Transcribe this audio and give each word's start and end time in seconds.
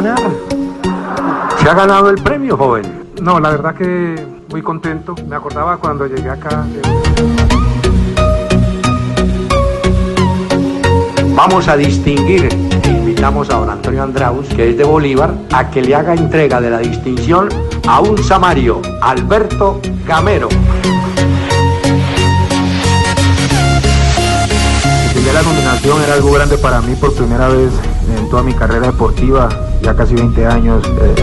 Ganar. 0.00 0.30
Se 1.58 1.68
ha 1.68 1.74
ganado 1.74 2.10
el 2.10 2.22
premio, 2.22 2.56
joven. 2.56 3.10
No, 3.20 3.38
la 3.38 3.50
verdad 3.50 3.74
que 3.74 4.16
muy 4.48 4.62
contento. 4.62 5.14
Me 5.28 5.36
acordaba 5.36 5.76
cuando 5.76 6.06
llegué 6.06 6.30
acá. 6.30 6.64
Vamos 11.34 11.68
a 11.68 11.76
distinguir. 11.76 12.48
Invitamos 12.84 13.50
a 13.50 13.56
don 13.56 13.70
Antonio 13.70 14.02
Andraus, 14.02 14.46
que 14.48 14.70
es 14.70 14.78
de 14.78 14.84
Bolívar, 14.84 15.34
a 15.52 15.70
que 15.70 15.82
le 15.82 15.94
haga 15.94 16.14
entrega 16.14 16.60
de 16.60 16.70
la 16.70 16.78
distinción 16.78 17.48
a 17.86 18.00
un 18.00 18.16
samario, 18.18 18.80
Alberto 19.02 19.80
Gamero. 20.06 20.48
La 25.32 25.42
nominación 25.42 26.02
era 26.02 26.14
algo 26.14 26.32
grande 26.32 26.58
para 26.58 26.82
mí 26.82 26.94
por 26.96 27.14
primera 27.14 27.48
vez 27.48 27.70
en 28.18 28.28
toda 28.28 28.42
mi 28.42 28.52
carrera 28.52 28.88
deportiva, 28.88 29.48
ya 29.82 29.94
casi 29.94 30.14
20 30.14 30.46
años. 30.46 30.82
eh, 30.86 31.14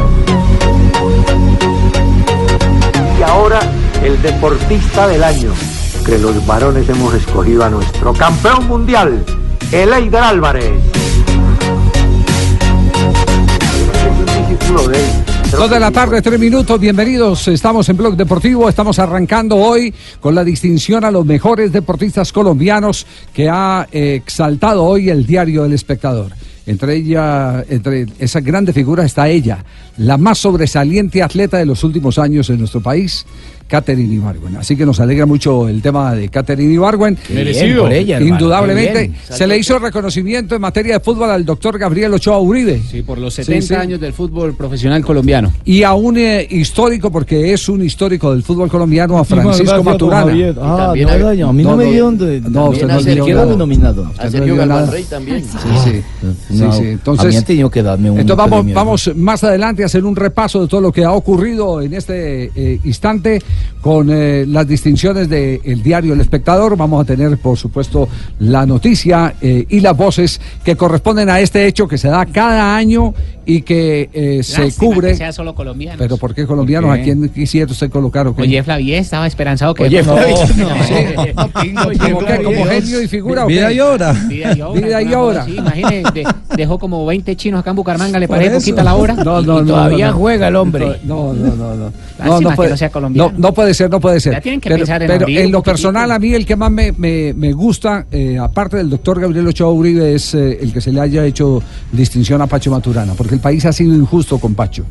Y 3.19 3.23
ahora 3.23 3.59
el 4.03 4.21
deportista 4.21 5.07
del 5.07 5.23
año. 5.23 5.51
Entre 5.99 6.19
los 6.19 6.45
varones 6.45 6.87
hemos 6.87 7.13
escogido 7.13 7.63
a 7.65 7.69
nuestro 7.69 8.13
campeón 8.13 8.67
mundial, 8.67 9.23
Eleider 9.71 10.23
Álvarez. 10.23 10.71
Dos 15.51 15.69
de 15.69 15.75
que 15.75 15.79
la 15.79 15.91
tarde, 15.91 16.21
tres 16.21 16.39
minutos, 16.39 16.79
bienvenidos. 16.79 17.47
Estamos 17.47 17.87
en 17.89 17.97
Blog 17.97 18.15
Deportivo, 18.15 18.69
estamos 18.69 18.99
arrancando 18.99 19.55
hoy 19.55 19.93
con 20.19 20.35
la 20.35 20.43
distinción 20.43 21.03
a 21.03 21.11
los 21.11 21.25
mejores 21.25 21.71
deportistas 21.71 22.31
colombianos 22.31 23.07
que 23.33 23.49
ha 23.49 23.87
eh, 23.91 24.15
exaltado 24.15 24.83
hoy 24.83 25.09
el 25.09 25.25
diario 25.25 25.65
El 25.65 25.73
Espectador. 25.73 26.31
Entre 26.67 26.97
ella, 26.97 27.63
entre 27.69 28.05
esas 28.19 28.43
grandes 28.43 28.75
figuras 28.75 29.05
está 29.05 29.29
ella, 29.29 29.63
la 29.97 30.17
más 30.17 30.37
sobresaliente 30.37 31.23
atleta 31.23 31.57
de 31.57 31.65
los 31.65 31.81
últimos 31.85 32.19
años 32.19 32.49
en 32.49 32.59
nuestro 32.59 32.81
país, 32.81 33.25
Catherine 33.67 34.13
Ibargüen. 34.13 34.55
Así 34.57 34.75
que 34.75 34.85
nos 34.85 34.99
alegra 34.99 35.25
mucho 35.25 35.67
el 35.67 35.81
tema 35.81 36.13
de 36.15 36.29
Catherine 36.29 36.73
Ibargüen. 36.73 37.17
Merecido. 37.33 37.83
por 37.83 37.93
ella, 37.93 38.19
Indudablemente. 38.21 39.11
Se 39.29 39.45
le 39.47 39.57
hizo 39.57 39.77
reconocimiento 39.79 40.55
en 40.55 40.61
materia 40.61 40.95
de 40.95 40.99
fútbol 40.99 41.29
al 41.29 41.45
doctor 41.45 41.77
Gabriel 41.77 42.13
Ochoa 42.13 42.39
Uribe. 42.39 42.81
Sí, 42.89 43.01
por 43.01 43.17
los 43.17 43.33
Sí, 43.33 43.43
70 43.43 43.67
sí. 43.67 43.73
años 43.75 43.99
del 43.99 44.13
fútbol 44.13 44.55
profesional 44.55 45.03
colombiano. 45.03 45.51
y 45.65 45.83
a 45.83 45.93
un 45.93 46.17
eh, 46.17 46.47
histórico, 46.49 47.11
porque 47.11 47.53
es 47.53 47.67
un 47.69 47.83
histórico 47.83 48.31
del 48.33 48.43
fútbol 48.43 48.69
colombiano, 48.69 49.17
a 49.17 49.25
Francisco 49.25 49.83
Maturana. 49.83 50.31
Ah, 50.61 50.93
no, 50.95 51.09
hay- 51.09 51.19
doña, 51.19 51.49
a 51.49 51.53
mí 51.53 51.63
no, 51.63 51.75
me 51.75 51.85
dieron 51.85 52.17
de, 52.17 52.41
No, 52.41 52.69
usted 52.69 52.87
no 52.87 53.01
dio 53.01 53.57
nominado. 53.57 54.03
Usted 54.03 54.21
A 54.21 54.25
no 54.25 54.31
Sergio 54.31 54.53
dio 54.53 54.65
nada. 54.65 54.81
Galván 54.81 54.91
Rey 54.93 55.03
también. 55.03 55.43
Sí, 55.43 55.57
sí. 55.83 56.01
No, 56.21 56.31
sí, 56.31 56.37
sí. 56.57 56.63
a 56.63 56.67
mí 56.81 56.87
Entonces, 56.89 57.45
tenido 57.45 57.69
que 57.69 57.83
darme 57.83 58.09
un 58.11 58.19
entonces 58.19 58.37
vamos, 58.37 58.59
premio. 58.59 58.75
vamos 58.75 59.11
más 59.15 59.43
adelante 59.43 59.83
a 59.83 59.87
hacer 59.87 60.05
un 60.05 60.15
repaso 60.15 60.61
de 60.61 60.67
todo 60.67 60.81
lo 60.81 60.91
que 60.91 61.03
ha 61.03 61.11
ocurrido 61.11 61.81
en 61.81 61.93
este 61.93 62.51
eh, 62.55 62.79
instante 62.83 63.41
con 63.81 64.09
eh, 64.11 64.45
las 64.47 64.67
distinciones 64.67 65.29
del 65.29 65.81
diario 65.83 66.13
El 66.13 66.21
Espectador. 66.21 66.75
Vamos 66.75 67.01
a 67.01 67.05
tener, 67.05 67.37
por 67.37 67.57
supuesto, 67.57 68.07
la 68.39 68.65
noticia 68.65 69.35
eh, 69.41 69.65
y 69.69 69.79
las 69.79 69.95
voces 69.95 70.41
que 70.63 70.75
corresponden 70.75 71.29
a 71.29 71.39
este 71.39 71.65
hecho 71.67 71.87
que 71.87 71.97
se 71.97 72.09
da 72.09 72.25
cada 72.25 72.75
año 72.75 73.13
y 73.45 73.61
que 73.61 74.09
eh, 74.11 74.43
se 74.43 74.73
cubre. 74.73 75.09
que 75.09 75.15
sea 75.15 75.31
solo 75.31 75.55
colombiano. 75.55 75.97
Pero 75.97 76.17
¿por 76.17 76.35
qué 76.35 76.45
colombianos? 76.45 76.89
¿Por 76.89 76.97
qué? 76.97 77.01
¿A 77.01 77.03
quién 77.05 77.29
quisiera 77.29 77.71
usted 77.71 77.89
colocar? 77.89 78.27
o 78.27 78.35
qué? 78.35 78.41
Oye, 78.41 78.61
Flavier 78.61 78.99
estaba 78.99 79.25
esperanzado 79.25 79.73
que. 79.73 79.83
Oye, 79.83 80.03
no, 80.03 80.15
no, 80.15 81.83
¿Como 81.97 82.19
qué? 82.25 82.43
¿Como 82.43 82.65
genio 82.65 83.01
y 83.01 83.07
figura? 83.07 83.45
Vida 83.45 83.71
y 83.71 83.79
obra. 83.79 84.11
Vida 84.11 84.53
y 84.53 84.61
obra. 85.13 85.45
Vida 85.45 85.47
y 85.47 85.57
imagine, 85.57 86.03
de- 86.13 86.27
dejó 86.57 86.77
como 86.77 87.05
20 87.05 87.35
chinos 87.37 87.61
acá 87.61 87.69
en 87.69 87.77
Bucaramanga, 87.77 88.19
le 88.19 88.27
parece 88.27 88.55
poquita 88.57 88.83
la 88.83 88.95
hora. 88.95 89.13
No, 89.13 89.41
no, 89.41 89.59
y 89.59 89.61
no, 89.61 89.65
todavía 89.67 90.07
no, 90.07 90.11
no. 90.13 90.17
juega 90.19 90.47
el 90.49 90.55
hombre. 90.57 90.99
No, 91.03 91.33
no, 91.33 91.55
no, 91.55 91.75
no. 91.75 91.91
Lástima 92.19 92.55
que 92.55 92.69
no 92.69 92.77
sea 92.77 92.89
colombiano. 92.89 93.31
No, 93.47 93.53
puede 93.53 93.73
ser, 93.73 93.89
no 93.89 93.99
puede 93.99 94.19
ser. 94.19 94.33
Ya 94.33 94.41
tienen 94.41 94.59
que 94.59 94.69
pero 94.69 94.79
pensar 94.79 95.01
en 95.01 95.07
pero 95.07 95.27
en 95.27 95.51
lo 95.51 95.63
personal, 95.63 96.11
a 96.11 96.19
mí 96.19 96.33
el 96.33 96.45
que 96.45 96.55
más 96.55 96.69
me, 96.69 96.91
me, 96.91 97.33
me 97.33 97.53
gusta, 97.53 98.05
eh, 98.11 98.37
aparte 98.37 98.77
del 98.77 98.89
doctor 98.89 99.21
Gabriel 99.21 99.47
Ochoa 99.47 99.71
Uribe, 99.71 100.13
es 100.13 100.33
eh, 100.33 100.59
el 100.61 100.73
que 100.73 100.81
se 100.81 100.91
le 100.91 100.99
haya 100.99 101.25
hecho 101.25 101.63
distinción 101.91 102.41
a 102.41 102.47
Pacho 102.47 102.71
Maturana, 102.71 103.13
porque 103.13 103.35
el 103.35 103.39
país 103.39 103.65
ha 103.65 103.71
sido 103.71 103.95
injusto 103.95 104.37
con 104.37 104.53
Pacho. 104.53 104.83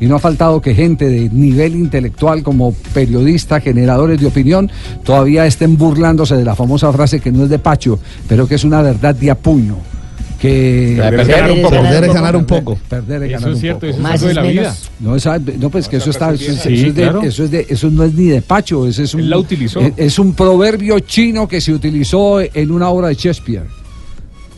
Y 0.00 0.06
no 0.06 0.16
ha 0.16 0.18
faltado 0.18 0.60
que 0.60 0.74
gente 0.74 1.08
de 1.08 1.30
nivel 1.30 1.74
intelectual 1.74 2.42
como 2.42 2.74
periodista, 2.92 3.60
generadores 3.60 4.20
de 4.20 4.26
opinión, 4.26 4.70
todavía 5.02 5.46
estén 5.46 5.78
burlándose 5.78 6.36
de 6.36 6.44
la 6.44 6.54
famosa 6.54 6.92
frase 6.92 7.20
que 7.20 7.32
no 7.32 7.44
es 7.44 7.48
de 7.48 7.58
Pacho, 7.58 7.98
pero 8.28 8.46
que 8.46 8.56
es 8.56 8.64
una 8.64 8.82
verdad 8.82 9.14
de 9.14 9.30
a 9.30 9.34
puño. 9.34 9.76
Que 10.44 10.96
Perder 10.98 11.50
un 11.52 11.62
poco. 11.62 11.70
Perder 11.70 12.04
es 12.04 12.14
ganar 12.14 12.36
un 12.36 12.44
poco. 12.44 12.78
perder 12.88 13.22
es 13.22 13.30
ganar 13.30 13.40
Eso 13.40 13.48
es 13.48 13.54
un 13.54 13.60
cierto, 13.62 13.86
poco. 13.86 14.08
eso 14.08 14.14
es 14.14 14.20
de 14.22 14.34
la 14.34 14.42
vida. 14.42 14.74
No, 15.00 15.16
esa- 15.16 15.38
no, 15.38 15.70
pues 15.70 15.88
que 15.88 15.96
eso 15.96 16.10
está, 16.10 16.34
eso, 16.34 16.52
es- 16.52 16.58
Sí, 16.60 16.74
eso 16.74 16.86
es 16.88 16.94
de- 16.94 17.02
claro. 17.02 17.22
eso 17.22 17.44
es 17.44 17.50
de- 17.50 17.66
eso 17.68 17.90
no 17.90 18.04
es 18.04 18.12
ni 18.12 18.24
de 18.26 18.42
Pacho, 18.42 18.86
ese 18.86 19.04
es 19.04 19.14
un, 19.14 19.20
Él 19.20 19.30
la 19.30 19.38
utilizó. 19.38 19.80
es, 19.80 19.92
es 19.96 20.18
un 20.18 20.34
proverbio 20.34 20.98
chino 21.00 21.48
que 21.48 21.62
se 21.62 21.72
utilizó 21.72 22.40
en 22.42 22.70
una 22.70 22.90
obra 22.90 23.08
de 23.08 23.14
Shakespeare. 23.14 23.64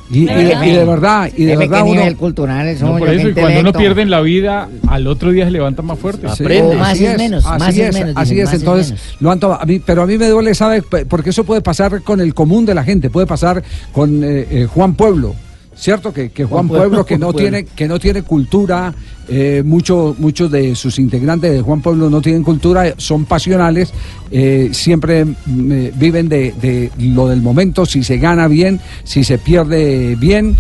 Y, 0.08 0.20
y 0.22 0.24
de, 0.26 0.56
y 0.66 0.70
de 0.70 0.84
verdad, 0.84 1.30
y 1.36 1.44
de 1.44 1.56
verdad 1.56 1.82
uno, 1.84 2.02
cultural 2.16 2.66
eso, 2.68 2.86
No, 2.86 2.96
por 2.98 3.08
eso, 3.08 3.28
y 3.28 3.32
cuando 3.32 3.58
uno 3.60 3.72
pierde 3.72 4.02
en 4.02 4.10
la 4.10 4.20
vida, 4.20 4.68
al 4.86 5.06
otro 5.08 5.32
día 5.32 5.44
se 5.46 5.50
levanta 5.50 5.82
más 5.82 5.98
fuerte. 5.98 6.28
Sí, 6.36 6.44
Aprende. 6.44 6.74
así 6.74 6.78
Más 6.78 7.00
es 7.12 7.18
menos, 7.18 7.44
así 7.46 7.58
más 7.58 7.68
es 7.76 7.78
es, 7.88 7.94
menos, 7.94 8.12
así 8.16 8.34
dicen, 8.34 8.38
es. 8.38 8.44
más 8.46 8.54
es 8.54 8.60
Entonces, 8.60 8.90
menos. 8.92 9.16
lo 9.20 9.30
han 9.32 9.40
tomado. 9.40 9.62
A 9.62 9.66
mí, 9.66 9.80
pero 9.84 10.02
a 10.02 10.06
mí 10.06 10.16
me 10.18 10.28
duele, 10.28 10.54
¿sabe? 10.54 10.82
Porque 10.82 11.30
eso 11.30 11.42
puede 11.44 11.60
pasar 11.60 12.02
con 12.02 12.20
el 12.20 12.34
común 12.34 12.64
de 12.66 12.74
la 12.74 12.82
gente, 12.84 13.10
puede 13.10 13.26
pasar 13.28 13.62
con 13.92 14.22
eh, 14.24 14.46
eh, 14.50 14.68
Juan 14.72 14.94
Pueblo. 14.94 15.34
Cierto 15.76 16.12
que, 16.12 16.30
que 16.30 16.44
Juan, 16.44 16.66
Juan 16.66 16.68
Pueblo, 16.68 16.88
Pueblo, 16.88 17.06
que 17.06 17.18
no 17.18 17.32
Pueblo. 17.32 17.38
tiene 17.38 17.64
que 17.66 17.86
no 17.86 17.98
tiene 17.98 18.22
cultura, 18.22 18.94
eh, 19.28 19.62
mucho- 19.64 20.14
muchos 20.18 20.50
de 20.50 20.74
sus 20.74 20.98
integrantes 20.98 21.52
de 21.52 21.60
Juan 21.62 21.80
Pueblo 21.80 22.08
no 22.10 22.20
tienen 22.20 22.42
cultura, 22.42 22.94
son 22.96 23.24
pasionales, 23.24 23.92
eh, 24.30 24.70
siempre 24.72 25.24
mm, 25.24 25.72
eh, 25.72 25.92
viven 25.96 26.28
de, 26.28 26.52
de 26.60 26.90
lo 26.98 27.28
del 27.28 27.42
momento, 27.42 27.86
si 27.86 28.02
se 28.02 28.18
gana 28.18 28.48
bien, 28.48 28.80
si 29.04 29.24
se 29.24 29.38
pierde 29.38 30.16
bien, 30.16 30.56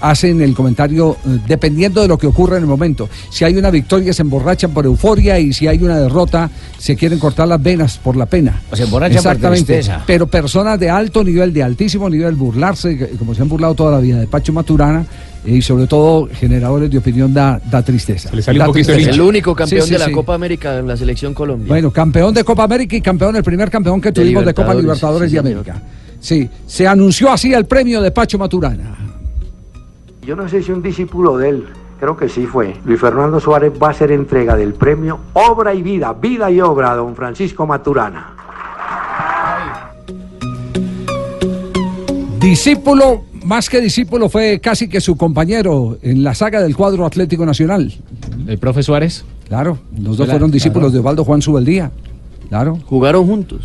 hacen 0.00 0.40
el 0.42 0.52
comentario 0.52 1.16
dependiendo 1.46 2.02
de 2.02 2.08
lo 2.08 2.18
que 2.18 2.26
ocurre 2.26 2.56
en 2.56 2.64
el 2.64 2.68
momento. 2.68 3.08
Si 3.30 3.44
hay 3.44 3.56
una 3.56 3.70
victoria 3.70 4.12
se 4.12 4.22
emborrachan 4.22 4.72
por 4.72 4.84
euforia 4.84 5.38
y 5.38 5.52
si 5.52 5.66
hay 5.68 5.82
una 5.82 5.96
derrota 5.98 6.50
se 6.76 6.96
quieren 6.96 7.18
cortar 7.18 7.46
las 7.48 7.62
venas 7.62 7.98
por 7.98 8.16
la 8.16 8.26
pena. 8.26 8.60
O 8.70 8.76
se 8.76 8.82
emborrachan 8.82 9.22
por 9.22 9.32
Exactamente. 9.32 9.74
tristeza. 9.74 10.02
Pero 10.06 10.26
personas 10.26 10.78
de 10.80 10.90
alto 10.90 11.22
nivel, 11.22 11.52
de 11.52 11.62
altísimo 11.62 12.10
nivel, 12.10 12.34
burlarse, 12.34 13.10
como 13.18 13.34
se 13.34 13.42
han 13.42 13.48
burlado 13.48 13.74
toda 13.74 13.92
la 13.92 14.00
vida 14.00 14.18
de 14.18 14.26
Pacho 14.26 14.52
Maturana 14.52 15.06
y 15.48 15.62
sobre 15.62 15.86
todo 15.86 16.28
generadores 16.30 16.90
de 16.90 16.98
opinión 16.98 17.32
da, 17.32 17.60
da 17.70 17.82
tristeza. 17.82 18.30
Le 18.32 18.42
sale 18.42 18.60
un 18.60 18.66
poquito 18.66 18.90
el 18.90 18.96
tristeza. 18.96 19.10
Es 19.10 19.16
el 19.16 19.22
único 19.22 19.54
campeón 19.54 19.82
Sí, 19.82 19.88
sí, 19.88 19.92
de 19.94 19.98
la 19.98 20.06
sí. 20.06 20.12
Copa 20.12 20.34
América 20.34 20.78
en 20.78 20.86
la 20.86 20.96
selección 20.96 21.32
Colombia. 21.32 21.68
Bueno, 21.68 21.90
campeón 21.90 22.34
de 22.34 22.44
Copa 22.44 22.64
América 22.64 22.96
y 22.96 23.00
campeón, 23.00 23.36
el 23.36 23.42
primer 23.42 23.70
campeón 23.70 24.00
que 24.00 24.10
De 24.10 24.20
tuvimos 24.20 24.44
de 24.44 24.54
Copa 24.54 24.74
Libertadores, 24.74 25.32
de. 25.32 25.38
América. 25.38 25.82
Sí, 26.20 26.48
se 26.66 26.86
anunció 26.86 27.30
así 27.30 27.52
el 27.54 27.64
premio 27.66 28.02
de 28.02 28.10
Pacho 28.10 28.38
Maturana. 28.38 28.96
Yo 30.26 30.36
no 30.36 30.48
sé 30.48 30.62
si 30.62 30.72
un 30.72 30.82
discípulo 30.82 31.38
de 31.38 31.48
él, 31.48 31.64
creo 31.98 32.16
que 32.16 32.28
sí 32.28 32.44
fue. 32.44 32.74
Luis 32.84 33.00
Fernando 33.00 33.40
Suárez 33.40 33.72
va 33.82 33.88
a 33.88 33.90
hacer 33.90 34.12
entrega 34.12 34.56
del 34.56 34.74
premio 34.74 35.18
Obra 35.32 35.72
y 35.74 35.82
Vida, 35.82 36.12
Vida 36.12 36.50
y 36.50 36.60
Obra 36.60 36.94
don 36.94 37.16
Francisco 37.16 37.66
Maturana. 37.66 38.34
Discípulo 42.38 43.24
más 43.48 43.68
que 43.70 43.80
discípulo 43.80 44.28
fue 44.28 44.60
casi 44.60 44.88
que 44.88 45.00
su 45.00 45.16
compañero 45.16 45.98
en 46.02 46.22
la 46.22 46.34
saga 46.34 46.60
del 46.62 46.76
cuadro 46.76 47.06
Atlético 47.06 47.46
Nacional. 47.46 47.92
El 48.46 48.58
profe 48.58 48.82
Suárez. 48.82 49.24
Claro, 49.48 49.78
los 49.98 50.18
dos 50.18 50.28
fueron 50.28 50.50
discípulos 50.50 50.88
claro. 50.88 50.92
de 50.92 50.98
Osvaldo 50.98 51.24
Juan 51.24 51.40
Subeldía. 51.42 51.90
Claro. 52.50 52.78
Jugaron 52.86 53.26
juntos. 53.26 53.60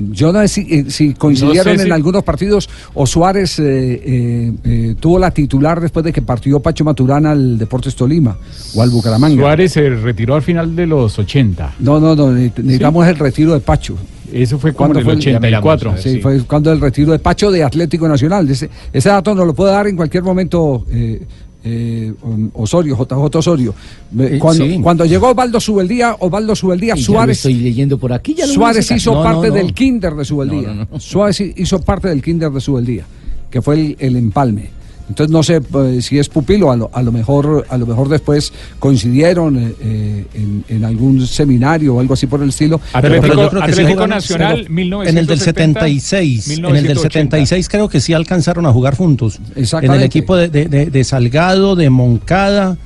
Yo 0.00 0.32
no 0.32 0.40
sé 0.42 0.48
si, 0.48 0.60
eh, 0.72 0.84
si 0.90 1.14
coincidieron 1.14 1.72
No 1.72 1.78
sé 1.78 1.82
en 1.82 1.86
si- 1.88 1.92
algunos 1.92 2.22
partidos 2.22 2.68
o 2.94 3.04
Suárez 3.04 3.58
eh, 3.58 3.64
eh, 4.04 4.52
eh, 4.64 4.94
tuvo 5.00 5.18
la 5.18 5.30
titular 5.32 5.80
después 5.80 6.04
de 6.04 6.12
que 6.12 6.22
partió 6.22 6.60
Pacho 6.60 6.84
Maturana 6.84 7.32
al 7.32 7.58
Deportes 7.58 7.96
Tolima 7.96 8.36
o 8.76 8.82
al 8.82 8.90
Bucaramanga. 8.90 9.40
Suárez 9.40 9.72
se 9.72 9.88
retiró 9.90 10.36
al 10.36 10.42
final 10.42 10.76
de 10.76 10.86
los 10.86 11.18
80. 11.18 11.74
No, 11.80 11.98
no, 11.98 12.14
no, 12.14 12.30
ne- 12.32 12.52
necesitamos 12.56 13.06
el 13.08 13.16
retiro 13.16 13.54
de 13.54 13.60
Pacho. 13.60 13.96
Eso 14.32 14.58
fue 14.58 14.72
como 14.74 14.92
en 14.92 14.98
el 14.98 15.04
fue 15.04 15.14
84. 15.14 15.96
Sí, 15.98 16.20
fue 16.20 16.40
cuando 16.42 16.72
el 16.72 16.80
retiro 16.80 17.12
de 17.12 17.18
Pacho 17.18 17.50
de 17.50 17.62
Atlético 17.62 18.08
Nacional. 18.08 18.48
Ese, 18.50 18.68
ese 18.92 19.08
dato 19.08 19.34
nos 19.34 19.46
lo 19.46 19.54
puede 19.54 19.72
dar 19.72 19.86
en 19.86 19.96
cualquier 19.96 20.22
momento 20.22 20.84
eh, 20.90 21.22
eh, 21.64 22.12
um, 22.22 22.50
Osorio, 22.54 22.96
JJ 22.96 23.36
Osorio. 23.36 23.74
Eh, 24.18 24.38
Cuando, 24.40 24.64
sí. 24.64 24.80
cuando 24.82 25.04
llegó 25.04 25.30
Osvaldo 25.30 25.60
Subeldía, 25.60 26.16
Osvaldo 26.18 26.54
Subeldía, 26.54 26.94
Y 26.94 27.00
ya 27.00 27.06
lo 27.08 27.14
Suárez, 27.14 27.36
estoy 27.38 27.54
leyendo 27.54 27.98
por 27.98 28.12
aquí. 28.12 28.34
Ya 28.34 28.46
lo 28.46 28.52
Suárez 28.52 28.90
hizo 28.90 29.14
No, 29.14 29.22
parte 29.22 29.48
no, 29.48 29.54
no. 29.54 29.60
del 29.62 29.74
kinder 29.74 30.14
de 30.14 30.24
Subeldía. 30.24 30.68
No, 30.68 30.74
no, 30.74 30.88
no. 30.92 31.00
Suárez 31.00 31.40
hi- 31.40 31.54
hizo 31.56 31.80
parte 31.80 32.08
del 32.08 32.22
kinder 32.22 32.50
de 32.50 32.60
Subeldía, 32.60 33.04
que 33.50 33.60
fue 33.62 33.74
el, 33.74 33.96
el 33.98 34.16
empalme. 34.16 34.70
Entonces 35.08 35.32
no 35.32 35.42
sé 35.42 35.60
pues, 35.60 36.04
si 36.04 36.18
es 36.18 36.28
pupilo, 36.28 36.70
a 36.70 36.76
lo, 36.76 36.90
a 36.92 37.02
lo 37.02 37.12
mejor 37.12 37.66
a 37.70 37.78
lo 37.78 37.86
mejor 37.86 38.08
después 38.08 38.52
coincidieron 38.78 39.56
eh, 39.58 39.74
eh, 39.80 40.26
en, 40.34 40.64
en 40.68 40.84
algún 40.84 41.26
seminario 41.26 41.94
o 41.94 42.00
algo 42.00 42.14
así 42.14 42.26
por 42.26 42.42
el 42.42 42.50
estilo. 42.50 42.80
Atlético, 42.92 43.22
Pero 43.22 43.42
yo 43.42 43.50
creo 43.50 43.62
que 43.62 43.66
sí 43.68 43.72
Atlético 43.72 43.92
jugaron, 43.94 44.10
Nacional, 44.10 44.56
pero 44.62 44.74
1970, 44.74 45.10
En 45.10 45.18
el 45.18 45.26
del 45.26 45.38
76, 45.38 46.46
en 46.46 46.52
el 46.52 46.56
del 46.62 46.72
1980. 46.72 47.36
76 47.36 47.68
creo 47.68 47.88
que 47.88 48.00
sí 48.00 48.12
alcanzaron 48.12 48.66
a 48.66 48.72
jugar 48.72 48.96
juntos. 48.96 49.40
En 49.56 49.62
Exactamente. 49.62 49.96
el 50.02 50.06
equipo 50.06 50.36
de, 50.36 50.48
de- 50.48 50.66
de- 50.66 50.86
de 50.86 51.04
Salgado, 51.04 51.74
de 51.76 51.90
Moncada, 51.90 52.76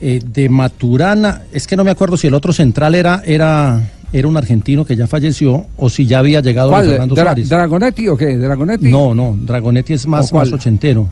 eh, 0.00 0.20
de 0.24 0.48
Maturana. 0.48 1.42
Es 1.52 1.66
que 1.66 1.76
no 1.76 1.84
me 1.84 1.90
acuerdo 1.90 2.16
si 2.16 2.26
el 2.26 2.34
otro 2.34 2.52
central 2.52 2.94
era 2.94 3.22
era 3.24 3.90
era 4.12 4.26
un 4.26 4.36
argentino 4.36 4.84
que 4.84 4.96
ya 4.96 5.06
falleció 5.06 5.66
o 5.76 5.88
si 5.88 6.04
ya 6.04 6.18
había 6.18 6.40
llegado 6.40 6.70
¿Cuál? 6.70 6.88
Fernando 6.88 7.14
Dra- 7.14 7.22
Suárez. 7.22 7.48
¿Dragonetti 7.48 8.08
o 8.08 8.16
qué? 8.16 8.36
¿Dragonetti? 8.36 8.88
No, 8.90 9.14
no, 9.14 9.38
Dragonetti 9.40 9.92
es 9.92 10.04
más, 10.08 10.32
más 10.32 10.52
ochentero. 10.52 11.08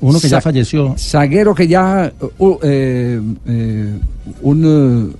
Uno 0.00 0.18
que 0.20 0.28
ya 0.28 0.36
Sa- 0.38 0.40
falleció. 0.42 0.94
Zaguero 0.98 1.54
que 1.54 1.66
ya. 1.68 2.12
uh, 2.38 2.56
eh, 2.62 3.20
eh, 3.46 3.94
un. 4.42 4.64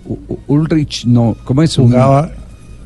uh, 0.06 0.16
Ulrich, 0.48 1.04
no. 1.06 1.36
¿Cómo 1.44 1.62
es? 1.62 1.76
Un- 1.78 1.90
Jugaba 1.90 2.30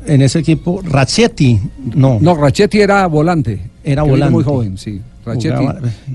en 0.05 0.21
ese 0.21 0.39
equipo. 0.39 0.81
Rachetti, 0.83 1.59
no. 1.95 2.17
No, 2.21 2.35
Rachetti 2.35 2.79
era 2.79 3.05
volante. 3.07 3.69
Era 3.83 4.03
volante. 4.03 4.31
muy 4.31 4.43
joven, 4.43 4.77
sí. 4.77 5.01
Rachetti. 5.25 5.63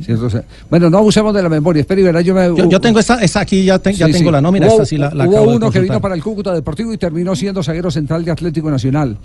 Sí, 0.05 0.13
sea, 0.31 0.45
bueno, 0.69 0.91
no 0.91 0.99
abusemos 0.99 1.33
de 1.33 1.43
la 1.43 1.49
memoria. 1.49 1.81
Espera 1.81 2.01
y 2.01 2.05
verá, 2.05 2.21
yo 2.21 2.35
me. 2.35 2.47
Yo, 2.57 2.69
yo 2.69 2.81
tengo 2.81 2.99
esta, 2.99 3.23
esta 3.23 3.41
aquí, 3.41 3.65
ya, 3.65 3.79
te- 3.79 3.93
ya 3.93 4.07
Sí, 4.07 4.13
tengo 4.15 4.31
sí. 4.31 4.33
la 4.33 4.41
nómina, 4.41 4.67
Hubo, 4.67 4.73
esta 4.75 4.87
sí 4.87 4.97
la, 4.99 5.11
la 5.15 5.25
hubo 5.29 5.33
acabo 5.37 5.51
de 5.53 5.57
uno 5.59 5.71
que 5.71 5.81
vino 5.81 6.01
para 6.01 6.15
el 6.17 6.23
Cúcuta 6.23 6.53
Deportivo 6.53 6.93
y 6.93 6.99
terminó 6.99 7.37
siendo 7.37 7.63
zaguero 7.63 7.91
central 7.91 8.25
de 8.25 8.33
Atlético 8.33 8.69
Nacional. 8.71 9.17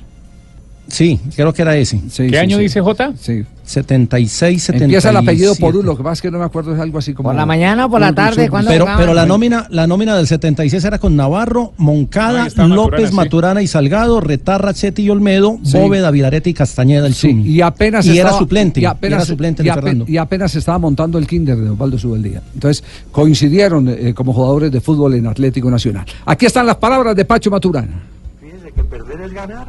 Sí, 0.91 1.19
creo 1.35 1.53
que 1.53 1.61
era 1.61 1.75
ese. 1.77 1.97
Sí, 2.09 2.23
¿Qué 2.23 2.29
sí, 2.31 2.35
año 2.35 2.57
sí. 2.57 2.63
dice 2.63 2.81
J? 2.81 3.13
Sí. 3.19 3.43
76, 3.63 4.61
77. 4.63 4.83
Empieza 4.83 5.09
el 5.11 5.15
apellido 5.17 5.55
por 5.55 5.73
uno, 5.77 5.83
lo 5.91 5.97
que 5.97 6.03
pasa 6.03 6.13
es 6.13 6.21
que 6.21 6.31
no 6.31 6.39
me 6.39 6.43
acuerdo, 6.43 6.73
es 6.73 6.79
algo 6.81 6.97
así 6.97 7.13
como. 7.13 7.29
¿Por 7.29 7.35
la 7.35 7.45
mañana 7.45 7.85
o 7.85 7.89
por 7.89 8.01
la 8.01 8.11
tarde? 8.13 8.49
¿Cuándo 8.49 8.69
Pero, 8.69 8.83
jugaban? 8.83 8.99
pero 9.01 9.13
la 9.13 9.25
nómina, 9.25 9.67
la 9.69 9.88
nómina 9.88 10.17
del 10.17 10.27
76 10.27 10.83
era 10.83 10.99
con 10.99 11.15
Navarro, 11.15 11.71
Moncada, 11.77 12.49
López, 12.57 12.57
Maturana, 12.67 13.07
sí. 13.09 13.15
Maturana 13.15 13.61
y 13.61 13.67
Salgado, 13.67 14.19
Retarra, 14.19 14.73
Chetti 14.73 15.03
y 15.03 15.09
Olmedo, 15.09 15.57
Sí. 15.63 15.77
Bóveda, 15.77 16.11
Vilarete 16.11 16.49
y 16.49 16.53
Castañeda 16.53 17.07
el 17.07 17.13
Sí, 17.13 17.29
Zuni. 17.29 17.47
y 17.47 17.61
apenas 17.61 18.05
Y 18.05 18.11
era 18.17 18.29
estaba- 18.29 18.39
suplente, 18.39 18.81
y 18.81 18.83
y 18.83 18.85
apenas, 18.88 19.17
era 19.19 19.25
suplente 19.25 19.61
y, 19.63 19.65
de 19.65 19.71
ape- 19.71 19.75
Fernando. 19.75 20.05
y 20.07 20.17
apenas 20.17 20.51
se 20.51 20.59
estaba 20.59 20.77
montando 20.79 21.17
el 21.17 21.25
kinder 21.27 21.55
de 21.57 21.69
Osvaldo 21.69 21.97
Subeldía. 21.97 22.41
Entonces 22.53 22.83
coincidieron 23.11 23.88
eh, 23.88 24.13
como 24.13 24.33
jugadores 24.33 24.69
de 24.71 24.81
fútbol 24.81 25.13
en 25.13 25.27
Atlético 25.27 25.71
Nacional. 25.71 26.05
Aquí 26.25 26.45
están 26.45 26.65
las 26.65 26.75
palabras 26.75 27.15
de 27.15 27.23
Pacho 27.23 27.49
Maturana. 27.49 28.01
Fíjense 28.41 28.71
que 28.73 28.83
perder 28.83 29.21
es 29.21 29.31
ganar. 29.33 29.67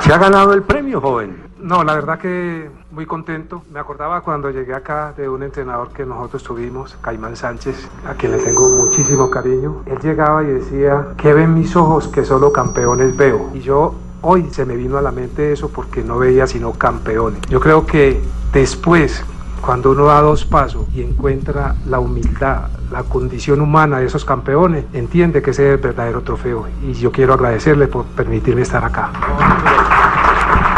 ¿Se 0.00 0.12
ha 0.12 0.18
ganado 0.18 0.52
el 0.52 0.62
premio, 0.62 1.00
joven? 1.00 1.50
No, 1.58 1.84
la 1.84 1.94
verdad 1.94 2.18
que 2.18 2.70
muy 2.90 3.04
contento. 3.04 3.62
Me 3.70 3.78
acordaba 3.78 4.22
cuando 4.22 4.50
llegué 4.50 4.74
acá 4.74 5.12
de 5.16 5.28
un 5.28 5.42
entrenador 5.42 5.90
que 5.90 6.06
nosotros 6.06 6.42
tuvimos, 6.42 6.96
Caimán 7.02 7.36
Sánchez, 7.36 7.88
a 8.06 8.14
quien 8.14 8.32
le 8.32 8.38
tengo 8.38 8.68
muchísimo 8.70 9.30
cariño. 9.30 9.82
Él 9.86 9.98
llegaba 9.98 10.42
y 10.42 10.46
decía, 10.46 11.08
¿qué 11.16 11.34
ven 11.34 11.54
mis 11.54 11.76
ojos 11.76 12.08
que 12.08 12.24
solo 12.24 12.52
campeones 12.52 13.16
veo? 13.16 13.50
Y 13.52 13.60
yo 13.60 13.94
hoy 14.22 14.48
se 14.50 14.64
me 14.64 14.76
vino 14.76 14.96
a 14.98 15.02
la 15.02 15.10
mente 15.10 15.52
eso 15.52 15.68
porque 15.68 16.02
no 16.02 16.18
veía 16.18 16.46
sino 16.46 16.72
campeones. 16.72 17.40
Yo 17.48 17.60
creo 17.60 17.86
que 17.86 18.22
después, 18.52 19.22
cuando 19.60 19.90
uno 19.90 20.06
da 20.06 20.20
dos 20.20 20.44
pasos 20.44 20.86
y 20.94 21.02
encuentra 21.02 21.74
la 21.86 22.00
humildad, 22.00 22.68
la 22.90 23.02
condición 23.02 23.60
humana 23.60 23.98
de 23.98 24.06
esos 24.06 24.24
campeones, 24.24 24.84
entiende 24.92 25.42
que 25.42 25.50
ese 25.50 25.68
es 25.68 25.74
el 25.74 25.80
verdadero 25.80 26.22
trofeo. 26.22 26.66
Y 26.82 26.94
yo 26.94 27.12
quiero 27.12 27.34
agradecerle 27.34 27.86
por 27.86 28.04
permitirme 28.06 28.62
estar 28.62 28.84
acá. 28.84 29.10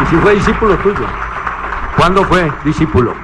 ¿Y 0.02 0.06
si 0.06 0.16
fue 0.16 0.34
discípulo 0.34 0.76
tuyo? 0.78 1.06
¿Cuándo 1.96 2.24
fue 2.24 2.50
discípulo? 2.64 3.14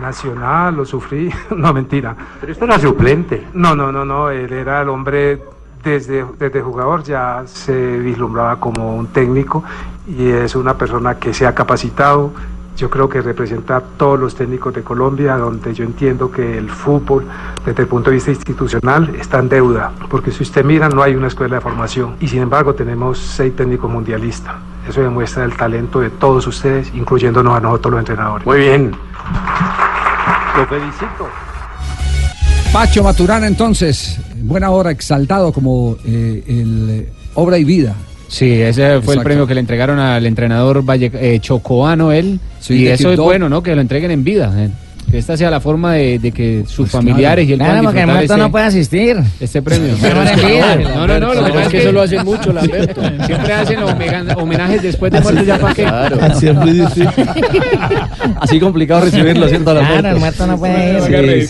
Nacional, 0.00 0.76
lo 0.76 0.84
sufrí, 0.84 1.32
no 1.56 1.72
mentira. 1.72 2.14
Pero 2.40 2.52
esto 2.52 2.64
era 2.64 2.78
suplente. 2.78 3.48
No, 3.54 3.74
no, 3.74 3.90
no, 3.90 4.04
no, 4.04 4.30
él 4.30 4.52
era 4.52 4.82
el 4.82 4.88
hombre 4.88 5.42
desde, 5.82 6.24
desde 6.38 6.62
jugador, 6.62 7.02
ya 7.02 7.42
se 7.46 7.98
vislumbraba 7.98 8.60
como 8.60 8.96
un 8.96 9.08
técnico 9.08 9.64
y 10.06 10.28
es 10.28 10.54
una 10.54 10.74
persona 10.74 11.16
que 11.16 11.34
se 11.34 11.46
ha 11.46 11.54
capacitado. 11.54 12.32
Yo 12.76 12.88
creo 12.90 13.08
que 13.08 13.20
representa 13.20 13.76
a 13.76 13.80
todos 13.80 14.18
los 14.18 14.34
técnicos 14.34 14.74
de 14.74 14.82
Colombia, 14.82 15.36
donde 15.36 15.74
yo 15.74 15.84
entiendo 15.84 16.30
que 16.30 16.56
el 16.56 16.70
fútbol, 16.70 17.26
desde 17.64 17.82
el 17.82 17.88
punto 17.88 18.10
de 18.10 18.16
vista 18.16 18.30
institucional, 18.30 19.14
está 19.16 19.38
en 19.38 19.48
deuda, 19.48 19.92
porque 20.08 20.30
si 20.32 20.42
usted 20.42 20.64
mira, 20.64 20.88
no 20.88 21.02
hay 21.02 21.14
una 21.14 21.28
escuela 21.28 21.56
de 21.56 21.60
formación 21.60 22.16
y 22.20 22.28
sin 22.28 22.40
embargo 22.40 22.74
tenemos 22.74 23.18
seis 23.18 23.54
técnicos 23.54 23.90
mundialistas. 23.90 24.54
Eso 24.88 25.00
demuestra 25.00 25.44
el 25.44 25.56
talento 25.56 26.00
de 26.00 26.10
todos 26.10 26.46
ustedes, 26.46 26.92
incluyéndonos 26.94 27.56
a 27.56 27.60
nosotros 27.60 27.92
los 27.92 28.00
entrenadores. 28.00 28.46
Muy 28.46 28.58
bien. 28.58 28.92
Lo 30.56 30.66
felicito. 30.66 31.28
Pacho 32.72 33.04
Maturana 33.04 33.46
entonces, 33.46 34.18
en 34.32 34.48
buena 34.48 34.70
hora, 34.70 34.90
exaltado 34.90 35.52
como 35.52 35.96
eh, 36.04 36.42
el 36.46 36.90
eh, 36.90 37.12
obra 37.34 37.58
y 37.58 37.64
vida. 37.64 37.94
Sí, 38.32 38.50
ese 38.62 39.02
fue 39.02 39.16
el 39.16 39.20
premio 39.22 39.46
que 39.46 39.52
le 39.52 39.60
entregaron 39.60 39.98
al 39.98 40.24
entrenador 40.24 40.82
Valle, 40.88 41.10
eh, 41.14 41.38
Chocoano 41.38 42.12
él. 42.12 42.40
Sí, 42.60 42.76
y 42.76 42.86
eso 42.88 43.12
es 43.12 43.18
bueno, 43.18 43.50
¿no? 43.50 43.62
Que 43.62 43.74
lo 43.74 43.82
entreguen 43.82 44.10
en 44.10 44.24
vida. 44.24 44.50
eh. 44.56 44.70
Que 45.10 45.18
esta 45.18 45.36
sea 45.36 45.50
la 45.50 45.60
forma 45.60 45.94
de, 45.94 46.18
de 46.18 46.32
que 46.32 46.64
sus 46.66 46.90
Pues 46.90 46.92
familiares 46.92 47.46
y 47.48 47.52
él 47.52 47.58
Claro, 47.58 47.82
porque 47.84 48.00
el 48.00 48.06
muerto 48.06 48.22
este, 48.22 48.36
no 48.38 48.50
puede 48.50 48.64
asistir. 48.66 49.16
este 49.40 49.60
premio. 49.62 49.94
En. 50.02 50.82
No, 50.94 51.06
no, 51.06 51.18
no, 51.20 51.34
lo 51.34 51.44
que 51.44 51.50
pasa 51.52 51.62
es 51.64 51.68
que 51.68 51.78
eso 51.78 51.92
lo 51.92 52.02
hacen 52.02 52.24
mucho, 52.24 52.52
Lamberto. 52.52 53.00
siempre 53.26 53.52
hacen 53.52 53.78
homenajes 54.36 54.82
después 54.82 55.12
de 55.12 55.20
muerto 55.20 55.42
ya 55.44 55.58
para 55.58 55.74
qué. 55.74 55.82
Claro. 55.82 56.16
Muy 56.62 56.70
difícil. 56.72 57.08
Así 58.40 58.60
complicado 58.60 59.04
recibirlo, 59.04 59.48
¿cierto? 59.48 59.74
Claro, 59.74 60.08
el 60.08 60.18
muerto 60.18 60.46
no 60.46 60.58
puede 60.58 60.98
ir. 60.98 61.48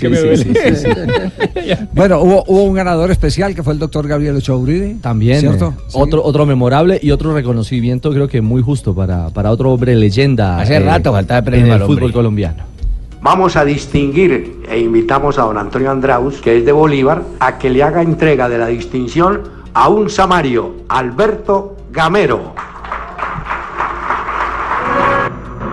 Bueno, 1.92 2.20
hubo, 2.20 2.44
hubo 2.46 2.62
un 2.64 2.74
ganador 2.74 3.10
especial 3.10 3.54
que 3.54 3.62
fue 3.62 3.72
el 3.72 3.78
doctor 3.78 4.06
Gabriel 4.08 4.36
Ochoa. 4.36 4.52
También. 5.00 5.40
¿Cierto? 5.40 5.74
eh, 5.76 5.82
Sí. 5.88 5.98
otro, 6.00 6.22
otro 6.24 6.46
memorable 6.46 7.00
y 7.02 7.10
otro 7.10 7.34
reconocimiento, 7.34 8.12
creo 8.12 8.28
que 8.28 8.40
muy 8.40 8.62
justo 8.62 8.94
para, 8.94 9.30
para 9.30 9.50
otro 9.50 9.72
hombre 9.72 9.96
leyenda. 9.96 10.60
Hace 10.60 10.78
rato 10.78 11.10
faltaba 11.12 11.38
en 11.38 11.44
premio 11.44 11.66
el 11.66 11.72
al 11.72 11.82
hombre. 11.82 11.96
fútbol 11.96 12.12
colombiano. 12.12 12.71
Vamos 13.22 13.54
a 13.54 13.64
distinguir 13.64 14.66
e 14.66 14.80
invitamos 14.80 15.38
a 15.38 15.46
don 15.46 15.56
Antonio 15.56 15.92
Andraus, 15.92 16.42
que 16.42 16.58
es 16.58 16.66
de 16.66 16.72
Bolívar, 16.72 17.22
a 17.38 17.56
que 17.56 17.70
le 17.70 17.84
haga 17.84 18.02
entrega 18.02 18.48
de 18.48 18.58
la 18.58 18.66
distinción 18.66 19.42
a 19.74 19.86
un 19.86 20.10
samario, 20.10 20.82
Alberto 20.88 21.76
Gamero. 21.92 22.52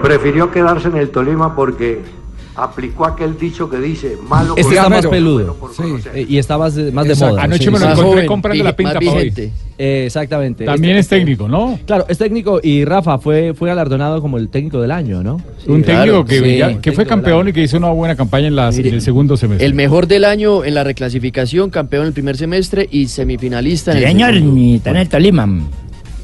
Prefirió 0.03 0.51
quedarse 0.51 0.89
en 0.89 0.97
el 0.97 1.09
Tolima 1.09 1.55
porque 1.55 2.18
aplicó 2.63 3.05
aquel 3.05 3.37
dicho 3.37 3.69
que 3.69 3.77
dice 3.77 4.17
malo 4.27 4.55
Este 4.57 4.75
está 4.75 4.83
más 4.89 5.05
bueno 5.05 5.09
peludo. 5.09 5.53
por 5.55 5.73
Sí. 5.73 5.83
Eh, 6.13 6.25
y 6.27 6.37
está 6.37 6.57
más 6.57 6.75
de, 6.75 6.91
más 6.91 7.07
de 7.07 7.15
moda. 7.15 7.43
Anoche 7.43 7.63
Sí, 7.63 7.71
me 7.71 7.79
lo 7.79 7.85
encontré 7.85 8.03
joven, 8.05 8.25
comprando 8.27 8.63
la 8.63 8.75
pinta 8.75 8.93
para 8.99 9.11
hoy. 9.11 9.33
Eh, 9.81 10.03
exactamente. 10.07 10.65
También 10.65 10.97
Este- 10.97 11.15
es 11.15 11.21
técnico, 11.21 11.47
¿no? 11.47 11.79
Claro, 11.85 12.05
es 12.09 12.17
técnico 12.17 12.59
y 12.61 12.83
Rafa 12.83 13.17
fue, 13.17 13.53
fue 13.53 13.69
galardonado 13.69 14.21
como 14.21 14.37
el 14.37 14.49
técnico 14.49 14.81
del 14.81 14.91
año, 14.91 15.23
¿no? 15.23 15.41
Un 15.67 15.83
claro, 15.83 16.23
técnico 16.23 16.25
que, 16.25 16.39
sí. 16.51 16.57
ya- 16.57 16.67
que 16.67 16.91
fue 16.91 17.05
Técnico 17.05 17.09
campeón 17.09 17.39
año. 17.41 17.49
y 17.49 17.53
que 17.53 17.61
hizo 17.63 17.77
una 17.77 17.89
buena 17.91 18.15
campaña 18.17 18.47
en, 18.47 18.55
las- 18.57 18.75
Mire, 18.75 18.89
en 18.89 18.95
el 18.95 19.01
segundo 19.01 19.37
semestre. 19.37 19.65
El 19.65 19.73
mejor 19.73 20.07
del 20.07 20.25
año 20.25 20.65
en 20.65 20.73
la 20.75 20.83
reclasificación, 20.83 21.69
campeón 21.69 22.01
en 22.03 22.07
el 22.07 22.13
primer 22.13 22.35
semestre 22.35 22.89
y 22.91 23.07
semifinalista 23.07 23.91
en 23.97 24.19
el 24.19 24.53
ni 24.53 24.75
está 24.75 24.89
en 24.91 24.97
el 24.97 25.07
Tolima. 25.09 25.47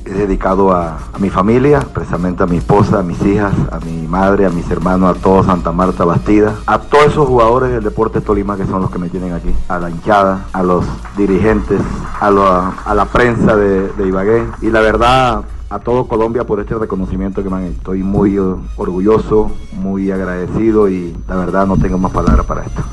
Es 0.06 0.16
dedicado 0.16 0.72
a, 0.72 1.00
mi 1.20 1.32
familia, 1.32 1.80
precisamente 1.80 2.44
a 2.44 2.46
mi 2.46 2.58
esposa, 2.58 3.00
a 3.00 3.04
mis 3.04 3.20
hijas, 3.26 3.54
a 3.72 3.80
mi 3.80 4.08
madre, 4.08 4.46
a 4.46 4.50
mis 4.50 4.70
hermanos, 4.70 5.18
a 5.18 5.20
todo 5.20 5.44
Santa 5.44 5.72
Marta, 5.72 6.06
Bastida, 6.06 6.54
a 6.68 6.78
todos 6.78 7.08
esos 7.08 7.28
jugadores 7.28 7.72
del 7.72 7.84
Deporte 7.84 8.22
Tolima 8.22 8.56
que 8.56 8.68
son 8.68 8.82
los 8.82 8.92
que 8.92 9.00
me 9.00 9.10
tienen 9.10 9.34
aquí, 9.34 9.54
a 9.68 9.80
la 9.80 9.90
hinchada, 9.90 10.46
a 10.54 10.62
los 10.62 10.86
dirigentes, 11.18 11.82
a, 12.20 12.30
la 12.30 13.06
prensa 13.12 13.56
de, 13.56 13.92
Ibagué. 14.06 14.46
Y 14.62 14.70
la 14.70 14.82
verdad, 14.82 15.44
a 15.70 15.80
todo 15.80 16.08
Colombia 16.08 16.44
por 16.44 16.60
este 16.60 16.76
reconocimiento 16.76 17.42
que 17.42 17.50
me 17.50 17.58
han 17.58 17.64
hecho. 17.64 17.78
Estoy 17.78 18.04
muy 18.04 18.38
orgulloso, 18.78 19.52
muy 19.74 20.12
agradecido 20.12 20.88
y 20.88 21.18
la 21.28 21.36
verdad 21.36 21.66
no 21.66 21.78
tengo 21.78 21.98
más 21.98 22.12
palabras 22.12 22.46
para 22.46 22.64
esto. 22.64 22.84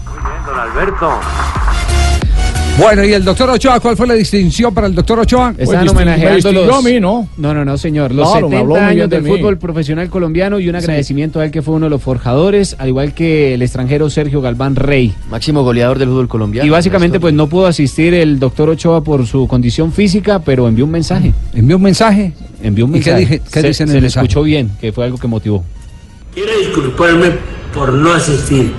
Don 0.46 0.58
Alberto. 0.58 1.10
Bueno, 2.78 3.04
¿y 3.04 3.12
el 3.12 3.22
doctor 3.22 3.48
Ochoa? 3.50 3.78
¿Cuál 3.80 3.96
fue 3.96 4.06
la 4.06 4.14
distinción 4.14 4.72
para 4.74 4.86
el 4.86 4.94
doctor 4.94 5.20
Ochoa? 5.20 5.54
Están 5.58 5.88
homenajeando 5.88 6.52
los... 6.52 6.84
¿no? 7.00 7.28
No, 7.36 7.64
no, 7.64 7.78
señor. 7.78 8.12
Los 8.12 8.28
Claro, 8.30 8.48
me 8.48 8.56
70 8.56 8.60
habló 8.60 8.74
muy 8.74 8.80
bien 8.80 8.90
años 8.90 9.10
de 9.10 9.16
del 9.16 9.24
mí. 9.24 9.30
fútbol 9.38 9.58
profesional 9.58 10.08
colombiano 10.08 10.58
y 10.58 10.68
un 10.68 10.74
Sí. 10.74 10.78
agradecimiento 10.78 11.38
a 11.38 11.44
él 11.44 11.50
que 11.50 11.60
fue 11.62 11.74
uno 11.74 11.86
de 11.86 11.90
los 11.90 12.02
forjadores, 12.02 12.74
al 12.78 12.88
igual 12.88 13.12
que 13.12 13.54
el 13.54 13.62
extranjero 13.62 14.08
Sergio 14.10 14.40
Galván 14.40 14.74
Rey. 14.74 15.14
Máximo 15.30 15.62
goleador 15.62 15.98
del 15.98 16.08
fútbol 16.08 16.28
colombiano. 16.28 16.66
Y 16.66 16.70
básicamente 16.70 17.20
pues 17.20 17.34
no 17.34 17.46
pudo 17.46 17.66
asistir 17.66 18.14
el 18.14 18.38
doctor 18.40 18.70
Ochoa 18.70 19.04
por 19.04 19.26
su 19.26 19.46
condición 19.46 19.92
física, 19.92 20.40
pero 20.40 20.66
envió 20.66 20.86
un 20.86 20.90
mensaje. 20.92 21.34
¿Envió 21.54 21.76
un 21.76 21.82
mensaje? 21.82 22.32
Envió 22.62 22.86
un 22.86 22.96
¿Y 22.96 23.00
qué 23.00 23.10
mensaje. 23.12 23.20
dije- 23.20 23.42
qué 23.52 23.60
se 23.60 23.66
dice 23.68 23.82
en 23.84 23.88
se 23.90 23.94
el 23.94 24.00
le 24.00 24.00
mensaje? 24.06 24.26
escuchó 24.26 24.42
bien, 24.42 24.70
que 24.80 24.92
fue 24.92 25.04
algo 25.04 25.18
que 25.18 25.28
motivó. 25.28 25.62
Quiero 26.34 26.50
disculparme 26.58 27.32
por 27.74 27.92
no 27.92 28.12
asistir, 28.14 28.72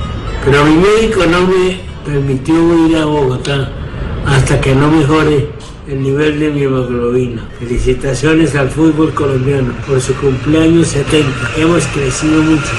pero 0.44 0.66
mi 0.66 0.76
médico 0.78 1.22
no 1.30 1.42
me 1.48 1.78
permitió 2.04 2.88
ir 2.90 2.98
a 2.98 3.06
Bogotá 3.06 3.70
hasta 4.26 4.60
que 4.60 4.76
no 4.76 4.90
mejore 4.90 5.48
el 5.88 6.02
nivel 6.02 6.40
de 6.40 6.50
mi 6.50 6.64
hemoglobina. 6.64 7.48
Felicitaciones 7.60 8.56
al 8.56 8.70
fútbol 8.70 9.14
colombiano 9.14 9.74
por 9.88 10.00
su 10.02 10.14
cumpleaños 10.16 10.88
70. 10.88 11.30
Hemos 11.58 11.86
crecido 11.88 12.42
mucho, 12.42 12.72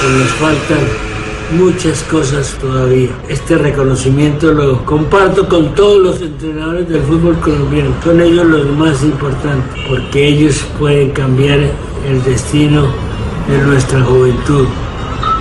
pero 0.00 0.18
nos 0.18 0.30
faltan 0.32 1.14
muchas 1.56 2.02
cosas 2.04 2.56
todavía. 2.60 3.10
Este 3.28 3.56
reconocimiento 3.56 4.52
lo 4.52 4.84
comparto 4.84 5.48
con 5.48 5.74
todos 5.74 6.02
los 6.02 6.20
entrenadores 6.20 6.88
del 6.88 7.02
fútbol 7.02 7.38
colombiano. 7.40 7.90
Son 8.02 8.20
ellos 8.20 8.46
los 8.46 8.66
más 8.70 9.02
importantes, 9.02 9.82
porque 9.88 10.28
ellos 10.28 10.64
pueden 10.78 11.10
cambiar 11.10 11.60
el 11.60 12.22
destino 12.24 12.86
de 13.48 13.58
nuestra 13.58 14.02
juventud. 14.02 14.66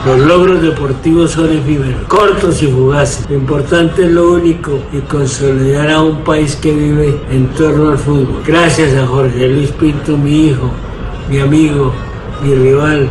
Los 0.05 0.19
logros 0.19 0.61
deportivos 0.61 1.31
son 1.31 1.49
efímeros, 1.53 2.03
cortos 2.09 2.61
y 2.61 2.67
fugaces. 2.67 3.25
Lo 3.29 3.37
importante 3.37 4.03
es 4.03 4.11
lo 4.11 4.33
único 4.33 4.81
y 4.91 4.99
consolidar 4.99 5.89
a 5.91 6.01
un 6.01 6.25
país 6.25 6.57
que 6.57 6.73
vive 6.73 7.17
en 7.31 7.47
torno 7.53 7.91
al 7.91 7.97
fútbol. 7.97 8.43
Gracias 8.45 8.93
a 8.97 9.07
Jorge 9.07 9.47
Luis 9.47 9.71
Pinto, 9.71 10.17
mi 10.17 10.47
hijo, 10.47 10.69
mi 11.29 11.39
amigo, 11.39 11.93
mi 12.43 12.53
rival 12.53 13.07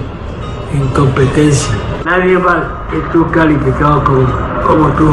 en 0.75 0.87
competencia. 0.89 1.73
Nadie 2.05 2.37
más 2.37 2.63
que 2.91 2.99
tú 3.11 3.27
calificado 3.31 4.05
como, 4.05 4.27
como 4.67 4.89
tú. 4.91 5.11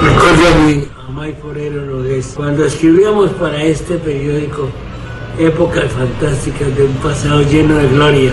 Recuerdo 0.00 0.48
a 0.48 0.58
mi 0.64 0.88
a 1.06 1.20
Mike 1.20 1.38
Forero 1.42 1.84
Nogués. 1.84 2.32
Cuando 2.34 2.64
escribíamos 2.64 3.28
para 3.32 3.62
este 3.62 3.98
periódico 3.98 4.70
épocas 5.38 5.84
fantásticas 5.92 6.74
de 6.74 6.84
un 6.84 6.94
pasado 6.94 7.42
lleno 7.42 7.74
de 7.74 7.88
gloria, 7.88 8.32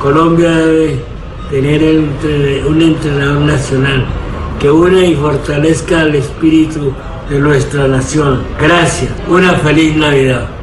Colombia 0.00 0.50
debe 0.56 0.98
tener 1.50 1.82
un 1.82 1.88
entre- 2.04 2.64
un 2.64 2.80
entrenador 2.80 3.40
nacional 3.42 4.06
que 4.58 4.70
una 4.70 5.04
y 5.04 5.14
fortalezca 5.14 6.02
el 6.02 6.14
espíritu 6.14 6.92
de 7.28 7.38
nuestra 7.38 7.86
nación. 7.86 8.40
Gracias. 8.58 9.10
Una 9.28 9.52
feliz 9.58 9.94
Navidad. 9.96 10.59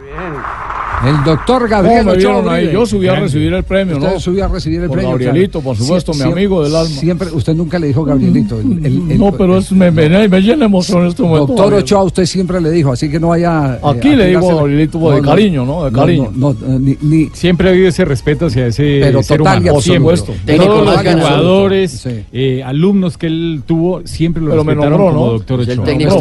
El 1.06 1.24
doctor 1.24 1.70
Gabriel 1.70 2.00
¿Cómo 2.00 2.12
me 2.12 2.18
Ochoa 2.18 2.32
vieron 2.34 2.50
ahí? 2.54 2.64
Uribe. 2.64 2.74
Yo 2.74 2.86
subí 2.88 3.08
a 3.08 3.16
recibir 3.16 3.54
el 3.54 3.64
premio, 3.64 3.98
Usted 3.98 4.14
¿no? 4.14 4.20
subió 4.20 4.46
a 4.46 4.48
recibir 4.48 4.82
el 4.82 4.88
Por 4.88 4.98
premio. 4.98 5.12
Gabrielito, 5.12 5.62
por 5.62 5.78
supuesto, 5.78 6.12
mi 6.14 6.22
amigo 6.24 6.64
del 6.64 6.76
alma. 6.76 6.90
Siempre, 6.90 7.28
usted 7.32 7.54
nunca 7.54 7.78
le 7.78 7.88
dijo 7.88 8.04
Gabrielito. 8.04 8.60
el- 8.60 8.84
el- 8.86 9.12
el- 9.12 9.20
No, 9.20 9.32
pero 9.32 9.60
es, 9.60 9.72
me, 9.72 9.92
me, 9.92 10.28
me 10.28 10.42
llena 10.42 10.60
de 10.60 10.66
emoción 10.66 11.04
en 11.04 11.08
este 11.10 11.22
momento. 11.22 11.48
Doctor. 11.54 11.74
Ochoa, 11.76 12.04
usted 12.04 12.26
siempre 12.26 12.60
le 12.60 12.72
dijo, 12.72 12.92
así 12.92 13.10
que 13.12 13.20
no 13.20 13.28
vaya. 13.30 13.76
eh, 13.76 13.80
Aquí 13.84 14.10
a 14.10 14.16
le 14.16 14.26
digo 14.28 14.40
tirársela. 14.40 14.56
Gabrielito 14.56 15.12
de 15.12 15.22
cariño, 15.22 15.66
¿no? 15.66 15.86
De 15.86 15.92
cariño. 15.92 16.32
No, 16.36 16.54
no, 16.54 16.68
no, 16.68 16.80
ni, 16.80 16.98
ni- 17.02 17.30
Siempre 17.34 17.68
ha 17.68 17.72
habido 17.72 17.90
ese 17.90 18.04
respeto 18.04 18.48
hacia 18.48 18.66
ese 18.68 19.00
Pero 19.04 19.22
ser 19.22 19.38
total 19.38 19.58
y 19.60 19.70
humano. 19.70 19.78
absoluto. 19.78 20.34
Técnico 20.46 20.74
Todos 20.74 20.86
los 21.06 21.14
jugadores, 21.14 21.92
Sí. 21.92 22.10
eh, 22.34 22.64
alumnos 22.66 23.18
que 23.20 23.28
él 23.28 23.62
tuvo, 23.68 24.02
siempre 24.06 24.42
lo 24.42 24.50
Pero 24.50 24.64
me 24.64 24.74
respetaron 24.74 24.98
nombró, 25.00 25.14
como 25.14 25.26
¿no? 25.28 25.34
doctor 25.34 25.62
Es 25.62 25.68
el 25.68 25.74
Ochoa. 25.74 25.86
técnico 25.86 26.18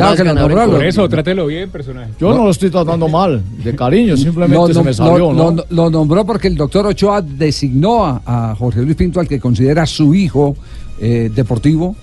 Por 0.71 0.85
eso, 0.85 1.09
trátelo 1.09 1.47
bien, 1.47 1.71
personaje. 1.71 2.11
Yo 2.21 2.35
no, 2.35 2.45
lo 2.45 2.51
estoy 2.51 2.69
tratando 2.71 3.09
mal, 3.09 3.41
de 3.65 3.75
cariño, 3.75 4.17
simplemente 4.19 4.66
lo, 4.69 4.75
se 4.75 4.81
nom- 4.81 4.85
me 4.85 4.95
salió, 4.95 5.19
lo- 5.19 5.33
¿no? 5.33 5.51
lo- 5.53 5.67
lo 5.71 5.91
nombró 5.91 6.25
porque 6.27 6.49
el 6.49 6.57
doctor 6.57 6.87
Ochoa 6.87 7.23
designó 7.23 8.05
a, 8.05 8.23
a 8.25 8.55
Jorge 8.55 8.83
Luis 8.83 8.97
Pinto, 8.97 9.21
al 9.21 9.29
que 9.29 9.39
considera 9.41 9.87
su 9.87 10.15
hijo 10.15 10.57
eh, 11.01 11.31
deportivo, 11.35 11.95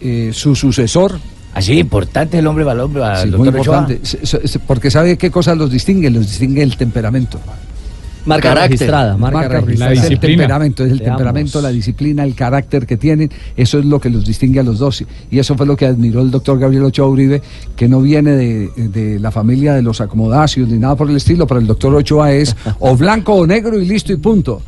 eh, 0.00 0.30
su 0.32 0.54
sucesor. 0.54 1.18
Así, 1.52 1.78
importante 1.78 2.38
el 2.38 2.46
hombre 2.46 2.64
balón, 2.64 2.96
al 3.02 3.16
Sí, 3.24 3.30
doctor 3.30 3.38
muy 3.38 3.48
importante, 3.48 4.00
Se- 4.02 4.24
se- 4.24 4.46
se- 4.46 4.58
porque 4.60 4.90
sabe 4.90 5.18
qué 5.18 5.30
cosas 5.30 5.56
los 5.58 5.70
distingue, 5.70 6.08
los 6.10 6.26
distingue 6.26 6.62
el 6.62 6.76
temperamento. 6.76 7.40
Marca 8.26 8.48
Carácter. 8.50 8.70
registrada, 8.78 9.16
marca 9.16 9.48
registrada. 9.48 9.72
es 9.74 9.78
La 9.80 9.86
el 10.04 10.08
disciplina. 10.10 10.42
temperamento, 10.42 10.84
es 10.84 10.92
el 10.92 10.98
Veamos. 10.98 11.16
temperamento, 11.16 11.60
la 11.62 11.68
disciplina, 11.70 12.24
el 12.24 12.34
carácter 12.34 12.86
que 12.86 12.96
tienen, 12.96 13.30
eso 13.56 13.78
es 13.78 13.84
lo 13.84 14.00
que 14.00 14.10
los 14.10 14.24
distingue 14.26 14.60
a 14.60 14.62
los 14.62 14.78
dos. 14.78 15.04
Y 15.30 15.38
eso 15.38 15.56
fue 15.56 15.66
lo 15.66 15.76
que 15.76 15.86
admiró 15.86 16.20
el 16.20 16.30
doctor 16.30 16.58
Gabriel 16.58 16.84
Ochoa 16.84 17.06
Uribe, 17.08 17.40
que 17.76 17.88
no 17.88 18.00
viene 18.00 18.32
de, 18.32 18.68
de 18.76 19.18
la 19.18 19.30
familia 19.30 19.74
de 19.74 19.82
los 19.82 20.00
acomodacios 20.00 20.68
ni 20.68 20.78
nada 20.78 20.96
por 20.96 21.08
el 21.10 21.16
estilo, 21.16 21.46
pero 21.46 21.60
el 21.60 21.66
doctor 21.66 21.94
Ochoa 21.94 22.32
es 22.32 22.54
o 22.78 22.96
blanco 22.96 23.34
o 23.34 23.46
negro 23.46 23.78
y 23.80 23.86
listo 23.86 24.12
y 24.12 24.16
punto. 24.16 24.60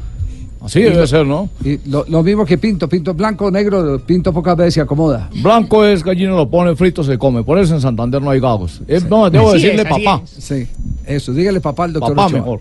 Así 0.64 0.78
Y 0.78 0.82
debe 0.84 0.94
lo- 0.96 1.06
ser, 1.08 1.26
¿no? 1.26 1.48
Y 1.64 1.80
lo, 1.90 2.04
lo 2.08 2.22
mismo 2.22 2.44
que 2.46 2.56
Pinto, 2.56 2.88
Pinto 2.88 3.12
blanco 3.14 3.46
o 3.46 3.50
negro, 3.50 4.00
Pinto 4.06 4.32
pocas 4.32 4.56
veces 4.56 4.74
se 4.74 4.80
acomoda. 4.80 5.28
Blanco 5.42 5.84
es 5.84 6.04
gallina, 6.04 6.30
lo 6.36 6.48
pone 6.48 6.76
frito, 6.76 7.02
se 7.02 7.18
come. 7.18 7.42
Por 7.42 7.58
eso 7.58 7.74
en 7.74 7.80
Santander 7.80 8.22
no 8.22 8.30
hay 8.30 8.38
gagos. 8.38 8.80
Es- 8.86 9.04
no, 9.10 9.28
debo 9.28 9.50
Así 9.50 9.60
decirle 9.62 9.82
es, 9.82 9.88
papá. 9.88 10.22
Sí, 10.24 10.68
eso, 11.04 11.32
dígale 11.32 11.60
papá 11.60 11.84
al 11.86 11.92
doctor 11.94 12.14
Papá 12.14 12.26
Ochoa. 12.28 12.38
mejor. 12.38 12.60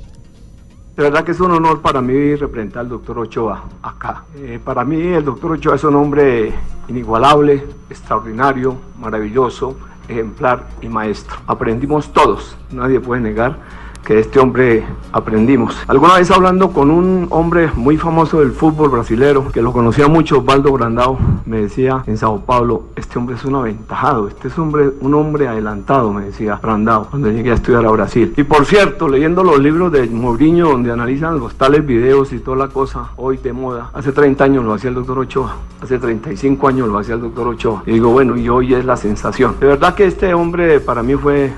De 0.96 1.04
verdad 1.04 1.24
que 1.24 1.32
es 1.32 1.40
un 1.40 1.52
honor 1.52 1.82
para 1.82 2.02
mí 2.02 2.36
representar 2.36 2.82
al 2.82 2.90
doctor 2.90 3.20
Ochoa 3.20 3.64
acá. 3.82 4.26
Eh, 4.36 4.60
para 4.64 4.84
mí 4.84 5.02
el 5.02 5.24
doctor 5.24 5.54
Ochoa 5.54 5.76
es 5.76 5.84
un 5.86 5.96
hombre 5.96 6.54
inigualable, 6.90 7.66
extraordinario, 7.90 8.76
maravilloso, 9.00 9.78
ejemplar 10.10 10.68
y 10.82 10.90
maestro. 10.90 11.38
Aprendimos 11.48 12.12
todos, 12.12 12.58
nadie 12.72 13.00
puede 13.00 13.22
negar 13.22 13.58
que 14.06 14.20
este 14.20 14.40
hombre 14.40 14.84
aprendimos. 15.12 15.76
Alguna 15.88 16.16
vez 16.16 16.32
hablando 16.32 16.72
con 16.72 16.90
un 16.92 17.28
hombre 17.30 17.70
muy 17.76 17.98
famoso 17.98 18.40
del 18.40 18.52
fútbol 18.52 18.90
brasilero, 18.90 19.52
que 19.52 19.62
lo 19.62 19.72
conocía 19.72 20.08
mucho, 20.08 20.40
Osvaldo 20.40 20.72
Brandao, 20.72 21.18
me 21.46 21.62
decía 21.62 22.04
en 22.08 22.18
Sao 22.18 22.42
Paulo, 22.42 22.84
este 22.96 23.18
hombre 23.18 23.36
es 23.36 23.46
un 23.46 23.56
aventajado, 23.56 24.28
este 24.28 24.48
es 24.48 24.58
hombre, 24.58 24.92
un 25.02 25.14
hombre 25.14 25.48
adelantado, 25.48 26.12
me 26.14 26.26
decía 26.26 26.60
Brandao, 26.62 27.08
cuando 27.10 27.30
llegué 27.30 27.52
a 27.52 27.56
estudiar 27.56 27.86
a 27.86 27.92
Brasil. 27.92 28.34
Y 28.38 28.44
por 28.44 28.66
cierto, 28.66 29.08
leyendo 29.08 29.44
los 29.44 29.60
libros 29.60 29.92
de 29.92 30.08
Mourinho, 30.08 30.70
donde 30.70 30.92
analizan 30.92 31.40
los 31.40 31.56
tales 31.56 31.86
videos 31.86 32.34
y 32.34 32.40
toda 32.40 32.58
la 32.58 32.68
cosa, 32.68 33.10
hoy 33.18 33.38
de 33.38 33.54
moda, 33.54 33.90
hace 33.94 34.12
30 34.12 34.44
años 34.44 34.66
lo 34.66 34.74
hacía 34.74 34.90
el 34.90 34.96
doctor 34.96 35.20
Ochoa, 35.20 35.58
hace 35.82 36.00
35 36.00 36.68
años 36.68 36.88
lo 36.88 36.98
hacía 36.98 37.16
el 37.16 37.22
doctor 37.22 37.48
Ochoa. 37.48 37.84
Y 37.86 37.94
digo, 37.94 38.10
bueno, 38.12 38.38
y 38.38 38.50
hoy 38.50 38.74
es 38.74 38.86
la 38.86 38.98
sensación. 38.98 39.56
De 39.60 39.68
verdad 39.68 39.96
que 39.96 40.06
este 40.06 40.34
hombre 40.34 40.80
para 40.80 41.04
mí 41.04 41.16
fue 41.16 41.52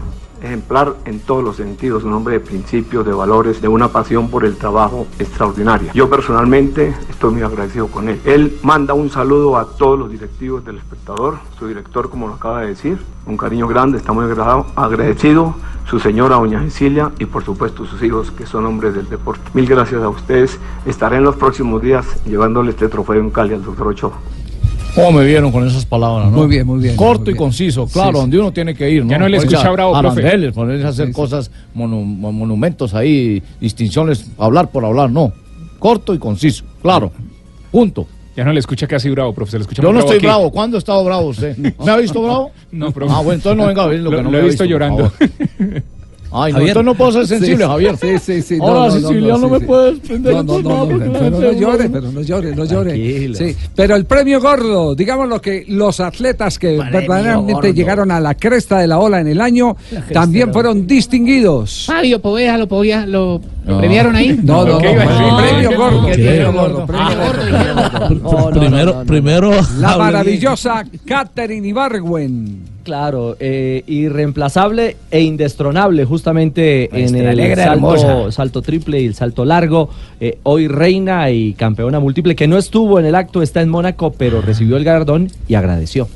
ejemplar 0.43 0.95
en 1.05 1.19
todos 1.21 1.43
los 1.43 1.55
sentidos, 1.55 2.03
un 2.03 2.13
hombre 2.13 2.35
de 2.35 2.39
principios, 2.41 3.05
de 3.05 3.13
valores, 3.13 3.61
de 3.61 3.67
una 3.67 3.87
pasión 3.87 4.29
por 4.29 4.45
el 4.45 4.57
trabajo 4.57 5.07
extraordinaria. 5.17 5.91
Yo 5.93 6.09
personalmente 6.09 6.93
estoy 7.09 7.33
muy 7.33 7.41
agradecido 7.41 7.87
con 7.87 8.09
él. 8.09 8.19
Él 8.25 8.59
manda 8.61 8.93
un 8.93 9.09
saludo 9.09 9.57
a 9.57 9.65
todos 9.65 9.97
los 9.97 10.11
directivos 10.11 10.63
del 10.65 10.77
espectador, 10.77 11.37
su 11.57 11.67
director 11.67 12.09
como 12.09 12.27
lo 12.27 12.33
acaba 12.33 12.61
de 12.61 12.67
decir, 12.67 12.99
un 13.25 13.37
cariño 13.37 13.67
grande, 13.67 13.97
está 13.97 14.11
muy 14.11 14.25
agradecido, 14.75 15.55
su 15.89 15.99
señora 15.99 16.35
doña 16.35 16.61
Cecilia 16.61 17.11
y 17.19 17.25
por 17.25 17.43
supuesto 17.43 17.85
sus 17.85 18.01
hijos 18.03 18.31
que 18.31 18.45
son 18.45 18.65
hombres 18.65 18.95
del 18.95 19.09
deporte. 19.09 19.49
Mil 19.53 19.65
gracias 19.65 20.01
a 20.01 20.09
ustedes, 20.09 20.59
estaré 20.85 21.17
en 21.17 21.23
los 21.23 21.35
próximos 21.35 21.81
días 21.81 22.05
llevándole 22.25 22.71
este 22.71 22.89
trofeo 22.89 23.19
en 23.19 23.29
Cali 23.29 23.53
al 23.53 23.63
doctor 23.63 23.87
Ochoa. 23.87 24.13
¿Cómo 24.95 25.11
me 25.11 25.25
vieron 25.25 25.51
con 25.51 25.67
esas 25.67 25.85
palabras, 25.85 26.29
no? 26.31 26.37
Muy 26.37 26.47
bien, 26.47 26.67
muy 26.67 26.79
bien. 26.79 26.95
Corto 26.95 27.21
muy 27.21 27.29
y 27.29 27.33
bien. 27.33 27.37
conciso, 27.37 27.87
Sí, 27.87 27.93
claro, 27.93 28.11
sí. 28.13 28.17
donde 28.19 28.39
uno 28.39 28.51
tiene 28.53 28.75
que 28.75 28.89
ir, 28.91 29.03
¿no? 29.03 29.09
Ya 29.11 29.17
no 29.17 29.27
le 29.27 29.37
escucha 29.37 29.67
a- 29.67 29.71
bravo, 29.71 29.99
profe. 29.99 30.21
arandeles, 30.21 30.53
ponerse 30.53 30.85
a 30.85 30.89
hacer 30.89 31.11
cosas, 31.11 31.49
monu- 31.75 32.05
mo- 32.05 32.31
monumentos 32.31 32.93
ahí, 32.93 33.41
distinciones, 33.59 34.27
hablar 34.37 34.69
por 34.69 34.85
hablar, 34.85 35.09
no. 35.09 35.33
Corto 35.79 36.13
y 36.13 36.19
conciso, 36.19 36.63
claro. 36.81 37.11
Punto. 37.71 38.05
Ya 38.35 38.43
no 38.43 38.53
le 38.53 38.59
escucha 38.59 38.87
casi 38.87 39.09
bravo, 39.09 39.33
profe. 39.33 39.51
Se 39.51 39.57
le 39.57 39.61
escucha 39.63 39.81
Yo 39.83 39.91
no 39.93 39.99
estoy 39.99 40.17
aquí. 40.17 40.25
bravo. 40.25 40.51
¿Cuándo 40.51 40.77
ha 40.77 40.79
estado 40.79 41.03
bravo 41.03 41.27
usted? 41.27 41.55
¿Me 41.85 41.91
ha 41.91 41.97
visto 41.97 42.21
bravo? 42.21 42.51
No, 42.71 42.91
profe. 42.91 43.11
Ah, 43.13 43.17
bueno, 43.17 43.33
entonces 43.33 43.57
no 43.57 43.67
venga 43.67 43.83
a 43.83 43.87
ver 43.87 43.99
lo, 43.99 44.11
Lo- 44.11 44.17
que 44.17 44.23
no 44.23 44.29
lo 44.29 44.31
me 44.31 44.37
he 44.37 44.41
ha 44.41 44.45
visto 44.45 44.63
por 44.63 44.67
llorando. 44.71 45.11
Ay, 46.33 46.51
no, 46.53 46.59
Javier. 46.59 46.83
no 46.83 46.95
puedo 46.95 47.11
ser 47.11 47.27
sensible, 47.39 47.63
Sí, 47.65 47.69
Javier. 47.69 47.97
sí, 47.97 48.07
sí, 48.19 48.41
sí, 48.41 48.57
Ahora, 48.61 48.73
no, 48.73 48.85
no, 48.85 48.91
Sicilia, 48.91 49.33
no, 49.33 49.37
no, 49.37 49.45
sí, 49.47 49.51
me 49.53 49.59
sí. 49.59 49.65
puedes 49.65 49.99
prender 49.99 50.33
No, 50.33 50.43
no, 50.43 50.59
no, 50.61 50.85
no, 50.85 51.13
pero 51.13 51.29
no 51.39 51.51
llore, 51.53 51.89
pero 51.89 52.11
no 52.11 52.21
llore, 52.21 52.55
no 52.55 52.65
llore. 52.65 52.89
Tranquilo. 52.91 53.35
Sí, 53.35 53.55
pero 53.75 53.95
el 53.95 54.05
premio 54.05 54.41
gordo, 54.41 54.95
digamos 54.95 55.27
lo 55.29 55.39
que 55.41 55.65
los 55.67 55.99
atletas 55.99 56.57
que 56.59 56.77
Premio 56.77 56.91
verdaderamente 56.91 57.53
gordo. 57.53 57.69
llegaron 57.73 58.11
a 58.11 58.19
la 58.19 58.35
cresta 58.35 58.79
de 58.79 58.87
la 58.87 58.99
ola 58.99 59.19
en 59.21 59.27
el 59.27 59.41
año 59.41 59.75
también 60.11 60.47
la 60.47 60.53
fueron 60.53 60.87
distinguidos. 60.87 61.85
Fabio 61.87 62.19
Poveda 62.21 62.57
lo 62.57 62.67
podía, 62.67 63.05
lo 63.05 63.39
¿Lo 63.65 63.77
premiaron 63.77 64.15
ahí? 64.15 64.39
No, 64.43 64.65
no, 64.65 64.77
¿Qué 64.77 64.93
no, 64.93 65.37
premio 65.37 65.77
gordo, 65.77 66.07
premio 66.11 66.51
gordo, 66.51 66.85
primero, 68.59 69.03
primero. 69.05 69.51
La 69.79 69.97
maravillosa 69.97 70.83
Catherine 71.05 71.67
Ibargüen. 71.67 72.73
Claro, 72.83 73.37
eh, 73.39 73.81
irreemplazable 73.87 74.97
e 75.09 75.21
indestronable 75.21 76.03
justamente 76.03 76.89
Nuestra 76.91 77.19
en 77.19 77.29
el 78.25 78.33
salto 78.33 78.61
triple 78.61 79.01
y 79.01 79.05
el 79.05 79.15
salto 79.15 79.45
largo. 79.45 79.89
Eh, 80.19 80.39
hoy 80.43 80.67
reina 80.67 81.31
y 81.31 81.53
campeona 81.53 82.01
múltiple, 82.01 82.35
que 82.35 82.47
no 82.47 82.57
estuvo 82.57 82.99
en 82.99 83.05
el 83.05 83.15
acto, 83.15 83.41
está 83.41 83.61
en 83.61 83.69
Mónaco, 83.69 84.11
pero 84.11 84.41
recibió 84.41 84.75
el 84.75 84.83
galardón 84.83 85.29
y 85.47 85.55
agradeció. 85.55 86.09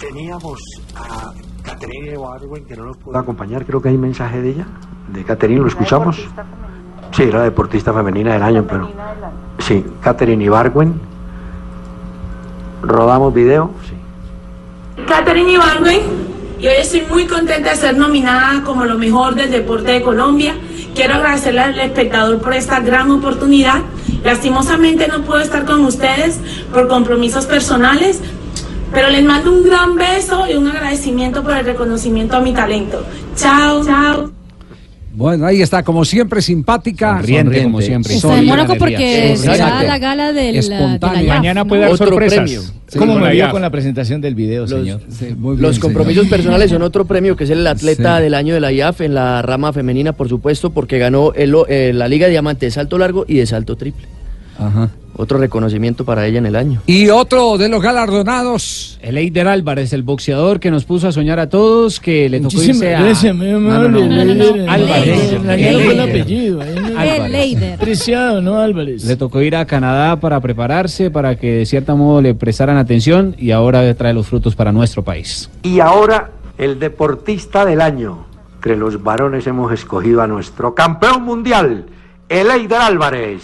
Teníamos 0.00 0.58
a 0.94 1.32
Caterine 1.84 2.14
Ibargüen 2.14 2.64
que 2.64 2.76
no 2.76 2.84
nos 2.86 2.96
pudo 2.96 3.18
acompañar, 3.18 3.66
creo 3.66 3.82
que 3.82 3.90
hay 3.90 3.98
mensaje 3.98 4.40
de 4.40 4.50
ella, 4.50 4.66
de 5.12 5.22
Caterine, 5.22 5.60
¿lo 5.60 5.68
escuchamos? 5.68 6.16
Sí, 7.12 7.24
era 7.24 7.38
la 7.38 7.44
deportista 7.44 7.92
femenina 7.92 8.32
del 8.32 8.42
año, 8.42 8.64
pero... 8.66 8.90
Sí, 9.58 9.84
Caterine 10.00 10.44
Ibargüen. 10.44 11.00
Rodamos 12.82 13.32
video, 13.32 13.70
sí. 13.88 13.94
Catherine 15.06 15.52
Ibargüen 15.52 16.00
y 16.58 16.66
hoy 16.66 16.74
estoy 16.78 17.02
muy 17.02 17.26
contenta 17.26 17.70
de 17.70 17.76
ser 17.76 17.96
nominada 17.96 18.62
como 18.64 18.84
lo 18.84 18.96
mejor 18.96 19.34
del 19.34 19.50
deporte 19.50 19.92
de 19.92 20.02
Colombia. 20.02 20.54
Quiero 20.94 21.14
agradecerle 21.14 21.60
al 21.60 21.78
espectador 21.78 22.40
por 22.40 22.54
esta 22.54 22.80
gran 22.80 23.10
oportunidad. 23.10 23.82
Lastimosamente 24.22 25.08
no 25.08 25.22
puedo 25.22 25.40
estar 25.40 25.64
con 25.64 25.84
ustedes 25.84 26.40
por 26.72 26.88
compromisos 26.88 27.46
personales, 27.46 28.22
pero 28.94 29.10
les 29.10 29.22
mando 29.24 29.52
un 29.52 29.64
gran 29.64 29.96
beso 29.96 30.44
y 30.48 30.54
un 30.54 30.68
agradecimiento 30.68 31.42
por 31.42 31.56
el 31.56 31.64
reconocimiento 31.64 32.36
a 32.36 32.40
mi 32.40 32.52
talento. 32.52 33.04
Chao, 33.36 33.84
chao. 33.84 34.30
Bueno, 35.16 35.46
ahí 35.46 35.62
está, 35.62 35.84
como 35.84 36.04
siempre, 36.04 36.42
simpática. 36.42 37.18
Sonriente, 37.18 37.62
como 37.62 37.80
siempre. 37.80 38.14
Está 38.16 38.36
en 38.36 38.46
Mónaco 38.46 38.74
porque 38.76 39.36
será 39.36 39.84
la 39.84 39.98
gala 39.98 40.32
del, 40.32 40.60
de 40.60 40.68
la 40.68 40.98
Mañana 41.28 41.64
puede 41.64 41.82
dar 41.82 41.92
Otro 41.92 42.08
sorpresas. 42.08 42.38
premio. 42.40 42.62
Sí, 42.88 42.98
¿Cómo 42.98 43.12
con 43.14 43.22
me 43.22 43.30
vio 43.30 43.48
con 43.50 43.62
la 43.62 43.70
presentación 43.70 44.20
del 44.20 44.34
video, 44.34 44.66
señor? 44.66 45.00
muy 45.38 45.52
bien, 45.56 45.62
Los 45.62 45.78
compromisos 45.78 46.24
señor. 46.24 46.36
personales 46.36 46.70
son 46.70 46.82
otro 46.82 47.04
premio 47.04 47.36
que 47.36 47.44
es 47.44 47.50
el 47.50 47.64
atleta 47.64 48.16
Sí. 48.16 48.22
del 48.24 48.34
año 48.34 48.54
de 48.54 48.60
la 48.60 48.72
IAF 48.72 49.02
en 49.02 49.14
la 49.14 49.40
rama 49.42 49.72
femenina, 49.72 50.14
por 50.14 50.28
supuesto, 50.28 50.70
porque 50.70 50.98
ganó 50.98 51.32
el- 51.34 51.54
eh, 51.68 51.92
la 51.94 52.08
Liga 52.08 52.26
Diamante 52.26 52.66
de 52.66 52.72
salto 52.72 52.98
largo 52.98 53.24
y 53.28 53.36
de 53.36 53.46
salto 53.46 53.76
triple. 53.76 54.06
Ajá. 54.58 54.90
Otro 55.16 55.38
reconocimiento 55.38 56.04
para 56.04 56.26
ella 56.26 56.38
en 56.38 56.46
el 56.46 56.56
año. 56.56 56.82
Y 56.86 57.08
otro 57.08 57.56
de 57.56 57.68
los 57.68 57.80
galardonados. 57.80 58.98
El 59.00 59.16
Eider 59.16 59.46
Álvarez, 59.46 59.92
el 59.92 60.02
boxeador 60.02 60.58
que 60.58 60.72
nos 60.72 60.84
puso 60.84 61.06
a 61.06 61.12
soñar 61.12 61.38
a 61.38 61.48
todos, 61.48 62.00
que 62.00 62.28
le 62.28 62.38
tocó 62.40 62.54
Muchísimas 62.54 62.76
irse 62.82 62.94
a... 62.96 63.00
gracias, 63.00 63.34
muy 63.36 63.46
No, 63.46 63.60
no, 63.60 63.88
no, 63.88 64.00
no, 64.00 64.24
no, 64.34 64.56
no. 64.56 64.72
Álvarez. 64.72 65.32
El 65.32 65.50
El 65.50 65.60
el 65.60 65.80
Eider. 65.90 66.00
apellido. 66.00 66.62
¿eh? 66.62 66.74
El 67.24 67.32
Leider. 67.32 67.78
Preciado, 67.78 68.40
¿no, 68.42 68.58
Álvarez? 68.58 69.04
Le 69.04 69.14
tocó 69.14 69.40
ir 69.40 69.54
a 69.54 69.64
Canadá 69.66 70.16
para 70.18 70.40
prepararse, 70.40 71.12
para 71.12 71.36
que 71.36 71.52
de 71.58 71.66
cierto 71.66 71.96
modo 71.96 72.20
le 72.20 72.34
prestaran 72.34 72.76
atención 72.76 73.36
y 73.38 73.52
ahora 73.52 73.94
trae 73.94 74.14
los 74.14 74.26
frutos 74.26 74.56
para 74.56 74.72
nuestro 74.72 75.04
país. 75.04 75.48
Y 75.62 75.78
ahora, 75.78 76.32
el 76.58 76.80
deportista 76.80 77.64
del 77.64 77.80
año. 77.80 78.26
Entre 78.56 78.76
los 78.76 79.00
varones 79.00 79.46
hemos 79.46 79.70
escogido 79.72 80.22
a 80.22 80.26
nuestro 80.26 80.74
campeón 80.74 81.22
mundial, 81.22 81.84
Eleider 82.28 82.80
Álvarez. 82.80 83.42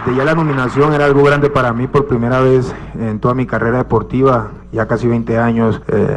Desde 0.00 0.16
ya 0.16 0.24
la 0.24 0.34
nominación 0.34 0.94
era 0.94 1.04
algo 1.04 1.22
grande 1.22 1.50
para 1.50 1.74
mí 1.74 1.86
por 1.86 2.06
primera 2.06 2.40
vez 2.40 2.74
en 2.98 3.18
toda 3.18 3.34
mi 3.34 3.44
carrera 3.44 3.78
deportiva, 3.78 4.50
ya 4.72 4.86
casi 4.86 5.06
20 5.06 5.36
años 5.36 5.82
eh, 5.88 6.16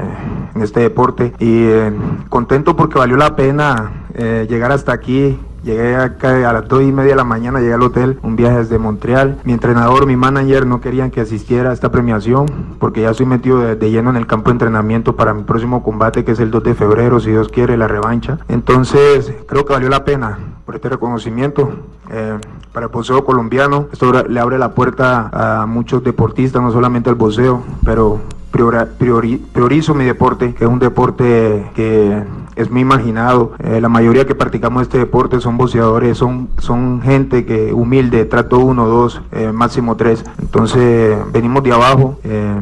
en 0.56 0.62
este 0.62 0.80
deporte 0.80 1.34
y 1.38 1.66
eh, 1.66 1.92
contento 2.30 2.78
porque 2.78 2.98
valió 2.98 3.18
la 3.18 3.36
pena 3.36 4.06
eh, 4.14 4.48
llegar 4.50 4.72
hasta 4.72 4.94
aquí. 4.94 5.38
Llegué 5.64 5.96
acá 5.96 6.50
a 6.50 6.54
las 6.54 6.68
2 6.68 6.84
y 6.84 6.92
media 6.92 7.12
de 7.12 7.16
la 7.16 7.24
mañana, 7.24 7.60
llegué 7.60 7.74
al 7.74 7.82
hotel, 7.84 8.20
un 8.22 8.36
viaje 8.36 8.58
desde 8.60 8.78
Montreal. 8.80 9.38
Mi 9.46 9.54
entrenador, 9.54 10.06
mi 10.06 10.16
manager 10.18 10.68
no 10.68 10.82
querían 10.82 11.10
que 11.10 11.22
asistiera 11.22 11.70
a 11.70 11.74
esta 11.74 11.90
premiación 11.90 12.46
porque 12.80 13.02
ya 13.02 13.12
estoy 13.12 13.26
metido 13.26 13.60
de, 13.60 13.90
lleno 13.90 14.10
en 14.10 14.18
el 14.18 14.28
campo 14.28 14.50
de 14.50 14.54
entrenamiento 14.54 15.16
para 15.16 15.34
mi 15.34 15.44
próximo 15.44 15.82
combate 15.82 16.26
que 16.26 16.34
es 16.34 16.40
el 16.42 16.52
2 16.52 16.64
de 16.64 16.76
febrero, 16.76 17.20
si 17.22 17.30
Dios 17.32 17.48
quiere, 17.50 17.78
la 17.78 17.88
revancha. 17.88 18.40
Entonces 18.50 19.34
creo 19.48 19.66
que 19.66 19.74
valió 19.74 19.88
la 19.90 20.04
pena 20.04 20.38
por 20.66 20.76
este 20.76 20.90
reconocimiento. 20.90 21.72
eh, 22.10 22.38
para 22.74 22.88
el 22.88 22.92
boxeo 22.92 23.24
colombiano, 23.24 23.88
esto 23.94 24.12
le 24.28 24.40
abre 24.40 24.58
la 24.58 24.72
puerta 24.74 25.30
a 25.62 25.66
muchos 25.68 26.04
deportistas, 26.04 26.62
no 26.62 26.72
solamente 26.72 27.08
al 27.10 27.16
boxeo, 27.16 27.62
pero 27.86 28.20
priori- 28.52 29.40
priorizo 29.54 29.94
mi 29.94 30.04
deporte, 30.06 30.54
que 30.56 30.64
es 30.66 30.70
un 30.70 30.80
deporte 30.80 31.70
que 31.76 32.24
es 32.56 32.70
muy 32.70 32.82
imaginado. 32.82 33.54
Eh, 33.60 33.82
la 33.82 33.90
mayoría 33.90 34.26
que 34.26 34.36
practicamos 34.36 34.84
este 34.84 34.98
deporte 34.98 35.40
son 35.40 35.58
boxeadores, 35.58 36.18
son, 36.18 36.50
son 36.58 37.02
gente 37.02 37.46
que 37.46 37.74
humilde, 37.74 38.26
trato 38.26 38.60
uno, 38.60 38.88
dos, 38.88 39.22
eh, 39.32 39.52
máximo 39.52 39.96
tres. 39.96 40.24
Entonces 40.42 41.18
venimos 41.32 41.64
de 41.64 41.72
abajo. 41.72 42.20
eh, 42.24 42.56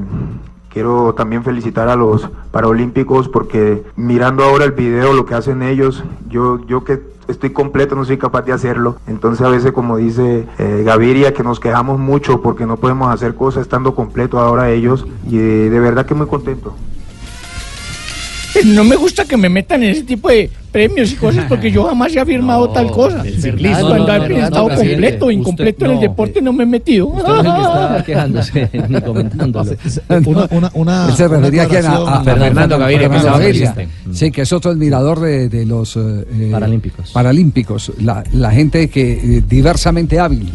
Quiero 0.69 1.13
también 1.15 1.43
felicitar 1.43 1.89
a 1.89 1.97
los 1.97 2.29
paralímpicos 2.51 3.27
porque 3.27 3.83
mirando 3.97 4.45
ahora 4.45 4.63
el 4.63 4.71
video, 4.71 5.11
lo 5.11 5.25
que 5.25 5.35
hacen 5.35 5.63
ellos, 5.63 6.01
yo, 6.29 6.65
yo 6.65 6.85
que 6.85 7.01
estoy 7.27 7.49
completo 7.49 7.93
no 7.95 8.05
soy 8.05 8.17
capaz 8.17 8.43
de 8.43 8.53
hacerlo. 8.53 8.95
Entonces 9.05 9.45
a 9.45 9.49
veces 9.49 9.73
como 9.73 9.97
dice 9.97 10.47
Gaviria 10.85 11.33
que 11.33 11.43
nos 11.43 11.59
quejamos 11.59 11.99
mucho 11.99 12.41
porque 12.41 12.65
no 12.65 12.77
podemos 12.77 13.13
hacer 13.13 13.35
cosas 13.35 13.63
estando 13.63 13.95
completo 13.95 14.39
ahora 14.39 14.69
ellos 14.69 15.05
y 15.27 15.39
eh, 15.39 15.69
de 15.69 15.79
verdad 15.81 16.05
que 16.05 16.15
muy 16.15 16.27
contento. 16.27 16.73
No 18.65 18.83
me 18.83 18.95
gusta 18.95 19.25
que 19.25 19.37
me 19.37 19.49
metan 19.49 19.83
en 19.83 19.91
ese 19.91 20.03
tipo 20.03 20.29
de 20.29 20.49
premios 20.71 21.11
y 21.11 21.15
cosas 21.15 21.45
porque 21.47 21.71
yo 21.71 21.83
jamás 21.85 22.15
he 22.15 22.19
afirmado 22.19 22.69
tal 22.73 22.89
cosa. 22.91 23.23
Cuando 23.23 23.97
no, 23.97 24.13
he 24.13 24.19
no, 24.19 24.27
no, 24.29 24.37
estado 24.45 24.69
no, 24.69 24.75
completo, 24.75 25.31
incompleto 25.31 25.75
usted 25.77 25.85
en 25.85 25.91
el 25.91 25.95
no. 25.95 26.01
deporte 26.01 26.41
no 26.41 26.53
me 26.53 26.63
he 26.63 26.67
metido. 26.67 27.07
Usted 27.07 27.31
es 27.31 27.37
el 27.37 27.43
que 27.43 27.61
está 27.61 28.03
quejándose 28.05 28.69
ni 28.89 29.01
comentándolo. 29.01 29.71
Una- 30.25 30.47
una- 30.51 30.71
una- 30.73 31.07
Él 31.09 31.15
se 31.15 31.25
una 31.27 31.37
refería 31.37 31.63
aquí 31.63 31.75
a, 31.75 31.79
a- 31.79 31.81
a 31.81 32.19
aclaración. 32.19 32.23
Fernando 32.25 32.77
Gaviria. 32.77 33.09
Fernando 33.09 33.21
Fernando 33.21 33.39
Gaviria. 33.45 33.73
Gaviria. 33.75 33.91
Sí, 34.13 34.31
que 34.31 34.41
es 34.41 34.53
otro 34.53 34.71
admirador 34.71 35.19
de, 35.19 35.49
de 35.49 35.65
los 35.65 35.95
eh, 35.95 35.99
eh, 36.31 36.49
Paralímpicos. 36.51 37.11
paralímpicos. 37.11 37.91
La, 38.01 38.23
la 38.33 38.51
gente 38.51 38.89
que 38.89 39.11
eh, 39.37 39.43
diversamente 39.47 40.19
hábil. 40.19 40.51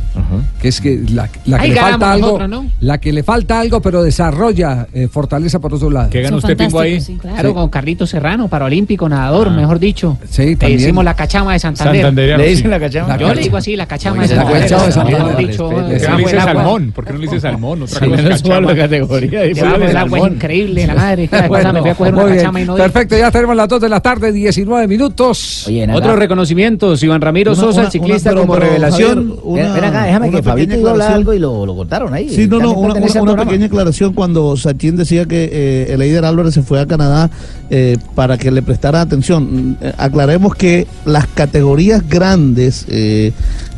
Que 0.60 0.68
es 0.68 0.80
que 0.80 1.02
la, 1.12 1.28
la 1.44 1.58
que 1.58 1.64
Ahí 1.64 1.70
le 1.70 1.76
falta 1.80 2.12
algo, 2.12 2.26
nosotros, 2.26 2.48
¿no? 2.50 2.66
la 2.80 2.98
que 2.98 3.12
le 3.12 3.22
falta 3.22 3.60
algo, 3.60 3.80
pero 3.80 4.02
desarrolla 4.02 4.86
eh, 4.92 5.08
fortaleza 5.08 5.58
por 5.60 5.74
otro 5.74 5.90
lado. 5.90 6.10
¿Qué 6.10 6.22
gana 6.22 6.40
Son 6.40 6.50
usted, 6.50 6.56
Pingo, 6.56 6.80
ahí? 6.80 7.00
sí, 7.00 7.16
claro. 7.16 7.36
Claro, 7.36 7.54
con 7.54 7.68
Carlito 7.68 8.06
Serrano, 8.06 8.48
paralímpico, 8.48 9.08
nadador, 9.08 9.50
mejor 9.50 9.78
dicho. 9.78 10.05
Sí, 10.28 10.56
Le 10.60 10.68
decimos 10.76 11.04
la 11.04 11.14
cachama 11.14 11.52
de 11.54 11.58
Santander. 11.58 12.12
Le 12.14 12.44
sí. 12.44 12.50
dicen 12.56 12.70
la 12.70 12.80
cachama. 12.80 13.16
Yo 13.16 13.34
le 13.34 13.42
digo 13.42 13.56
así, 13.56 13.76
la 13.76 13.86
cachama 13.86 14.22
de 14.26 14.34
la 14.34 14.42
Santander. 14.42 14.62
cachama 14.62 14.86
de 14.86 14.92
Santander. 14.92 15.22
Mejor 15.22 15.36
dicho, 15.36 15.70
Respete. 15.70 16.06
¿Por 16.06 16.06
qué 16.06 16.08
no 16.08 16.18
le 16.18 16.26
dice 16.26 16.40
salmón? 16.40 16.92
¿Por 16.92 17.04
qué 17.04 17.12
no 17.12 17.18
le 17.18 17.26
dice 17.26 17.40
salmón? 17.40 17.82
Otra 17.82 18.06
cosa 18.06 18.28
es 18.34 18.44
la 18.66 18.76
categoría. 18.76 19.44
el 19.44 19.96
agua 19.96 20.18
es 20.18 20.32
increíble, 20.32 20.86
la 20.86 20.94
madre. 20.94 21.28
Cada 21.28 21.48
cosa 21.48 21.72
me 21.72 21.80
fui 21.80 21.90
a 21.90 21.94
coger 21.94 22.14
una 22.14 22.24
bien. 22.24 22.36
cachama 22.38 22.60
y 22.60 22.64
no. 22.64 22.76
Perfecto, 22.76 23.16
ya 23.16 23.30
tenemos 23.30 23.56
las 23.56 23.68
2 23.68 23.80
de 23.80 23.88
la 23.88 24.00
tarde, 24.00 24.32
19 24.32 24.86
minutos. 24.88 25.64
Oye. 25.66 25.86
Otros 25.92 26.18
reconocimientos, 26.18 27.02
Iván 27.02 27.20
Ramiro 27.20 27.52
Una- 27.52 27.60
Sosa, 27.60 27.80
una- 27.82 27.90
ciclista 27.90 28.32
una- 28.32 28.40
como 28.42 28.54
pero, 28.54 28.66
revelación. 28.66 29.36
Ven, 29.46 29.66
acá, 29.66 30.04
déjame 30.04 30.30
que 30.30 30.42
Fabito 30.42 30.68
pequeña 30.68 30.80
iba 30.80 30.88
a 30.90 30.92
hablar 30.92 31.06
aclaración. 31.08 31.14
algo 31.14 31.34
y 31.34 31.38
lo, 31.38 31.66
lo 31.66 31.74
cortaron 31.76 32.14
ahí. 32.14 32.28
Sí, 32.28 32.46
no, 32.46 32.58
no, 32.58 32.72
una, 32.72 32.94
pequeña 33.36 33.66
aclaración 33.66 34.12
cuando 34.12 34.56
Satín 34.56 34.96
decía 34.96 35.24
que 35.26 35.48
eh, 35.52 35.92
el 35.92 36.02
Eider 36.02 36.24
Álvarez 36.24 36.54
se 36.54 36.62
fue 36.62 36.80
a 36.80 36.86
Canadá 36.86 37.30
eh, 37.70 37.96
para 38.14 38.38
que 38.38 38.50
le 38.50 38.62
prestara 38.62 39.00
atención. 39.00 39.76
Eh, 39.98 40.02
aclaremos 40.02 40.54
que 40.54 40.86
las 41.04 41.26
categorías 41.26 42.08
grandes, 42.08 42.84
eh, 42.88 43.32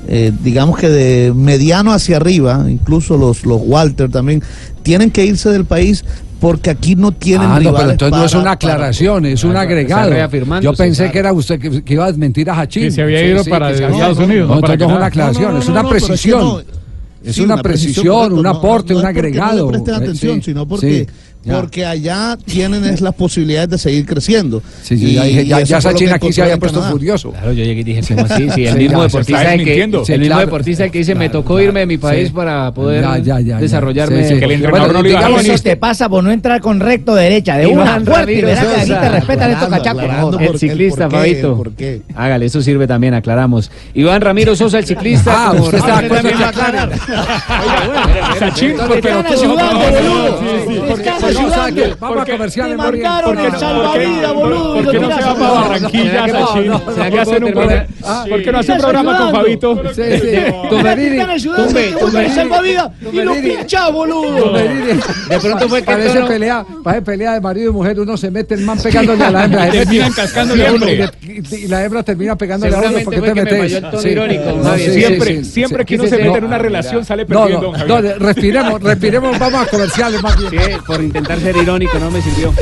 eh, 0.08 0.32
digamos 0.42 0.78
que 0.78 0.88
de 0.88 1.32
mediano 1.34 1.92
hacia 1.92 2.16
arriba, 2.16 2.64
incluso 2.68 3.16
los, 3.16 3.44
los 3.44 3.60
Walter 3.64 4.10
también, 4.10 4.42
tienen 4.82 5.10
que 5.10 5.24
irse 5.24 5.50
del 5.50 5.64
país 5.64 6.04
porque 6.40 6.70
aquí 6.70 6.94
no 6.94 7.10
tienen 7.12 7.48
Ah, 7.50 7.58
no, 7.60 7.74
pero 7.74 7.90
entonces 7.90 8.16
no 8.18 8.24
es 8.24 8.30
para- 8.32 8.42
una 8.42 8.50
aclaración, 8.52 9.26
es 9.26 9.42
un 9.42 9.56
agregado. 9.56 10.10
reafirmando, 10.10 10.62
Yo 10.62 10.70
sí, 10.72 10.76
pensé 10.78 10.96
claro. 11.02 11.12
que 11.12 11.18
era 11.18 11.32
usted 11.32 11.58
que, 11.60 11.82
que 11.82 11.94
iba 11.94 12.04
a 12.04 12.08
desmentir 12.08 12.48
a 12.48 12.60
Hachín. 12.60 12.84
Que 12.84 12.90
se 12.92 13.02
había 13.02 13.26
ido 13.26 13.44
para 13.44 13.72
que 13.72 13.78
se 13.78 13.84
Estados 13.86 14.18
Unidos, 14.18 14.48
No, 14.48 14.54
no 14.54 14.60
para 14.60 14.74
entonces 14.74 14.88
no 14.88 14.94
es 14.94 14.98
una 14.98 15.06
aclaración, 15.06 15.44
No, 15.46 15.52
no, 15.52 15.58
es 15.58 15.66
no, 15.66 15.72
una 15.72 15.82
no, 15.82 15.88
pero 15.88 15.96
es 15.98 16.02
que 16.04 16.08
precisión. 16.08 16.40
no. 16.40 16.60
Es 17.24 17.34
Sí, 17.34 17.40
una 17.42 17.56
precisión, 17.60 18.06
correcto, 18.14 18.34
un 18.36 18.42
no- 18.44 18.48
aporte, 18.50 18.94
no 18.94 19.00
un 19.00 19.06
agregado. 19.06 19.56
No 19.58 19.72
le 19.72 19.78
presten 19.78 19.94
Eh, 19.94 19.96
atención, 19.96 20.36
sí, 20.36 20.42
sino 20.44 20.68
porque, 20.68 21.06
sí, 21.10 21.12
ya. 21.44 21.54
porque 21.60 21.84
allá 21.86 22.36
tienen 22.44 22.84
es 22.84 23.00
las 23.00 23.14
posibilidades 23.14 23.70
de 23.70 23.78
seguir 23.78 24.06
creciendo. 24.06 24.62
Sí, 24.82 24.98
yo 24.98 25.08
Y- 25.08 25.14
ya 25.14 25.22
dije, 25.24 25.46
ya, 25.46 25.60
ya 25.62 25.80
Sachin 25.80 26.10
aquí 26.12 26.32
se 26.32 26.42
había 26.42 26.56
puesto 26.58 26.78
Canadá. 26.80 26.92
furioso. 26.92 27.30
Claro, 27.30 27.52
yo 27.52 27.64
llegué 27.64 27.80
y 27.80 27.84
dije, 27.84 28.02
¿cómo 28.14 28.24
así? 28.28 28.48
Sí, 28.50 28.66
el 28.66 28.72
Sí, 28.74 28.78
mismo 28.78 29.02
deportista 29.02 29.54
el 29.54 29.64
que, 29.64 29.82
el 29.82 29.90
Sí, 30.04 30.12
mismo 30.12 30.26
claro. 30.26 30.40
deportista 30.40 30.84
el 30.84 30.90
que 30.90 30.98
dice, 30.98 31.14
me 31.14 31.26
Claro, 31.26 31.40
tocó 31.40 31.54
claro. 31.54 31.68
irme 31.68 31.80
de 31.80 31.86
mi 31.86 31.98
país 31.98 32.28
Sí. 32.28 32.34
para 32.34 32.72
poder 32.72 33.02
Ya, 33.02 33.18
ya, 33.18 33.22
ya, 33.24 33.40
ya. 33.40 33.58
desarrollarme. 33.58 34.22
Sí, 34.28 34.34
sí. 34.34 34.38
Que 34.40 34.44
el 34.46 34.50
entrenador 34.52 34.92
no 34.92 35.02
digamos, 35.02 35.44
Eso 35.44 35.62
te 35.62 35.76
pasa 35.76 36.08
por 36.08 36.22
no 36.24 36.30
entrar 36.30 36.60
con 36.60 36.80
recto 36.80 37.14
derecha. 37.14 37.56
De 37.56 37.66
una 37.66 38.00
fuerte 38.00 38.32
y 38.34 38.40
verás 38.42 38.66
que 38.66 38.80
Sosa. 38.86 39.00
te 39.00 39.08
respetan 39.08 39.50
estos 39.50 39.68
cachacos. 39.68 40.04
El 40.40 40.58
ciclista, 40.58 41.08
Fabito. 41.10 41.64
Hágale, 42.14 42.46
eso 42.46 42.60
sirve 42.62 42.86
también, 42.86 43.14
aclaramos. 43.14 43.70
Iván 43.94 44.20
Ramiro 44.20 44.54
Sosa, 44.56 44.78
el 44.78 44.84
ciclista. 44.86 45.48
Ah, 45.48 45.52
usted 45.52 45.78
está 45.78 46.00
de 46.00 46.06
acuerdo. 46.06 46.28
Sachin, 48.38 48.74
porque 48.86 49.08
Vamos 51.34 52.18
a- 52.18 52.22
a 52.22 52.26
comercial, 52.26 52.70
Te 52.70 52.76
¿Por 52.76 53.36
qué 53.36 53.46
el 53.46 53.52
no? 53.52 53.58
salvavidas, 53.58 54.34
boludo. 54.34 54.74
¿Por 54.74 54.92
qué 54.92 55.00
no 55.00 55.16
se 55.16 55.22
va 55.22 55.34
para. 55.34 55.52
Barranquilla. 55.52 56.26
Ah, 58.04 58.24
¿Por 58.28 58.42
qué 58.42 58.52
no 58.52 58.58
hace 58.58 58.72
un 58.72 58.78
programa 58.78 59.18
con 59.18 59.28
ayudando. 59.28 59.38
Fabito? 59.38 59.94
Sí, 59.94 60.02
sí. 60.20 60.68
Tumberini, 60.70 61.18
el 61.18 62.32
salvavidas 62.32 62.90
y 63.00 63.04
lo 63.04 63.10
Tumberini. 63.10 63.56
pinchás, 63.56 63.92
boludo. 63.92 64.44
Tumberini. 64.44 65.00
De 65.28 65.38
pronto 65.40 65.68
fue 65.68 65.80
que 65.80 65.86
parece 65.86 66.20
pelea, 66.22 66.64
parece 66.82 67.02
pelea 67.02 67.32
de 67.34 67.40
marido 67.40 67.70
y 67.70 67.72
mujer, 67.74 68.00
uno 68.00 68.16
se 68.16 68.30
mete 68.30 68.54
el 68.54 68.62
man 68.62 68.78
pegándole 68.82 69.24
a 69.24 69.30
la 69.30 69.44
hembra. 69.44 69.70
Terminan 69.70 70.12
cascándole 70.12 70.66
al 70.66 70.74
hombre. 70.74 71.10
Y, 71.22 71.68
la 71.68 71.84
hembra 71.84 72.02
termina 72.02 72.36
pegándole 72.36 72.74
a 72.74 72.78
uno 72.80 72.98
porque 73.04 73.18
fue 73.20 73.32
te 73.32 73.44
metes. 73.44 73.82
Siempre, 74.92 75.44
siempre 75.44 75.84
que 75.84 75.94
uno 75.96 76.06
se 76.06 76.18
mete 76.18 76.38
en 76.38 76.44
una 76.44 76.58
relación 76.58 77.04
sale 77.04 77.26
perdiendo, 77.26 77.72
no, 77.86 78.00
respiremos, 78.00 78.82
respiremos, 78.82 79.38
vamos 79.38 79.62
a 79.62 79.66
comerciales 79.66 80.22
más 80.22 80.36
bien. 80.50 80.78
Intentar 81.18 81.40
ser 81.40 81.56
irónico 81.56 81.98
no 81.98 82.12
me 82.12 82.22
sirvió. 82.22 82.54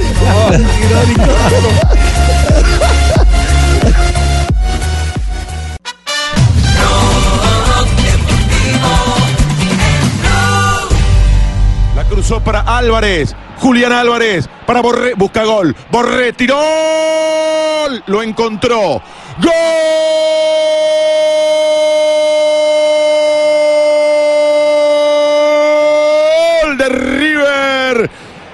La 11.95 12.05
cruzó 12.05 12.41
para 12.41 12.61
Álvarez. 12.61 13.37
Julián 13.59 13.93
Álvarez 13.93 14.49
para 14.65 14.81
Borré. 14.81 15.13
Busca 15.13 15.45
gol. 15.45 15.77
Borré 15.91 16.33
tiró. 16.33 16.59
Lo 18.07 18.23
encontró. 18.23 19.03
Gol 19.39 19.53
de. 26.79 27.16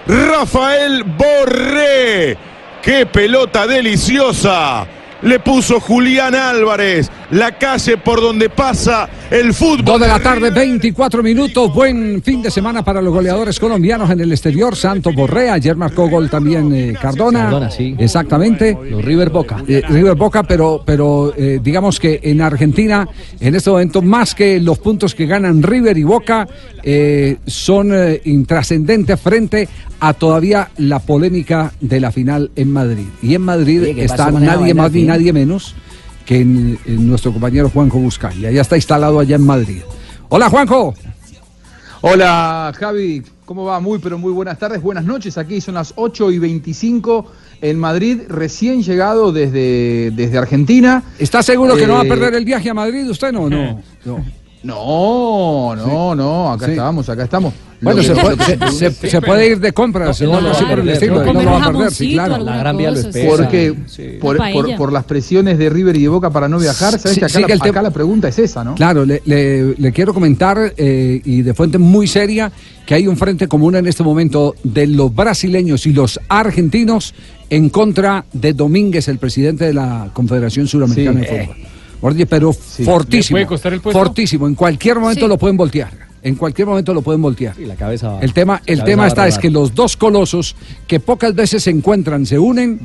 Rafael 0.06 1.04
Borré. 1.04 2.36
Qué 2.82 3.06
pelota 3.06 3.66
deliciosa. 3.66 4.86
Le 5.22 5.38
puso 5.38 5.80
Julián 5.80 6.34
Álvarez. 6.34 7.10
La 7.32 7.56
calle 7.56 7.96
por 7.96 8.20
donde 8.20 8.50
pasa 8.50 9.08
el 9.30 9.54
fútbol. 9.54 9.84
Dos 9.84 10.00
de 10.02 10.06
la 10.06 10.20
tarde, 10.20 10.50
24 10.50 11.22
minutos. 11.22 11.72
Buen 11.72 12.22
fin 12.22 12.42
de 12.42 12.50
semana 12.50 12.84
para 12.84 13.00
los 13.00 13.10
goleadores 13.10 13.58
colombianos 13.58 14.10
en 14.10 14.20
el 14.20 14.30
exterior. 14.32 14.76
Santos 14.76 15.14
Borrea, 15.14 15.54
ayer 15.54 15.74
marcó 15.74 16.10
gol 16.10 16.28
también 16.28 16.74
eh, 16.74 16.92
Cardona. 17.00 17.44
Cardona, 17.44 17.70
sí. 17.70 17.96
Exactamente. 17.98 18.76
Los 18.90 19.02
River 19.02 19.30
Boca. 19.30 19.64
Eh, 19.66 19.80
River 19.88 20.14
Boca, 20.14 20.42
pero, 20.42 20.82
pero 20.84 21.32
eh, 21.34 21.58
digamos 21.62 21.98
que 21.98 22.20
en 22.22 22.42
Argentina, 22.42 23.08
en 23.40 23.54
este 23.54 23.70
momento, 23.70 24.02
más 24.02 24.34
que 24.34 24.60
los 24.60 24.78
puntos 24.78 25.14
que 25.14 25.24
ganan 25.24 25.62
River 25.62 25.96
y 25.96 26.02
Boca, 26.02 26.46
eh, 26.82 27.38
son 27.46 27.94
eh, 27.94 28.20
intrascendentes 28.26 29.18
frente 29.18 29.70
a 30.00 30.12
todavía 30.12 30.68
la 30.76 30.98
polémica 30.98 31.72
de 31.80 31.98
la 31.98 32.12
final 32.12 32.50
en 32.56 32.70
Madrid. 32.70 33.06
Y 33.22 33.34
en 33.34 33.40
Madrid 33.40 33.84
Oye, 33.84 33.94
¿qué 33.94 34.04
está 34.04 34.30
nadie 34.30 34.74
más 34.74 34.92
ni 34.92 35.04
nadie 35.04 35.32
menos 35.32 35.74
que 36.24 36.40
en- 36.40 36.78
en 36.86 37.08
nuestro 37.08 37.32
compañero 37.32 37.68
Juanjo 37.70 37.98
Buscay. 37.98 38.46
Allá 38.46 38.60
está 38.62 38.76
instalado 38.76 39.18
allá 39.20 39.36
en 39.36 39.44
Madrid. 39.46 39.82
Hola 40.28 40.48
Juanjo. 40.48 40.94
Hola 42.00 42.72
Javi, 42.76 43.22
¿cómo 43.44 43.64
va? 43.64 43.78
Muy, 43.78 43.98
pero 44.00 44.18
muy 44.18 44.32
buenas 44.32 44.58
tardes, 44.58 44.82
buenas 44.82 45.04
noches. 45.04 45.38
Aquí 45.38 45.60
son 45.60 45.74
las 45.74 45.92
8 45.96 46.32
y 46.32 46.38
25 46.38 47.26
en 47.60 47.78
Madrid, 47.78 48.22
recién 48.28 48.82
llegado 48.82 49.30
desde, 49.32 50.10
desde 50.12 50.36
Argentina. 50.38 51.04
¿Está 51.18 51.42
seguro 51.44 51.76
que 51.76 51.86
no 51.86 51.94
va 51.94 52.00
a 52.00 52.04
Eh, 52.04 52.08
perder 52.08 52.34
el 52.34 52.44
viaje 52.44 52.70
a 52.70 52.74
Madrid 52.74 53.08
usted? 53.08 53.30
No, 53.32 53.48
no. 53.48 53.80
no. 54.04 54.24
No, 54.62 55.74
no, 55.76 56.14
no, 56.14 56.52
acá 56.52 56.66
Sí. 56.66 56.72
estamos, 56.72 57.08
acá 57.08 57.24
estamos. 57.24 57.54
Bueno, 57.80 58.00
se 58.00 58.14
puede, 58.14 58.36
se, 58.70 58.92
se- 58.92 59.10
se 59.10 59.20
puede 59.20 59.48
ir 59.48 59.58
de 59.58 59.72
compras, 59.72 60.20
No, 60.20 60.34
no, 60.34 60.40
no, 60.40 60.50
así 60.52 60.64
por 60.64 60.78
el 60.78 60.86
no, 60.86 60.92
estilo, 60.92 61.24
no, 61.24 61.32
lo 61.32 61.44
va 61.50 61.64
a 61.64 61.66
perder, 61.72 61.90
sí, 61.90 62.12
claro. 62.12 62.38
La 62.38 62.56
Gran 62.58 62.76
Vía 62.76 62.92
lo 62.92 62.98
espera. 63.00 63.28
Porque 63.28 63.74
Sí. 63.86 64.02
por, 64.20 64.38
por- 64.76 64.92
las 64.92 65.02
presiones 65.02 65.58
de 65.58 65.68
River 65.68 65.96
y 65.96 66.02
de 66.02 66.08
Boca 66.08 66.30
para 66.30 66.48
no 66.48 66.60
viajar, 66.60 66.96
sabes 66.96 67.14
Sí, 67.14 67.18
que 67.18 67.24
acá, 67.24 67.34
sí, 67.34 67.40
la, 67.40 67.46
que 67.48 67.52
el 67.54 67.58
tema- 67.58 67.70
acá 67.70 67.82
la 67.82 67.90
pregunta 67.90 68.28
es 68.28 68.38
esa, 68.38 68.62
¿no? 68.62 68.76
Claro, 68.76 69.04
le, 69.04 69.20
le- 69.24 69.74
le 69.76 69.92
quiero 69.92 70.14
comentar 70.14 70.74
eh, 70.76 71.20
y 71.24 71.42
de 71.42 71.54
fuente 71.54 71.78
muy 71.78 72.06
seria 72.06 72.52
que 72.86 72.94
hay 72.94 73.08
un 73.08 73.16
frente 73.16 73.48
común 73.48 73.74
en 73.74 73.88
este 73.88 74.04
momento 74.04 74.54
de 74.62 74.86
los 74.86 75.12
brasileños 75.12 75.84
y 75.86 75.92
los 75.92 76.20
argentinos 76.28 77.14
en 77.50 77.68
contra 77.68 78.24
de 78.32 78.52
Domínguez, 78.52 79.08
el 79.08 79.18
presidente 79.18 79.64
de 79.64 79.74
la 79.74 80.08
Confederación 80.12 80.68
Suramericana 80.68 81.20
Sí. 81.20 81.26
de 81.26 81.46
Fútbol. 81.46 81.56
Oye, 81.56 81.71
pero 82.28 82.52
fortísimo, 82.52 83.38
¿Le 83.38 83.44
puede 83.44 83.46
costar 83.46 83.72
el 83.72 83.80
puesto? 83.80 83.98
fortísimo. 83.98 84.46
En 84.46 84.54
cualquier 84.54 84.98
momento 84.98 85.22
Sí. 85.26 85.28
lo 85.28 85.38
pueden 85.38 85.56
voltear. 85.56 85.90
En 86.22 86.34
cualquier 86.36 86.68
momento 86.68 86.92
lo 86.94 87.02
pueden 87.02 87.20
voltear. 87.22 87.54
Y 87.58 87.64
la 87.64 87.74
cabeza 87.74 88.08
va- 88.12 88.20
El 88.20 88.32
tema, 88.32 88.60
el 88.66 88.84
tema 88.84 89.06
está 89.08 89.26
es 89.26 89.38
que 89.38 89.50
los 89.50 89.74
dos 89.74 89.96
colosos 89.96 90.54
que 90.86 91.00
pocas 91.00 91.34
veces 91.34 91.62
se 91.62 91.70
encuentran, 91.70 92.26
se 92.26 92.38
unen. 92.38 92.78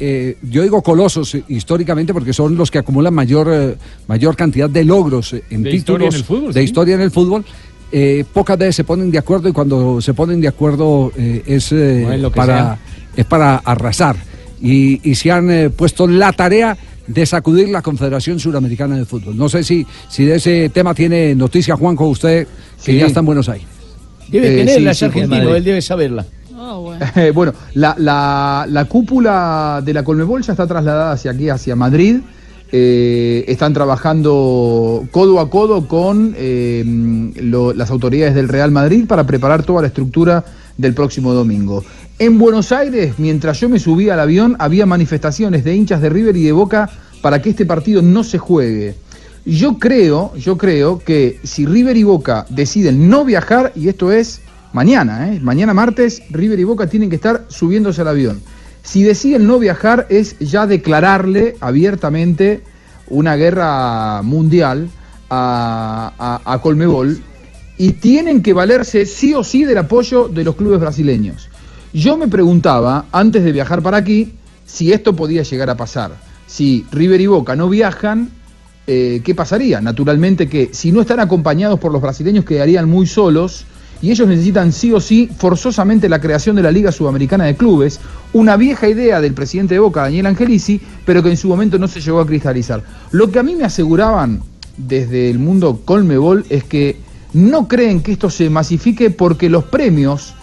eh, 0.00 0.36
yo 0.48 0.62
digo 0.62 0.80
colosos 0.80 1.34
eh, 1.34 1.42
históricamente 1.48 2.12
porque 2.12 2.32
son 2.32 2.54
los 2.56 2.70
que 2.70 2.78
acumulan 2.78 3.12
mayor, 3.12 3.48
eh, 3.52 3.74
mayor 4.06 4.36
cantidad 4.36 4.70
de 4.70 4.84
logros 4.84 5.32
en 5.32 5.64
De 5.64 5.70
historia 5.74 6.08
títulos 6.08 6.14
en 6.14 6.18
el 6.20 6.24
fútbol, 6.24 6.52
de 6.54 6.60
sí. 6.60 6.64
historia 6.64 6.94
en 6.94 7.00
el 7.00 7.10
fútbol. 7.10 7.44
eh, 7.90 8.24
pocas 8.32 8.56
veces 8.58 8.76
se 8.76 8.84
ponen 8.84 9.10
de 9.10 9.18
acuerdo 9.18 9.48
y 9.48 9.52
cuando 9.52 10.00
se 10.00 10.14
ponen 10.14 10.40
de 10.40 10.46
acuerdo 10.46 11.10
eh, 11.16 11.42
es, 11.46 11.72
eh, 11.72 12.02
No 12.06 12.12
es 12.12 12.20
lo 12.20 12.30
que 12.30 12.36
para, 12.36 12.56
sea. 12.58 12.78
es 13.16 13.24
para 13.26 13.56
arrasar. 13.56 14.14
Y, 14.60 15.00
y 15.10 15.14
se 15.16 15.32
han 15.32 15.50
eh, 15.50 15.70
puesto 15.70 16.06
la 16.06 16.32
tarea 16.32 16.76
de 17.08 17.26
sacudir 17.26 17.68
la 17.70 17.82
Confederación 17.82 18.38
Suramericana 18.38 18.96
de 18.96 19.04
Fútbol. 19.04 19.36
No 19.36 19.48
sé 19.48 19.64
si, 19.64 19.84
si 20.08 20.24
de 20.24 20.36
ese 20.36 20.68
tema 20.68 20.94
tiene 20.94 21.34
noticia 21.34 21.74
Juanjo 21.76 22.06
usted, 22.06 22.46
que 22.84 22.92
Sí. 22.92 22.98
ya 22.98 23.06
está 23.06 23.20
en 23.20 23.26
Buenos 23.26 23.48
Aires. 23.48 23.66
Debe 24.28 24.52
Eh, 24.54 24.56
tenerla, 24.58 24.92
sí, 24.92 24.92
es 24.92 24.98
sí, 24.98 25.04
argentino, 25.06 25.54
él 25.56 25.64
debe 25.64 25.82
saberla. 25.82 26.24
Eh, 27.16 27.30
bueno, 27.34 27.54
la, 27.74 27.94
la- 27.98 28.66
la 28.68 28.84
cúpula 28.86 29.80
de 29.84 29.92
la 29.94 30.02
Colmebol 30.04 30.42
ya 30.42 30.52
está 30.52 30.66
trasladada 30.66 31.12
hacia 31.12 31.30
aquí, 31.30 31.48
hacia 31.48 31.74
Madrid. 31.76 32.16
Eh, 32.70 33.44
están 33.48 33.72
trabajando 33.72 35.04
codo 35.10 35.40
a 35.40 35.48
codo 35.48 35.88
con 35.88 36.34
eh, 36.36 36.84
lo- 37.40 37.72
las 37.72 37.90
autoridades 37.90 38.34
del 38.34 38.48
Real 38.48 38.70
Madrid 38.70 39.06
para 39.06 39.24
preparar 39.26 39.62
toda 39.62 39.80
la 39.82 39.88
estructura 39.88 40.44
del 40.76 40.92
próximo 40.92 41.32
domingo. 41.32 41.82
En 42.18 42.38
Buenos 42.38 42.72
Aires, 42.72 43.14
mientras 43.18 43.60
yo 43.60 43.68
me 43.68 43.78
subía 43.78 44.14
al 44.14 44.20
avión, 44.20 44.56
había 44.58 44.86
manifestaciones 44.86 45.62
de 45.64 45.76
hinchas 45.76 46.00
de 46.02 46.08
River 46.08 46.36
y 46.36 46.44
de 46.44 46.52
Boca 46.52 46.90
para 47.22 47.40
que 47.40 47.50
este 47.50 47.64
partido 47.64 48.02
no 48.02 48.24
se 48.24 48.38
juegue. 48.38 48.96
Yo 49.44 49.78
creo, 49.78 50.34
yo 50.36 50.58
creo 50.58 50.98
que 50.98 51.38
si 51.44 51.64
River 51.64 51.96
y 51.96 52.02
Boca 52.02 52.44
deciden 52.48 53.08
no 53.08 53.24
viajar, 53.24 53.72
y 53.76 53.88
esto 53.88 54.10
es 54.10 54.40
mañana, 54.72 55.32
¿eh? 55.32 55.38
mañana 55.40 55.74
martes, 55.74 56.22
River 56.30 56.58
y 56.58 56.64
Boca 56.64 56.88
tienen 56.88 57.08
que 57.08 57.16
estar 57.16 57.44
subiéndose 57.48 58.00
al 58.00 58.08
avión. 58.08 58.40
Si 58.82 59.02
deciden 59.04 59.46
no 59.46 59.58
viajar 59.60 60.06
es 60.10 60.38
ya 60.40 60.66
declararle 60.66 61.56
abiertamente 61.60 62.62
una 63.06 63.36
guerra 63.36 64.22
mundial 64.22 64.88
a, 65.30 66.12
a- 66.44 66.52
a 66.52 66.60
Colmebol 66.60 67.20
y 67.76 67.92
tienen 67.92 68.42
que 68.42 68.52
valerse 68.52 69.06
sí 69.06 69.34
o 69.34 69.44
sí 69.44 69.64
del 69.64 69.78
apoyo 69.78 70.28
de 70.28 70.42
los 70.44 70.56
clubes 70.56 70.80
brasileños. 70.80 71.48
Yo 71.92 72.16
me 72.16 72.28
preguntaba, 72.28 73.06
antes 73.12 73.42
de 73.44 73.52
viajar 73.52 73.82
para 73.82 73.96
aquí, 73.96 74.34
si 74.66 74.92
esto 74.92 75.16
podía 75.16 75.42
llegar 75.42 75.70
a 75.70 75.76
pasar. 75.76 76.12
Si 76.46 76.84
River 76.92 77.20
y 77.20 77.26
Boca 77.26 77.56
no 77.56 77.68
viajan, 77.68 78.30
eh, 78.86 79.20
¿qué 79.24 79.34
pasaría? 79.34 79.80
Naturalmente 79.80 80.48
que 80.48 80.70
si 80.72 80.92
no 80.92 81.00
están 81.00 81.20
acompañados 81.20 81.78
por 81.78 81.92
los 81.92 82.02
brasileños 82.02 82.44
quedarían 82.44 82.88
muy 82.88 83.06
solos 83.06 83.64
y 84.00 84.10
ellos 84.10 84.28
necesitan 84.28 84.72
sí 84.72 84.92
o 84.92 85.00
sí 85.00 85.28
forzosamente 85.36 86.08
la 86.08 86.20
creación 86.20 86.56
de 86.56 86.62
la 86.62 86.70
Liga 86.70 86.92
Sudamericana 86.92 87.44
de 87.44 87.56
Clubes, 87.56 88.00
una 88.32 88.56
vieja 88.56 88.88
idea 88.88 89.20
del 89.20 89.34
presidente 89.34 89.74
de 89.74 89.80
Boca, 89.80 90.02
Daniel 90.02 90.26
Angelici, 90.26 90.80
pero 91.04 91.22
que 91.22 91.30
en 91.30 91.36
su 91.36 91.48
momento 91.48 91.78
no 91.78 91.88
se 91.88 92.00
llegó 92.00 92.20
a 92.20 92.26
cristalizar. 92.26 92.82
Lo 93.10 93.30
que 93.30 93.38
a 93.38 93.42
mí 93.42 93.54
me 93.56 93.64
aseguraban 93.64 94.42
desde 94.76 95.30
el 95.30 95.38
mundo 95.38 95.80
Colmebol 95.84 96.44
es 96.48 96.64
que 96.64 96.96
no 97.32 97.66
creen 97.66 98.02
que 98.02 98.12
esto 98.12 98.30
se 98.30 98.48
masifique 98.48 99.10
porque 99.10 99.48
los 99.48 99.64
premios 99.64 100.34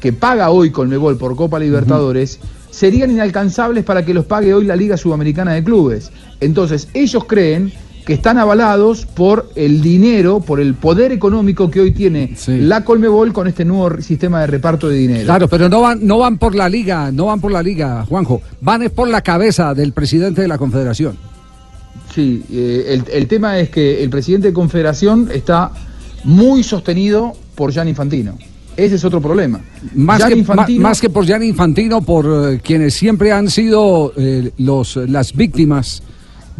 que 0.00 0.12
paga 0.12 0.50
hoy 0.50 0.70
Colmebol 0.70 1.16
por 1.16 1.36
Copa 1.36 1.58
Libertadores 1.58 2.40
serían 2.70 3.10
inalcanzables 3.10 3.84
para 3.84 4.04
que 4.04 4.14
los 4.14 4.24
pague 4.24 4.54
hoy 4.54 4.64
la 4.64 4.76
Liga 4.76 4.96
Sudamericana 4.96 5.52
de 5.52 5.62
Clubes. 5.62 6.10
Entonces, 6.40 6.88
ellos 6.94 7.24
creen 7.24 7.72
que 8.06 8.14
están 8.14 8.38
avalados 8.38 9.04
por 9.04 9.50
el 9.54 9.82
dinero, 9.82 10.40
por 10.40 10.60
el 10.60 10.74
poder 10.74 11.12
económico 11.12 11.70
que 11.70 11.80
hoy 11.80 11.92
tiene 11.92 12.34
la 12.46 12.82
Colmebol 12.82 13.32
con 13.32 13.46
este 13.46 13.64
nuevo 13.64 14.00
sistema 14.00 14.40
de 14.40 14.46
reparto 14.46 14.88
de 14.88 14.96
dinero. 14.96 15.24
Claro, 15.24 15.48
pero 15.48 15.68
no 15.68 15.82
van, 15.82 16.04
no 16.06 16.18
van 16.18 16.38
por 16.38 16.54
la 16.54 16.68
liga, 16.68 17.12
no 17.12 17.26
van 17.26 17.40
por 17.40 17.52
la 17.52 17.62
liga, 17.62 18.04
Juanjo, 18.08 18.40
van 18.60 18.82
es 18.82 18.90
por 18.90 19.08
la 19.08 19.20
cabeza 19.20 19.74
del 19.74 19.92
presidente 19.92 20.40
de 20.40 20.48
la 20.48 20.58
Confederación. 20.58 21.16
Sí, 22.14 22.42
eh, 22.50 22.86
el, 22.88 23.04
el 23.12 23.28
tema 23.28 23.58
es 23.58 23.70
que 23.70 24.02
el 24.02 24.10
presidente 24.10 24.48
de 24.48 24.54
Confederación 24.54 25.28
está 25.32 25.70
muy 26.24 26.62
sostenido 26.62 27.34
por 27.54 27.70
Gianni 27.70 27.90
Infantino. 27.90 28.36
Ese 28.76 28.94
es 28.94 29.04
otro 29.04 29.20
problema. 29.20 29.60
Más 29.94 30.18
Gianni 30.18 30.34
que, 30.34 30.40
Infantino- 30.40 30.80
más 30.80 31.00
que 31.00 31.10
por 31.10 31.24
Gianni 31.26 31.48
Infantino, 31.48 32.00
por 32.02 32.26
eh, 32.54 32.60
quienes 32.62 32.94
siempre 32.94 33.32
han 33.32 33.50
sido 33.50 34.12
eh, 34.16 34.50
los, 34.58 34.96
las 34.96 35.34
víctimas 35.34 36.02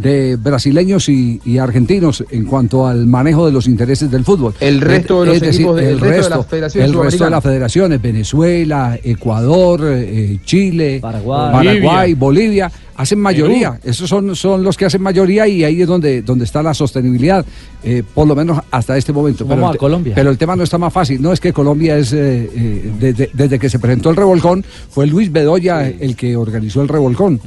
de 0.00 0.36
brasileños 0.36 1.08
y, 1.08 1.40
y 1.44 1.58
argentinos 1.58 2.24
en 2.30 2.44
cuanto 2.44 2.86
al 2.86 3.06
manejo 3.06 3.46
de 3.46 3.52
los 3.52 3.66
intereses 3.66 4.10
del 4.10 4.24
fútbol. 4.24 4.54
El 4.60 4.80
resto 4.80 5.20
de 5.20 5.26
los 5.26 5.34
Es 5.36 5.42
decir, 5.42 5.60
equipos 5.60 5.76
de- 5.76 5.82
el 5.82 5.88
el 5.90 6.00
resto 6.00 6.24
de 6.28 6.36
las 6.36 6.46
federaciones 6.46 6.90
el 6.90 6.98
resto 7.02 7.24
de 7.24 7.30
las 7.30 7.42
federaciones, 7.42 8.02
Venezuela, 8.02 8.98
Ecuador, 9.02 9.80
eh, 9.84 10.38
Chile, 10.44 10.98
Paraguay. 11.00 11.52
Paraguay, 11.52 12.14
Bolivia, 12.14 12.70
hacen 12.96 13.18
mayoría. 13.20 13.78
Esos 13.84 14.08
son, 14.08 14.34
son 14.36 14.62
los 14.62 14.76
que 14.76 14.84
hacen 14.86 15.02
mayoría 15.02 15.46
y 15.48 15.64
ahí 15.64 15.82
es 15.82 15.88
donde, 15.88 16.22
donde 16.22 16.44
está 16.44 16.62
la 16.62 16.74
sostenibilidad, 16.74 17.44
eh, 17.82 18.02
por 18.14 18.26
lo 18.26 18.34
menos 18.34 18.58
hasta 18.70 18.96
este 18.96 19.12
momento. 19.12 19.44
Vamos 19.44 19.70
Pero 19.70 19.74
a 19.74 19.76
Colombia. 19.76 20.12
Pero 20.14 20.30
el 20.30 20.38
tema 20.38 20.56
no 20.56 20.62
está 20.62 20.78
más 20.78 20.92
fácil. 20.92 21.20
No 21.22 21.32
es 21.32 21.40
que 21.40 21.52
Colombia 21.52 21.96
es, 21.96 22.12
eh, 22.12 22.48
eh, 22.54 22.90
desde, 23.00 23.30
desde 23.32 23.58
que 23.58 23.68
se 23.70 23.78
presentó 23.78 24.10
el 24.10 24.16
revolcón, 24.16 24.64
fue 24.90 25.06
Luis 25.06 25.30
Bedoya 25.32 25.88
el 25.88 26.16
que 26.16 26.36
organizó 26.36 26.82
el 26.82 26.88
revolcón. 26.88 27.40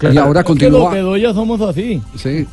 Y 0.00 0.16
ahora 0.16 0.44
que 0.44 0.50
los 0.52 0.58
continúa. 0.60 0.92
bedoyas 0.92 1.34
somos 1.34 1.60
así. 1.60 2.00
Sí. 2.16 2.46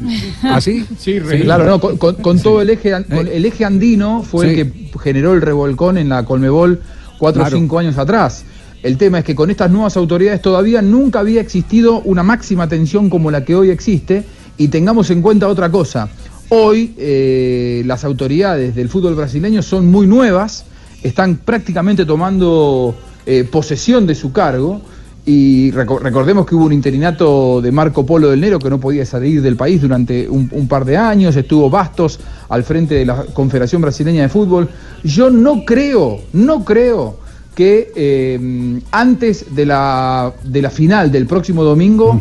¿Así? 0.43 0.86
Sí, 0.97 1.19
Sí, 1.29 1.39
claro, 1.41 1.65
no, 1.65 1.79
con, 1.79 1.97
con- 1.97 2.15
con 2.15 2.39
todo 2.39 2.62
el 2.62 2.69
eje, 2.71 2.91
con 3.10 3.27
el 3.27 3.45
eje 3.45 3.65
andino 3.65 4.23
fue 4.23 4.45
Sí. 4.53 4.60
el 4.60 4.71
que 4.71 4.89
generó 4.99 5.34
el 5.34 5.41
revolcón 5.41 5.97
en 5.97 6.10
la 6.10 6.25
Colmebol 6.25 6.81
cuatro 7.19 7.41
Claro. 7.43 7.55
o 7.55 7.60
cinco 7.60 7.79
años 7.79 7.97
atrás. 7.97 8.43
El 8.81 8.97
tema 8.97 9.19
es 9.19 9.25
que 9.25 9.36
con 9.36 9.49
estas 9.49 9.71
nuevas 9.71 9.95
autoridades 9.97 10.41
todavía 10.41 10.81
nunca 10.81 11.19
había 11.19 11.41
existido 11.41 12.01
una 12.01 12.23
máxima 12.23 12.67
tensión 12.67 13.10
como 13.10 13.31
la 13.31 13.43
que 13.45 13.55
hoy 13.55 13.69
existe 13.69 14.23
y 14.58 14.67
tengamos 14.67 15.10
en 15.12 15.21
cuenta 15.21 15.47
otra 15.47 15.69
cosa. 15.71 16.10
Hoy 16.49 16.93
eh, 16.97 17.84
las 17.86 18.03
autoridades 18.03 18.75
del 18.75 18.89
fútbol 18.89 19.15
brasileño 19.15 19.62
son 19.63 19.88
muy 19.88 20.05
nuevas, 20.08 20.65
están 21.03 21.38
prácticamente 21.38 22.05
tomando 22.05 22.95
eh, 23.25 23.43
posesión 23.51 24.05
de 24.05 24.13
su 24.15 24.31
cargo 24.31 24.81
y 25.26 25.72
reco- 25.72 26.00
recordemos 26.00 26.46
que 26.46 26.54
hubo 26.56 26.66
un 26.66 26.74
interinato 26.74 27.60
de 27.62 27.72
Marco 27.72 28.06
Polo 28.06 28.30
del 28.30 28.42
Nero 28.42 28.60
que 28.60 28.70
no 28.70 28.80
podía 28.80 29.06
salir 29.06 29.42
del 29.42 29.56
país 29.56 29.82
durante 29.82 30.30
un, 30.30 30.50
un 30.52 30.68
par 30.68 30.86
de 30.86 30.98
años, 30.98 31.36
estuvo 31.36 31.70
Bastos 31.70 32.20
al 32.50 32.64
frente 32.64 32.96
de 32.96 33.06
la 33.06 33.24
Confederación 33.34 33.82
Brasileña 33.82 34.22
de 34.22 34.30
Fútbol. 34.30 34.70
Yo 35.04 35.30
no 35.32 35.66
creo, 35.66 36.20
no 36.34 36.64
creo 36.64 37.18
que 37.56 37.92
eh, 37.96 38.80
antes 38.92 39.56
de 39.56 39.66
la, 39.66 40.34
de 40.44 40.62
la 40.62 40.70
final 40.70 41.12
del 41.12 41.26
próximo 41.26 41.64
domingo 41.64 42.20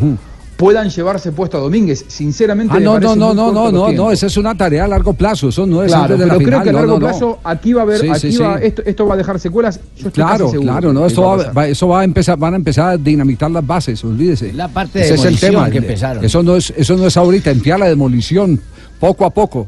puedan 0.55 0.89
llevarse 0.89 1.31
puesto 1.31 1.57
a 1.57 1.59
Domínguez. 1.59 2.05
Sinceramente, 2.07 2.73
Ah, 2.77 2.79
no, 2.79 2.99
no, 2.99 3.15
no, 3.15 3.33
no, 3.33 3.51
no, 3.51 3.71
no, 3.71 3.91
no, 3.91 4.11
esa 4.11 4.27
es 4.27 4.37
una 4.37 4.55
tarea 4.55 4.85
a 4.85 4.87
largo 4.87 5.13
plazo, 5.13 5.49
eso 5.49 5.65
no 5.65 5.83
es 5.83 5.89
Claro, 5.91 6.03
antes 6.03 6.19
de 6.19 6.25
la 6.25 6.33
pero 6.35 6.45
creo 6.45 6.59
final. 6.61 6.63
que 6.63 6.69
a 6.69 6.71
no, 6.73 6.77
largo 6.79 6.93
no, 6.93 6.99
no. 6.99 7.07
plazo 7.07 7.39
aquí 7.43 7.73
va 7.73 7.81
a 7.81 7.83
haber, 7.83 7.99
Sí, 8.01 8.09
aquí 8.09 8.31
sí, 8.31 8.37
va- 8.37 8.57
sí. 8.59 8.65
Esto, 8.65 8.81
esto 8.85 9.05
va 9.07 9.13
a 9.15 9.17
dejar 9.17 9.39
secuelas. 9.39 9.79
Yo 9.97 10.07
estoy 10.07 10.11
Claro, 10.11 10.45
casi 10.45 10.57
claro, 10.59 10.93
no, 10.93 11.05
esto 11.05 11.21
va 11.23 11.33
a 11.43 11.51
va, 11.51 11.67
eso 11.67 11.87
va 11.89 12.01
a 12.01 12.03
empezar, 12.03 12.37
van 12.37 12.53
a 12.53 12.57
empezar 12.57 12.89
a 12.91 12.97
dinamitar 12.97 13.51
las 13.51 13.65
bases, 13.67 14.03
olvídese. 14.03 14.53
La 14.53 14.67
parte 14.69 14.99
de 14.99 15.05
Ese 15.05 15.13
es 15.15 15.19
el 15.25 15.35
demolición 15.35 15.51
tema. 15.51 15.69
que 15.71 15.77
empezaron. 15.79 16.23
Eso 16.25 16.43
no 16.43 16.55
es, 16.55 16.73
eso 16.75 16.95
no 16.95 17.05
es 17.07 17.17
ahorita, 17.17 17.51
empieza 17.51 17.77
la 17.77 17.87
demolición, 17.89 18.61
poco 18.99 19.25
a 19.25 19.29
poco. 19.31 19.67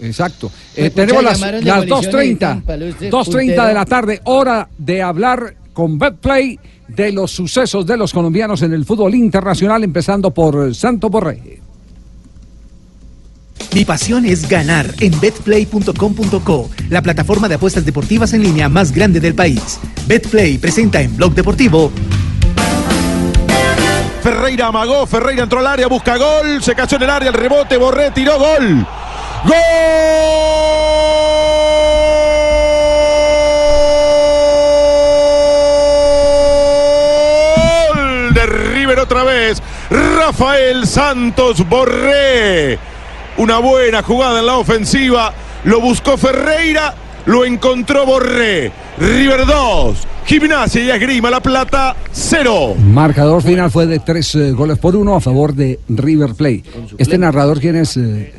Exacto. 0.00 0.50
Eh, 0.76 0.90
tenemos 0.90 1.24
las, 1.24 1.40
las 1.40 1.64
demolición 1.84 2.12
2.30, 2.12 2.58
y 2.58 2.60
Paluste, 2.60 3.10
2.30 3.10 3.66
de 3.66 3.74
la 3.74 3.84
tarde, 3.84 4.20
hora 4.24 4.68
de 4.78 5.02
hablar 5.02 5.54
con 5.72 5.98
Betplay 5.98 6.58
de 6.88 7.12
los 7.12 7.30
sucesos 7.30 7.86
de 7.86 7.96
los 7.96 8.12
colombianos 8.12 8.62
en 8.62 8.72
el 8.72 8.84
fútbol 8.84 9.14
internacional, 9.14 9.84
empezando 9.84 10.32
por 10.32 10.74
Santo 10.74 11.10
Borré. 11.10 11.60
Mi 13.74 13.84
pasión 13.84 14.24
es 14.24 14.48
ganar 14.48 14.94
en 15.00 15.18
betplay.com.co, 15.20 16.70
la 16.88 17.02
plataforma 17.02 17.48
de 17.48 17.56
apuestas 17.56 17.84
deportivas 17.84 18.32
en 18.32 18.42
línea 18.42 18.68
más 18.68 18.92
grande 18.92 19.20
del 19.20 19.34
país. 19.34 19.78
Betplay 20.06 20.58
presenta 20.58 21.00
en 21.02 21.16
Blog 21.16 21.34
Deportivo 21.34 21.92
Ferreira 24.22 24.66
amagó, 24.66 25.06
Ferreira 25.06 25.44
entró 25.44 25.60
al 25.60 25.66
área, 25.66 25.86
busca 25.86 26.16
gol, 26.16 26.62
se 26.62 26.74
cayó 26.74 26.96
en 26.96 27.02
el 27.04 27.10
área, 27.10 27.28
el 27.28 27.34
rebote, 27.34 27.76
Borré, 27.76 28.10
tiró 28.10 28.38
gol. 28.38 28.86
¡Gol! 29.44 30.87
River 38.88 39.00
otra 39.00 39.22
vez, 39.22 39.62
Rafael 39.90 40.86
Santos 40.86 41.68
Borré. 41.68 42.78
Una 43.36 43.58
buena 43.58 44.02
jugada 44.02 44.40
en 44.40 44.46
la 44.46 44.56
ofensiva, 44.56 45.34
lo 45.64 45.78
buscó 45.82 46.16
Ferreira, 46.16 46.94
lo 47.26 47.44
encontró 47.44 48.06
Borré. 48.06 48.72
River 48.96 49.44
2, 49.44 49.98
Gimnasia 50.24 50.82
y 50.84 50.90
Esgrima 50.90 51.28
La 51.30 51.40
Plata 51.40 51.96
0. 52.12 52.76
Marcador 52.82 53.42
final 53.42 53.70
fue 53.70 53.84
de 53.86 53.98
tres 53.98 54.34
eh, 54.36 54.52
goles 54.52 54.78
por 54.78 54.96
uno 54.96 55.14
a 55.16 55.20
favor 55.20 55.54
de 55.54 55.78
River 55.90 56.30
Plate. 56.34 56.64
Este 56.96 57.18
narrador, 57.18 57.60
¿quién 57.60 57.76
es? 57.76 57.94
eh, 57.98 58.32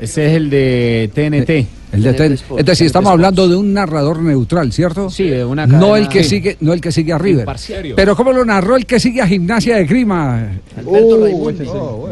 Ese 0.00 0.26
es 0.26 0.32
el 0.32 0.48
de 0.48 1.10
TNT. 1.14 1.81
El 1.92 2.02
de 2.02 2.38
Es 2.58 2.64
decir, 2.64 2.86
estamos 2.86 3.12
hablando 3.12 3.46
de 3.46 3.54
un 3.54 3.74
narrador 3.74 4.20
neutral, 4.22 4.72
¿cierto? 4.72 5.10
Sí, 5.10 5.28
de 5.28 5.44
una 5.44 5.66
No 5.66 5.72
cadena- 5.90 5.98
el 5.98 6.08
que 6.08 6.22
Sí. 6.24 6.30
sigue, 6.30 6.56
no 6.60 6.72
el 6.72 6.80
que 6.80 6.90
sigue 6.90 7.12
a 7.12 7.18
River. 7.18 7.40
Imparcial. 7.40 7.92
Pero 7.94 8.16
cómo 8.16 8.32
lo 8.32 8.44
narró 8.46 8.76
el 8.76 8.86
que 8.86 8.98
sigue 8.98 9.20
a 9.20 9.26
Gimnasia 9.26 9.76
de 9.76 9.84
Grima. 9.84 10.52
Oh, 10.86 11.50
este 11.50 11.66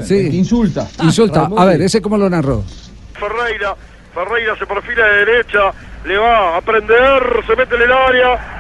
sí. 0.04 0.36
Insulta. 0.36 0.86
Insulta. 1.02 1.40
Raimundo. 1.40 1.62
A 1.62 1.64
ver, 1.64 1.80
ese 1.82 2.02
cómo 2.02 2.18
lo 2.18 2.28
narró. 2.28 2.62
Ferreira, 3.14 3.74
Ferreira 4.14 4.54
se 4.58 4.66
perfila 4.66 5.06
de 5.06 5.24
derecha, 5.24 5.58
le 6.06 6.16
va 6.18 6.56
a 6.58 6.60
prender, 6.60 7.22
se 7.46 7.56
mete 7.56 7.74
en 7.76 7.82
el 7.82 7.92
área. 7.92 8.56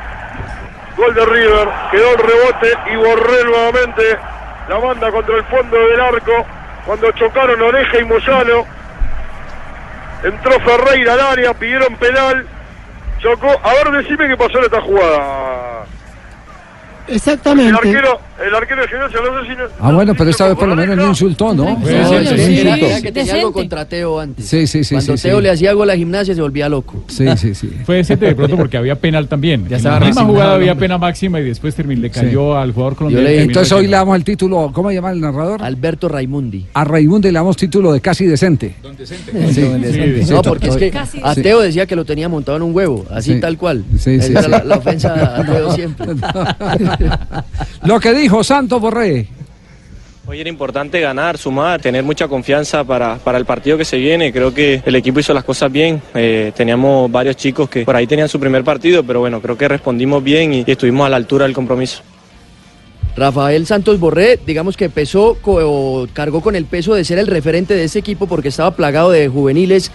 Gol 0.96 1.14
de 1.14 1.24
River, 1.24 1.68
quedó 1.90 2.10
el 2.12 2.18
rebote 2.18 2.68
y 2.92 2.96
Borré 2.96 3.44
nuevamente 3.44 4.02
la 4.68 4.78
manda 4.80 5.10
contra 5.10 5.36
el 5.36 5.44
fondo 5.44 5.76
del 5.76 6.00
arco. 6.00 6.32
Cuando 6.86 7.10
chocaron 7.12 7.60
Oreja 7.60 8.00
y 8.00 8.04
Moyano, 8.04 8.64
entró 10.22 10.60
Ferreira 10.60 11.14
al 11.14 11.20
área, 11.20 11.54
pidieron 11.54 11.96
penal, 11.96 12.46
chocó. 13.18 13.48
A 13.62 13.74
decime 13.92 14.28
qué 14.28 14.36
pasó 14.36 14.58
en 14.58 14.64
esta 14.64 14.80
jugada. 14.80 15.86
El 17.08 17.16
Exactamente. 17.16 17.72
arquero, 17.74 18.20
el 18.46 18.54
arquero 18.54 18.82
de 18.82 18.88
Gimnasia, 18.88 19.18
no 19.20 19.42
sé 19.42 19.48
si... 19.50 19.56
no- 19.56 19.64
Ah, 19.80 19.92
bueno, 19.92 20.14
pero 20.16 20.30
esta 20.30 20.46
vez 20.48 20.56
por 20.56 20.68
lo 20.68 20.76
menos 20.76 20.96
no 20.96 21.06
insultó, 21.08 21.52
¿no? 21.54 21.64
Sí, 21.84 21.92
No, 21.94 22.08
sí, 22.20 22.26
sí, 22.36 22.58
era- 22.60 23.00
que 23.00 23.12
tenía 23.12 23.34
algo 23.34 23.52
contra 23.52 23.84
Teo 23.86 24.20
antes. 24.20 24.46
Sí, 24.46 24.66
sí, 24.66 24.84
sí. 24.84 24.94
Cuando 24.94 25.16
sí, 25.16 25.22
Teo 25.28 25.38
sí. 25.38 25.42
le 25.42 25.50
hacía 25.50 25.72
gol 25.72 25.90
a 25.90 25.92
la 25.94 25.96
gimnasia 25.96 26.34
se 26.34 26.40
volvía 26.40 26.68
loco. 26.68 27.02
Sí, 27.08 27.26
sí, 27.36 27.54
sí. 27.54 27.68
Fue 27.84 27.96
decente 27.96 28.26
de 28.26 28.34
pronto 28.34 28.56
porque 28.56 28.76
había 28.76 28.94
penal 28.96 29.26
también. 29.28 29.62
Ya 29.68 29.76
en 29.76 29.76
estaba 29.78 30.00
la 30.00 30.06
misma 30.06 30.24
jugada 30.24 30.54
el 30.54 30.60
había 30.62 30.74
pena 30.76 30.98
máxima 30.98 31.40
y 31.40 31.44
después 31.44 31.74
terminó, 31.74 32.00
le 32.02 32.12
Sí. 32.12 32.20
cayó 32.20 32.56
al 32.56 32.72
jugador 32.72 32.96
colombiano. 32.96 33.28
Entonces 33.28 33.72
hoy 33.72 33.86
le 33.86 33.96
damos 33.96 34.16
el 34.16 34.24
título, 34.24 34.70
¿cómo 34.72 34.88
se 34.90 34.94
llama 34.96 35.10
el 35.10 35.20
narrador? 35.20 35.62
Alberto 35.62 36.08
Raimundi. 36.08 36.66
A 36.74 36.84
Raimundo 36.84 37.28
le 37.28 37.32
damos 37.34 37.56
título 37.56 37.92
de 37.92 38.00
casi 38.00 38.26
decente. 38.26 38.74
Sí, 39.04 39.16
Sí, 39.50 40.24
sí, 40.24 40.30
no, 40.32 40.42
to- 40.42 40.50
porque 40.50 40.68
es 40.68 40.76
que 40.76 40.92
a 41.22 41.34
Teo 41.34 41.60
decía 41.60 41.86
que 41.86 41.96
lo 41.96 42.04
tenía 42.04 42.28
montado 42.28 42.56
en 42.56 42.62
un 42.62 42.74
huevo, 42.74 43.04
así 43.10 43.34
Sí. 43.34 43.40
tal 43.40 43.56
cual. 43.58 43.84
Sí, 43.98 44.20
sí, 44.20 44.32
la 44.32 44.76
ofensa 44.76 45.36
a 45.36 45.44
Teo 45.46 45.72
siempre. 45.72 46.06
Lo 47.84 48.00
que 48.00 48.12
dijo 48.14 48.42
Santos 48.44 48.80
Borré. 48.80 49.28
Hoy 50.26 50.40
era 50.40 50.48
importante 50.48 51.00
ganar, 51.00 51.38
sumar, 51.38 51.80
tener 51.80 52.04
mucha 52.04 52.28
confianza 52.28 52.84
para, 52.84 53.16
para 53.16 53.36
el 53.36 53.44
partido 53.44 53.76
que 53.76 53.84
se 53.84 53.96
viene. 53.96 54.32
Creo 54.32 54.54
que 54.54 54.80
el 54.84 54.94
equipo 54.94 55.18
hizo 55.18 55.34
las 55.34 55.42
cosas 55.42 55.72
bien. 55.72 56.00
Eh, 56.14 56.52
teníamos 56.54 57.10
varios 57.10 57.36
chicos 57.36 57.68
que 57.68 57.84
por 57.84 57.96
ahí 57.96 58.06
tenían 58.06 58.28
su 58.28 58.38
primer 58.38 58.62
partido, 58.62 59.02
pero 59.02 59.20
bueno, 59.20 59.40
creo 59.40 59.58
que 59.58 59.66
respondimos 59.66 60.22
bien 60.22 60.54
y, 60.54 60.64
y 60.64 60.70
estuvimos 60.70 61.06
a 61.06 61.10
la 61.10 61.16
altura 61.16 61.46
del 61.46 61.54
compromiso. 61.54 62.02
Rafael 63.16 63.66
Santos 63.66 63.98
Borré, 63.98 64.38
digamos 64.46 64.76
que 64.76 64.88
pesó 64.88 65.36
o 65.42 66.06
cargó 66.12 66.40
con 66.40 66.54
el 66.54 66.64
peso 66.64 66.94
de 66.94 67.04
ser 67.04 67.18
el 67.18 67.26
referente 67.26 67.74
de 67.74 67.84
ese 67.84 67.98
equipo 67.98 68.26
porque 68.26 68.48
estaba 68.48 68.70
plagado 68.70 69.10
de 69.10 69.28
juveniles 69.28 69.90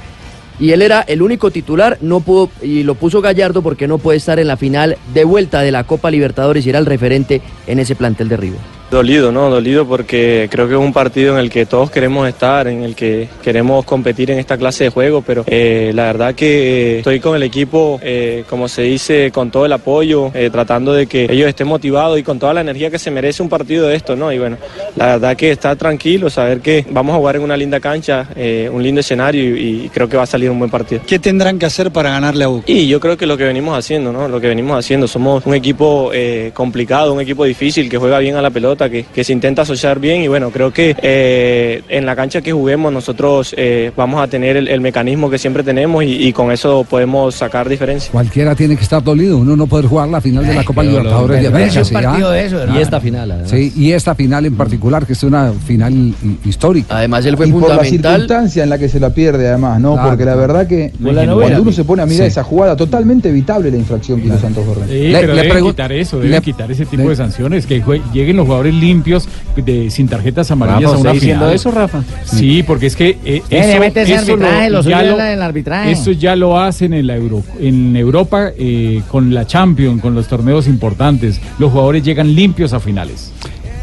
y 0.59 0.71
él 0.71 0.81
era 0.81 1.01
el 1.01 1.21
único 1.21 1.51
titular, 1.51 1.97
no 2.01 2.19
pudo 2.21 2.49
y 2.61 2.83
lo 2.83 2.95
puso 2.95 3.21
Gallardo 3.21 3.61
porque 3.61 3.87
no 3.87 3.97
puede 3.97 4.17
estar 4.17 4.39
en 4.39 4.47
la 4.47 4.57
final 4.57 4.97
de 5.13 5.23
vuelta 5.23 5.61
de 5.61 5.71
la 5.71 5.83
Copa 5.83 6.11
Libertadores 6.11 6.65
y 6.65 6.69
era 6.69 6.79
el 6.79 6.85
referente 6.85 7.41
en 7.67 7.79
ese 7.79 7.95
plantel 7.95 8.29
de 8.29 8.37
River. 8.37 8.74
Dolido, 8.91 9.31
¿no? 9.31 9.49
Dolido 9.49 9.87
porque 9.87 10.47
creo 10.51 10.67
que 10.67 10.75
es 10.75 10.79
un 10.79 10.93
partido 10.93 11.33
en 11.33 11.39
el 11.39 11.49
que 11.49 11.65
todos 11.65 11.89
queremos 11.89 12.27
estar, 12.29 12.67
en 12.67 12.83
el 12.83 12.95
que 12.95 13.27
queremos 13.43 13.83
competir 13.83 14.29
en 14.29 14.37
esta 14.37 14.57
clase 14.57 14.85
de 14.85 14.89
juego, 14.91 15.23
pero 15.25 15.43
eh, 15.47 15.91
la 15.93 16.03
verdad 16.03 16.35
que 16.35 16.93
eh, 16.93 16.97
estoy 16.99 17.19
con 17.19 17.35
el 17.35 17.41
equipo, 17.41 17.99
eh, 18.03 18.43
como 18.47 18.67
se 18.67 18.83
dice, 18.83 19.31
con 19.31 19.49
todo 19.49 19.65
el 19.65 19.73
apoyo, 19.73 20.31
eh, 20.35 20.49
tratando 20.51 20.93
de 20.93 21.07
que 21.07 21.23
ellos 21.23 21.49
estén 21.49 21.67
motivados 21.67 22.19
y 22.19 22.23
con 22.23 22.37
toda 22.37 22.53
la 22.53 22.61
energía 22.61 22.91
que 22.91 22.99
se 22.99 23.09
merece 23.09 23.41
un 23.41 23.49
partido 23.49 23.87
de 23.87 23.95
esto, 23.95 24.15
¿no? 24.15 24.31
Y 24.31 24.37
bueno, 24.37 24.57
la 24.95 25.07
verdad 25.07 25.35
que 25.35 25.51
estar 25.51 25.75
tranquilo, 25.75 26.29
saber 26.29 26.59
que 26.59 26.85
vamos 26.91 27.15
a 27.15 27.17
jugar 27.17 27.37
en 27.37 27.41
una 27.41 27.57
linda 27.57 27.79
cancha, 27.79 28.27
un 28.71 28.83
lindo 28.83 29.01
escenario 29.01 29.57
y, 29.57 29.85
y 29.85 29.89
creo 29.89 30.07
que 30.07 30.15
va 30.15 30.23
a 30.23 30.27
salir 30.27 30.49
un 30.51 30.59
buen 30.59 30.69
partido. 30.69 31.01
¿Qué 31.07 31.17
tendrán 31.17 31.57
que 31.57 31.65
hacer 31.65 31.91
para 31.91 32.11
ganarle 32.11 32.43
a 32.43 32.47
Boca? 32.47 32.65
Y 32.67 32.87
yo 32.87 32.99
creo 32.99 33.17
que 33.17 33.25
lo 33.25 33.35
que 33.35 33.45
venimos 33.45 33.77
haciendo, 33.77 34.11
¿no? 34.13 34.27
Lo 34.27 34.39
que 34.39 34.47
venimos 34.47 34.77
haciendo, 34.77 35.07
somos 35.07 35.45
un 35.45 35.55
equipo 35.55 36.11
complicado, 36.53 37.13
un 37.13 37.21
equipo 37.21 37.45
difícil 37.45 37.89
que 37.89 37.97
juega 37.97 38.19
bien 38.19 38.35
a 38.35 38.41
la 38.41 38.51
pelota 38.51 38.74
pelota, 38.75 38.89
que, 38.89 39.03
que 39.13 39.23
se 39.23 39.33
intenta 39.33 39.61
asociar 39.63 39.99
bien 39.99 40.21
y 40.21 40.27
bueno, 40.27 40.49
creo 40.51 40.71
que 40.71 40.95
eh, 41.01 41.81
en 41.89 42.05
la 42.05 42.15
cancha 42.15 42.41
que 42.41 42.51
juguemos 42.51 42.91
nosotros 42.91 43.53
eh, 43.57 43.91
vamos 43.95 44.21
a 44.21 44.27
tener 44.27 44.57
el, 44.57 44.67
el 44.67 44.81
mecanismo 44.81 45.29
que 45.29 45.37
siempre 45.37 45.63
tenemos 45.63 46.03
y, 46.03 46.27
y 46.27 46.33
con 46.33 46.51
eso 46.51 46.85
podemos 46.89 47.35
sacar 47.35 47.69
diferencia. 47.69 48.11
Cualquiera 48.11 48.55
tiene 48.55 48.75
que 48.75 48.83
estar 48.83 49.03
dolido. 49.03 49.37
Uno 49.37 49.55
no 49.55 49.67
puede 49.67 49.87
jugar 49.87 50.09
la 50.09 50.21
final 50.21 50.45
de 50.45 50.53
la 50.53 50.63
Copa. 50.63 50.83
Libertadores 50.83 51.41
de 51.41 51.47
América. 51.47 51.71
es 51.71 51.77
un 51.77 51.85
¿sí, 51.85 51.93
partido 51.93 52.29
ah? 52.29 52.33
de 52.33 52.45
eso, 52.45 52.55
¿verdad? 52.57 52.75
Y 52.75 52.81
esta 52.81 52.99
final, 52.99 53.31
además. 53.31 53.49
Sí, 53.49 53.73
y 53.75 53.91
esta 53.91 54.15
final 54.15 54.45
en 54.45 54.55
particular, 54.55 55.05
que 55.05 55.13
es 55.13 55.23
una 55.23 55.51
final 55.53 55.93
hi- 55.93 56.37
histórica. 56.45 56.97
Además, 56.97 57.25
él 57.25 57.37
fue 57.37 57.47
y 57.47 57.51
por 57.51 57.61
la 57.61 57.67
fundamental. 57.77 58.11
circunstancia 58.13 58.63
en 58.63 58.69
la 58.69 58.77
que 58.77 58.89
se 58.89 58.99
la 58.99 59.09
pierde 59.11 59.47
además, 59.47 59.79
¿no? 59.79 59.93
Claro, 59.93 60.09
Porque 60.09 60.25
la 60.25 60.35
verdad 60.35 60.67
que 60.67 60.91
la 60.99 61.25
cuando 61.33 61.61
uno 61.61 61.71
se 61.71 61.83
pone 61.83 62.01
a 62.03 62.05
mirar 62.05 62.25
Sí. 62.25 62.31
esa 62.31 62.43
jugada, 62.43 62.75
totalmente 62.75 63.29
evitable 63.29 63.71
la 63.71 63.77
infracción 63.77 64.19
que 64.21 64.27
hizo 64.27 64.39
Santos 64.39 64.65
Borré. 64.65 64.87
Sí, 64.87 65.07
Le- 65.09 65.19
pero 65.21 65.33
le 65.33 65.41
deben 65.43 65.65
quitar 65.65 65.91
eso, 65.91 66.17
deben 66.17 66.31
le- 66.31 66.41
quitar 66.41 66.71
ese 66.71 66.85
tipo 66.85 67.09
de 67.09 67.15
sanciones, 67.15 67.65
que 67.65 67.81
lleguen 68.13 68.37
los 68.37 68.45
jugadores 68.45 68.64
limpios 68.73 69.27
de, 69.55 69.89
sin 69.89 70.07
tarjetas 70.07 70.51
amarillas 70.51 70.83
Rafa, 70.83 70.95
a 70.95 70.99
una 70.99 71.09
¿está 71.09 71.13
diciendo 71.13 71.49
eso, 71.49 71.71
Rafa? 71.71 72.03
Sí, 72.23 72.63
porque 72.63 72.87
es 72.87 72.95
que 72.95 73.17
eh, 73.25 73.41
eso, 73.49 73.79
meterse 73.79 74.13
eso 74.13 74.33
arbitraje, 74.33 74.69
lo 74.69 74.83
suyo 74.83 74.95
ya 75.01 75.25
del 75.25 75.41
arbitraje. 75.41 75.91
Eso 75.91 76.11
ya 76.11 76.35
lo 76.35 76.59
hacen 76.59 76.93
en, 76.93 77.07
la 77.07 77.15
Euro, 77.15 77.43
en 77.59 77.95
Europa 77.95 78.51
eh, 78.57 79.01
con 79.09 79.33
la 79.33 79.45
Champions, 79.47 80.01
con 80.01 80.15
los 80.15 80.27
torneos 80.27 80.67
importantes. 80.67 81.39
Los 81.59 81.71
jugadores 81.71 82.03
llegan 82.03 82.33
limpios 82.35 82.73
a 82.73 82.79
finales. 82.79 83.31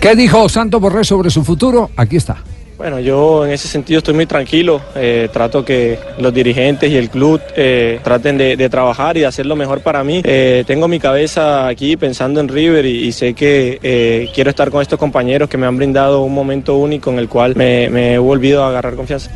¿Qué 0.00 0.16
dijo 0.16 0.48
Santos 0.48 0.80
Borré 0.80 1.04
sobre 1.04 1.30
su 1.30 1.44
futuro? 1.44 1.90
Aquí 1.96 2.16
está. 2.16 2.38
Bueno, 2.82 2.98
yo 2.98 3.46
en 3.46 3.52
ese 3.52 3.68
sentido 3.68 3.98
estoy 3.98 4.12
muy 4.12 4.26
tranquilo. 4.26 4.80
eh, 4.96 5.28
trato 5.32 5.64
que 5.64 6.00
los 6.18 6.34
dirigentes 6.34 6.90
y 6.90 6.96
el 6.96 7.10
club 7.10 7.40
eh, 7.54 8.00
traten 8.02 8.36
de, 8.36 8.68
trabajar 8.68 9.16
y 9.16 9.20
de 9.20 9.26
hacer 9.26 9.46
lo 9.46 9.54
mejor 9.54 9.82
para 9.82 10.02
mí. 10.02 10.20
Eh, 10.24 10.64
tengo 10.66 10.88
mi 10.88 10.98
cabeza 10.98 11.68
aquí 11.68 11.96
pensando 11.96 12.40
en 12.40 12.48
River 12.48 12.84
y, 12.84 13.12
sé 13.12 13.34
que 13.34 13.78
eh, 13.84 14.28
quiero 14.34 14.50
estar 14.50 14.72
con 14.72 14.82
estos 14.82 14.98
compañeros 14.98 15.48
que 15.48 15.56
me 15.56 15.66
han 15.66 15.76
brindado 15.76 16.22
un 16.22 16.34
momento 16.34 16.74
único 16.74 17.12
en 17.12 17.20
el 17.20 17.28
cual 17.28 17.54
me 17.54 18.14
he 18.14 18.18
volvido 18.18 18.64
a 18.64 18.70
agarrar 18.70 18.96
confianza. 18.96 19.30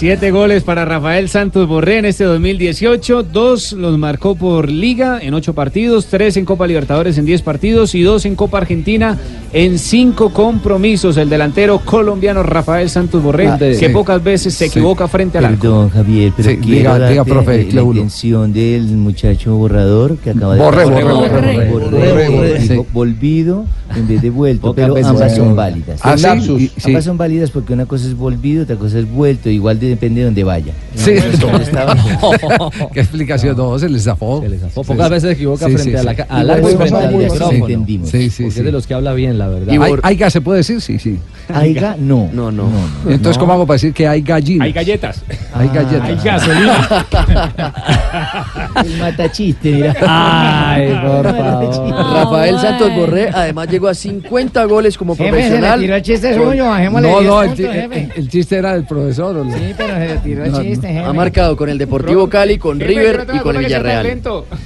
Siete 0.00 0.30
goles 0.30 0.62
para 0.62 0.86
Rafael 0.86 1.28
Santos 1.28 1.68
Borré 1.68 1.98
en 1.98 2.06
este 2.06 2.24
2018. 2.24 3.22
Dos 3.22 3.74
los 3.74 3.98
marcó 3.98 4.34
por 4.34 4.70
Liga 4.70 5.18
en 5.20 5.34
ocho 5.34 5.52
partidos, 5.52 6.06
tres 6.06 6.38
en 6.38 6.46
Copa 6.46 6.66
Libertadores 6.66 7.18
en 7.18 7.26
diez 7.26 7.42
partidos 7.42 7.94
y 7.94 8.00
dos 8.00 8.24
en 8.24 8.34
Copa 8.34 8.56
Argentina 8.56 9.18
en 9.52 9.78
cinco 9.78 10.30
compromisos. 10.32 11.18
El 11.18 11.28
delantero 11.28 11.80
colombiano 11.80 12.42
Rafael 12.42 12.88
Santos 12.88 13.22
Borré, 13.22 13.48
Ah, 13.48 13.58
que 13.58 13.74
sí. 13.74 13.88
pocas 13.90 14.24
veces 14.24 14.54
se 14.54 14.68
Sí. 14.70 14.78
equivoca 14.78 15.06
frente 15.06 15.36
al 15.36 15.44
arco. 15.44 15.60
Perdón, 15.60 15.90
Javier, 15.90 16.32
pero 16.34 16.48
Sí, 16.48 16.56
quiero 16.56 16.78
diga- 16.78 16.90
darte, 16.98 17.10
diga, 17.10 17.24
profe, 17.26 17.68
la 17.70 17.82
intención 17.82 18.52
del 18.54 18.84
muchacho 18.96 19.54
borrador 19.56 20.16
que 20.16 20.30
acaba 20.30 20.54
de 20.54 20.62
Borré, 20.62 20.84
Borré, 20.84 21.02
borré, 21.04 21.14
borré, 21.14 21.28
borré, 21.28 21.66
borré, 21.68 22.08
borré, 22.08 22.28
borré, 22.30 22.58
dijo 22.58 22.82
sí. 22.84 22.88
volvido 22.94 23.66
en 23.94 24.08
vez 24.08 24.22
de 24.22 24.30
vuelto, 24.30 24.72
pero 24.72 24.96
ambas 25.04 25.36
son 25.36 25.54
válidas. 25.54 26.00
Ah, 26.02 26.16
sí, 26.16 26.70
sí. 26.78 26.86
ambas 26.86 27.04
son 27.04 27.18
válidas 27.18 27.50
porque 27.50 27.74
una 27.74 27.84
cosa 27.84 28.06
es 28.06 28.16
volvido, 28.16 28.62
otra 28.62 28.76
cosa 28.76 28.98
es 28.98 29.10
vuelto, 29.10 29.50
igual 29.50 29.78
de- 29.78 29.89
depende 29.90 30.20
de 30.20 30.24
donde 30.26 30.44
vaya. 30.44 30.72
Sí. 30.94 31.12
Entonces, 31.12 31.68
estaba- 31.68 31.96
¿Qué 32.92 33.00
explicación? 33.00 33.56
No, 33.56 33.78
se 33.78 33.88
les 33.88 34.04
zafó. 34.04 34.40
Se 34.42 34.48
les 34.48 34.60
zafó. 34.60 34.82
Pocas 34.82 35.10
veces 35.10 35.28
se 35.30 35.34
equivoca 35.34 35.66
frente 35.68 35.98
a 35.98 36.02
la 36.02 36.10
al 36.28 36.50
arco 36.50 36.68
y 36.68 36.72
de 36.72 36.76
frente 36.78 36.96
al 36.96 37.02
pasado, 37.02 37.18
micrófono. 37.18 37.50
entendimos. 37.66 38.10
Sí, 38.10 38.30
sí, 38.30 38.42
Porque 38.44 38.54
sí. 38.54 38.58
es 38.60 38.64
de 38.64 38.72
los 38.72 38.86
que 38.86 38.94
habla 38.94 39.12
bien, 39.12 39.38
la 39.38 39.48
verdad. 39.48 39.74
¿Hay, 39.82 39.92
¿Hay 40.02 40.16
gas 40.16 40.32
se 40.32 40.40
puede 40.40 40.58
decir? 40.58 40.80
Sí, 40.80 40.98
sí. 40.98 41.18
Aiga, 41.52 41.96
no. 41.98 42.28
No, 42.32 42.50
no. 42.50 42.68
Entonces, 43.08 43.38
¿cómo 43.38 43.52
hago 43.52 43.66
para 43.66 43.74
decir 43.76 43.92
que 43.92 44.06
hay 44.06 44.22
gallinas? 44.22 44.66
Hay 44.66 44.72
galletas. 44.72 45.22
Hay 45.54 45.68
galletas. 45.68 46.08
Hay 46.08 46.16
gasolina. 46.24 47.06
El 48.84 48.98
matachiste, 48.98 49.72
mira. 49.72 49.94
Ay, 50.06 50.88
por 50.88 51.24
favor. 51.24 52.14
Rafael 52.14 52.58
Santos 52.58 52.94
Borré 52.94 53.30
además 53.32 53.68
llegó 53.68 53.88
a 53.88 53.94
50 53.94 54.64
goles 54.64 54.96
como 54.96 55.16
Jefe, 55.16 55.24
se 55.30 55.32
le 55.36 55.40
profesional. 55.42 55.80
tiró 55.80 55.94
el 55.96 56.02
chiste 56.02 56.34
suyo, 56.34 56.64
No, 56.64 56.76
10 56.78 56.92
no, 57.24 57.42
el, 57.42 58.28
chiste 58.28 58.56
era 58.56 58.74
del 58.74 58.84
profesor. 58.84 59.36
¿o 59.38 59.44
no? 59.44 59.52
Sí, 59.56 59.74
pero 59.86 59.94
se 59.98 60.08
le 60.14 60.16
tiró 60.20 60.44
el 60.44 60.52
No, 60.52 60.58
no. 60.58 60.64
chiste, 60.64 60.88
jefe. 60.88 61.00
Ha 61.04 61.12
marcado 61.12 61.56
con 61.56 61.68
el 61.68 61.78
Deportivo 61.78 62.28
Cali, 62.28 62.58
con 62.58 62.78
River 62.80 63.26
y 63.34 63.38
con 63.38 63.56
el 63.56 63.64
Villarreal. 63.64 64.20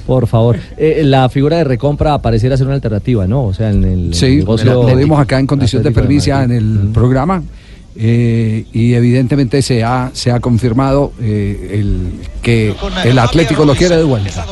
Por 0.05 0.27
favor. 0.27 0.57
Eh, 0.77 1.01
la 1.03 1.29
figura 1.29 1.57
de 1.57 1.63
recompra 1.63 2.17
pareciera 2.19 2.57
ser 2.57 2.67
una 2.67 2.75
alternativa, 2.75 3.27
¿no? 3.27 3.45
O 3.45 3.53
sea, 3.53 3.69
en 3.71 3.83
el 3.83 4.13
Sí, 4.13 4.37
negocio. 4.37 4.83
lo 4.87 4.95
dimos 4.95 5.19
acá 5.19 5.39
en 5.39 5.47
condición 5.47 5.83
de 5.83 5.91
primicia 5.91 6.43
en 6.43 6.51
el 6.51 6.89
programa. 6.93 7.41
Eh, 7.97 8.65
y 8.73 8.93
evidentemente 8.93 9.61
se 9.61 9.81
ha, 9.81 10.09
se 10.11 10.29
ha 10.29 10.41
confirmado 10.41 11.13
eh, 11.21 11.79
el, 11.79 12.19
que 12.41 12.75
el 13.05 13.17
Atlético 13.17 13.63
lo 13.63 13.73
quiere 13.73 13.95
de 13.95 14.03
vuelta. 14.03 14.45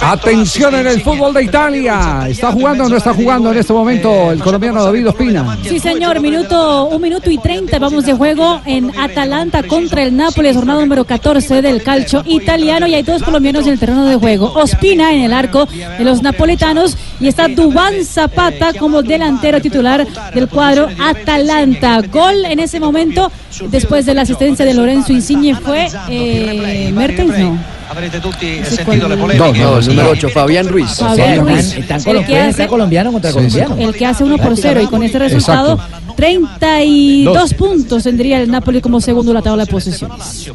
Atención 0.00 0.74
en 0.74 0.86
el 0.86 1.02
fútbol 1.02 1.34
de 1.34 1.44
Italia. 1.44 2.26
¿Está 2.28 2.52
jugando 2.52 2.84
o 2.84 2.88
no 2.88 2.96
está 2.96 3.12
jugando 3.12 3.52
en 3.52 3.58
este 3.58 3.72
momento 3.74 4.32
el 4.32 4.40
colombiano 4.40 4.82
David 4.82 5.08
Ospina? 5.08 5.58
Sí, 5.62 5.78
señor, 5.78 6.20
minuto, 6.20 6.86
un 6.86 7.02
minuto 7.02 7.30
y 7.30 7.36
treinta 7.36 7.78
vamos 7.78 8.06
de 8.06 8.14
juego 8.14 8.62
en 8.64 8.90
Atalanta 8.98 9.62
contra 9.64 10.02
el 10.02 10.16
Nápoles, 10.16 10.56
jornada 10.56 10.80
número 10.80 11.04
14 11.04 11.60
del 11.60 11.82
calcio 11.82 12.22
italiano 12.26 12.86
y 12.86 12.94
hay 12.94 13.02
dos 13.02 13.22
colombianos 13.22 13.66
en 13.66 13.74
el 13.74 13.78
terreno 13.78 14.06
de 14.06 14.16
juego. 14.16 14.52
Ospina 14.54 15.12
en 15.12 15.20
el 15.20 15.34
arco 15.34 15.66
de 15.66 16.04
los 16.04 16.22
napolitanos 16.22 16.96
y 17.20 17.28
está 17.28 17.48
Dubán 17.48 18.04
Zapata 18.04 18.72
como 18.72 19.02
delantero 19.02 19.60
titular 19.60 20.06
del 20.32 20.48
cuadro 20.48 20.77
Atalanta. 21.00 22.00
Gol 22.12 22.44
en 22.44 22.60
ese 22.60 22.78
momento, 22.78 23.30
después 23.70 24.06
de 24.06 24.14
la 24.14 24.22
asistencia 24.22 24.64
de 24.64 24.74
Lorenzo 24.74 25.12
Insigne, 25.12 25.54
fue 25.56 25.88
eh, 26.10 26.90
Mertens, 26.94 27.38
no. 27.38 27.58
Avrete 27.90 28.20
tutti 28.20 28.58
sentido 28.64 29.08
le 29.08 29.16
polemiche. 29.16 29.62
No, 29.62 29.78
el 29.78 29.86
número 29.88 30.10
8, 30.10 30.28
Fabián 30.28 30.68
Ruiz. 30.68 30.90
Fabián 30.90 31.40
Ruiz. 31.40 31.72
Están 31.74 31.96
El 31.98 32.04
colo- 32.04 32.20
que 32.20 32.26
pueden 32.26 32.40
hace- 32.42 32.50
estar 32.50 32.68
colombiano 32.68 33.12
contra 33.12 33.32
colombiano. 33.32 33.76
El 33.78 33.94
que 33.94 34.04
hace 34.06 34.24
1 34.24 34.36
por 34.36 34.56
0 34.56 34.80
y 34.82 34.86
con 34.86 35.02
este 35.02 35.18
resultado 35.18 35.80
32 36.14 37.54
puntos 37.54 38.02
tendría 38.04 38.40
el 38.42 38.50
Napoli 38.50 38.80
como 38.80 39.00
segundo 39.00 39.30
en 39.30 39.36
la 39.36 39.42
tabla 39.42 39.64
de 39.64 39.70
posiciones. 39.70 40.50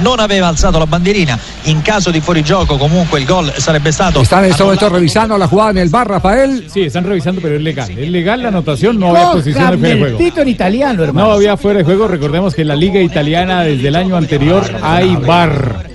Non 0.00 0.18
aveva 0.18 0.48
alzato 0.48 0.78
la 0.78 0.86
bandierina. 0.86 1.38
In 1.64 1.82
caso 1.82 2.10
di 2.10 2.20
fuorigioco, 2.20 2.76
comunque 2.76 3.20
il 3.20 3.26
gol 3.26 3.52
sarebbe 3.56 3.92
stato. 3.92 4.20
Están 4.20 4.44
en 4.44 4.50
este 4.50 4.62
momento 4.62 4.88
revisando 4.88 5.36
la 5.36 5.46
jugada 5.46 5.70
en 5.70 5.78
el 5.78 5.88
bar, 5.88 6.08
Rafael. 6.08 6.66
Sí, 6.72 6.82
están 6.82 7.04
revisando, 7.04 7.40
pero 7.40 7.56
es 7.56 7.62
legal. 7.62 7.90
Es 7.90 8.10
legal 8.10 8.42
la 8.42 8.48
anotación, 8.48 8.98
no 8.98 9.10
había 9.10 9.32
posición 9.32 9.70
de 9.70 9.78
fuera 9.78 9.94
de 9.94 10.00
juego. 10.00 10.40
en 10.40 10.48
italiano, 10.48 11.04
hermano. 11.04 11.28
No 11.28 11.32
había 11.34 11.56
fuera 11.56 11.78
de 11.78 11.84
juego. 11.84 12.08
Recordemos 12.08 12.54
que 12.54 12.62
en 12.62 12.68
la 12.68 12.76
liga 12.76 13.00
italiana 13.00 13.62
desde 13.62 13.88
el 13.88 13.96
año 13.96 14.16
anterior 14.16 14.64
hay 14.82 15.16
bar. 15.16 15.88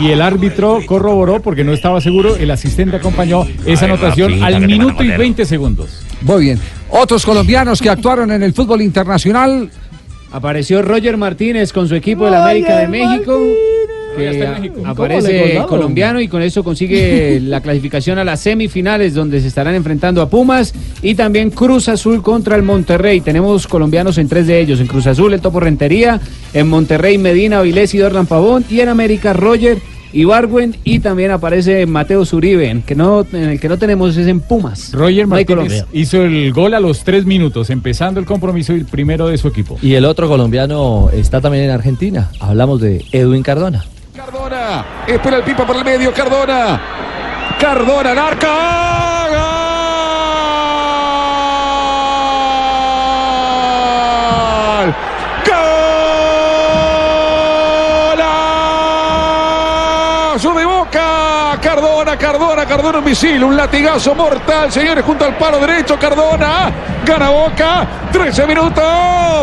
Y 0.00 0.10
el 0.10 0.22
árbitro 0.22 0.80
corroboró 0.86 1.40
porque 1.40 1.62
no 1.62 1.72
estaba 1.72 2.00
seguro. 2.00 2.34
El 2.36 2.50
asistente 2.50 2.96
acompañó 2.96 3.46
esa 3.64 3.84
anotación 3.84 4.42
al 4.42 4.60
minuto 4.66 4.94
y 5.04 5.06
poner. 5.06 5.18
20 5.18 5.44
segundos. 5.44 6.02
Muy 6.22 6.42
bien. 6.42 6.60
Otros 6.90 7.24
colombianos 7.24 7.80
que 7.80 7.90
actuaron 7.90 8.32
en 8.32 8.42
el 8.42 8.52
fútbol 8.52 8.82
internacional. 8.82 9.70
Apareció 10.34 10.82
Roger 10.82 11.16
Martínez 11.16 11.72
con 11.72 11.86
su 11.88 11.94
equipo 11.94 12.24
del 12.24 12.34
América 12.34 12.76
de 12.78 12.88
México. 12.88 13.38
que 14.16 14.30
está 14.30 14.44
en 14.44 14.50
a- 14.54 14.58
México. 14.58 14.80
Aparece 14.84 15.38
¿Cómo 15.40 15.60
le 15.62 15.66
colombiano 15.68 16.20
y 16.20 16.26
con 16.26 16.42
eso 16.42 16.64
consigue 16.64 17.38
la 17.42 17.60
clasificación 17.60 18.18
a 18.18 18.24
las 18.24 18.40
semifinales 18.40 19.14
donde 19.14 19.40
se 19.40 19.46
estarán 19.46 19.76
enfrentando 19.76 20.20
a 20.22 20.28
Pumas 20.28 20.74
y 21.02 21.14
también 21.14 21.50
Cruz 21.50 21.88
Azul 21.88 22.20
contra 22.20 22.56
el 22.56 22.62
Monterrey. 22.62 23.20
Tenemos 23.20 23.68
colombianos 23.68 24.18
en 24.18 24.28
tres 24.28 24.48
de 24.48 24.60
ellos. 24.60 24.80
En 24.80 24.88
Cruz 24.88 25.06
Azul 25.06 25.32
el 25.32 25.40
Topo 25.40 25.60
Rentería, 25.60 26.20
en 26.52 26.68
Monterrey 26.68 27.16
Medina, 27.16 27.58
Avilés 27.60 27.94
y 27.94 27.98
Dorlan 27.98 28.26
Pavón 28.26 28.64
y 28.68 28.80
en 28.80 28.88
América 28.88 29.32
Roger 29.34 29.78
Ibargüen 30.14 30.76
y 30.84 31.00
también 31.00 31.32
aparece 31.32 31.86
Mateo 31.86 32.24
Zuribe, 32.24 32.70
en, 32.70 32.82
que 32.82 32.94
no, 32.94 33.26
en 33.32 33.50
el 33.50 33.60
que 33.60 33.68
no 33.68 33.76
tenemos 33.78 34.16
es 34.16 34.26
en 34.28 34.40
Pumas. 34.40 34.92
Roger 34.92 35.26
Martínez 35.26 35.46
Colombia. 35.46 35.86
hizo 35.92 36.22
el 36.22 36.52
gol 36.52 36.74
a 36.74 36.80
los 36.80 37.04
tres 37.04 37.26
minutos, 37.26 37.68
empezando 37.70 38.20
el 38.20 38.26
compromiso 38.26 38.72
y 38.72 38.76
el 38.76 38.86
primero 38.86 39.28
de 39.28 39.36
su 39.38 39.48
equipo. 39.48 39.78
Y 39.82 39.94
el 39.94 40.04
otro 40.04 40.28
colombiano 40.28 41.10
está 41.12 41.40
también 41.40 41.64
en 41.64 41.70
Argentina. 41.70 42.30
Hablamos 42.40 42.80
de 42.80 43.04
Edwin 43.12 43.42
Cardona. 43.42 43.84
Cardona, 44.14 44.86
espera 45.08 45.38
el 45.38 45.42
pipa 45.42 45.66
por 45.66 45.76
el 45.76 45.84
medio, 45.84 46.12
Cardona. 46.12 46.80
Cardona, 47.60 48.10
arca. 48.10 49.13
Cardona, 62.16 62.66
Cardona, 62.66 62.98
un 62.98 63.04
misil, 63.04 63.42
un 63.42 63.56
latigazo 63.56 64.14
mortal, 64.14 64.70
señores, 64.70 65.04
junto 65.04 65.24
al 65.24 65.36
palo 65.36 65.58
derecho, 65.58 65.98
Cardona, 65.98 66.70
gana 67.04 67.30
Boca, 67.30 67.86
13 68.12 68.46
minutos, 68.46 68.84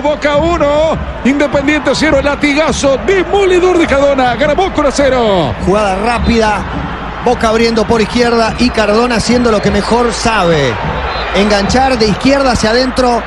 Boca 0.02 0.38
1, 0.38 0.98
Independiente 1.26 1.92
0, 1.94 2.20
el 2.20 2.26
latigazo 2.26 2.98
demolidor 3.06 3.78
de 3.78 3.88
Cardona, 3.88 4.36
gana 4.36 4.54
Boca 4.54 4.74
1 4.80 4.88
a 4.88 4.92
0. 4.92 5.56
Jugada 5.66 5.96
rápida, 5.96 6.62
Boca 7.26 7.50
abriendo 7.50 7.86
por 7.86 8.02
izquierda 8.02 8.54
y 8.60 8.70
Cardona 8.70 9.16
haciendo 9.16 9.52
lo 9.52 9.62
que 9.62 9.72
mejor 9.72 10.14
sabe. 10.14 10.74
Enganchar 11.36 11.98
de 11.98 12.08
izquierda 12.08 12.52
hacia 12.52 12.72
adentro 12.72 13.22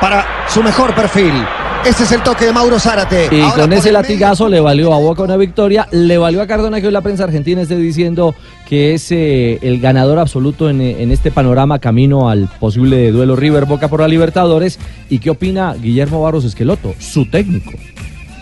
para 0.00 0.46
su 0.48 0.62
mejor 0.62 0.94
perfil. 0.94 1.46
Ese 1.84 2.04
es 2.04 2.12
el 2.12 2.22
toque 2.22 2.44
de 2.44 2.52
Mauro 2.52 2.78
Zárate. 2.78 3.28
Y 3.32 3.40
Ahora 3.40 3.62
con 3.62 3.72
ese 3.72 3.90
latigazo 3.90 4.48
le 4.48 4.60
valió 4.60 4.92
a 4.92 4.98
Boca 4.98 5.22
una 5.22 5.38
victoria, 5.38 5.88
le 5.90 6.18
valió 6.18 6.42
a 6.42 6.46
Cardona 6.46 6.80
que 6.80 6.86
hoy 6.86 6.92
la 6.92 7.00
prensa 7.00 7.24
argentina 7.24 7.62
esté 7.62 7.76
diciendo 7.76 8.34
que 8.68 8.92
es 8.94 9.10
eh, 9.12 9.58
el 9.62 9.80
ganador 9.80 10.18
absoluto 10.18 10.68
en, 10.68 10.82
eh, 10.82 11.02
en 11.02 11.10
este 11.10 11.30
panorama 11.30 11.78
camino 11.78 12.28
al 12.28 12.48
posible 12.60 13.10
duelo 13.12 13.34
River 13.34 13.64
Boca 13.64 13.88
por 13.88 14.00
la 14.00 14.08
Libertadores. 14.08 14.78
¿Y 15.08 15.20
qué 15.20 15.30
opina 15.30 15.74
Guillermo 15.74 16.20
Barros 16.20 16.44
Esqueloto, 16.44 16.94
su 16.98 17.24
técnico? 17.30 17.72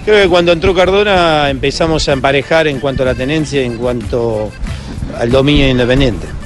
Creo 0.04 0.22
que 0.22 0.28
cuando 0.28 0.50
entró 0.52 0.74
Cardona 0.74 1.48
empezamos 1.48 2.08
a 2.08 2.14
emparejar 2.14 2.66
en 2.66 2.80
cuanto 2.80 3.04
a 3.04 3.06
la 3.06 3.14
tenencia, 3.14 3.62
en 3.62 3.76
cuanto 3.76 4.50
al 5.16 5.30
dominio 5.30 5.68
independiente. 5.68 6.37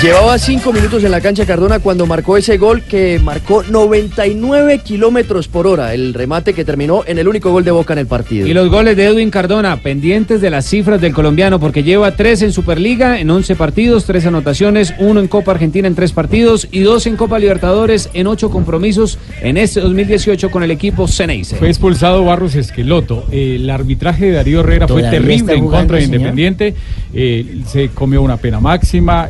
Llevaba 0.00 0.38
cinco 0.38 0.72
minutos 0.72 1.02
en 1.02 1.10
la 1.10 1.20
cancha 1.20 1.44
Cardona 1.44 1.80
cuando 1.80 2.06
marcó 2.06 2.36
ese 2.36 2.56
gol 2.56 2.82
que 2.82 3.18
marcó 3.18 3.64
99 3.64 4.78
kilómetros 4.84 5.48
por 5.48 5.66
hora, 5.66 5.92
el 5.92 6.14
remate 6.14 6.54
que 6.54 6.64
terminó 6.64 7.02
en 7.04 7.18
el 7.18 7.26
único 7.26 7.50
gol 7.50 7.64
de 7.64 7.72
Boca 7.72 7.94
en 7.94 7.98
el 7.98 8.06
partido. 8.06 8.46
Y 8.46 8.54
los 8.54 8.70
goles 8.70 8.96
de 8.96 9.06
Edwin 9.06 9.32
Cardona, 9.32 9.76
pendientes 9.78 10.40
de 10.40 10.50
las 10.50 10.66
cifras 10.66 11.00
del 11.00 11.12
colombiano, 11.12 11.58
porque 11.58 11.82
lleva 11.82 12.14
tres 12.14 12.42
en 12.42 12.52
Superliga 12.52 13.18
en 13.18 13.28
11 13.28 13.56
partidos, 13.56 14.04
tres 14.04 14.24
anotaciones, 14.24 14.94
uno 15.00 15.18
en 15.18 15.26
Copa 15.26 15.50
Argentina 15.50 15.88
en 15.88 15.96
tres 15.96 16.12
partidos 16.12 16.68
y 16.70 16.82
dos 16.82 17.08
en 17.08 17.16
Copa 17.16 17.40
Libertadores 17.40 18.08
en 18.14 18.28
ocho 18.28 18.50
compromisos 18.50 19.18
en 19.42 19.56
este 19.56 19.80
2018 19.80 20.52
con 20.52 20.62
el 20.62 20.70
equipo 20.70 21.08
Ceneice. 21.08 21.56
Fue 21.56 21.70
expulsado 21.70 22.24
Barros 22.24 22.54
Esqueloto. 22.54 23.26
El 23.32 23.68
arbitraje 23.68 24.26
de 24.26 24.32
Darío 24.32 24.60
Herrera 24.60 24.86
fue 24.86 25.02
¿Todavía 25.02 25.18
terrible 25.18 25.54
en 25.54 25.66
contra 25.66 25.98
de? 25.98 26.04
Independiente. 26.04 26.74
Eh, 27.12 27.62
se 27.66 27.88
comió 27.88 28.22
una 28.22 28.36
pena 28.36 28.60
máxima, 28.60 29.28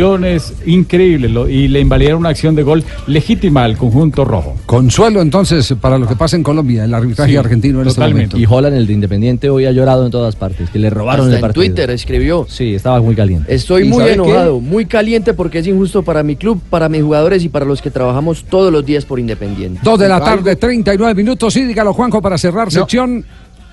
expulsiones, 0.00 0.54
increíble. 0.66 1.28
lo- 1.28 1.48
y 1.48 1.68
le 1.68 1.80
invalidaron 1.80 2.20
una 2.20 2.30
acción 2.30 2.54
de 2.54 2.62
gol 2.62 2.82
legítima 3.06 3.64
al 3.64 3.76
conjunto 3.76 4.24
rojo. 4.24 4.56
Consuelo 4.66 5.20
entonces 5.20 5.74
para 5.80 5.98
lo 5.98 6.06
que 6.06 6.16
pasa 6.16 6.36
en 6.36 6.42
Colombia, 6.42 6.84
el 6.84 6.94
arbitraje 6.94 7.32
Sí, 7.32 7.36
argentino 7.36 7.82
en 7.82 7.88
este 7.88 8.00
momento. 8.00 8.38
Y 8.38 8.46
Holland, 8.48 8.76
el 8.76 8.86
de 8.86 8.92
Independiente, 8.94 9.50
hoy 9.50 9.66
ha 9.66 9.72
llorado 9.72 10.04
en 10.06 10.10
todas 10.10 10.36
partes, 10.36 10.70
que 10.70 10.78
le 10.78 10.90
robaron 10.90 11.26
Hasta 11.26 11.30
el 11.32 11.36
en 11.36 11.40
partido. 11.40 11.64
Twitter 11.64 11.90
escribió. 11.90 12.46
Sí, 12.48 12.74
estaba 12.74 13.00
muy 13.00 13.14
caliente. 13.14 13.52
Estoy 13.54 13.86
¿Y 13.86 13.88
muy 13.88 14.04
qué? 14.04 14.12
enojado, 14.14 14.60
muy 14.60 14.86
caliente 14.86 15.34
porque 15.34 15.58
es 15.58 15.66
injusto 15.66 16.02
para 16.02 16.22
mi 16.22 16.36
club, 16.36 16.60
para 16.70 16.88
mis 16.88 17.02
jugadores 17.02 17.44
y 17.44 17.48
para 17.48 17.64
los 17.64 17.82
que 17.82 17.90
trabajamos 17.90 18.44
todos 18.44 18.72
los 18.72 18.84
días 18.84 19.04
por 19.04 19.20
Independiente. 19.20 19.80
Dos 19.82 19.98
de 19.98 20.08
la 20.08 20.20
tarde, 20.22 20.56
39 20.56 21.14
minutos. 21.14 21.52
Sí, 21.52 21.64
dígalo, 21.64 21.92
Juanjo, 21.92 22.22
para 22.22 22.38
cerrar 22.38 22.70
sección. 22.70 23.24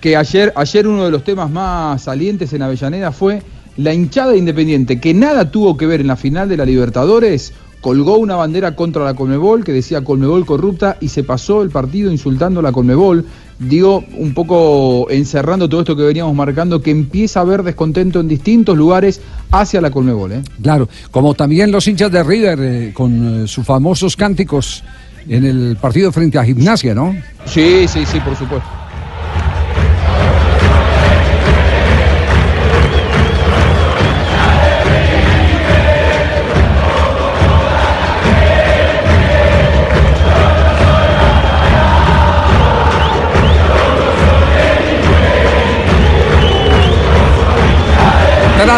que 0.02 0.16
ayer, 0.16 0.54
ayer 0.56 0.88
uno 0.88 1.06
de 1.06 1.12
los 1.12 1.24
temas 1.24 1.50
más 1.50 2.04
salientes 2.04 2.54
en 2.54 2.62
Avellaneda 2.62 3.12
fue 3.12 3.42
la 3.78 3.94
hinchada 3.94 4.32
de 4.32 4.40
Independiente, 4.40 5.00
que 5.00 5.14
nada 5.14 5.52
tuvo 5.52 5.78
que 5.78 5.86
ver 5.86 6.02
en 6.02 6.08
la 6.08 6.16
final 6.16 6.50
de 6.50 6.58
la 6.58 6.66
Libertadores, 6.66 7.54
colgó 7.82 8.18
una 8.18 8.36
bandera 8.36 8.76
contra 8.76 9.06
la 9.06 9.14
Colmebol 9.14 9.64
que 9.64 9.72
decía 9.72 10.04
Colmebol 10.04 10.46
corrupta 10.46 10.98
y 11.00 11.10
se 11.10 11.24
pasó 11.24 11.62
el 11.62 11.70
partido 11.70 12.12
insultando 12.12 12.60
a 12.60 12.64
la 12.64 12.72
Colmebol. 12.72 13.26
Digo, 13.60 14.04
un 14.18 14.34
poco 14.34 15.10
encerrando 15.10 15.68
todo 15.68 15.82
esto 15.82 15.96
que 15.96 16.04
veníamos 16.04 16.36
marcando, 16.36 16.82
que 16.82 16.92
empieza 16.92 17.40
a 17.40 17.44
haber 17.44 17.64
descontento 17.64 18.20
en 18.20 18.28
distintos 18.28 18.78
lugares 18.78 19.22
hacia 19.52 19.82
la 19.82 19.90
Colmebol. 19.90 20.32
¿eh? 20.32 20.42
Claro, 20.62 20.90
como 21.12 21.34
también 21.34 21.72
los 21.72 21.88
hinchas 21.88 22.12
de 22.12 22.24
River 22.24 22.60
eh, 22.62 22.94
con 22.94 23.44
eh, 23.44 23.48
sus 23.48 23.66
famosos 23.66 24.16
cánticos 24.16 24.84
en 25.28 25.46
el 25.46 25.78
partido 25.80 26.12
frente 26.12 26.38
a 26.38 26.44
Gimnasia, 26.44 26.94
¿no? 26.94 27.16
Sí, 27.46 27.88
sí, 27.88 28.06
sí, 28.06 28.20
por 28.20 28.36
supuesto. 28.36 28.68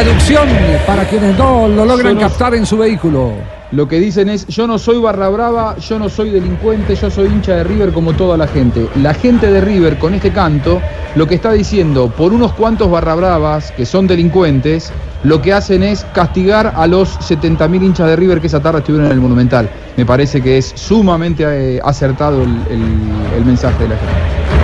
Traducción 0.04 0.48
para 0.88 1.04
quienes 1.04 1.38
no 1.38 1.68
lo 1.68 1.84
logran 1.84 2.16
no- 2.16 2.22
captar 2.22 2.56
en 2.56 2.66
su 2.66 2.78
vehículo. 2.78 3.34
Lo 3.74 3.86
que 3.86 4.00
dicen 4.00 4.30
es, 4.30 4.48
yo 4.48 4.66
no 4.66 4.80
soy 4.80 4.98
barra 4.98 5.28
brava, 5.28 5.76
yo 5.78 6.00
no 6.00 6.08
soy 6.08 6.30
delincuente, 6.30 6.96
yo 6.96 7.12
soy 7.12 7.28
hincha 7.28 7.58
de 7.58 7.66
River 7.66 7.92
como 7.92 8.14
toda 8.14 8.38
la 8.38 8.48
gente. 8.48 8.88
La 8.96 9.14
gente 9.14 9.52
de 9.52 9.60
River 9.60 9.98
con 10.00 10.14
este 10.14 10.32
canto 10.32 10.82
lo 11.16 11.28
que 11.28 11.36
está 11.36 11.52
diciendo, 11.52 12.08
por 12.16 12.32
unos 12.32 12.54
cuantos 12.54 12.90
barra 12.90 13.14
bravas 13.16 13.72
que 13.74 13.86
son 13.86 14.08
delincuentes, 14.08 14.90
lo 15.24 15.42
que 15.42 15.52
hacen 15.52 15.84
es 15.84 16.06
castigar 16.14 16.72
a 16.78 16.88
los 16.88 17.20
70.000 17.20 17.84
hinchas 17.84 18.08
de 18.08 18.16
River 18.16 18.40
que 18.40 18.48
esa 18.48 18.62
tarde 18.62 18.80
estuvieron 18.80 19.08
en 19.08 19.12
el 19.12 19.20
Monumental. 19.20 19.70
Me 19.98 20.06
parece 20.06 20.42
que 20.42 20.60
es 20.60 20.72
sumamente 20.76 21.44
eh, 21.76 21.82
acertado 21.84 22.42
el, 22.44 22.50
el- 22.70 23.36
el 23.38 23.44
mensaje 23.46 23.84
de 23.84 23.90
la 23.90 23.96
gente. 23.98 24.59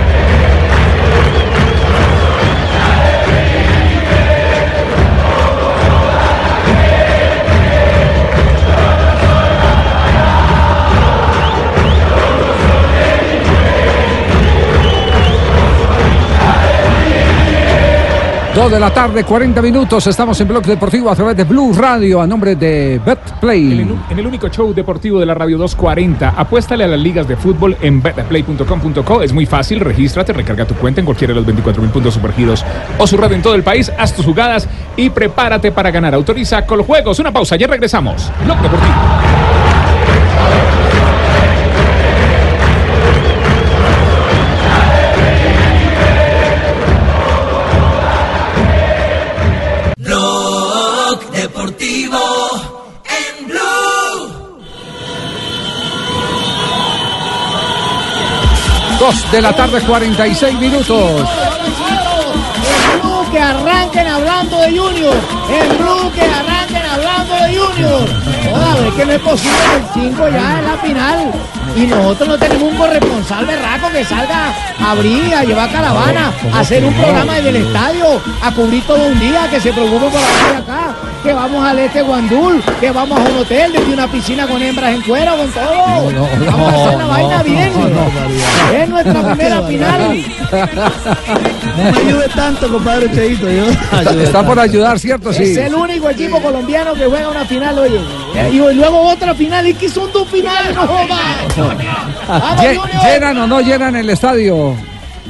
Dos 18.56 18.72
de 18.72 18.80
la 18.80 18.88
tarde, 18.88 19.22
40 19.22 19.60
minutos. 19.60 20.06
Estamos 20.06 20.40
en 20.40 20.48
Blog 20.48 20.64
Deportivo 20.64 21.10
a 21.10 21.14
través 21.14 21.36
de 21.36 21.44
Blue 21.44 21.74
Radio 21.74 22.22
a 22.22 22.26
nombre 22.26 22.56
de 22.56 22.98
BetPlay. 23.04 23.72
En 23.72 23.80
el, 23.80 23.96
en 24.08 24.18
el 24.18 24.26
único 24.26 24.48
show 24.48 24.72
deportivo 24.72 25.20
de 25.20 25.26
la 25.26 25.34
radio 25.34 25.58
240, 25.58 26.30
apuéstale 26.30 26.84
a 26.84 26.86
las 26.86 26.98
ligas 26.98 27.28
de 27.28 27.36
fútbol 27.36 27.76
en 27.82 28.00
betplay.com.co. 28.00 29.22
Es 29.22 29.34
muy 29.34 29.44
fácil, 29.44 29.80
regístrate, 29.80 30.32
recarga 30.32 30.64
tu 30.64 30.74
cuenta 30.74 31.00
en 31.00 31.04
cualquiera 31.04 31.34
de 31.34 31.40
los 31.40 31.44
24 31.44 31.82
mil 31.82 31.90
puntos 31.90 32.14
supergiros 32.14 32.64
o 32.96 33.06
su 33.06 33.18
red 33.18 33.32
en 33.32 33.42
todo 33.42 33.54
el 33.54 33.62
país, 33.62 33.92
haz 33.98 34.14
tus 34.14 34.24
jugadas 34.24 34.66
y 34.96 35.10
prepárate 35.10 35.70
para 35.70 35.90
ganar. 35.90 36.14
Autoriza 36.14 36.64
con 36.64 36.78
los 36.78 36.86
juegos. 36.86 37.18
Una 37.18 37.30
pausa, 37.30 37.56
ya 37.56 37.66
regresamos. 37.66 38.32
Blog 38.42 38.58
Deportivo. 38.62 39.35
2 59.06 59.30
de 59.30 59.40
la 59.40 59.54
tarde, 59.54 59.80
46 59.82 60.58
minutos. 60.58 61.20
En 61.22 63.00
Blue 63.00 63.30
que 63.30 63.38
arranquen 63.38 64.06
hablando 64.08 64.58
de 64.58 64.76
Junior. 64.76 65.14
En 65.48 65.78
Blue 65.78 66.10
que 66.12 66.22
arranquen 66.22 66.84
hablando 66.84 67.34
de 67.36 67.56
Junior. 67.56 68.45
Es 68.84 68.94
que 68.94 69.06
no 69.06 69.12
es 69.12 69.20
posible 69.20 69.56
que 69.92 70.00
el 70.00 70.10
5 70.10 70.28
ya 70.28 70.58
es 70.58 70.66
la 70.66 70.76
final. 70.78 71.32
Y 71.74 71.86
nosotros 71.86 72.28
no 72.28 72.38
tenemos 72.38 72.72
un 72.72 72.76
corresponsal 72.76 73.44
berraco 73.44 73.90
que 73.90 74.04
salga 74.04 74.54
a 74.80 74.90
abrir, 74.92 75.34
a 75.34 75.44
llevar 75.44 75.70
caravana, 75.70 76.32
a 76.52 76.60
hacer 76.60 76.84
un 76.84 76.94
programa 76.94 77.34
desde 77.34 77.48
el 77.50 77.56
estadio, 77.56 78.20
a 78.42 78.50
cubrir 78.52 78.82
todo 78.86 79.06
un 79.06 79.18
día, 79.18 79.48
que 79.50 79.60
se 79.60 79.72
preocupe 79.72 80.06
por 80.06 80.20
la 80.20 80.58
acá, 80.58 80.94
que 81.22 81.32
vamos 81.34 81.66
al 81.66 81.78
este 81.78 82.02
Guandul, 82.02 82.62
que 82.80 82.90
vamos 82.92 83.18
a 83.18 83.22
un 83.24 83.38
hotel 83.38 83.72
desde 83.72 83.92
una 83.92 84.10
piscina 84.10 84.46
con 84.46 84.62
hembras 84.62 84.94
en 84.94 85.02
cuero, 85.02 85.36
con 85.36 85.50
todo. 85.50 85.66
vamos 86.46 86.72
a 86.72 86.76
hacer 86.76 86.96
una 86.96 87.06
vaina 87.06 87.42
bien. 87.42 87.72
es 88.74 88.88
nuestra 88.88 89.34
primera 89.34 89.62
final. 89.62 90.24
No 91.76 91.82
me 91.92 91.98
ayude 91.98 92.28
tanto, 92.34 92.68
compadre 92.68 93.10
Cheito. 93.12 93.50
Yo. 93.50 93.64
Está 94.22 94.46
por 94.46 94.58
ayudar, 94.58 94.98
¿cierto? 94.98 95.32
Sí. 95.32 95.42
Es 95.42 95.58
el 95.58 95.74
único 95.74 96.08
equipo 96.08 96.40
colombiano 96.40 96.94
que 96.94 97.04
juega 97.04 97.28
una 97.28 97.44
final, 97.44 97.78
oye. 97.78 98.00
Y 98.52 98.60
luego 98.74 99.00
otra 99.00 99.34
final, 99.34 99.66
y 99.66 99.74
que 99.74 99.88
son 99.88 100.10
dos 100.12 100.28
finales, 100.28 100.74
no 100.74 100.86
jodas. 100.86 102.62
¿Llenan 103.04 103.38
o 103.38 103.46
no 103.46 103.60
llenan 103.60 103.96
el 103.96 104.10
estadio? 104.10 104.76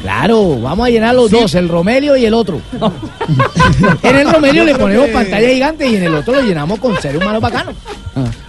Claro, 0.03 0.61
vamos 0.61 0.87
a 0.87 0.91
llenar 0.91 1.15
los 1.15 1.31
dos, 1.31 1.55
el 1.55 1.69
Romelio 1.69 2.17
y 2.17 2.27
el 2.27 2.35
otro. 2.35 2.61
en 4.03 4.17
el 4.17 4.33
Romelio 4.33 4.65
le 4.65 4.75
ponemos 4.75 5.09
pantalla 5.09 5.49
gigante 5.49 5.89
y 5.89 5.97
en 5.97 6.05
el 6.05 6.15
otro 6.15 6.35
lo 6.35 6.43
llenamos 6.43 6.79
con 6.79 7.01
ser 7.01 7.17
humano 7.17 7.41
bacano. 7.41 7.73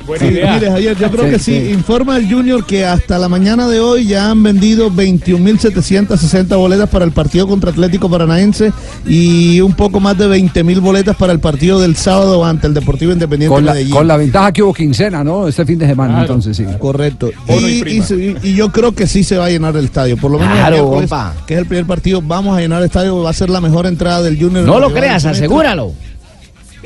Buena 0.08 0.26
Sí, 0.26 0.32
idea. 0.34 0.54
mire, 0.54 0.72
Javier, 0.72 0.98
yo 0.98 1.12
creo 1.12 1.26
Sí, 1.26 1.30
que 1.32 1.40
sí. 1.40 1.52
sí. 1.68 1.72
Informa 1.74 2.18
el 2.18 2.32
Junior 2.32 2.66
que 2.66 2.86
hasta 2.86 3.20
la 3.20 3.28
mañana 3.28 3.68
de 3.68 3.80
hoy 3.82 4.06
ya 4.08 4.32
han 4.32 4.42
vendido 4.42 4.90
21.760 4.90 6.56
boletas 6.58 6.90
para 6.90 7.04
el 7.06 7.12
partido 7.12 7.48
contra 7.48 7.72
Atlético 7.72 8.10
Paranaense 8.10 8.72
y 9.06 9.60
un 9.62 9.74
poco 9.74 10.00
más 10.00 10.18
de 10.18 10.28
20.000 10.28 10.80
boletas 10.80 11.16
para 11.16 11.34
el 11.34 11.40
partido 11.40 11.80
del 11.82 11.96
sábado 11.96 12.46
ante 12.46 12.68
el 12.68 12.74
Deportivo 12.74 13.12
Independiente 13.12 13.54
Con 13.54 13.66
la, 13.66 13.74
Medellín. 13.74 13.94
con 13.94 14.08
la 14.08 14.18
ventaja 14.18 14.52
que 14.52 14.64
hubo 14.64 14.74
quincena, 14.74 15.24
¿no? 15.24 15.48
Este 15.48 15.66
fin 15.66 15.78
de 15.80 15.88
semana, 15.88 16.14
Claro. 16.14 16.26
entonces 16.36 16.56
sí. 16.58 16.66
Correcto. 16.80 17.30
Y 17.50 17.54
Y, 17.54 17.82
prima. 17.82 18.06
y- 18.10 18.38
y 18.50 18.54
yo 18.56 18.72
creo 18.72 18.94
que 18.94 19.08
sí 19.08 19.24
se 19.24 19.38
va 19.38 19.46
a 19.46 19.50
llenar 19.50 19.76
el 19.76 19.86
estadio. 19.86 20.18
Por 20.18 20.32
lo 20.32 20.40
menos 20.40 20.54
el 20.54 20.60
Claro, 20.60 20.90
compa. 20.90 21.34
que 21.46 21.54
es 21.56 21.60
el 21.60 21.66
primer 21.66 21.86
partido, 21.86 22.22
vamos 22.22 22.58
a 22.58 22.62
llenar 22.62 22.80
el 22.80 22.86
estadio. 22.86 23.22
Va 23.22 23.30
a 23.30 23.34
ser 23.34 23.50
la 23.50 23.62
mejor 23.62 23.86
entrada 23.86 24.22
del 24.22 24.40
Junior. 24.40 24.64
No 24.66 24.80
lo 24.80 24.94
creas, 24.94 25.26
el 25.26 25.36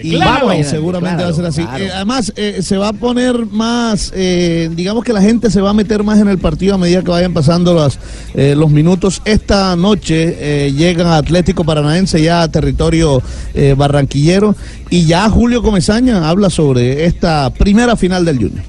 Y 0.04 0.16
Claro. 0.16 0.50
seguramente 0.64 1.24
Claro, 1.24 1.30
va 1.30 1.34
a 1.34 1.36
ser 1.36 1.46
así. 1.46 1.64
claro. 1.64 1.84
Eh, 1.84 1.92
además, 1.94 2.34
eh, 2.36 2.60
se 2.62 2.78
va 2.78 2.90
a 2.90 2.94
poner 2.94 3.46
más, 3.48 4.12
eh, 4.16 4.70
digamos 4.74 5.04
que 5.04 5.14
la 5.14 5.22
gente 5.22 5.50
se 5.52 5.62
va 5.62 5.70
a 5.72 5.74
meter 5.74 6.04
más 6.04 6.20
en 6.20 6.28
el 6.28 6.38
partido 6.38 6.76
a 6.76 6.78
medida 6.78 7.02
que 7.02 7.10
vayan 7.12 7.34
pasando 7.34 7.74
las, 7.74 8.00
eh, 8.34 8.56
los 8.58 8.70
minutos. 8.72 9.22
Esta 9.26 9.76
noche 9.76 10.38
eh, 10.68 10.72
llega 10.74 11.18
Atlético 11.18 11.64
Paranaense 11.64 12.22
ya 12.22 12.42
a 12.44 12.52
territorio 12.52 13.22
eh, 13.54 13.76
barranquillero 13.78 14.56
y 14.90 15.06
ya 15.06 15.30
Julio 15.30 15.62
Comesaña 15.62 16.28
habla 16.30 16.50
sobre 16.50 17.06
esta 17.06 17.50
primera 17.52 17.96
final 17.96 18.26
del 18.26 18.38
Junior. 18.38 18.64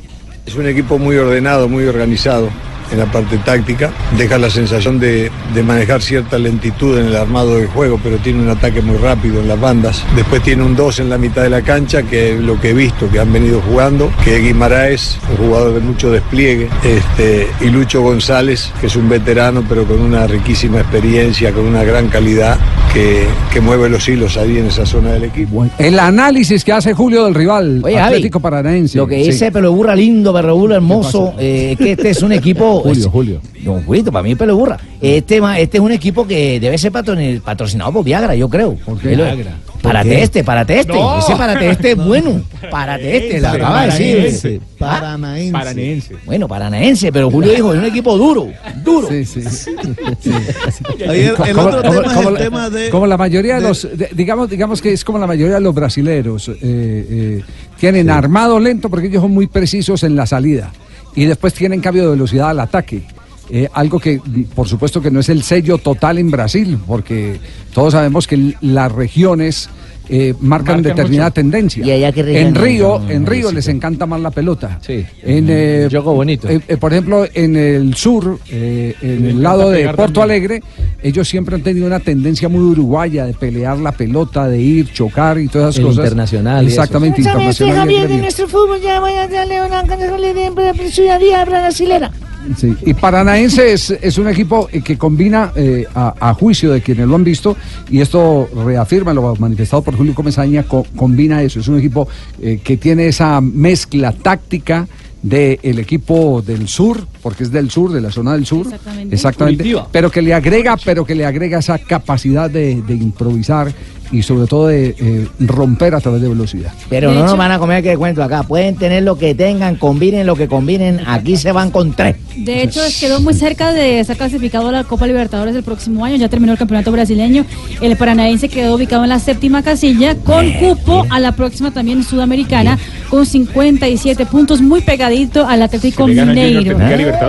Es 0.47 0.55
un 0.57 0.67
equipo 0.67 0.99
muy 0.99 1.17
ordenado, 1.17 1.69
muy 1.69 1.85
organizado 1.85 2.49
en 2.93 2.99
la 2.99 3.07
parte 3.07 3.39
táctica. 3.39 3.91
Deja 4.17 4.39
la 4.39 4.51
sensación 4.51 4.99
de, 5.01 5.31
de 5.55 5.63
manejar 5.63 6.03
cierta 6.03 6.39
lentitud 6.39 6.99
en 6.99 7.07
el 7.07 7.17
armado 7.17 7.57
del 7.57 7.67
juego, 7.69 7.99
pero 8.03 8.17
tiene 8.19 8.43
un 8.43 8.51
ataque 8.51 8.81
muy 8.83 8.97
rápido 8.99 9.41
en 9.41 9.49
las 9.49 9.61
bandas. 9.61 10.05
Después 10.15 10.43
tiene 10.43 10.63
un 10.63 10.77
2 10.77 11.01
en 11.01 11.11
la 11.11 11.19
mitad 11.19 11.43
de 11.43 11.51
la 11.51 11.63
cancha, 11.63 12.03
que 12.03 12.35
es 12.35 12.41
lo 12.41 12.61
que 12.61 12.71
he 12.71 12.75
visto 12.75 13.09
que 13.11 13.19
han 13.21 13.33
venido 13.33 13.61
jugando, 13.69 14.11
que 14.25 14.37
es 14.37 14.43
Guimaraes, 14.43 15.19
un 15.31 15.47
jugador 15.47 15.75
de 15.75 15.81
mucho 15.81 16.11
despliegue, 16.11 16.69
este, 16.85 17.49
y 17.61 17.71
Lucho 17.71 18.03
González, 18.03 18.71
que 18.81 18.87
es 18.87 18.97
un 18.97 19.09
veterano, 19.09 19.65
pero 19.69 19.85
con 19.85 20.01
una 20.01 20.27
riquísima 20.27 20.81
experiencia, 20.81 21.53
con 21.53 21.65
una 21.65 21.85
gran 21.85 22.09
calidad, 22.09 22.59
que, 22.93 23.25
que 23.53 23.61
mueve 23.61 23.89
los 23.89 24.07
hilos 24.09 24.37
ahí 24.37 24.59
en 24.59 24.67
esa 24.67 24.85
zona 24.85 25.13
del 25.13 25.25
equipo. 25.25 25.67
El 25.79 25.99
análisis 25.99 26.63
que 26.65 26.73
hace 26.73 26.93
Julio 26.93 27.25
del 27.25 27.35
rival, 27.35 27.81
Oye, 27.83 27.95
Javi, 27.97 28.07
Atlético 28.17 28.41
Paranaense. 28.41 28.99
Lo 28.99 29.07
que 29.07 29.23
Sí. 29.25 29.31
dice 29.31 29.51
Pelo 29.51 29.73
Burra 29.73 29.95
lindo, 29.97 30.33
Pelo 30.35 30.55
Burra 30.57 30.77
hermoso, 30.77 31.33
eh, 31.39 31.71
es 31.73 31.79
que 31.79 31.93
este 31.93 32.11
es 32.11 32.23
un 32.23 32.33
equipo. 32.33 32.82
Julio, 32.83 33.01
es- 33.05 33.07
Julio. 33.11 33.41
No, 33.65 33.81
Julito, 33.87 34.11
para 34.13 34.23
mí 34.23 34.35
Pelo 34.35 34.57
Burra. 34.57 34.79
Este, 35.01 35.41
este 35.59 35.77
es 35.79 35.83
un 35.83 35.93
equipo 35.93 36.27
que 36.27 36.59
debe 36.61 36.77
ser 36.79 36.93
patrocinado 36.93 37.93
por 37.93 38.05
Viagra, 38.05 38.35
yo 38.35 38.49
creo. 38.49 38.77
qué 39.03 39.13
Es 39.13 39.19
lo- 39.19 39.25
Viagra? 39.25 39.57
Párate 39.83 40.11
qué? 40.11 40.23
este, 40.23 40.45
párate 40.45 40.79
este. 40.79 40.93
No. 40.93 41.19
Ese 41.19 41.35
párate 41.35 41.71
este 41.71 41.91
es 41.93 41.97
bueno. 42.07 42.41
Párate 42.71 43.17
este, 43.17 43.41
la 43.41 43.51
acaba 43.53 43.81
de 43.87 43.87
decir. 44.23 44.61
Paranaense. 44.79 45.53
Paranaense. 45.53 46.17
Bueno, 46.25 46.47
paranaense, 46.47 47.11
pero 47.13 47.29
Julio 47.33 47.53
dijo, 47.53 47.73
es 47.73 47.81
un 47.81 47.85
equipo 47.87 48.17
duro, 48.17 48.47
duro. 48.85 49.09
Sí, 49.09 49.25
sí. 49.25 49.41
Ayer, 51.09 51.35
el 51.47 51.55
Como- 51.55 51.69
otro 51.69 51.83
tema 51.83 52.13
es 52.15 52.27
el 52.27 52.35
la- 52.35 52.41
tema 52.41 52.71
de... 52.71 52.91
Como 52.91 53.07
la 53.07 53.17
mayoría 53.17 53.55
de 53.57 53.63
de- 53.63 53.69
los, 53.69 53.83
de- 53.97 54.11
digamos, 54.15 54.49
digamos 54.51 54.81
que 54.81 54.93
es 54.93 55.05
como 55.05 55.19
la 55.19 55.27
mayoría 55.27 55.55
de 55.57 55.61
los 55.61 55.75
brasileros, 55.75 56.49
eh, 56.49 56.55
eh, 56.63 57.43
tienen 57.79 58.11
armado 58.11 58.61
lento 58.61 58.89
porque 58.89 59.09
ellos 59.09 59.23
son 59.23 59.33
muy 59.33 59.47
precisos 59.49 60.03
en 60.05 60.15
la 60.17 60.27
salida 60.27 60.71
y 61.15 61.25
después 61.25 61.55
tienen 61.55 61.81
cambio 61.81 62.05
de 62.05 62.11
velocidad 62.11 62.51
al 62.51 62.61
ataque. 62.61 63.03
Eh, 63.51 63.69
algo 63.73 63.99
que, 63.99 64.21
por 64.55 64.67
supuesto, 64.67 65.03
que 65.03 65.11
no 65.11 65.21
es 65.21 65.29
el 65.29 65.43
sello 65.43 65.79
total 65.79 66.19
en 66.19 66.31
Brasil, 66.31 66.79
porque 66.87 67.39
todos 67.75 67.93
sabemos 67.93 68.27
que 68.27 68.55
las 68.61 68.91
regiones 68.91 69.69
eh, 70.15 70.35
marcan, 70.41 70.77
Marcan 70.77 70.83
determinada 70.83 71.29
mucho. 71.31 71.35
tendencia. 71.35 71.87
¿Y 71.87 71.91
allá 71.91 72.13
qué 72.13 72.41
en 72.41 72.55
Río, 72.55 73.01
en 73.09 73.25
Río 73.25 73.51
les 73.51 73.67
encanta 73.69 74.05
más 74.05 74.21
la 74.21 74.31
pelota. 74.31 74.79
Sí. 74.83 75.05
En, 75.23 75.47
eh, 75.49 75.89
Juego 75.91 76.13
bonito. 76.15 76.49
eh, 76.51 76.61
eh, 76.69 76.77
por 76.77 76.93
ejemplo, 76.93 77.27
en 77.33 77.57
el 77.57 77.95
sur, 77.95 78.39
eh, 78.51 78.95
en 79.01 79.25
el 79.27 79.43
lado 79.43 79.71
de 79.71 79.87
Porto 79.89 80.21
también. 80.21 80.23
Alegre, 80.23 80.63
ellos 81.03 81.27
siempre 81.27 81.55
han 81.55 81.63
tenido 81.63 81.87
una 81.87 82.01
tendencia 82.01 82.49
muy 82.51 82.61
uruguaya 82.61 83.25
de 83.25 83.33
pelear 83.33 83.79
la 83.79 83.93
pelota, 83.93 84.49
de 84.49 84.61
ir, 84.61 84.93
chocar 84.93 85.39
y 85.39 85.49
todas 85.49 85.71
esas 85.75 85.79
El 85.79 85.85
cosas. 85.87 86.05
internacional. 86.05 86.67
Exactamente, 86.67 87.23
¿Sabes 87.23 87.33
que 87.59 87.65
internacional. 87.65 87.79
Javier 87.79 88.09
de 88.09 88.19
nuestro 88.19 88.49
fútbol 88.49 88.81
ya 88.83 89.01
voy 89.01 89.13
a 89.15 89.27
darle 89.29 89.63
una 89.67 89.83
canción 89.85 90.21
de 90.21 90.89
ciudadanía 90.91 91.45
brasilera? 91.47 92.11
Sí, 92.57 92.75
Y 92.85 92.95
Paranaense 92.95 93.73
es, 93.73 93.91
es 93.91 94.19
un 94.19 94.29
equipo 94.29 94.69
eh, 94.73 94.81
que 94.83 94.99
combina, 94.99 95.53
eh, 95.55 95.87
a, 95.95 96.15
a 96.31 96.35
juicio 96.35 96.73
de 96.73 96.81
quienes 96.81 97.07
lo 97.07 97.15
han 97.15 97.25
visto, 97.25 97.57
y 97.91 98.01
esto 98.01 98.49
reafirma 98.65 99.15
lo 99.15 99.35
manifestado 99.37 99.83
por 99.83 99.97
Julio 99.97 100.15
Comesaña, 100.15 100.65
co- 100.65 100.87
combina 100.97 101.43
eso. 101.43 101.61
Es 101.61 101.69
un 101.69 101.79
equipo 101.79 102.09
eh, 102.41 102.61
que 102.63 102.77
tiene 102.77 103.07
esa 103.07 103.41
mezcla 103.41 104.13
táctica 104.13 104.87
del 105.23 105.79
equipo 105.79 106.43
del 106.45 106.67
sur, 106.67 107.07
porque 107.23 107.45
es 107.45 107.53
del 107.53 107.71
sur, 107.71 107.93
de 107.93 108.01
la 108.01 108.11
zona 108.11 108.33
del 108.33 108.45
sur. 108.45 108.67
Exactamente. 109.13 109.63
Pero 109.93 110.11
que 110.11 110.21
le 110.21 110.35
agrega, 110.35 110.77
pero 110.85 111.05
que 111.05 111.15
le 111.15 111.25
agrega 111.25 111.61
esa 111.61 111.79
capacidad 111.79 112.51
de, 112.51 112.83
de 112.83 112.95
improvisar 112.95 113.73
y 114.13 114.23
sobre 114.23 114.47
todo 114.47 114.69
de 114.69 114.95
eh, 114.99 115.29
romper 115.41 115.95
a 115.95 116.01
través 116.01 116.21
de 116.21 116.29
velocidad. 116.29 116.73
Pero 116.89 117.11
De 117.11 117.17
no 117.17 117.25
nos 117.25 117.37
van 117.37 117.51
a 117.51 117.59
comer 117.59 117.83
que 117.83 117.97
cuento 117.97 118.23
acá. 118.23 118.43
Pueden 118.43 118.77
tener 118.77 119.03
lo 119.03 119.17
que 119.17 119.35
tengan, 119.35 119.77
combinen 119.77 120.27
lo 120.27 120.37
que 120.37 120.49
combinen. 120.49 121.01
Aquí 121.07 121.37
se 121.37 121.51
van 121.51 121.71
con 121.71 121.95
tres. 121.95 122.17
De 122.37 122.63
hecho, 122.63 122.81
quedó 123.01 123.21
muy 123.21 123.35
cerca 123.35 123.73
de 123.73 124.01
estar 124.01 124.17
clasificado 124.17 124.69
a 124.69 124.73
la 124.73 124.85
Copa 124.85 125.07
Libertadores 125.07 125.55
del 125.55 125.65
próximo 125.65 126.05
año. 126.05 126.17
Ya 126.17 126.29
terminó 126.29 126.53
el 126.53 126.59
campeonato 126.59 126.93
brasileño. 126.93 127.45
El 127.81 127.97
Paranaense 127.97 128.49
quedó 128.49 128.75
ubicado 128.75 129.03
en 129.03 129.09
la 129.09 129.19
séptima 129.19 129.63
casilla 129.63 130.15
con 130.17 130.53
cupo 130.53 131.07
a 131.11 131.19
la 131.19 131.33
próxima 131.33 131.71
también 131.71 132.05
sudamericana 132.05 132.79
con 133.09 133.27
57 133.27 134.27
puntos, 134.27 134.61
muy 134.61 134.81
pegadito 134.81 135.47
al 135.47 135.63
Atlético 135.63 136.07
Si 136.07 136.19
Junior, 136.19 136.29
Mineiro. 136.29 136.79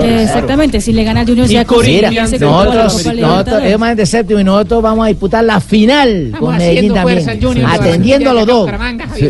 Eh, 0.02 0.24
Exactamente, 0.24 0.82
si 0.82 0.94
le 0.94 1.04
gana 1.04 1.22
al 1.22 1.28
Junior 1.28 1.48
ya 1.48 1.64
la 1.64 2.12
nosotros, 2.40 3.06
nosotros, 3.16 3.62
ellos 3.64 3.80
van 3.80 3.96
de 3.96 4.06
séptimo 4.06 4.40
y 4.40 4.44
nosotros 4.44 4.82
vamos 4.82 5.06
a 5.06 5.10
disputar 5.10 5.44
la 5.44 5.60
final 5.60 6.32
con 6.40 6.60
Medellín 6.76 6.94
también. 6.94 7.24
fuerza, 7.24 7.42
Junior, 7.48 7.70
atendiendo 7.72 8.30
a 8.30 8.34
los 8.34 8.46
dos. 8.48 8.70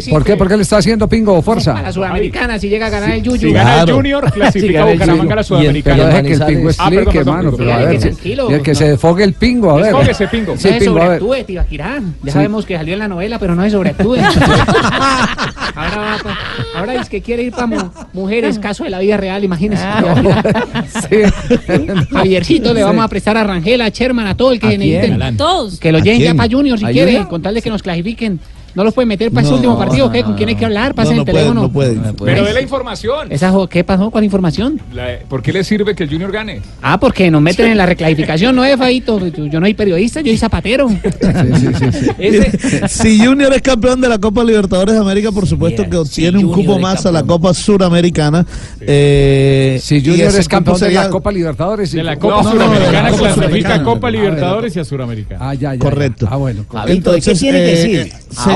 Sí. 0.02 0.10
¿Por 0.12 0.24
qué? 0.24 0.36
¿Por 0.36 0.48
qué 0.48 0.56
le 0.58 0.64
está 0.64 0.78
haciendo 0.78 1.08
pingo 1.08 1.34
o 1.34 1.40
A 1.40 1.42
fuerza? 1.42 1.82
la 1.82 1.92
Sudamericana, 1.92 2.58
si 2.60 2.70
llega 2.70 2.88
a 2.88 2.90
ganar 2.90 3.12
el 3.12 3.22
Si 3.24 3.30
Yuyu. 3.30 3.54
gana 3.54 3.82
el. 3.84 3.92
Junior, 3.92 4.26
Si 4.26 4.32
clasifica 4.32 4.84
a 4.84 4.86
Bucaramanga 4.86 5.34
a 5.34 5.36
la. 5.38 5.44
Sudamericana. 5.44 5.96
Pero 5.96 6.08
deja 6.08 6.22
que 6.24 6.34
el 6.34 6.44
pingo 6.46 6.70
explique, 6.70 7.18
hermano. 7.20 7.52
Pero 7.58 7.74
a 7.74 7.78
ver, 7.78 8.02
si- 8.02 8.30
y 8.34 8.54
el 8.54 8.62
que 8.62 8.76
se 8.76 8.90
desfogue 8.90 9.24
el 9.24 9.34
pingo, 9.34 9.72
a 9.72 9.76
ver. 9.76 9.86
Desfóguese, 9.86 10.28
pingo. 10.28 10.54
No 10.54 10.58
Sí, 10.60 10.70
se 10.70 10.74
pingo, 10.80 11.02
a 11.02 11.08
ver. 11.10 11.22
Ya 11.22 12.06
Sí. 12.26 12.32
sabemos 12.32 12.66
que 12.66 12.76
salió 12.78 12.94
en 12.94 13.00
la 13.00 13.08
novela, 13.08 13.40
pero 13.40 13.56
no 13.56 13.64
se 13.64 13.72
sobreactúe. 13.72 14.16
ahora 15.76 15.98
va 15.98 16.18
pa- 16.24 16.38
ahora 16.76 16.96
es 16.96 17.10
que 17.10 17.22
quiere 17.22 17.44
ir 17.44 17.52
para 17.52 17.92
mujeres, 18.14 18.60
caso 18.60 18.84
de 18.84 18.90
la 18.90 19.00
vida 19.00 19.18
real, 19.18 19.44
imagínese. 19.44 19.84
Javiercito, 22.12 22.74
le 22.74 22.84
vamos 22.84 23.04
a 23.04 23.08
prestar 23.08 23.38
a 23.38 23.44
Rangel, 23.44 23.82
a 23.82 23.90
Sherman, 23.90 24.28
a 24.28 24.36
todo 24.36 24.52
el 24.52 24.60
que 24.60 24.78
necesiten. 24.78 25.38
Todos. 25.38 25.80
Que 25.80 25.92
lo 25.92 26.00
¿A 26.00 26.02
lleven 26.02 26.22
ya 26.22 26.34
para 26.34 26.52
Junior 26.52 26.80
si 26.80 26.86
¿A 26.86 26.92
quiere, 26.92 27.28
con 27.28 27.42
tal 27.42 27.56
de 27.56 27.62
que 27.62 27.70
nos 27.70 27.84
clasifiquen. 27.84 28.40
No 28.76 28.84
los 28.84 28.94
pueden 28.94 29.08
meter 29.10 29.32
para 29.32 29.46
ese 29.46 29.54
último 29.56 29.78
partido, 29.78 30.12
¿qué? 30.12 30.24
¿Con 30.24 30.34
quién 30.36 30.50
hay 30.50 30.56
que 30.56 30.66
hablar? 30.66 30.96
Pasen 30.96 31.16
no 31.18 31.22
el 31.22 31.26
puede, 31.26 31.38
teléfono. 31.38 31.62
no 31.62 31.70
puede. 31.72 31.98
Pero 32.26 32.44
de 32.46 32.54
la 32.54 32.62
información. 32.62 33.32
Esa 33.32 33.54
¿Qué 33.70 33.84
pasó? 33.84 34.10
¿Cuál 34.10 34.24
información? 34.24 34.82
La- 34.94 35.20
¿Por 35.28 35.42
qué 35.42 35.54
le 35.54 35.64
sirve 35.64 35.96
que 35.96 36.04
el 36.04 36.10
Junior 36.10 36.32
gane? 36.32 36.62
Ah, 36.82 37.00
porque 37.00 37.30
nos 37.30 37.42
meten 37.42 37.68
en 37.68 37.78
la 37.78 37.86
reclasificación, 37.86 38.56
no 38.56 38.64
es 38.66 38.78
Faito. 38.78 39.20
Yo 39.28 39.46
yo 39.46 39.60
no 39.60 39.66
soy 39.66 39.74
periodista, 39.74 40.22
yo 40.22 40.28
soy 40.28 40.38
zapatero. 40.38 40.90
si 42.88 43.24
Junior 43.24 43.54
es 43.54 43.62
campeón 43.62 44.02
de 44.02 44.10
la 44.10 44.18
Copa 44.18 44.44
Libertadores 44.44 44.96
de 44.96 45.02
América, 45.02 45.32
por 45.32 45.48
supuesto 45.48 45.88
que 45.90 45.98
obtiene 45.98 46.38
un 46.40 46.52
cupo 46.52 46.80
más 46.80 47.06
a 47.06 47.12
la. 47.12 47.24
Copa 47.24 47.54
Suramericana. 47.54 48.46
Eh, 48.82 49.80
Si 49.82 50.04
Junior 50.04 50.34
es 50.36 50.48
campeón 50.48 50.80
de 50.80 50.92
la 50.92 51.10
Copa 51.10 51.32
Libertadores. 51.32 51.92
De 51.92 52.04
la 52.04 52.16
no, 52.16 52.20
Copa 52.20 52.44
no, 52.44 52.52
Suramericana 52.52 53.10
Copa 53.12 53.34
clasifica 53.34 53.76
a 53.76 53.84
Copa 53.84 54.08
Ah, 54.08 54.12
Libertadores 54.12 54.76
y 54.76 54.80
a 54.80 54.86
Suramericana. 54.86 55.50
Ah, 55.50 55.54
ya, 55.54 55.74
ya. 55.74 55.80
Correcto. 55.80 56.28
Ah, 56.30 56.38
bueno. 56.38 56.66
Fabito, 56.70 57.16
¿y 57.18 57.22
qué 57.22 57.34
tiene 57.36 57.60
que 57.60 57.66
decir? 57.66 58.14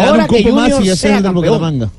Ahora 0.09 0.27
un 0.29 0.29
que 0.29 0.51
más 0.51 0.69
y 0.83 0.89
es 0.89 0.99
sea 0.99 1.17
el 1.17 1.23
del. 1.23 1.33
Bucaramanga. 1.33 1.89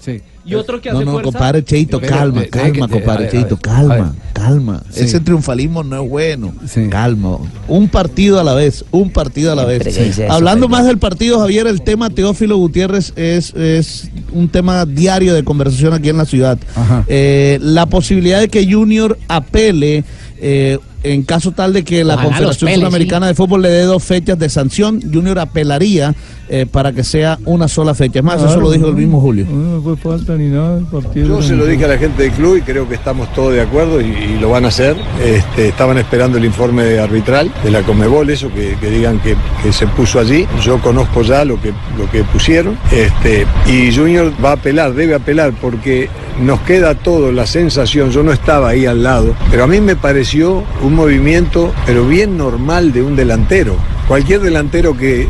Sí. 0.00 0.20
Y 0.46 0.54
otro 0.56 0.78
que 0.82 0.90
No, 0.90 0.96
hace 0.98 1.04
no, 1.06 1.12
fuerza. 1.12 1.30
compadre 1.32 1.64
Cheito, 1.64 1.98
Pero, 1.98 2.14
calma, 2.14 2.42
calma, 2.50 2.86
compadre 2.88 3.30
Cheito, 3.30 3.56
calma, 3.56 4.14
calma. 4.34 4.82
Sí. 4.90 5.04
Ese 5.04 5.18
triunfalismo 5.20 5.82
no 5.82 6.02
es 6.02 6.10
bueno. 6.10 6.52
Sí. 6.68 6.88
Calma. 6.90 7.38
Un 7.66 7.88
partido 7.88 8.38
a 8.38 8.44
la 8.44 8.52
vez, 8.52 8.84
un 8.90 9.08
partido 9.08 9.52
a 9.52 9.54
la 9.54 9.64
vez. 9.64 9.86
Eso, 9.86 10.30
Hablando 10.30 10.68
más 10.68 10.84
del 10.84 10.98
partido, 10.98 11.38
Javier, 11.40 11.66
el 11.66 11.80
tema 11.80 12.10
Teófilo 12.10 12.58
Gutiérrez 12.58 13.14
es, 13.16 13.54
es 13.54 14.10
un 14.32 14.48
tema 14.50 14.84
diario 14.84 15.32
de 15.32 15.42
conversación 15.44 15.94
aquí 15.94 16.10
en 16.10 16.18
la 16.18 16.26
ciudad. 16.26 16.58
Ajá. 16.76 17.04
Eh, 17.08 17.58
la 17.62 17.86
posibilidad 17.86 18.40
de 18.40 18.48
que 18.48 18.70
Junior 18.70 19.18
apele. 19.28 20.04
eh, 20.38 20.78
en 21.04 21.22
caso 21.22 21.52
tal 21.52 21.72
de 21.72 21.84
que 21.84 22.02
la 22.02 22.14
Ojalá 22.14 22.28
Confederación 22.28 22.74
Sudamericana 22.74 23.26
de 23.26 23.34
Fútbol 23.34 23.62
le 23.62 23.68
dé 23.68 23.82
dos 23.82 24.02
fechas 24.02 24.38
de 24.38 24.48
sanción, 24.48 25.00
Junior 25.12 25.38
apelaría 25.38 26.14
eh, 26.48 26.66
para 26.70 26.92
que 26.92 27.04
sea 27.04 27.38
una 27.44 27.68
sola 27.68 27.94
fecha. 27.94 28.18
Es 28.18 28.24
más, 28.24 28.42
eso 28.42 28.60
lo 28.60 28.70
dijo 28.70 28.88
el 28.88 28.94
mismo 28.94 29.20
Julio. 29.20 29.46
No 29.46 29.80
fue 29.82 29.96
falta 29.96 30.34
ni 30.36 30.48
nada. 30.48 30.80
Yo 31.14 31.42
se 31.42 31.54
lo 31.54 31.66
dije 31.66 31.84
a 31.84 31.88
la 31.88 31.98
gente 31.98 32.24
del 32.24 32.32
club 32.32 32.56
y 32.56 32.62
creo 32.62 32.88
que 32.88 32.94
estamos 32.94 33.32
todos 33.32 33.52
de 33.54 33.60
acuerdo 33.60 34.00
y, 34.00 34.04
y 34.04 34.38
lo 34.40 34.50
van 34.50 34.64
a 34.64 34.68
hacer. 34.68 34.96
Este, 35.22 35.68
estaban 35.68 35.98
esperando 35.98 36.38
el 36.38 36.44
informe 36.44 36.98
arbitral 36.98 37.50
de 37.62 37.70
la 37.70 37.82
Comebol, 37.82 38.28
eso 38.30 38.52
que, 38.52 38.76
que 38.80 38.90
digan 38.90 39.20
que, 39.20 39.36
que 39.62 39.72
se 39.72 39.86
puso 39.86 40.18
allí. 40.18 40.46
Yo 40.62 40.80
conozco 40.80 41.22
ya 41.22 41.44
lo 41.44 41.60
que, 41.60 41.72
lo 41.98 42.10
que 42.10 42.24
pusieron. 42.24 42.78
Este, 42.92 43.46
y 43.66 43.94
Junior 43.94 44.32
va 44.44 44.50
a 44.50 44.54
apelar, 44.54 44.94
debe 44.94 45.14
apelar 45.14 45.52
porque 45.60 46.08
nos 46.40 46.60
queda 46.60 46.94
todo 46.94 47.32
la 47.32 47.46
sensación, 47.46 48.10
yo 48.10 48.22
no 48.22 48.32
estaba 48.32 48.70
ahí 48.70 48.86
al 48.86 49.02
lado, 49.02 49.34
pero 49.50 49.64
a 49.64 49.66
mí 49.66 49.80
me 49.80 49.94
pareció 49.94 50.64
un 50.82 50.93
movimiento, 50.94 51.72
pero 51.86 52.06
bien 52.06 52.36
normal 52.36 52.92
de 52.92 53.02
un 53.02 53.16
delantero. 53.16 53.76
Cualquier 54.08 54.40
delantero 54.40 54.96
que 54.96 55.28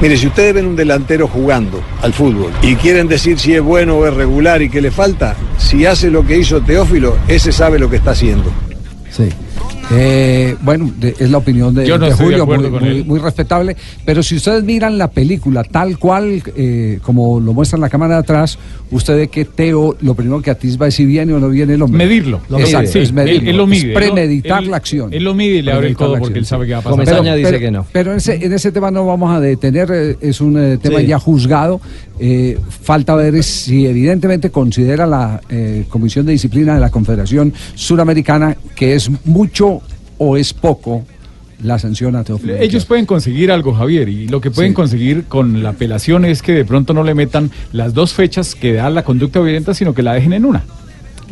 Mire, 0.00 0.18
si 0.18 0.26
ustedes 0.26 0.52
ven 0.52 0.66
un 0.66 0.76
delantero 0.76 1.26
jugando 1.26 1.82
al 2.02 2.12
fútbol 2.12 2.52
y 2.60 2.76
quieren 2.76 3.08
decir 3.08 3.38
si 3.38 3.54
es 3.54 3.62
bueno 3.62 3.96
o 3.96 4.06
es 4.06 4.12
regular 4.12 4.60
y 4.60 4.68
qué 4.68 4.82
le 4.82 4.90
falta, 4.90 5.34
si 5.56 5.86
hace 5.86 6.10
lo 6.10 6.26
que 6.26 6.36
hizo 6.36 6.60
Teófilo, 6.60 7.16
ese 7.28 7.50
sabe 7.50 7.78
lo 7.78 7.88
que 7.88 7.96
está 7.96 8.10
haciendo. 8.10 8.50
Sí. 9.10 9.30
Eh, 9.92 10.56
bueno, 10.62 10.90
de- 10.98 11.14
es 11.18 11.30
la 11.30 11.38
opinión 11.38 11.72
de, 11.72 11.86
Yo 11.86 11.96
no 11.96 12.06
de 12.06 12.10
estoy 12.10 12.34
de 12.34 12.40
Julio, 12.40 12.70
muy, 12.70 12.80
muy- 12.80 13.04
muy 13.04 13.18
respetable. 13.20 13.76
Pero 14.04 14.20
si 14.22 14.34
ustedes 14.36 14.64
miran 14.64 14.98
la 14.98 15.08
película 15.10 15.62
tal 15.62 15.96
cual, 15.98 16.42
eh, 16.56 16.98
como 17.02 17.38
lo 17.38 17.52
muestra 17.52 17.76
en 17.76 17.82
la 17.82 17.88
cámara 17.88 18.14
de 18.14 18.20
atrás, 18.20 18.58
usted 18.90 19.16
ve 19.16 19.28
que 19.28 19.44
Teo 19.44 19.96
lo 20.00 20.14
primero 20.14 20.42
que 20.42 20.50
atisba 20.50 20.88
es 20.88 20.94
si 20.94 21.04
viene 21.06 21.32
o 21.34 21.38
no 21.38 21.48
viene 21.50 21.74
el 21.74 21.82
hombre. 21.82 22.04
Medirlo. 22.04 22.40
Lo 22.48 22.58
Exacto, 22.58 22.88
mide. 22.88 23.02
es 23.02 23.08
Sí, 23.08 23.14
medirlo. 23.14 23.40
él- 23.42 23.48
él 23.48 23.56
lo 23.56 23.66
mide, 23.68 23.88
Es 23.92 23.94
premeditar 23.96 24.64
¿no? 24.64 24.70
la 24.70 24.76
acción. 24.76 25.12
él 25.14 25.22
lo 25.22 25.34
mide 25.34 25.56
y 25.56 25.62
le 25.62 25.70
abre 25.72 25.86
el 25.88 25.96
codo 25.96 26.18
porque 26.18 26.38
él 26.40 26.46
sabe 26.46 26.66
que 26.66 26.72
va 26.72 26.78
a 26.78 26.82
pasar. 26.82 26.92
Comesaña 26.92 27.22
Pero- 27.22 27.36
dice 27.36 27.48
pero- 27.50 27.60
que 27.60 27.70
no. 27.70 27.86
Pero 27.92 28.10
en 28.10 28.16
ese, 28.16 28.44
en 28.44 28.52
ese 28.52 28.72
tema 28.72 28.90
no 28.90 29.06
vamos 29.06 29.30
a 29.34 29.40
detener, 29.40 29.88
eh, 29.92 30.16
es 30.20 30.40
un 30.40 30.58
eh, 30.58 30.78
tema 30.78 30.98
Sí. 31.00 31.06
ya 31.06 31.18
juzgado. 31.20 31.80
Eh, 32.18 32.58
falta 32.82 33.14
ver 33.14 33.42
si 33.44 33.86
evidentemente 33.86 34.50
considera 34.50 35.06
la 35.06 35.40
eh, 35.50 35.84
Comisión 35.88 36.24
de 36.26 36.32
Disciplina 36.32 36.74
de 36.74 36.80
la 36.80 36.90
Confederación 36.90 37.52
Suramericana 37.74 38.56
que 38.74 38.94
es 38.94 39.10
mucho 39.26 39.75
o 40.18 40.36
es 40.36 40.52
poco 40.52 41.04
la 41.62 41.78
sanción 41.78 42.16
a 42.16 42.24
Teófilo. 42.24 42.54
Ellos 42.56 42.84
pueden 42.84 43.06
conseguir 43.06 43.50
algo, 43.50 43.72
Javier, 43.74 44.08
y 44.08 44.28
lo 44.28 44.40
que 44.40 44.50
pueden 44.50 44.72
Sí. 44.72 44.74
conseguir 44.74 45.24
con 45.24 45.62
la 45.62 45.70
apelación 45.70 46.24
es 46.26 46.42
que 46.42 46.52
de 46.52 46.64
pronto 46.64 46.92
no 46.92 47.02
le 47.02 47.14
metan 47.14 47.50
las 47.72 47.94
dos 47.94 48.12
fechas 48.12 48.54
que 48.54 48.74
da 48.74 48.90
la 48.90 49.02
conducta 49.04 49.40
violenta, 49.40 49.72
sino 49.72 49.94
que 49.94 50.02
la 50.02 50.12
dejen 50.12 50.32
en 50.34 50.44
una. 50.44 50.64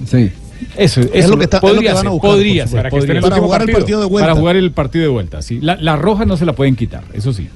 Sí. 0.07 0.31
Eso, 0.77 1.01
Es 1.03 1.11
eso 1.13 1.29
lo 1.31 1.37
que 1.39 1.45
está- 1.45 1.59
es 1.59 1.63
lo 1.63 1.81
que 1.81 1.87
van 1.89 1.97
a 1.97 2.01
ser, 2.01 2.09
buscar, 2.11 2.31
podría 2.31 2.65
por 2.65 2.71
ser, 2.71 2.81
supuesto. 2.87 2.97
podría 3.07 3.21
Para 3.21 3.35
ser. 3.35 3.45
jugar 3.45 3.63
el 3.63 3.71
partido 3.73 4.01
de 4.01 4.07
vuelta. 4.07 4.27
Para 4.29 4.41
jugar 4.41 4.57
el 4.57 4.71
partido 4.71 5.03
de 5.03 5.09
vuelta, 5.11 5.43
sí. 5.43 5.59
La, 5.61 5.77
la 5.77 5.97
roja 5.97 6.25
no 6.25 6.37
se 6.39 6.47
la 6.47 6.55
pueden 6.55 6.75
quitar, 6.77 7.05
eso 7.13 7.33
sí. 7.33 7.49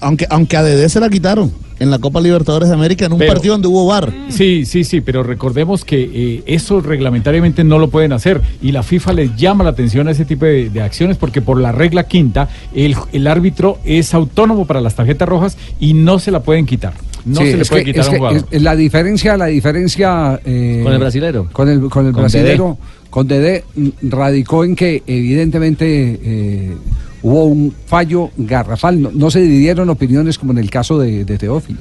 Aunque, 0.00 0.26
aunque 0.30 0.56
a 0.56 0.62
Dede 0.62 0.88
se 0.88 1.00
la 1.00 1.08
quitaron 1.10 1.52
en 1.78 1.90
la 1.90 1.98
Copa 1.98 2.20
Libertadores 2.22 2.68
de 2.70 2.74
América 2.74 3.04
en 3.04 3.12
un 3.12 3.18
Pero- 3.18 3.32
partido 3.34 3.52
donde 3.54 3.68
hubo 3.68 3.84
VAR. 3.86 4.10
Sí, 4.30 4.64
sí, 4.64 4.84
sí, 4.84 5.02
pero 5.02 5.22
recordemos 5.22 5.84
que 5.84 6.10
eh, 6.12 6.42
eso 6.46 6.80
reglamentariamente 6.80 7.62
no 7.64 7.78
lo 7.78 7.88
pueden 7.90 8.12
hacer 8.14 8.40
y 8.62 8.72
la 8.72 8.82
FIFA 8.82 9.12
les 9.12 9.36
llama 9.36 9.64
la 9.64 9.70
atención 9.70 10.08
a 10.08 10.12
ese 10.12 10.24
tipo 10.24 10.46
de, 10.46 10.70
de 10.70 10.80
acciones 10.80 11.18
porque 11.18 11.42
por 11.42 11.60
la 11.60 11.72
regla 11.72 12.04
quinta 12.08 12.48
el, 12.74 12.96
el 13.12 13.26
árbitro 13.26 13.78
es 13.84 14.14
autónomo 14.14 14.64
para 14.66 14.80
las 14.80 14.94
tarjetas 14.94 15.28
rojas 15.28 15.58
y 15.78 15.92
no 15.92 16.18
se 16.18 16.30
la 16.30 16.40
pueden 16.42 16.64
quitar. 16.64 16.94
No 17.26 17.40
Sí, 17.42 17.50
se 17.50 17.56
le 17.58 17.64
puede 17.66 17.84
que- 17.84 17.92
quitar 17.92 18.00
es 18.02 18.06
a 18.06 18.10
un 18.10 18.14
que 18.14 18.18
jugador. 18.20 18.48
es- 18.50 18.62
la 18.62 18.76
diferencia, 18.76 19.36
la 19.36 19.46
diferencia 19.46 20.40
eh, 20.46 20.80
Con 20.82 20.92
el 20.94 20.98
brasilero. 20.98 21.48
con 21.52 21.68
el, 21.68 21.80
con 21.90 22.06
el 22.06 22.12
Con 22.12 22.22
brasilero, 22.22 22.78
con 23.10 23.28
Dede 23.28 23.64
mm, 23.74 23.88
radicó 24.08 24.64
en 24.64 24.74
que 24.76 25.02
evidentemente 25.06 26.18
eh, 26.22 26.76
hubo 27.22 27.44
un 27.44 27.74
fallo 27.86 28.30
garrafal. 28.36 29.00
No, 29.00 29.10
no 29.12 29.30
se 29.30 29.40
dividieron 29.40 29.88
opiniones 29.90 30.38
como 30.38 30.52
en 30.52 30.58
el 30.58 30.70
caso 30.70 30.98
de, 30.98 31.24
de 31.24 31.38
Teófilo. 31.38 31.80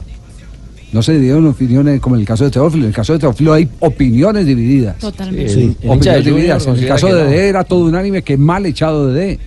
No 0.93 1.01
se 1.01 1.11
dividieron 1.13 1.45
opiniones 1.47 1.99
como 1.99 2.15
en 2.15 2.21
el 2.21 2.27
caso 2.27 2.45
de 2.45 2.51
Teófilo. 2.51 2.83
En 2.83 2.89
el 2.89 2.95
caso 2.95 3.13
de 3.13 3.19
Teófilo 3.19 3.53
hay 3.53 3.67
opiniones 3.81 4.45
divididas. 4.45 4.97
Totalmente. 4.97 5.49
Sí, 5.53 5.75
Opiniones 5.85 6.25
divididas. 6.25 6.67
En 6.67 6.75
el 6.75 6.87
caso 6.87 7.07
de 7.07 7.13
no. 7.23 7.29
Dede 7.29 7.49
era 7.49 7.63
todo 7.63 7.85
unánime 7.85 8.21
que 8.21 8.37
mal 8.37 8.65
echado 8.65 9.07
de 9.07 9.13
Dede. 9.19 9.39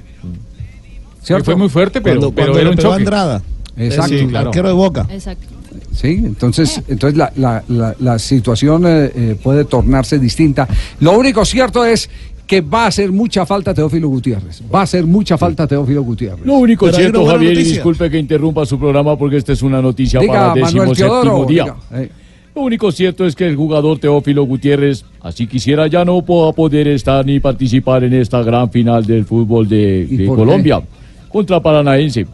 ¿Cierto? 1.22 1.45
fue 1.45 1.57
muy 1.57 1.68
fuerte, 1.68 2.01
pero, 2.01 2.20
Cuando- 2.20 2.34
pero 2.34 2.47
cuando 2.53 2.61
era 2.61 2.70
un 2.70 2.76
choque. 2.76 2.95
Andrada. 2.97 3.43
Exacto. 3.76 4.18
Sí, 4.18 4.26
claro. 4.26 4.49
arquero 4.49 4.68
de 4.68 4.74
Boca. 4.74 5.07
Exacto. 5.11 5.47
Sí, 5.93 6.09
entonces, 6.24 6.80
entonces 6.89 7.16
la, 7.18 7.32
la- 7.36 7.62
la- 7.68 7.95
la 7.99 8.18
situación 8.18 8.84
eh, 8.86 9.11
eh, 9.14 9.36
puede 9.43 9.64
tornarse 9.64 10.18
distinta. 10.18 10.66
Lo 11.01 11.12
único 11.18 11.45
cierto 11.45 11.84
es 11.84 12.09
que 12.49 12.62
va 12.62 12.84
a 12.84 12.86
hacer 12.86 13.12
mucha 13.12 13.44
falta 13.44 13.74
Teófilo 13.74 14.09
Gutiérrez. 14.09 14.62
Va 14.74 14.80
a 14.80 14.82
hacer 14.84 15.05
mucha 15.05 15.36
falta 15.36 15.66
Teófilo 15.66 16.03
Gutiérrez. 16.03 16.46
Lo 16.46 16.55
único 16.55 16.86
Pero 16.86 16.96
cierto, 16.96 17.26
Javier, 17.26 17.53
y 17.53 17.62
disculpe 17.62 18.11
que 18.11 18.18
interrumpa 18.18 18.64
su 18.64 18.78
programa 18.78 19.18
porque 19.18 19.36
esta 19.36 19.53
es 19.53 19.61
una 19.61 19.82
noticia 19.82 20.18
Diga, 20.18 20.32
para 20.32 20.55
décimo 20.55 20.92
Teodoro, 20.94 21.22
séptimo 21.22 21.44
día. 21.44 21.64
diga, 21.64 22.03
eh. 22.03 22.11
Lo 22.55 22.62
único 22.62 22.90
cierto 22.90 23.26
es 23.26 23.36
que 23.36 23.46
el 23.46 23.55
jugador 23.55 23.99
Teófilo 23.99 24.44
Gutiérrez, 24.44 25.05
así 25.20 25.46
quisiera 25.46 25.88
ya 25.88 26.07
no 26.07 26.22
pueda 26.22 26.53
poder 26.53 26.88
estar 26.88 27.24
ni 27.24 27.38
participar 27.38 28.03
en 28.05 28.14
esta 28.14 28.42
gran 28.42 28.70
final 28.70 29.05
del 29.05 29.26
fútbol 29.26 29.68
de, 29.68 30.24
Colombia 30.26 30.80
contra 31.28 31.61
Paranaense. 31.61 32.26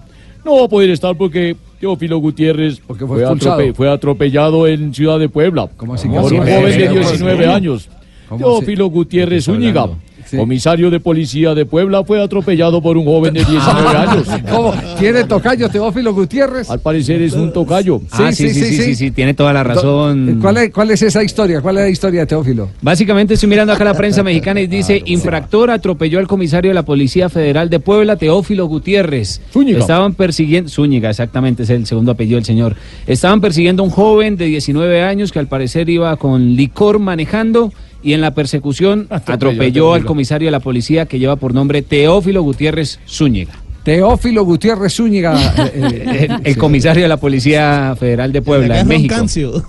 No 0.45 0.59
va 0.59 0.67
a 0.67 0.69
poder 0.69 0.91
estar 0.91 1.17
porque 1.17 1.57
Teófilo 1.81 2.19
Gutiérrez 2.19 2.81
fue 2.81 2.97
fue, 2.97 3.21
expulsado. 3.21 3.61
atrope- 3.61 3.75
fue 3.75 3.91
atropellado 3.91 4.69
en 4.69 4.95
Ciudad 4.95 5.19
de 5.19 5.29
Puebla 5.29 5.69
así 5.93 6.09
que 6.09 6.15
por 6.15 6.33
un 6.33 6.39
joven 6.39 6.79
de 6.79 6.85
eh, 6.85 6.91
19 6.91 7.45
eh, 7.45 7.49
años. 7.49 7.89
¿Cómo 8.29 8.39
Teófilo 8.39 8.87
Gutiérrez 8.89 9.45
Zúñiga, 9.45 9.89
comisario 10.37 10.91
de 10.91 11.01
policía 11.01 11.55
de 11.55 11.67
Puebla, 11.67 12.05
fue 12.05 12.23
atropellado 12.23 12.81
por 12.81 12.97
un 12.97 13.05
joven 13.05 13.35
de 13.35 13.45
19 13.45 13.89
años. 13.97 14.29
¿Cómo? 14.51 14.75
¿Tiene 14.99 15.25
tocayo 15.25 15.69
Teófilo 15.69 16.15
Gutiérrez? 16.15 16.71
Al 16.71 16.81
parecer 16.81 17.23
es 17.23 17.35
un 17.35 17.53
tocayo. 17.53 18.01
Ah, 18.11 18.33
sí, 18.33 18.49
sí, 18.49 18.65
sí, 18.65 18.77
sí, 18.77 18.95
sí, 18.95 19.11
tiene 19.11 19.35
toda 19.35 19.53
la 19.53 19.63
razón. 19.63 20.39
¿Cuál 20.41 20.59
es, 20.59 20.71
¿Cuál 20.71 20.91
es 20.91 21.03
esa 21.03 21.23
historia? 21.23 21.61
¿Cuál 21.61 21.79
es 21.79 21.85
la 21.85 21.91
historia 21.91 22.21
de 22.21 22.27
Teófilo? 22.27 22.71
Básicamente 22.81 23.35
estoy 23.35 23.49
mirando 23.49 23.73
acá 23.73 23.85
la 23.85 23.95
prensa 23.95 24.23
mexicana 24.23 24.61
y 24.61 24.67
dice, 24.67 25.03
infractor 25.05 25.71
atropelló 25.71 26.19
al 26.19 26.27
comisario 26.27 26.71
de 26.71 26.75
la 26.75 26.85
Policía 26.85 27.29
Federal 27.29 27.71
de 27.71 27.81
Puebla, 27.81 28.17
Teófilo 28.17 28.67
Gutiérrez. 28.67 29.41
Zúñiga. 29.53 29.79
Estaban 29.79 30.15
persiguiendo, 30.15 30.71
Zúñiga, 30.71 31.11
exactamente, 31.11 31.65
es 31.65 31.71
el 31.71 31.87
segundo 31.87 32.13
apellido 32.13 32.37
del 32.37 32.45
señor. 32.45 32.77
Estaban 33.07 33.41
persiguiendo 33.41 33.83
a 33.83 33.87
un 33.87 33.91
joven 33.91 34.37
de 34.37 34.47
19 34.47 35.03
años 35.03 35.33
que 35.33 35.39
al 35.39 35.47
parecer 35.47 35.89
iba 35.89 36.17
con 36.17 36.57
licor 36.57 36.99
manejando 36.99 37.73
y 38.05 38.13
en 38.13 38.21
la 38.21 38.35
persecución 38.35 39.07
atropelló 39.11 39.95
al 39.95 40.05
comisario 40.05 40.47
de 40.47 40.53
la 40.53 40.61
policía 40.61 41.07
que 41.07 41.19
lleva 41.19 41.37
por 41.37 41.55
nombre 41.55 41.83
Teófilo 41.83 42.43
Gutiérrez 42.43 43.01
Zúñiga. 43.09 43.55
Teófilo 43.83 44.45
Gutiérrez 44.45 44.95
Zúñiga. 44.95 45.35
eh, 45.75 46.29
El, 46.31 46.41
el 46.47 46.57
comisario 46.57 47.03
de 47.03 47.09
la 47.09 47.17
Policía 47.19 47.95
Federal 47.99 48.33
de 48.33 48.41
Puebla, 48.43 48.81
en 48.81 48.87
México. 48.89 49.15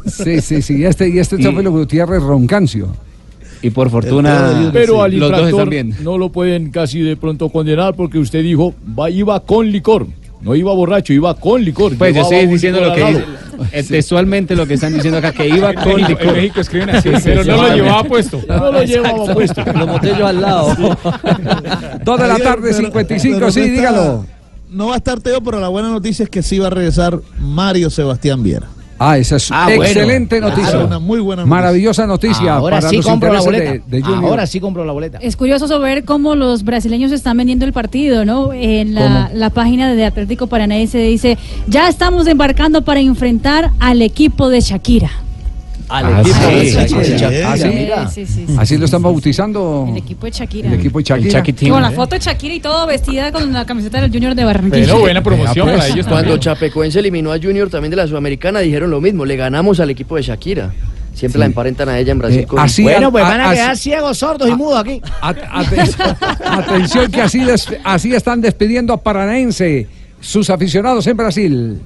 Sí, 0.05 0.39
sí, 0.41 0.61
sí. 0.61 0.77
Y 0.77 0.85
este, 0.85 1.09
y 1.09 1.17
este 1.19 1.35
Y- 1.37 1.39
Teófilo 1.41 1.71
Gutiérrez 1.71 2.21
Roncancio. 2.21 2.95
Y 3.61 3.71
por 3.71 3.89
fortuna, 3.89 4.69
Pero 4.71 5.01
al 5.01 5.17
los 5.17 5.31
dos 5.31 5.39
infractor 5.39 5.49
están 5.49 5.69
bien. 5.69 5.95
no 6.03 6.17
lo 6.17 6.29
pueden 6.29 6.69
casi 6.71 6.99
de 7.01 7.15
pronto 7.17 7.49
condenar 7.49 7.95
porque 7.95 8.19
usted 8.19 8.43
dijo, 8.43 8.75
va, 8.97 9.09
iba 9.09 9.39
con 9.39 9.71
licor. 9.71 10.07
No 10.41 10.53
iba 10.55 10.73
borracho, 10.73 11.11
iba 11.13 11.33
con 11.35 11.63
licor. 11.63 11.97
Pues 11.97 12.13
yo 12.15 12.21
estoy 12.21 12.45
diciendo 12.47 12.79
lo 12.81 12.93
que 12.93 13.03
dice, 13.05 13.23
eh, 13.71 13.83
textualmente 13.83 14.55
lo 14.55 14.67
que 14.67 14.75
están 14.75 14.93
diciendo 14.93 15.17
acá, 15.17 15.31
que 15.31 15.47
iba 15.47 15.69
En 15.71 15.75
con 15.75 15.95
México- 15.95 16.09
licor. 16.09 16.27
en 16.27 16.33
México 16.35 16.59
escriben 16.61 16.89
así, 16.91 17.09
pero 17.23 17.43
no 17.43 17.57
lo 17.63 17.75
llevaba 17.75 18.03
puesto. 18.03 18.41
No 18.47 18.71
lo 18.71 18.83
llevaba 18.83 19.33
puesto. 19.33 19.63
Lo 19.73 19.87
monté 19.87 20.13
yo 20.17 20.27
al 20.27 20.41
lado. 20.41 20.75
Dos 22.03 22.19
de 22.19 22.27
la 22.27 22.37
tarde, 22.37 22.61
pero- 22.71 22.73
55, 22.75 23.37
pero 23.39 23.51
sí, 23.51 23.59
no 23.61 23.65
está- 23.65 23.75
dígalo. 23.75 24.25
No 24.69 24.87
va 24.87 24.95
a 24.95 24.97
estar 24.97 25.19
Teo, 25.21 25.41
pero 25.41 25.59
la 25.59 25.69
buena 25.69 25.89
noticia 25.89 26.23
es 26.23 26.29
que 26.29 26.43
sí 26.43 26.59
va 26.59 26.67
a 26.67 26.69
regresar 26.69 27.19
Mario 27.39 27.89
Sebastián 27.89 28.43
Viera. 28.43 28.67
Ah, 28.97 29.17
esa 29.17 29.35
es 29.35 29.51
Ah, 29.51 29.65
bueno. 29.67 29.83
excelente 29.83 30.37
Claro, 30.39 30.55
noticia. 30.55 30.79
una 30.85 30.99
muy 30.99 31.19
buena 31.19 31.41
noticia. 31.43 31.55
Maravillosa 31.55 32.07
noticia. 32.07 32.55
Ahora 32.55 32.77
para 32.77 32.89
sí 32.89 32.95
los 32.97 33.05
compro 33.05 33.33
la 33.33 33.41
boleta. 33.41 33.71
de- 33.73 33.81
de. 34.01 34.03
Ahora 34.05 34.47
sí 34.47 34.59
compro 34.59 34.85
la 34.85 34.93
boleta. 34.93 35.17
Es 35.21 35.35
curioso 35.35 35.67
saber 35.67 36.05
cómo 36.05 36.35
los 36.35 36.63
brasileños 36.63 37.11
están 37.11 37.35
vendiendo 37.37 37.65
el 37.65 37.73
partido, 37.73 38.23
¿no? 38.25 38.53
En 38.53 38.93
la, 38.93 39.29
la 39.33 39.49
página 39.49 39.93
de 39.93 40.05
Atlético 40.05 40.47
Paranaense 40.47 40.97
dice, 40.99 41.37
ya 41.67 41.89
estamos 41.89 42.27
embarcando 42.27 42.83
para 42.83 42.99
enfrentar 43.01 43.71
al 43.79 44.01
equipo 44.01 44.49
de 44.49 44.61
Shakira. 44.61 45.11
Al 45.87 46.05
Ah, 46.05 46.21
equipo 46.21 46.35
sí, 46.39 46.55
de 46.55 46.61
sí, 46.65 46.71
Shakira. 46.75 47.03
sí, 47.55 47.61
sí. 47.61 47.61
Sí. 47.61 47.67
mira. 47.75 48.07
Sí, 48.07 48.25
sí, 48.25 48.45
sí. 48.47 48.55
Así 48.57 48.77
lo 48.77 48.85
están 48.85 49.03
bautizando. 49.03 49.85
El 49.89 49.97
equipo 49.97 50.25
de 50.25 50.31
Shakira. 50.31 50.67
El 50.69 50.73
equipo 50.79 50.97
de 50.99 51.03
Shakira. 51.03 51.43
Con 51.69 51.81
la 51.81 51.91
foto 51.91 52.15
de 52.15 52.19
Shakira 52.21 52.53
y 52.55 52.59
todo 52.59 52.87
vestida 52.87 53.31
con 53.31 53.53
la 53.53 53.65
camiseta 53.65 54.01
del 54.01 54.11
Junior 54.11 54.33
de 54.33 54.43
Barranquilla. 54.45 54.85
Pero 54.85 54.99
buena 54.99 55.21
promoción 55.21 55.67
Pues, 55.67 55.77
para 55.77 55.87
ellos 55.89 56.05
Cuando 56.07 56.21
también. 56.31 56.39
Chapecoense 56.39 56.99
eliminó 56.99 57.31
a 57.31 57.37
Junior 57.39 57.69
también 57.69 57.91
de 57.91 57.97
la 57.97 58.07
Sudamericana, 58.07 58.59
dijeron 58.61 58.89
lo 58.89 58.99
mismo, 58.99 59.25
le 59.25 59.35
ganamos 59.35 59.79
al 59.79 59.89
equipo 59.91 60.15
de 60.15 60.23
Shakira. 60.23 60.73
Siempre 61.13 61.37
Sí. 61.37 61.39
la 61.39 61.45
emparentan 61.45 61.87
a 61.87 61.97
ella 61.99 62.11
en 62.11 62.19
Brasil 62.19 62.39
Eh, 62.41 62.45
con 62.47 62.59
así 62.59 62.83
Bueno, 62.83 63.09
pues 63.11 63.23
a- 63.23 63.27
van 63.29 63.39
a 63.41 63.45
así- 63.51 63.55
quedar 63.55 63.77
ciegos, 63.77 64.17
sordos 64.17 64.49
y 64.49 64.55
mudos 64.55 64.79
aquí. 64.81 65.01
At- 65.21 65.37
aten- 65.37 65.95
atención 66.45 67.11
que 67.11 67.21
así, 67.21 67.43
des- 67.45 67.73
así 67.85 68.13
están 68.13 68.41
despidiendo 68.41 68.91
a 68.91 68.97
Paranaense, 69.01 69.87
sus 70.19 70.49
aficionados 70.49 71.05
en 71.07 71.15
Brasil. 71.15 71.79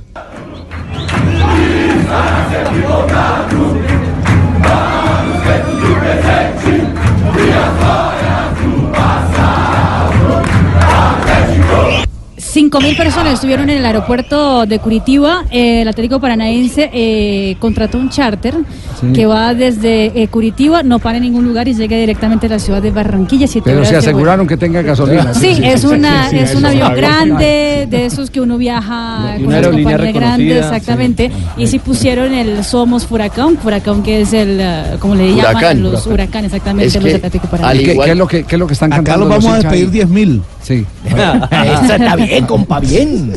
Cinco 12.70 12.82
mil 12.82 12.96
personas 12.96 13.34
estuvieron 13.34 13.68
en 13.72 13.80
el 13.80 13.86
aeropuerto 13.88 14.68
de 14.68 14.78
Curitiba. 14.78 15.44
Eh, 15.50 15.82
el 15.82 15.88
Atlético 15.88 16.20
Paranaense 16.20 16.88
eh, 16.94 17.56
contrató 17.58 17.98
un 17.98 18.10
charter 18.12 18.54
Sí. 19.00 19.14
que 19.14 19.26
va 19.26 19.54
desde 19.54 20.08
eh, 20.22 20.28
Curitiba, 20.28 20.84
no 20.84 21.00
para 21.00 21.18
en 21.18 21.24
ningún 21.24 21.46
lugar 21.46 21.70
y 21.70 21.74
llega 21.74 21.96
directamente 21.96 22.48
a 22.48 22.50
la 22.50 22.60
ciudad 22.60 22.82
de 22.82 22.92
Barranquilla. 22.92 23.48
siete 23.48 23.72
Pero 23.72 23.86
se 23.86 23.96
aseguraron 23.96 24.46
que 24.46 24.58
tenga 24.58 24.82
gasolina. 24.82 25.34
Sí, 25.34 25.58
es, 25.64 25.86
una, 25.86 26.30
sí, 26.30 26.38
es 26.38 26.54
un 26.54 26.66
avión 26.66 26.94
grande, 26.94 27.88
de 27.90 28.06
esos 28.06 28.30
que 28.30 28.42
uno 28.42 28.58
viaja 28.58 29.36
Y 29.38 29.40
con 29.40 29.48
una 29.48 29.56
las 29.56 29.66
aerolínea 29.68 29.98
compañías 29.98 30.14
grandes, 30.14 30.48
reconocida, 30.50 30.78
exactamente. 30.78 31.32
Y 31.56 31.68
sí 31.68 31.80
pusieron 31.80 32.34
el 32.34 32.64
Somos 32.66 33.06
Furacán, 33.06 33.58
Furacán 33.58 34.04
que 34.04 34.22
es 34.22 34.34
el, 34.34 34.60
eh, 34.60 34.84
como 35.00 35.16
le 35.16 35.30
llaman 35.30 35.56
Huracán. 35.56 35.82
los 35.84 36.06
huracanes, 36.06 36.52
exactamente, 36.54 36.98
Es 36.98 37.02
los 37.04 37.14
Atlético 37.14 37.46
¿Y 37.48 37.50
Paranaense. 37.52 37.86
qué, 37.86 37.98
qué 38.04 38.12
es 38.12 38.18
lo 38.18 38.28
que, 38.28 38.44
qué 38.44 38.56
es 38.56 38.60
lo 38.60 38.68
que 38.68 38.74
están 38.74 38.92
Acá 38.92 38.98
cantando? 39.04 39.26
los 39.28 39.44
vamos 39.44 39.54
a 39.54 39.62
despedir 39.62 39.92
10 39.92 40.10
mil. 40.10 40.42
Sí. 40.62 40.86
Eso 41.06 41.94
está 41.96 42.16
bien, 42.18 42.46
compa, 42.60 42.80
bien. 42.80 43.34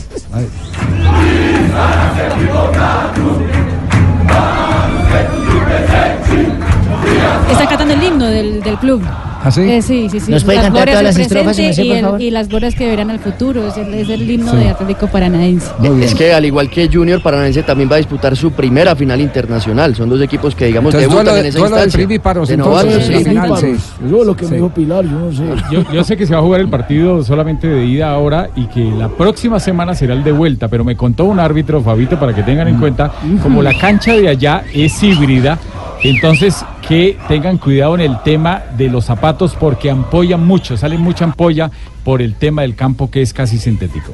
Están 7.53 7.67
cantando 7.69 7.95
el 7.95 8.03
himno 8.03 8.27
del, 8.27 8.61
del 8.63 8.77
club. 8.79 9.03
¿Ah, 9.45 9.51
sí? 9.51 9.63
Eh, 9.63 9.83
sí, 9.83 10.09
sí, 10.09 10.21
sí. 10.21 10.31
¿Nos 10.31 10.45
puede 10.45 10.59
Las 10.59 10.67
cantar 10.67 10.89
todas 10.89 11.03
las 11.03 11.15
del 11.17 11.23
estrofas, 11.23 11.57
si 11.57 11.65
y, 11.65 11.75
por 11.89 11.97
el- 11.97 12.05
favor? 12.05 12.23
y 12.23 12.31
las 12.31 12.49
glorias 12.49 12.75
que 12.77 12.87
verán 12.87 13.11
al 13.11 13.19
futuro. 13.19 13.67
Es 13.67 13.77
el, 13.77 13.93
es 13.93 14.09
el 14.09 14.31
himno 14.31 14.53
Sí. 14.53 14.57
de 14.59 14.69
Atlético 14.71 15.09
Paranaense. 15.09 15.67
Es 16.01 16.15
que 16.15 16.33
al 16.33 16.45
igual 16.45 16.71
que 16.71 16.89
Junior 16.93 17.21
Paranaense 17.21 17.65
también 17.65 17.91
va 17.91 17.95
a 17.95 17.99
disputar 17.99 18.37
su 18.37 18.53
primera 18.53 18.95
final 18.95 19.21
internacional. 19.21 19.97
Son 19.97 20.09
dos 20.09 20.21
equipos 20.21 20.55
que 20.55 20.67
digamos 20.67 20.95
Entonces, 20.95 21.11
debutan 21.11 21.25
duelo 21.25 21.37
en 21.39 21.43
de- 21.43 21.49
esa 21.49 21.59
duelo 21.59 21.77
de 21.77 21.83
instancia. 21.83 22.07
primíparos, 22.07 22.49
De 22.49 22.55
entonces, 22.55 23.05
sí. 23.07 23.25
final, 23.25 23.57
sí. 23.59 23.77
Yo 24.09 24.25
lo 24.25 24.37
que 24.37 24.47
me 24.47 24.57
dijo 24.57 24.69
Pilar, 24.71 25.05
yo 25.05 25.11
no 25.19 25.33
sé. 25.33 25.45
Yo, 25.73 25.93
yo 25.93 26.05
sé 26.05 26.17
que 26.17 26.25
se 26.27 26.35
va 26.35 26.39
a 26.39 26.43
jugar 26.43 26.61
el 26.61 26.69
partido 26.69 27.25
solamente 27.25 27.67
de 27.67 27.85
ida 27.85 28.11
ahora 28.13 28.49
y 28.55 28.67
que 28.67 28.85
la 28.85 29.09
próxima 29.09 29.59
semana 29.59 29.97
será 29.97 30.15
el 30.15 30.23
de 30.23 30.31
vuelta, 30.31 30.69
pero 30.69 30.85
me 30.85 30.95
contó 30.97 31.25
un 31.25 31.41
árbitro, 31.41 31.83
Fabito, 31.83 32.17
para 32.17 32.33
que 32.33 32.45
tengan 32.45 32.69
en 32.69 32.79
cuenta, 32.79 33.11
como 33.43 33.61
la 33.61 33.75
cancha 33.75 34.13
de 34.15 34.29
allá 34.29 34.63
es 34.73 35.03
híbrida, 35.03 35.59
entonces 36.03 36.65
que 36.87 37.17
tengan 37.29 37.59
cuidado 37.59 37.95
en 37.95 38.01
el 38.01 38.23
tema 38.23 38.63
de 38.77 38.89
los 38.89 39.05
zapatos 39.05 39.55
porque 39.55 39.91
ampollan 39.91 40.45
mucho, 40.45 40.77
sale 40.77 40.99
mucha 40.99 41.25
ampolla 41.25 41.71
por 42.05 42.23
el 42.23 42.35
tema 42.35 42.63
del 42.63 42.75
campo 42.75 43.11
que 43.11 43.23
es 43.23 43.33
casi 43.33 43.59
sintético. 43.59 44.13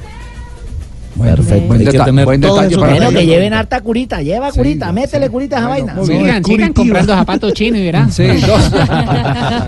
Perfecto. 1.18 1.66
Buen, 1.66 1.80
Hay 1.80 1.86
que 1.86 1.92
deta- 1.92 2.04
tener 2.04 2.24
buen 2.24 2.40
todo 2.40 2.54
detalle 2.54 2.72
eso 2.72 2.80
para 2.80 2.92
para 2.92 3.04
Bueno, 3.06 3.18
que 3.20 3.26
lleven 3.26 3.52
harta 3.54 3.80
curita, 3.80 4.22
lleva 4.22 4.50
Sí, 4.52 4.58
curita, 4.58 4.86
sí. 4.88 4.92
métele 4.92 5.28
curita 5.30 5.56
a 5.56 5.58
esa 5.60 5.68
vaina. 5.68 5.94
Sigan, 6.04 6.44
sigan 6.44 6.72
comprando 6.72 7.14
zapatos 7.14 7.52
chinos 7.52 7.80
y 7.80 7.84
verán. 7.84 8.12
Sí, 8.12 8.24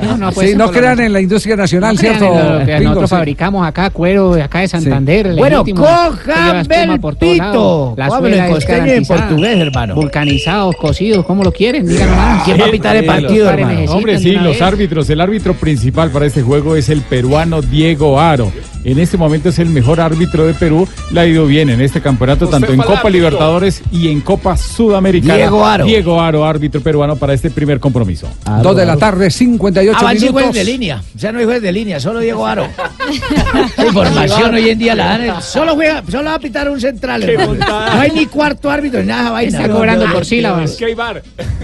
No, 0.02 0.16
no, 0.16 0.32
pues, 0.32 0.50
Sí, 0.50 0.56
crean 0.72 1.00
en 1.00 1.12
la 1.12 1.20
industria 1.20 1.56
nacional, 1.56 1.94
no 1.94 2.00
¿cierto? 2.00 2.24
en 2.24 2.52
lo 2.60 2.64
que 2.66 2.72
Pingo? 2.76 2.82
nosotros 2.84 3.10
Sí. 3.10 3.16
fabricamos 3.16 3.66
acá, 3.66 3.90
cuero 3.90 4.34
de 4.34 4.42
acá 4.42 4.60
de 4.60 4.68
Santander. 4.68 5.26
el 5.28 5.36
Bueno, 5.36 5.64
cojan 5.64 6.56
espuma 6.60 6.98
por 7.00 7.16
todos 7.16 7.36
lados. 7.36 7.52
Belpito. 7.52 7.94
La 7.96 8.08
Cómelo 8.08 8.20
suela 8.28 8.36
en 8.36 8.44
es 8.44 8.54
costeño 8.56 8.86
y 8.86 8.90
en 8.96 9.04
portugués, 9.06 9.58
hermano. 9.58 9.94
Vulcanizados, 9.94 10.76
cocidos, 10.76 11.24
como 11.26 11.42
lo 11.44 11.52
quieren, 11.52 11.86
digan 11.86 12.08
nomás. 12.10 12.44
¿Quién 12.44 12.60
va 12.60 12.66
a 12.66 12.70
pitar 12.70 12.96
el 12.96 13.04
partido, 13.06 13.50
hermano? 13.50 13.92
Hombre, 13.92 14.18
sí, 14.18 14.32
los 14.32 14.60
árbitros. 14.62 15.08
El 15.10 15.20
árbitro 15.20 15.54
principal 15.54 16.10
para 16.10 16.26
este 16.26 16.42
juego 16.42 16.76
es 16.76 16.88
el 16.88 17.00
peruano 17.02 17.62
Diego 17.62 18.20
Aro. 18.20 18.52
En 18.84 18.98
este 18.98 19.16
momento 19.18 19.50
es 19.50 19.58
el 19.58 19.68
mejor 19.68 20.00
árbitro 20.00 20.46
de 20.46 20.54
Perú. 20.54 20.88
Le 21.10 21.20
ha 21.40 21.44
ido 21.44 21.46
bien 21.46 21.70
en 21.70 21.80
este 21.80 22.00
campeonato, 22.00 22.44
Usted 22.44 22.58
tanto 22.58 22.72
en 22.72 22.78
Copa 22.78 22.92
árbitro. 22.92 23.10
Libertadores 23.10 23.82
y 23.92 24.08
en 24.08 24.20
Copa 24.20 24.56
Sudamericana. 24.56 25.36
Diego 25.36 25.64
Aro. 25.66 25.84
Diego 25.84 26.20
Aro, 26.20 26.44
árbitro 26.44 26.80
peruano 26.80 27.16
para 27.16 27.34
este 27.34 27.50
primer 27.50 27.80
compromiso. 27.80 28.28
Dos 28.62 28.76
de 28.76 28.86
la 28.86 28.96
tarde, 28.96 29.30
58 29.30 29.98
Ah, 30.00 30.12
minutos. 30.14 30.52
de 30.54 30.64
línea. 30.64 31.02
O 31.14 31.18
sea, 31.18 31.32
no 31.32 31.38
hay 31.38 31.44
juez 31.44 31.62
de 31.62 31.72
línea, 31.72 32.00
solo 32.00 32.20
Diego 32.20 32.46
Aro. 32.46 32.66
La 33.76 33.86
información 33.86 34.54
hoy 34.54 34.68
en 34.70 34.78
día 34.78 34.94
la 34.94 35.18
dan. 35.18 35.42
Solo 35.42 35.74
juega, 35.74 36.02
solo 36.10 36.24
va 36.30 36.34
a 36.34 36.38
pitar 36.38 36.68
un 36.70 36.80
central. 36.80 37.24
No 37.58 38.00
hay 38.00 38.10
ni 38.12 38.26
cuarto 38.26 38.70
árbitro 38.70 39.00
ni 39.00 39.06
nada 39.06 39.30
vaina. 39.30 39.58
Está 39.60 39.72
cobrando 39.72 40.06
por 40.12 40.24
sílabas. 40.24 40.76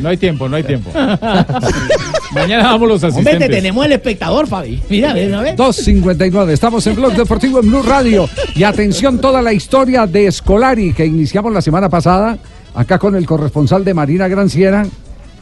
No 0.00 0.08
hay 0.08 0.16
tiempo, 0.16 0.48
no 0.48 0.56
hay 0.56 0.62
tiempo. 0.64 0.90
Mañana 2.32 2.64
vamos 2.64 2.88
los 2.88 3.02
Hombre, 3.04 3.20
asistentes. 3.20 3.48
te 3.48 3.54
tenemos 3.56 3.86
el 3.86 3.92
espectador, 3.92 4.46
Fabi. 4.46 4.82
Mira, 4.90 5.12
ve, 5.14 5.26
¿no 5.26 5.40
ves? 5.42 5.56
2.59. 5.56 6.50
Estamos 6.50 6.86
en 6.86 6.96
Blog 6.96 7.14
Deportivo 7.14 7.60
en 7.60 7.68
Blue 7.70 7.82
Radio. 7.82 8.28
Y 8.54 8.62
atención, 8.64 9.18
toda 9.20 9.40
la 9.40 9.52
historia 9.56 10.06
de 10.06 10.30
Scolari 10.30 10.92
que 10.92 11.04
iniciamos 11.06 11.52
la 11.52 11.60
semana 11.62 11.88
pasada, 11.88 12.38
acá 12.74 12.98
con 12.98 13.16
el 13.16 13.26
corresponsal 13.26 13.84
de 13.84 13.94
Marina 13.94 14.28
Granciera, 14.28 14.86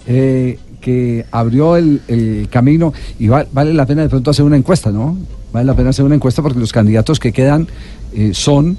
eh, 0.06 0.58
que 0.80 1.24
abrió 1.30 1.76
el, 1.76 2.48
camino. 2.50 2.92
Y 3.18 3.28
va- 3.28 3.46
vale 3.52 3.74
la 3.74 3.84
pena 3.86 4.02
de 4.02 4.08
pronto 4.08 4.30
hacer 4.30 4.44
una 4.44 4.56
encuesta, 4.56 4.90
¿no? 4.90 5.16
Vale 5.52 5.66
la 5.66 5.74
pena 5.74 5.90
hacer 5.90 6.04
una 6.04 6.14
encuesta 6.14 6.42
porque 6.42 6.58
los 6.58 6.72
candidatos 6.72 7.18
que 7.18 7.32
quedan 7.32 7.66
eh, 8.12 8.30
son 8.34 8.76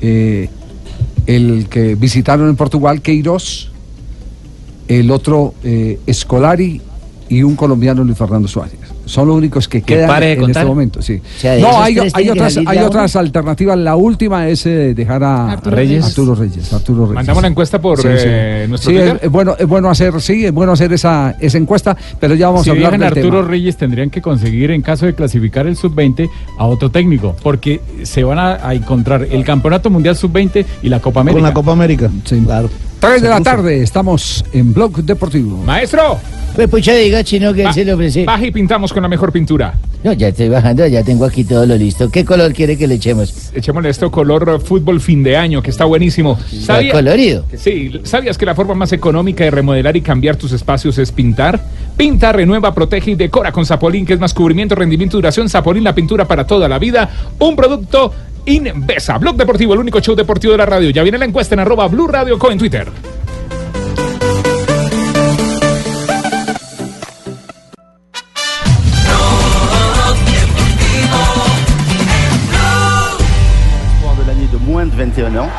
eh, 0.00 0.48
el 1.26 1.66
que 1.68 1.94
visitaron 1.94 2.48
en 2.48 2.56
Portugal, 2.56 3.02
Queiroz, 3.02 3.70
el 4.88 5.10
otro 5.10 5.54
eh, 5.64 5.98
Scolari 6.10 6.80
y 7.28 7.42
un 7.42 7.56
colombiano 7.56 8.02
Luis 8.04 8.16
Fernando 8.16 8.48
Suárez. 8.48 8.78
Son 9.08 9.26
los 9.28 9.36
únicos 9.36 9.66
que 9.68 9.82
quedan 9.82 10.06
pare 10.08 10.26
de 10.26 10.32
en 10.34 10.40
contar? 10.40 10.62
este 10.62 10.68
momento, 10.68 11.02
sí. 11.02 11.20
sea, 11.38 11.58
no, 11.58 11.82
hay, 11.82 11.98
hay 11.98 12.24
que 12.24 12.30
otras, 12.32 12.58
hay 12.64 12.78
otras 12.78 13.16
alternativas. 13.16 13.76
La 13.78 13.96
última 13.96 14.48
es 14.48 14.64
eh, 14.66 14.94
dejar 14.94 15.24
a 15.24 15.52
Arturo 15.52 15.76
Reyes. 15.76 16.04
Arturo 16.04 16.34
Reyes. 16.34 16.72
Arturo 16.72 17.00
Reyes. 17.04 17.14
Mandamos 17.14 17.42
la 17.42 17.48
encuesta 17.48 17.80
por 17.80 17.96
Sí, 17.98 18.08
sí. 18.08 18.24
eh, 18.26 18.66
nuestro 18.68 18.90
Sí, 18.90 18.96
es, 18.96 19.02
Twitter. 19.04 19.20
es 19.24 19.30
bueno, 19.30 19.56
es 19.58 19.66
bueno 19.66 19.90
hacer, 19.90 20.20
sí, 20.20 20.44
es 20.44 20.52
bueno 20.52 20.72
hacer 20.72 20.92
esa, 20.92 21.34
esa 21.40 21.58
encuesta, 21.58 21.96
pero 22.20 22.34
ya 22.34 22.48
vamos 22.48 22.64
si 22.64 22.70
a 22.70 22.72
hablar 22.74 22.92
del 22.92 23.02
Arturo 23.02 23.38
tema. 23.38 23.48
Reyes 23.50 23.76
tendrían 23.76 24.10
que 24.10 24.20
conseguir 24.22 24.70
en 24.70 24.82
caso 24.82 25.06
de 25.06 25.14
clasificar 25.14 25.66
el 25.66 25.76
sub-20 25.76 26.28
a 26.58 26.66
otro 26.66 26.90
técnico, 26.90 27.34
porque 27.42 27.80
se 28.02 28.24
van 28.24 28.38
a, 28.38 28.66
a 28.68 28.74
encontrar 28.74 29.26
el 29.30 29.44
Campeonato 29.44 29.90
Mundial 29.90 30.16
sub-20 30.16 30.64
y 30.82 30.88
la 30.88 31.00
Copa 31.00 31.20
América. 31.20 31.40
Con 31.40 31.48
la 31.48 31.54
Copa 31.54 31.72
América. 31.72 32.10
Sí. 32.24 32.40
Claro. 32.44 32.68
Tres 33.00 33.22
de 33.22 33.28
la 33.28 33.40
tarde, 33.40 33.82
estamos 33.82 34.44
en 34.52 34.74
Blog 34.74 34.96
Deportivo. 35.04 35.56
Maestro, 35.58 36.18
Pues 36.56 36.68
pucha, 36.68 36.92
diga 36.94 37.22
chino 37.22 37.54
que 37.54 37.62
él 37.64 37.72
se 37.72 37.84
le 37.84 37.92
ofrece. 37.92 38.24
baja 38.24 38.44
y 38.44 38.50
pintamos 38.50 38.92
con 38.92 39.02
la 39.02 39.08
mejor 39.08 39.30
pintura. 39.30 39.74
No, 40.02 40.12
ya 40.12 40.28
estoy 40.28 40.48
bajando, 40.48 40.86
ya 40.86 41.02
tengo 41.04 41.24
aquí 41.24 41.44
todo 41.44 41.64
lo 41.66 41.76
listo. 41.76 42.10
¿Qué 42.10 42.24
color 42.24 42.52
quiere 42.52 42.76
que 42.76 42.86
le 42.88 42.94
echemos? 42.96 43.50
Echémosle 43.54 43.88
esto 43.90 44.10
color 44.10 44.60
fútbol 44.60 45.00
fin 45.00 45.22
de 45.22 45.36
año, 45.36 45.62
que 45.62 45.70
está 45.70 45.84
buenísimo. 45.84 46.38
¿Está 46.52 46.80
colorido? 46.90 47.44
Sí, 47.56 47.92
¿sabías 48.04 48.36
que 48.38 48.46
la 48.46 48.54
forma 48.54 48.74
más 48.74 48.92
económica 48.92 49.44
de 49.44 49.50
remodelar 49.52 49.96
y 49.96 50.00
cambiar 50.00 50.36
tus 50.36 50.52
espacios 50.52 50.98
es 50.98 51.12
pintar? 51.12 51.60
Pinta, 51.96 52.32
renueva, 52.32 52.74
protege 52.74 53.12
y 53.12 53.14
decora 53.16 53.50
con 53.52 53.64
Zapolín, 53.66 54.06
que 54.06 54.14
es 54.14 54.20
más 54.20 54.34
cubrimiento, 54.34 54.74
rendimiento 54.74 55.16
y 55.16 55.18
duración. 55.20 55.48
Zapolín, 55.48 55.84
la 55.84 55.94
pintura 55.94 56.26
para 56.26 56.46
toda 56.46 56.68
la 56.68 56.78
vida. 56.78 57.08
Un 57.40 57.54
producto 57.56 58.12
Invesa. 58.48 59.18
Blog 59.18 59.36
Deportivo, 59.36 59.74
el 59.74 59.80
único 59.80 60.00
show 60.00 60.14
deportivo 60.14 60.52
de 60.52 60.58
la 60.58 60.66
radio. 60.66 60.90
Ya 60.90 61.02
viene 61.02 61.18
la 61.18 61.26
encuesta 61.26 61.54
en 61.54 61.60
arroba 61.60 61.86
Blue 61.88 62.08
Radio 62.08 62.38
Co 62.38 62.50
en 62.50 62.58
Twitter. 62.58 62.88
de 74.16 74.26
l'année 74.26 74.48
de 74.50 74.58
moins 74.66 74.86
de 74.86 74.96
21 74.96 75.36
ans. 75.36 75.50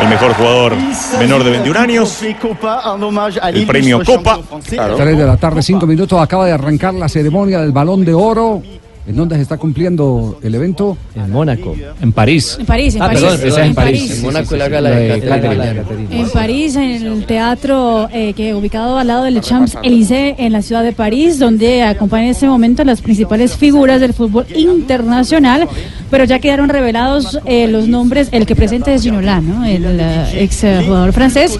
El 0.00 0.08
mejor 0.08 0.32
jugador 0.32 0.72
menor 1.18 1.44
de 1.44 1.50
21 1.50 1.78
años. 1.78 2.22
El 2.22 3.66
premio 3.66 4.02
Copa. 4.04 4.40
Claro. 4.66 4.96
Tres 4.96 5.18
de 5.18 5.26
la 5.26 5.36
tarde, 5.36 5.62
cinco 5.62 5.86
minutos. 5.86 6.20
Acaba 6.20 6.46
de 6.46 6.52
arrancar 6.52 6.94
la 6.94 7.08
ceremonia 7.08 7.60
del 7.60 7.72
Balón 7.72 8.04
de 8.04 8.14
Oro. 8.14 8.62
¿En 9.10 9.16
dónde 9.16 9.34
se 9.34 9.42
está 9.42 9.56
cumpliendo 9.56 10.38
el 10.40 10.54
evento? 10.54 10.96
En 11.16 11.32
Mónaco. 11.32 11.74
En 12.00 12.12
París. 12.12 12.56
En 12.60 12.64
París, 12.66 12.94
en 12.94 13.02
Ah, 13.02 13.06
París. 13.06 13.22
perdón, 13.22 13.40
en 13.58 13.64
En 13.66 13.74
París. 13.74 14.00
París. 14.02 14.16
En 14.18 14.22
Mónaco 14.22 14.56
la 14.56 14.68
gala 14.68 14.90
de 14.90 15.20
Caterina. 15.20 15.84
En 16.12 16.30
París, 16.30 16.76
en 16.76 16.90
el 17.06 17.26
teatro 17.26 18.08
eh, 18.12 18.34
que 18.34 18.54
ubicado 18.54 18.98
al 18.98 19.08
lado 19.08 19.24
del 19.24 19.40
Champs-Élysées 19.40 20.36
en 20.38 20.52
la 20.52 20.62
ciudad 20.62 20.84
de 20.84 20.92
París, 20.92 21.40
donde 21.40 21.82
acompañan 21.82 22.26
en 22.26 22.30
este 22.30 22.46
momento 22.46 22.84
las 22.84 23.00
principales 23.02 23.56
figuras 23.56 24.00
del 24.00 24.14
fútbol 24.14 24.46
internacional, 24.54 25.66
pero 26.10 26.24
ya 26.24 26.38
quedaron 26.38 26.68
revelados 26.68 27.38
eh, 27.44 27.66
los 27.68 27.88
nombres, 27.88 28.28
el 28.32 28.46
que 28.46 28.56
presenta 28.56 28.92
es 28.92 29.02
Ginola, 29.02 29.40
¿no? 29.40 29.64
el 29.64 30.00
ex 30.34 30.64
eh, 30.64 30.82
jugador 30.84 31.12
francés, 31.12 31.58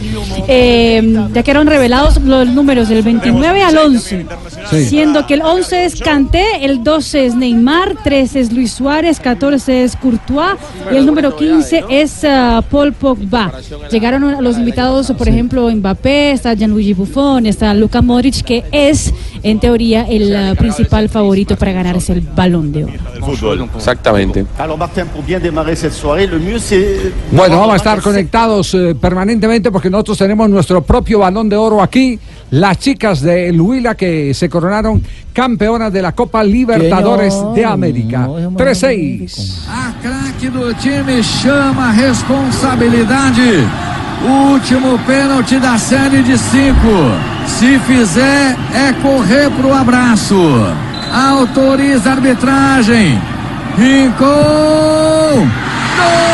Eh, 0.49 1.03
ya 1.33 1.43
quedaron 1.43 1.67
revelados 1.67 2.21
los 2.21 2.49
números 2.49 2.89
del 2.89 3.03
29 3.03 3.63
al 3.63 3.79
11, 3.79 4.27
Sí. 4.71 4.85
siendo 4.87 5.27
que 5.27 5.35
el 5.35 5.43
11 5.43 5.85
es 5.85 6.01
Kanté, 6.01 6.65
el 6.65 6.83
12 6.85 7.27
es 7.27 7.35
Neymar, 7.35 7.97
13 8.03 8.41
es 8.41 8.53
Luis 8.53 8.73
Suárez, 8.73 9.21
14 9.21 9.85
es 9.85 9.97
Courtois 9.97 10.57
y 10.93 10.97
el 10.97 11.07
número 11.07 11.37
15 11.37 11.85
es 11.89 12.25
ah, 12.25 12.63
Paul 12.71 12.93
Pogba. 12.93 13.53
Llegaron 13.91 14.25
a 14.25 14.41
los 14.41 14.59
invitados, 14.59 15.11
por 15.17 15.29
ejemplo, 15.29 15.71
Mbappé, 15.71 16.33
está 16.33 16.55
Gianluigi 16.55 16.95
Buffon, 16.95 17.47
está 17.47 17.73
Luka 17.75 18.03
Modric, 18.03 18.43
que 18.43 18.65
es 18.73 19.13
en 19.43 19.61
teoría 19.61 20.07
el 20.09 20.35
ah, 20.35 20.55
principal 20.55 21.09
favorito 21.09 21.57
para 21.57 21.73
ganarse 21.73 22.13
el 22.13 22.21
balón 22.21 22.73
de 22.73 22.85
oro. 22.85 22.93
Fútbol. 23.21 23.69
Exactamente. 23.77 24.47
Mieux 26.41 26.59
c'est... 26.59 27.13
Bueno, 27.33 27.59
vamos 27.59 27.75
a 27.75 27.77
estar 27.77 28.01
conectados 28.01 28.75
eh, 28.75 28.95
permanentemente 29.01 29.71
porque 29.71 29.91
nosotros 29.91 30.19
tenemos 30.19 30.49
nuestro 30.49 30.83
propio 30.83 31.21
balón 31.21 31.49
de 31.49 31.57
oro 31.57 31.83
aquí. 31.83 32.19
Las 32.51 32.79
chicas 32.79 33.21
de 33.21 33.49
El 33.49 33.61
Huila 33.61 33.95
que 33.95 34.35
se 34.35 34.49
coronaron 34.49 35.03
campeonas 35.33 35.93
de 35.93 36.03
la 36.03 36.13
Copa 36.13 36.43
Libertadores 36.43 37.35
de 37.55 37.65
América. 37.65 38.27
3-6. 38.27 39.67
A 39.69 39.95
craque 40.03 40.51
do 40.51 40.75
time 40.75 41.23
chama 41.23 41.93
responsabilidade. 41.93 44.00
Último 44.23 44.99
pênalti 45.07 45.59
da 45.59 45.79
série 45.79 46.23
de 46.23 46.37
cinco. 46.37 47.13
Se 47.47 47.79
fizer, 47.81 48.57
é 48.75 48.93
correr 49.03 49.51
pro 49.51 49.73
abraço. 49.73 50.37
Autoriza 51.13 52.11
a 52.11 52.13
arbitragem. 52.13 53.21
Rincon. 53.79 55.49
Gol. 55.97 56.31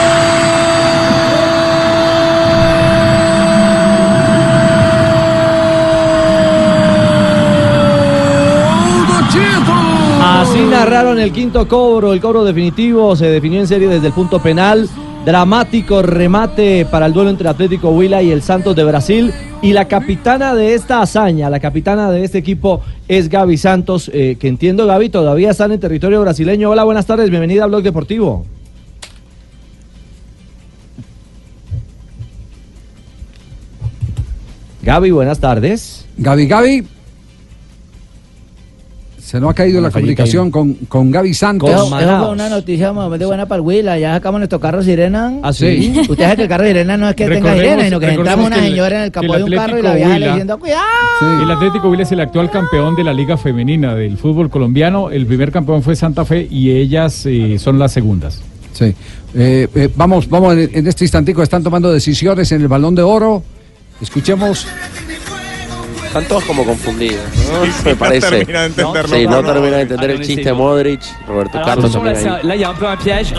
Así 10.22 10.58
narraron 10.58 11.18
el 11.18 11.32
quinto 11.32 11.66
cobro, 11.68 12.12
el 12.12 12.20
cobro 12.20 12.44
definitivo 12.44 13.14
se 13.16 13.26
definió 13.26 13.60
en 13.60 13.66
serie 13.66 13.88
desde 13.88 14.08
el 14.08 14.12
punto 14.12 14.40
penal. 14.40 14.88
Dramático 15.26 16.02
remate 16.02 16.86
para 16.88 17.06
el 17.06 17.12
duelo 17.12 17.30
entre 17.30 17.48
Atlético 17.48 17.90
Huila 17.90 18.22
y 18.22 18.30
el 18.30 18.42
Santos 18.42 18.76
de 18.76 18.84
Brasil. 18.84 19.34
Y 19.60 19.72
la 19.72 19.88
capitana 19.88 20.54
de 20.54 20.74
esta 20.74 21.02
hazaña, 21.02 21.50
la 21.50 21.58
capitana 21.58 22.12
de 22.12 22.22
este 22.22 22.38
equipo 22.38 22.80
es 23.08 23.28
Gaby 23.28 23.56
Santos, 23.56 24.08
eh, 24.14 24.36
que 24.38 24.46
entiendo, 24.46 24.86
Gaby, 24.86 25.08
todavía 25.08 25.50
están 25.50 25.72
en 25.72 25.80
territorio 25.80 26.20
brasileño. 26.20 26.70
Hola, 26.70 26.84
buenas 26.84 27.06
tardes, 27.06 27.28
bienvenida 27.28 27.64
a 27.64 27.66
Blog 27.66 27.82
Deportivo. 27.82 28.46
Gaby, 34.82 35.10
buenas 35.10 35.40
tardes. 35.40 36.06
Gaby, 36.18 36.46
Gaby. 36.46 36.95
Se 39.26 39.40
nos 39.40 39.50
ha 39.50 39.54
caído 39.54 39.80
la 39.80 39.90
comunicación 39.90 40.52
con, 40.52 40.74
con 40.86 41.10
Gaby 41.10 41.34
Santos. 41.34 41.68
Eso, 41.68 41.98
eso 41.98 42.18
fue 42.20 42.28
una 42.30 42.48
noticia 42.48 42.92
muy 42.92 43.08
buena 43.18 43.46
para 43.46 43.56
el 43.56 43.66
Huila. 43.66 43.98
Ya 43.98 44.12
sacamos 44.14 44.38
nuestro 44.38 44.60
carro 44.60 44.84
sirena. 44.84 45.40
¿Ah, 45.42 45.52
sí? 45.52 45.92
Usted 46.08 46.22
sabe 46.22 46.36
que 46.36 46.42
el 46.42 46.48
carro 46.48 46.64
sirena 46.64 46.96
no 46.96 47.08
es 47.08 47.16
que 47.16 47.24
tenga 47.24 47.50
Recordemos- 47.50 47.60
sirena, 47.60 47.84
sino 47.86 47.98
que 47.98 48.06
entramos 48.06 48.46
una 48.46 48.60
señora 48.60 48.98
en 48.98 49.02
el 49.02 49.10
capó 49.10 49.34
el 49.34 49.38
de 49.38 49.44
un 49.50 49.56
carro 49.56 49.78
y 49.80 49.82
la 49.82 49.94
vieja 49.96 50.18
le 50.20 50.28
diciendo, 50.28 50.58
cuidado. 50.60 50.84
El 51.42 51.50
Atlético 51.50 51.88
Huila 51.90 52.04
es 52.04 52.12
el 52.12 52.20
actual 52.20 52.52
campeón 52.52 52.94
de 52.94 53.02
la 53.02 53.12
Liga 53.12 53.36
Femenina 53.36 53.96
del 53.96 54.16
fútbol 54.16 54.48
colombiano. 54.48 55.10
El 55.10 55.26
primer 55.26 55.50
campeón 55.50 55.82
fue 55.82 55.96
Santa 55.96 56.24
Fe 56.24 56.46
y 56.48 56.70
ellas 56.70 57.26
eh, 57.26 57.56
son 57.58 57.80
las 57.80 57.90
segundas. 57.92 58.40
Sí. 58.74 58.94
Eh, 59.34 59.66
eh, 59.74 59.88
vamos, 59.96 60.28
vamos 60.28 60.54
en, 60.54 60.70
en 60.72 60.86
este 60.86 61.02
instantico. 61.04 61.42
Están 61.42 61.64
tomando 61.64 61.92
decisiones 61.92 62.52
en 62.52 62.60
el 62.62 62.68
balón 62.68 62.94
de 62.94 63.02
oro. 63.02 63.42
Escuchemos. 64.00 64.68
Están 66.16 66.28
todos 66.30 66.44
como 66.44 66.64
confundidos, 66.64 67.20
¿no? 67.52 67.66
Sí, 67.66 67.72
sí, 67.72 67.82
me 67.84 67.90
no 67.92 67.98
parece. 67.98 68.30
termina 68.30 68.60
de 68.60 68.66
entenderlo. 68.68 69.16
Sí, 69.16 69.26
no, 69.26 69.44
termina 69.44 69.76
de 69.76 69.82
entender 69.82 70.10
el 70.12 70.20
chiste 70.22 70.44
de 70.44 70.52
Modric, 70.54 71.02
Roberto 71.26 71.58
Alors 71.58 71.66
Carlos 71.68 71.84
attention, 71.84 72.04
là, 72.04 72.12
también 72.14 72.22
c'est 72.22 72.28
ahí. 72.30 72.40
un- 72.42 72.48
là, 72.48 72.54
il 72.54 72.60
y 72.62 72.64
a 72.64 72.70
un 72.70 72.74
peu 72.74 72.86
un 72.86 72.96
piège. 72.96 73.34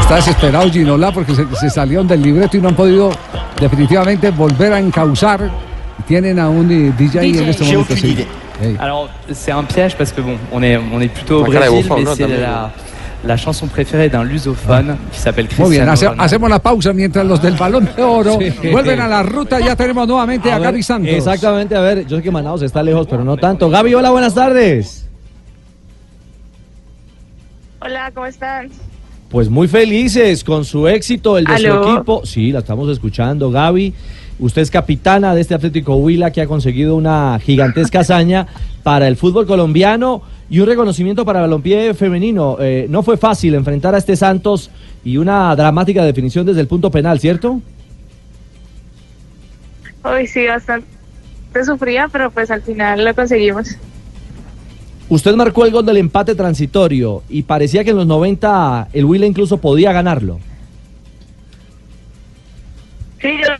Está 0.00 0.16
desesperado 0.16 0.70
Ginola 0.70 1.12
porque 1.12 1.34
se, 1.34 1.44
se 1.60 1.70
salieron 1.70 2.06
del 2.08 2.22
libreto 2.22 2.56
y 2.56 2.60
no 2.60 2.68
han 2.68 2.74
podido 2.74 3.10
definitivamente 3.60 4.30
volver 4.30 4.72
a 4.72 4.78
encauzar. 4.78 5.50
Tienen 6.06 6.38
a 6.38 6.48
un 6.48 6.70
eh, 6.70 6.92
DJ, 6.98 7.16
en 7.18 7.48
este 7.48 7.64
J'ai 7.64 7.72
momento. 7.76 7.92
aucune 7.92 7.96
sí. 7.98 8.08
idée. 8.12 8.26
Hey. 8.60 8.76
Alors, 8.78 9.08
c'est 9.32 9.52
un 9.52 9.64
piège 9.64 9.94
parce 9.96 10.12
que 10.12 10.20
bon, 10.20 10.36
on 10.50 10.62
est, 10.62 10.76
on 10.76 11.00
est 11.00 11.08
plutôt 11.08 11.44
la 13.24 13.36
chanson 13.36 13.68
préférée 13.68 14.08
d'un 14.08 14.24
lusophone 14.24 14.96
qui 15.12 15.18
s'appelle 15.20 15.46
Muy 15.58 15.70
bien, 15.70 15.86
Cristiano 15.86 15.92
hace- 15.92 16.04
Ronaldo. 16.06 16.24
hacemos 16.24 16.50
la 16.50 16.58
pausa 16.58 16.92
mientras 16.92 17.24
los 17.24 17.40
del 17.40 17.54
balón 17.54 17.88
de 17.96 18.02
oro 18.02 18.38
Sí. 18.40 18.68
vuelven 18.70 19.00
a 19.00 19.06
la 19.06 19.22
ruta. 19.22 19.60
Ya 19.60 19.76
tenemos 19.76 20.08
nuevamente 20.08 20.50
a, 20.50 20.56
A 20.56 20.58
ver, 20.58 20.68
Gaby 20.68 20.82
Santos. 20.82 21.12
Exactamente, 21.12 21.76
a 21.76 21.80
ver, 21.80 22.06
yo 22.06 22.16
sé 22.16 22.22
que 22.22 22.30
Manaus 22.32 22.62
está 22.62 22.82
lejos, 22.82 23.06
pero 23.08 23.22
no 23.24 23.36
tanto. 23.36 23.70
Gaby, 23.70 23.94
hola, 23.94 24.10
buenas 24.10 24.34
tardes. 24.34 25.06
Hola, 27.80 28.10
¿cómo 28.14 28.26
están? 28.26 28.68
Pues 29.28 29.48
muy 29.48 29.66
felices 29.66 30.44
con 30.44 30.64
su 30.64 30.86
éxito, 30.88 31.38
el 31.38 31.44
de 31.46 31.54
¿Aló? 31.54 31.84
su 31.84 31.90
equipo. 31.92 32.20
Sí, 32.24 32.52
la 32.52 32.58
estamos 32.60 32.88
escuchando, 32.90 33.50
Gaby. 33.50 33.94
Usted 34.38 34.62
es 34.62 34.70
capitana 34.70 35.34
de 35.34 35.40
este 35.40 35.54
Atlético 35.54 35.94
Huila 35.96 36.30
que 36.32 36.40
ha 36.40 36.46
conseguido 36.46 36.96
una 36.96 37.38
gigantesca 37.40 38.00
hazaña 38.00 38.46
para 38.82 39.06
el 39.08 39.16
fútbol 39.16 39.46
colombiano 39.46 40.22
y 40.48 40.60
un 40.60 40.66
reconocimiento 40.66 41.24
para 41.24 41.40
balompié 41.40 41.94
femenino. 41.94 42.56
Eh, 42.60 42.86
no 42.88 43.02
fue 43.02 43.16
fácil 43.16 43.54
enfrentar 43.54 43.94
a 43.94 43.98
este 43.98 44.16
Santos 44.16 44.70
y 45.04 45.16
una 45.16 45.54
dramática 45.56 46.04
definición 46.04 46.46
desde 46.46 46.60
el 46.60 46.66
punto 46.66 46.90
penal, 46.90 47.18
¿cierto? 47.20 47.60
Hoy 50.04 50.26
sí, 50.26 50.46
bastante 50.46 50.86
sufría, 51.64 52.08
pero 52.08 52.30
pues 52.30 52.50
al 52.50 52.62
final 52.62 53.04
lo 53.04 53.14
conseguimos. 53.14 53.76
Usted 55.08 55.34
marcó 55.34 55.64
el 55.64 55.72
gol 55.72 55.84
del 55.84 55.98
empate 55.98 56.34
transitorio 56.34 57.22
y 57.28 57.42
parecía 57.42 57.84
que 57.84 57.90
en 57.90 57.96
los 57.96 58.06
90 58.06 58.88
el 58.92 59.04
Huila 59.04 59.26
incluso 59.26 59.58
podía 59.58 59.92
ganarlo. 59.92 60.40
Sí, 63.20 63.28
yo 63.42 63.54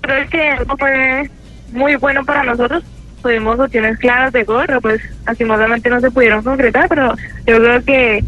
creo 0.00 0.28
que 0.28 0.76
fue 0.76 1.30
muy 1.72 1.96
bueno 1.96 2.24
para 2.24 2.42
nosotros. 2.42 2.82
Tuvimos 3.24 3.58
opciones 3.58 3.96
claras 3.96 4.34
de 4.34 4.44
gol, 4.44 4.64
pero 4.66 4.82
pues 4.82 5.00
lastimosamente 5.26 5.88
no 5.88 5.98
se 5.98 6.10
pudieron 6.10 6.44
concretar, 6.44 6.90
pero 6.90 7.14
yo 7.46 7.56
creo 7.56 7.82
que, 7.82 8.22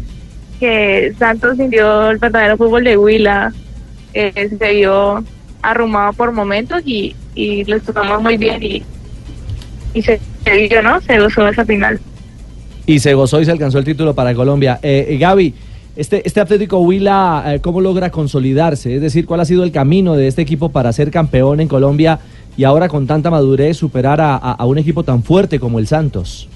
que 0.59 1.13
Santos 1.19 1.55
sintió 1.55 2.09
el 2.09 2.17
verdadero 2.17 2.57
fútbol 2.57 2.83
de 2.83 2.97
Huila, 2.97 3.53
eh, 4.15 4.49
se 4.57 4.73
vio 4.73 5.23
arrumado 5.61 6.13
por 6.13 6.31
momentos 6.31 6.81
y, 6.83 7.15
y 7.35 7.63
les 7.65 7.83
tocamos 7.83 8.23
muy 8.23 8.37
bien 8.37 8.63
y, 8.63 8.83
y 9.93 10.01
se, 10.01 10.19
se 10.43 10.67
vio, 10.67 10.81
¿no? 10.81 10.99
Se 11.01 11.19
gozó 11.19 11.47
esa 11.47 11.63
final. 11.63 11.99
Y 12.87 12.97
se 12.97 13.13
gozó 13.13 13.39
y 13.39 13.45
se 13.45 13.51
alcanzó 13.51 13.77
el 13.77 13.85
título 13.85 14.15
para 14.15 14.33
Colombia. 14.33 14.79
Eh, 14.81 15.05
eh, 15.09 15.17
Gaby, 15.19 15.53
este, 15.95 16.23
este 16.25 16.39
Atlético 16.39 16.79
Huila, 16.79 17.43
eh, 17.45 17.59
¿cómo 17.59 17.81
logra 17.81 18.09
consolidarse? 18.09 18.95
Es 18.95 19.01
decir, 19.01 19.27
¿cuál 19.27 19.41
ha 19.41 19.45
sido 19.45 19.63
el 19.63 19.71
camino 19.71 20.15
de 20.15 20.27
este 20.27 20.41
equipo 20.41 20.69
para 20.69 20.91
ser 20.91 21.11
campeón 21.11 21.59
en 21.59 21.67
Colombia 21.67 22.17
y 22.57 22.63
ahora 22.63 22.89
con 22.89 23.05
tanta 23.07 23.29
madurez 23.29 23.77
superar 23.77 24.19
a, 24.19 24.35
a- 24.35 24.65
un 24.65 24.77
equipo 24.77 25.03
tan 25.03 25.23
fuerte 25.23 25.59
como 25.59 25.79
el 25.79 25.87
Santos? 25.87 26.49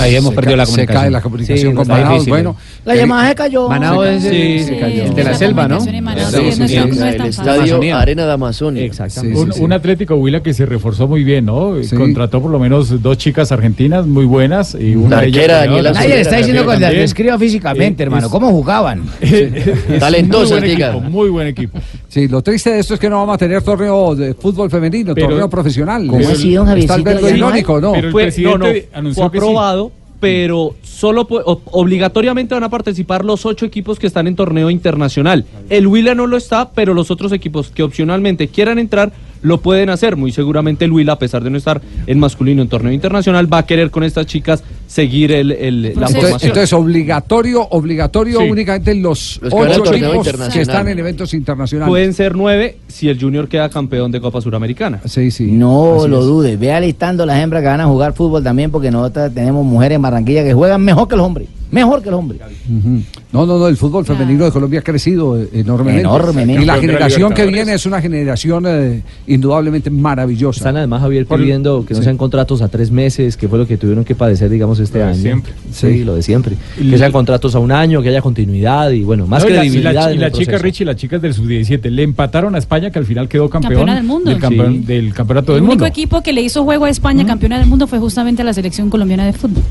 Ahí 0.00 0.16
hemos 0.16 0.30
Se 0.30 0.34
perdido 0.36 0.56
la 0.56 0.66
se 0.66 0.70
comunicación. 0.72 1.02
cae 1.02 1.10
la 1.10 1.20
comunicación 1.20 1.70
Sí, 1.70 1.76
con 1.76 1.88
difícil. 1.88 2.28
bueno. 2.30 2.56
La 2.84 2.94
llamada 2.96 3.28
se 3.28 3.34
cayó. 3.34 3.68
Manao 3.68 4.04
es 4.04 4.22
Se 4.22 4.28
el, 4.28 4.58
cayó. 4.58 4.66
se 4.66 4.78
cayó. 4.80 5.08
Sí, 5.08 5.14
de 5.14 5.24
la 5.24 5.30
la 5.30 5.36
selva, 5.36 5.68
¿no? 5.68 5.80
Sí, 5.80 5.90
sí, 5.90 6.52
sí, 6.52 6.68
sí. 6.68 6.76
El 6.76 7.20
estadio 7.26 7.52
Amazonía. 7.62 8.00
Arena 8.00 8.26
de 8.26 8.32
Amazonia. 8.32 8.84
Exactamente. 8.84 9.38
Un, 9.38 9.52
un 9.64 9.72
Atlético 9.72 10.14
Huila 10.16 10.42
que 10.42 10.54
se 10.54 10.66
reforzó 10.66 11.06
muy 11.06 11.24
bien, 11.24 11.44
¿no? 11.46 11.74
Contrató 11.96 12.40
por 12.40 12.50
lo 12.50 12.58
menos 12.58 13.02
dos 13.02 13.18
chicas 13.18 13.52
argentinas 13.52 14.06
muy 14.06 14.24
buenas 14.24 14.76
y 14.78 14.96
una 14.96 15.16
La 15.16 15.22
de 15.22 15.28
ellas 15.28 15.68
Nadie 15.94 16.08
le 16.08 16.20
está 16.22 16.36
diciendo 16.36 16.66
que 16.66 16.76
les 16.78 16.90
describa 16.96 17.38
físicamente, 17.38 18.02
Eh, 18.02 18.06
hermano. 18.06 18.26
es- 18.26 18.32
¿Cómo 18.32 18.50
jugaban? 18.50 19.02
Es 19.20 19.98
Talentosa, 19.98 20.54
muy 20.54 20.60
buen 20.60 20.70
diga. 20.76 20.90
equipo, 20.92 21.10
muy 21.10 21.28
buen 21.30 21.46
equipo. 21.46 21.78
Sí, 22.08 22.26
lo 22.28 22.42
triste 22.42 22.70
de 22.70 22.80
esto 22.80 22.94
es 22.94 23.00
que 23.00 23.08
no 23.08 23.18
vamos 23.18 23.34
a 23.34 23.38
tener 23.38 23.62
torneo 23.62 24.14
de 24.14 24.34
fútbol 24.34 24.70
femenino, 24.70 25.14
torneo 25.14 25.48
profesional. 25.48 26.06
¿Cómo 26.06 26.18
Pero- 26.18 26.30
así, 26.32 26.54
don 26.54 26.68
Está 26.76 26.94
algo 26.94 27.28
irónico, 27.28 27.80
¿no? 27.80 27.92
Pero 27.92 28.08
el 28.08 28.14
presidente 28.14 28.88
anunció 28.92 29.30
que 29.30 29.38
sí. 29.38 29.44
aprobado, 29.44 29.89
pero 30.20 30.76
solo 30.82 31.26
obligatoriamente 31.72 32.54
van 32.54 32.64
a 32.64 32.68
participar 32.68 33.24
los 33.24 33.46
ocho 33.46 33.64
equipos 33.64 33.98
que 33.98 34.06
están 34.06 34.26
en 34.26 34.36
torneo 34.36 34.70
internacional. 34.70 35.46
El 35.70 35.86
Huila 35.86 36.14
no 36.14 36.26
lo 36.26 36.36
está, 36.36 36.70
pero 36.72 36.92
los 36.92 37.10
otros 37.10 37.32
equipos 37.32 37.70
que 37.70 37.82
opcionalmente 37.82 38.48
quieran 38.48 38.78
entrar 38.78 39.12
lo 39.42 39.60
pueden 39.60 39.90
hacer. 39.90 40.16
Muy 40.16 40.32
seguramente 40.32 40.84
el 40.84 40.92
Huila, 40.92 41.12
a 41.14 41.18
pesar 41.18 41.42
de 41.42 41.50
no 41.50 41.56
estar 41.58 41.80
en 42.06 42.18
masculino 42.18 42.62
en 42.62 42.68
torneo 42.68 42.92
internacional, 42.92 43.52
va 43.52 43.58
a 43.58 43.66
querer 43.66 43.90
con 43.90 44.04
estas 44.04 44.26
chicas 44.26 44.62
seguir 44.86 45.32
el, 45.32 45.52
el- 45.52 45.82
la 45.82 45.88
Entonces, 45.90 46.20
formación. 46.20 46.48
entonces, 46.50 46.72
obligatorio, 46.72 47.62
obligatorio 47.70 48.40
Sí. 48.40 48.48
únicamente 48.50 48.94
los, 48.94 49.38
que 49.40 49.46
ocho 49.50 49.82
torneo 49.82 50.14
equipos 50.14 50.48
que 50.52 50.60
están 50.60 50.88
en 50.88 50.98
eventos 50.98 51.32
internacionales. 51.34 51.88
Pueden 51.90 52.12
ser 52.14 52.36
nueve 52.36 52.76
si 52.88 53.08
el 53.08 53.20
Junior 53.20 53.48
queda 53.48 53.68
campeón 53.68 54.10
de 54.10 54.20
Copa 54.20 54.40
Suramericana. 54.40 55.00
Sí, 55.04 55.30
sí. 55.30 55.50
No 55.52 56.06
lo 56.08 56.24
dudes. 56.24 56.58
Ve 56.58 56.72
alistando 56.72 57.24
las 57.26 57.38
hembras 57.42 57.62
que 57.62 57.68
van 57.68 57.80
a 57.80 57.86
jugar 57.86 58.12
fútbol 58.14 58.42
también, 58.42 58.70
porque 58.70 58.90
nosotros 58.90 59.32
tenemos 59.34 59.64
mujeres 59.64 59.96
en 59.96 60.02
Barranquilla 60.02 60.42
que 60.44 60.52
juegan 60.54 60.82
mejor 60.84 61.08
que 61.08 61.16
los 61.16 61.26
hombres. 61.26 61.48
Mejor 61.70 62.02
que 62.02 62.10
hombres. 62.10 62.40
Ujú. 62.68 63.02
No, 63.32 63.46
no, 63.46 63.58
no, 63.58 63.68
el 63.68 63.76
fútbol 63.76 64.04
femenino 64.04 64.44
de 64.44 64.50
Colombia 64.50 64.80
ha 64.80 64.82
crecido 64.82 65.40
eh, 65.40 65.48
enormemente. 65.52 66.00
Enormemente. 66.00 66.62
Y 66.62 66.66
la 66.66 66.74
la 66.74 66.80
generación 66.80 67.32
que 67.32 67.46
viene 67.46 67.74
es 67.74 67.86
una 67.86 68.00
generación 68.00 68.64
eh, 68.66 69.02
indudablemente 69.28 69.88
maravillosa. 69.90 70.58
Están 70.58 70.76
además, 70.78 71.00
Javier, 71.02 71.26
pidiendo 71.26 71.84
que 71.86 71.94
no 71.94 72.00
sí. 72.00 72.04
sean 72.04 72.16
contratos 72.16 72.60
a 72.62 72.68
tres 72.68 72.90
meses, 72.90 73.36
que 73.36 73.48
fue 73.48 73.58
lo 73.58 73.66
que 73.68 73.76
tuvieron 73.76 74.04
que 74.04 74.14
padecer, 74.16 74.50
digamos, 74.50 74.80
este 74.80 74.98
Lo 74.98 75.04
de 75.06 75.10
año. 75.12 75.20
siempre. 75.20 75.52
Sí, 75.72 75.92
Sí. 75.92 76.04
lo 76.04 76.14
de 76.16 76.22
siempre. 76.22 76.56
Y- 76.80 76.90
Que 76.90 76.98
sean 76.98 77.12
contratos 77.12 77.54
a 77.54 77.60
un 77.60 77.70
año, 77.70 78.02
que 78.02 78.08
haya 78.08 78.20
continuidad 78.20 78.90
y, 78.90 79.04
bueno, 79.04 79.26
más 79.28 79.42
No, 79.44 79.48
y 79.48 79.52
la- 79.52 79.58
credibilidad 79.60 79.90
Y 79.92 79.94
la, 79.94 80.12
y 80.14 80.18
la 80.18 80.26
el 80.26 80.32
chica. 80.32 80.58
Richie, 80.58 80.84
las 80.84 80.96
chicas 80.96 81.22
del 81.22 81.34
sub-17, 81.34 81.88
le 81.88 82.02
empataron 82.02 82.54
a 82.56 82.58
España 82.58 82.90
que 82.90 82.98
al 82.98 83.04
final 83.06 83.28
quedó 83.28 83.48
campeón 83.48 83.70
Campeona 83.74 83.94
del 83.94 84.04
mundo. 84.04 84.30
Del, 84.30 84.40
campeón- 84.40 84.72
Sí. 84.80 84.86
del 84.86 85.14
campeonato 85.14 85.52
El 85.52 85.56
del 85.56 85.62
único 85.62 85.74
mundo. 85.74 85.86
equipo 85.86 86.20
que 86.22 86.32
le 86.32 86.42
hizo 86.42 86.64
juego 86.64 86.86
a 86.86 86.90
España, 86.90 87.24
campeona 87.24 87.58
del 87.58 87.68
mundo, 87.68 87.86
fue 87.86 88.00
justamente 88.00 88.42
la 88.42 88.52
selección 88.52 88.90
colombiana 88.90 89.24
de 89.24 89.32
fútbol. 89.34 89.62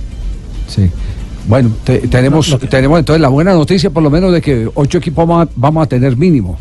Sí. 0.68 0.84
Bueno, 1.50 1.72
te- 1.84 2.08
tenemos, 2.08 2.56
tenemos 2.70 3.00
entonces 3.00 3.20
la 3.20 3.28
buena 3.28 3.54
noticia 3.54 3.90
por 3.90 4.04
lo 4.04 4.12
menos 4.12 4.32
de 4.32 4.40
que 4.40 4.70
ocho 4.76 5.00
equipos 5.00 5.28
vamos 5.28 5.48
a, 5.48 5.52
vamos 5.56 5.84
a 5.84 5.88
tener 5.90 6.16
mínimo. 6.16 6.60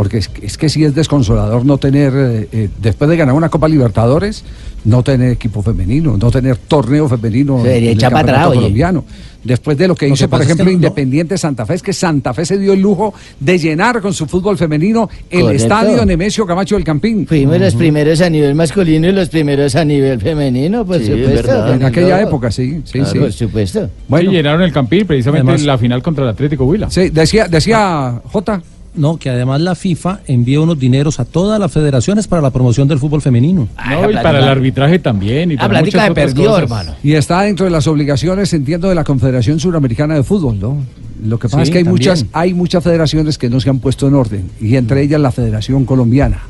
Porque 0.00 0.16
es, 0.16 0.28
que- 0.28 0.46
es 0.46 0.56
que 0.56 0.70
sí 0.70 0.82
es 0.82 0.94
desconsolador 0.94 1.66
no 1.66 1.76
tener, 1.76 2.10
eh, 2.16 2.48
eh, 2.52 2.68
después 2.80 3.10
de 3.10 3.18
ganar 3.18 3.34
una 3.34 3.50
Copa 3.50 3.68
Libertadores, 3.68 4.42
no 4.86 5.02
tener 5.02 5.30
equipo 5.32 5.60
femenino, 5.62 6.16
no 6.16 6.30
tener 6.30 6.56
torneo 6.56 7.06
femenino 7.06 7.60
en 7.66 7.84
el 7.84 7.98
campeonato 7.98 8.30
atrás, 8.32 8.54
colombiano. 8.54 9.04
Después 9.44 9.76
de 9.76 9.88
lo 9.88 9.94
que 9.94 10.08
Lo 10.08 10.14
hizo, 10.14 10.24
que 10.24 10.28
por 10.28 10.40
es 10.40 10.46
ejemplo, 10.46 10.64
que 10.64 10.70
no- 10.70 10.74
Independiente 10.76 11.36
Santa 11.36 11.66
Fe, 11.66 11.74
es 11.74 11.82
que 11.82 11.92
Santa 11.92 12.32
Fe 12.32 12.46
se 12.46 12.56
dio 12.58 12.72
el 12.72 12.80
lujo 12.80 13.12
de 13.38 13.58
llenar 13.58 14.00
con 14.00 14.14
su 14.14 14.24
fútbol 14.26 14.56
femenino 14.56 15.10
el 15.30 15.42
Correcto. 15.42 15.62
estadio 15.64 16.06
Nemesio 16.06 16.46
Camacho 16.46 16.76
del 16.76 16.84
Campín. 16.84 17.26
Fuimos 17.26 17.58
los 17.60 17.74
primeros 17.74 18.22
a 18.22 18.30
nivel 18.30 18.54
masculino 18.54 19.06
y 19.06 19.12
los 19.12 19.28
primeros 19.28 19.76
a 19.76 19.84
nivel 19.84 20.18
femenino, 20.18 20.86
por 20.86 20.96
Sí, 20.98 21.08
supuesto. 21.08 21.30
verdad. 21.34 21.74
En 21.74 21.80
No, 21.80 21.86
aquella 21.88 22.22
época, 22.22 22.50
sí, 22.50 22.80
sí, 22.84 22.92
claro, 22.92 23.10
sí. 23.12 23.18
Por 23.18 23.32
supuesto. 23.34 23.90
Bueno. 24.08 24.30
Sí, 24.30 24.36
llenaron 24.36 24.62
el 24.62 24.72
Campín 24.72 25.06
precisamente 25.06 25.42
Además- 25.46 25.60
en 25.60 25.66
la 25.66 25.76
final 25.78 26.02
contra 26.02 26.24
el 26.24 26.30
Atlético 26.30 26.64
Huila. 26.64 26.88
Sí, 26.90 27.10
decía, 27.10 27.48
decía 27.48 28.20
J. 28.32 28.62
no, 28.94 29.18
que 29.18 29.30
además 29.30 29.60
la 29.60 29.74
FIFA 29.74 30.20
envía 30.26 30.60
unos 30.60 30.78
dineros 30.78 31.20
a 31.20 31.24
todas 31.24 31.60
las 31.60 31.70
federaciones 31.70 32.26
para 32.26 32.42
la 32.42 32.50
promoción 32.50 32.88
del 32.88 32.98
fútbol 32.98 33.22
femenino. 33.22 33.68
No, 33.88 34.10
y 34.10 34.14
para 34.14 34.38
el 34.40 34.48
arbitraje 34.48 34.98
también. 34.98 35.52
Y 35.52 35.56
para 35.56 35.80
muchas 35.80 36.10
otras 36.10 36.34
cosas. 36.34 36.88
Y 37.02 37.12
está 37.14 37.42
dentro 37.42 37.64
de 37.66 37.70
las 37.70 37.86
obligaciones, 37.86 38.52
entiendo, 38.52 38.88
de 38.88 38.94
la 38.94 39.04
Confederación 39.04 39.60
Suramericana 39.60 40.14
de 40.14 40.22
Fútbol, 40.24 40.58
¿no? 40.58 40.76
Lo 41.24 41.38
que 41.38 41.48
pasa 41.48 41.58
Sí, 41.58 41.62
es 41.64 41.70
que 41.70 41.78
hay 41.78 41.84
también. 41.84 41.92
muchas, 42.08 42.26
hay 42.32 42.54
muchas 42.54 42.82
federaciones 42.82 43.38
que 43.38 43.48
no 43.50 43.60
se 43.60 43.70
han 43.70 43.78
puesto 43.78 44.08
en 44.08 44.14
orden, 44.14 44.50
y 44.60 44.76
entre 44.76 45.02
ellas 45.02 45.20
la 45.20 45.30
Federación 45.30 45.84
Colombiana. 45.84 46.40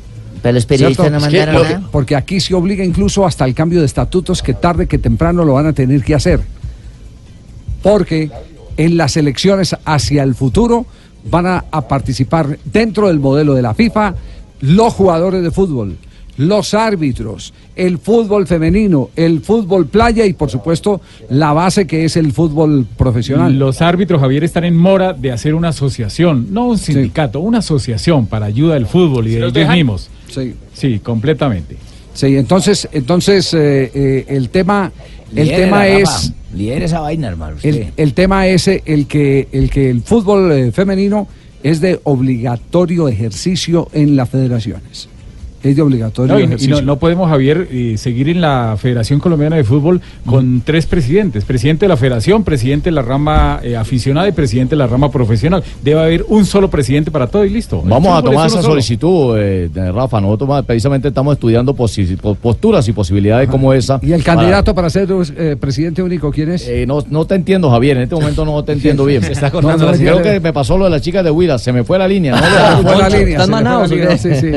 Pero 0.41 0.53
los 0.55 0.65
periodistas 0.65 1.05
¿Cierto? 1.09 1.19
no 1.19 1.25
Es 1.27 1.31
que 1.31 1.37
mandaron 1.39 1.61
porque, 1.61 1.73
nada. 1.75 1.89
porque 1.91 2.15
aquí 2.15 2.39
se 2.39 2.55
obliga 2.55 2.83
incluso 2.83 3.25
hasta 3.27 3.45
el 3.45 3.53
cambio 3.53 3.81
de 3.81 3.85
estatutos 3.85 4.41
que 4.41 4.55
tarde 4.55 4.87
que 4.87 4.97
temprano 4.97 5.45
lo 5.45 5.53
van 5.53 5.67
a 5.67 5.73
tener 5.73 6.03
que 6.03 6.15
hacer. 6.15 6.39
Porque 7.83 8.31
en 8.77 8.97
las 8.97 9.17
elecciones 9.17 9.75
hacia 9.85 10.23
el 10.23 10.35
futuro 10.35 10.85
van 11.29 11.45
a, 11.45 11.65
a 11.71 11.87
participar 11.87 12.57
dentro 12.65 13.07
del 13.07 13.19
modelo 13.19 13.53
de 13.53 13.61
la 13.61 13.73
FIFA 13.73 14.15
los 14.61 14.93
jugadores 14.93 15.43
de 15.43 15.51
fútbol, 15.51 15.97
los 16.37 16.73
árbitros, 16.73 17.53
el 17.75 17.97
fútbol 17.97 18.47
femenino, 18.47 19.09
el 19.15 19.41
fútbol 19.41 19.87
playa 19.87 20.25
y 20.25 20.33
por 20.33 20.49
supuesto 20.49 21.01
la 21.29 21.53
base 21.53 21.85
que 21.87 22.05
es 22.05 22.15
el 22.17 22.31
fútbol 22.31 22.85
profesional. 22.97 23.57
Los 23.57 23.81
árbitros, 23.81 24.21
Javier, 24.21 24.43
están 24.43 24.63
en 24.63 24.77
mora 24.77 25.13
de 25.13 25.31
hacer 25.31 25.55
una 25.55 25.69
asociación, 25.69 26.47
no 26.51 26.67
un 26.67 26.77
sindicato, 26.77 27.39
una 27.39 27.59
asociación 27.59 28.27
para 28.27 28.45
ayuda 28.45 28.75
del 28.75 28.87
fútbol 28.87 29.27
y 29.27 29.31
de 29.31 29.39
los 29.39 29.47
ellos 29.47 29.53
dejan? 29.53 29.75
mismos. 29.75 30.09
Sí. 30.29 30.55
Sí, 30.73 30.99
completamente. 30.99 31.77
Sí, 32.13 32.35
entonces, 32.35 32.89
entonces 32.91 33.53
eh, 33.53 33.91
eh, 33.93 34.25
el 34.27 34.49
tema, 34.49 34.91
el 35.35 35.49
tema 35.49 35.87
es 35.87 36.33
Rafa, 36.51 36.57
lidere 36.57 36.85
esa 36.85 36.99
vaina, 36.99 37.27
hermano. 37.27 37.57
el 37.63 38.13
tema 38.13 38.47
es 38.47 38.67
eh, 38.67 38.83
el 38.85 39.07
que 39.07 39.47
el 39.51 39.69
que 39.69 39.89
el 39.89 40.01
fútbol 40.01 40.51
eh, 40.51 40.71
femenino 40.71 41.27
es 41.63 41.79
de 41.81 41.99
obligatorio 42.03 43.07
ejercicio 43.07 43.87
en 43.93 44.15
las 44.15 44.29
federaciones. 44.29 45.07
Es 45.63 45.75
de 45.75 45.81
obligatorio 45.81 46.33
No, 46.33 46.55
y- 46.57 46.67
no, 46.67 46.81
no 46.81 46.97
podemos, 46.97 47.29
Javier, 47.29 47.67
eh, 47.71 47.95
seguir 47.97 48.29
en 48.29 48.41
la 48.41 48.75
Federación 48.79 49.19
Colombiana 49.19 49.55
de 49.57 49.63
Fútbol 49.63 50.01
con 50.25 50.61
tres 50.65 50.85
presidentes. 50.85 51.45
Presidente 51.45 51.85
de 51.85 51.89
la 51.89 51.97
Federación, 51.97 52.43
presidente 52.43 52.89
de 52.89 52.95
la 52.95 53.01
rama 53.01 53.59
eh, 53.63 53.75
aficionada 53.75 54.27
y 54.27 54.31
presidente 54.31 54.71
de 54.71 54.77
la 54.77 54.87
rama 54.87 55.11
profesional. 55.11 55.63
Debe 55.83 55.99
haber 56.01 56.25
un 56.29 56.45
solo 56.45 56.69
presidente 56.69 57.11
para 57.11 57.27
todo 57.27 57.45
y 57.45 57.49
listo. 57.49 57.81
Vamos 57.85 58.17
a 58.17 58.23
tomar 58.23 58.47
es 58.47 58.53
esa 58.53 58.61
solo. 58.61 58.73
solicitud, 58.73 59.37
eh, 59.37 59.69
de 59.71 59.91
Rafa. 59.91 60.19
Nosotros 60.19 60.65
precisamente 60.65 61.09
estamos 61.09 61.33
estudiando 61.33 61.73
posturas 61.75 62.87
y 62.87 62.91
posibilidades 62.93 63.49
como 63.49 63.73
esa. 63.73 63.99
¿Y 64.01 64.13
el 64.13 64.23
candidato 64.23 64.73
para 64.73 64.89
ser 64.89 65.07
eh, 65.37 65.55
presidente 65.59 66.01
único 66.01 66.31
quién 66.31 66.51
es? 66.51 66.67
Eh, 66.67 66.85
no, 66.87 67.03
no 67.09 67.25
te 67.25 67.35
entiendo, 67.35 67.69
Javier. 67.69 67.97
En 67.97 68.03
este 68.03 68.15
momento 68.15 68.45
no 68.45 68.63
te 68.63 68.73
entiendo 68.73 69.05
bien. 69.05 69.21
Se 69.31 69.33
está 69.33 69.51
cortando 69.51 69.85
No, 69.85 69.91
no, 69.91 69.97
la 69.97 69.97
Creo 69.97 70.21
que 70.21 70.39
me 70.39 70.53
pasó 70.53 70.77
lo 70.77 70.85
de 70.85 70.91
la 70.91 70.99
chica 71.01 71.21
de 71.21 71.29
Huila. 71.31 71.59
Se 71.59 71.71
me 71.71 71.83
fue 71.83 71.97
la 71.97 72.07
línea. 72.07 72.35
¿no? 72.35 72.41
Se 72.77 72.83
fue 72.83 72.97
la 72.97 73.09
línea, 73.09 73.39
le 73.39 73.51
fue 73.51 73.61
la 73.61 73.87
línea, 73.87 74.17
sí, 74.17 74.29
sí. 74.35 74.51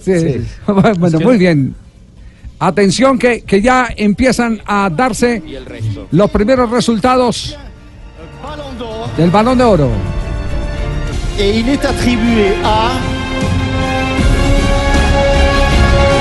Sí, 0.00 0.35
sí. 0.38 0.46
Bueno, 0.98 1.20
muy 1.20 1.38
bien. 1.38 1.74
Atención 2.58 3.18
que, 3.18 3.42
que 3.42 3.60
ya 3.60 3.88
empiezan 3.96 4.60
a 4.66 4.88
darse 4.90 5.42
los 6.10 6.30
primeros 6.30 6.70
resultados 6.70 7.56
del 9.16 9.30
balón 9.30 9.58
de 9.58 9.64
oro. 9.64 9.90
Et 11.38 11.58
il 11.60 11.68
est 11.68 11.84
attribué 11.84 12.54
à 12.64 12.92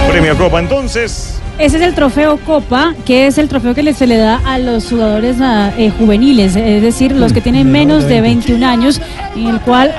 Premio 0.09 0.35
Copa 0.35 0.59
entonces. 0.59 1.34
Ese 1.57 1.77
es 1.77 1.83
el 1.83 1.93
trofeo 1.95 2.37
Copa, 2.37 2.93
que 3.05 3.27
es 3.27 3.37
el 3.37 3.47
trofeo 3.47 3.73
que 3.73 3.81
le- 3.81 3.93
se 3.93 4.07
le 4.07 4.17
da 4.17 4.41
a 4.45 4.59
los 4.59 4.89
jugadores 4.89 5.37
eh, 5.41 5.89
juveniles, 5.97 6.53
es 6.55 6.81
decir, 6.81 7.13
los 7.13 7.31
que 7.31 7.39
tienen 7.39 7.71
menos 7.71 8.03
de 8.09 8.19
21 8.21 8.63
años, 8.67 9.01
en 9.35 9.47
el 9.47 9.61
cual 9.61 9.93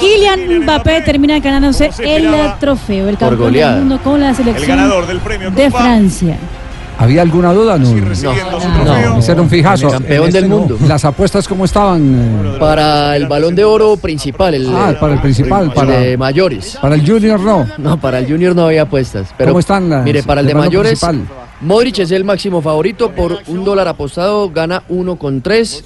Kylian 0.00 0.62
Mbappé 0.62 1.02
termina 1.02 1.38
ganándose 1.38 1.90
el 2.02 2.24
trofeo, 2.60 3.08
el 3.10 3.18
campeón 3.18 3.38
del 3.72 3.78
mundo 3.80 4.00
con 4.02 4.20
la 4.20 4.32
selección 4.34 4.68
ganador 4.78 5.06
del 5.06 5.18
premio 5.20 5.50
de. 5.50 5.70
Francia. 5.70 6.36
¿Había 6.98 7.22
alguna 7.22 7.52
duda? 7.52 7.78
No. 7.78 7.90
No. 7.92 9.18
Ese 9.18 9.32
era 9.32 9.42
un 9.42 9.48
fijazo. 9.50 9.90
Campeón 9.90 10.30
del 10.30 10.48
mundo. 10.48 10.78
Las 10.86 11.04
apuestas, 11.04 11.48
¿cómo 11.48 11.64
estaban? 11.64 12.56
Para 12.60 13.16
el 13.16 13.26
balón 13.26 13.54
de 13.54 13.64
oro 13.64 13.96
principal, 13.96 14.54
el, 14.54 14.68
Ah, 14.68 14.94
para 15.00 15.14
el 15.14 15.20
principal, 15.20 15.64
el 15.64 15.70
para- 15.72 15.98
de 15.98 16.16
mayores. 16.16 16.78
Para 16.80 16.94
el 16.94 17.04
Junior 17.08 17.40
no. 17.40 17.66
No, 17.78 18.00
para 18.00 18.18
el 18.20 18.26
Junior 18.26 18.54
no 18.54 18.66
había 18.66 18.82
apuestas. 18.82 19.28
Pero 19.36 19.50
¿Cómo 19.50 19.60
están 19.60 19.88
las- 19.90 20.04
Mire, 20.04 20.22
para 20.22 20.40
el 20.42 20.46
de 20.46 20.54
mayores, 20.54 21.00
principal? 21.00 21.26
Modric 21.60 22.00
es 22.00 22.10
el 22.10 22.24
máximo 22.24 22.60
favorito 22.60 23.10
por 23.12 23.38
un 23.46 23.64
dólar 23.64 23.86
apostado, 23.88 24.50
gana 24.50 24.82
uno 24.88 25.16
con 25.16 25.40
tres. 25.42 25.84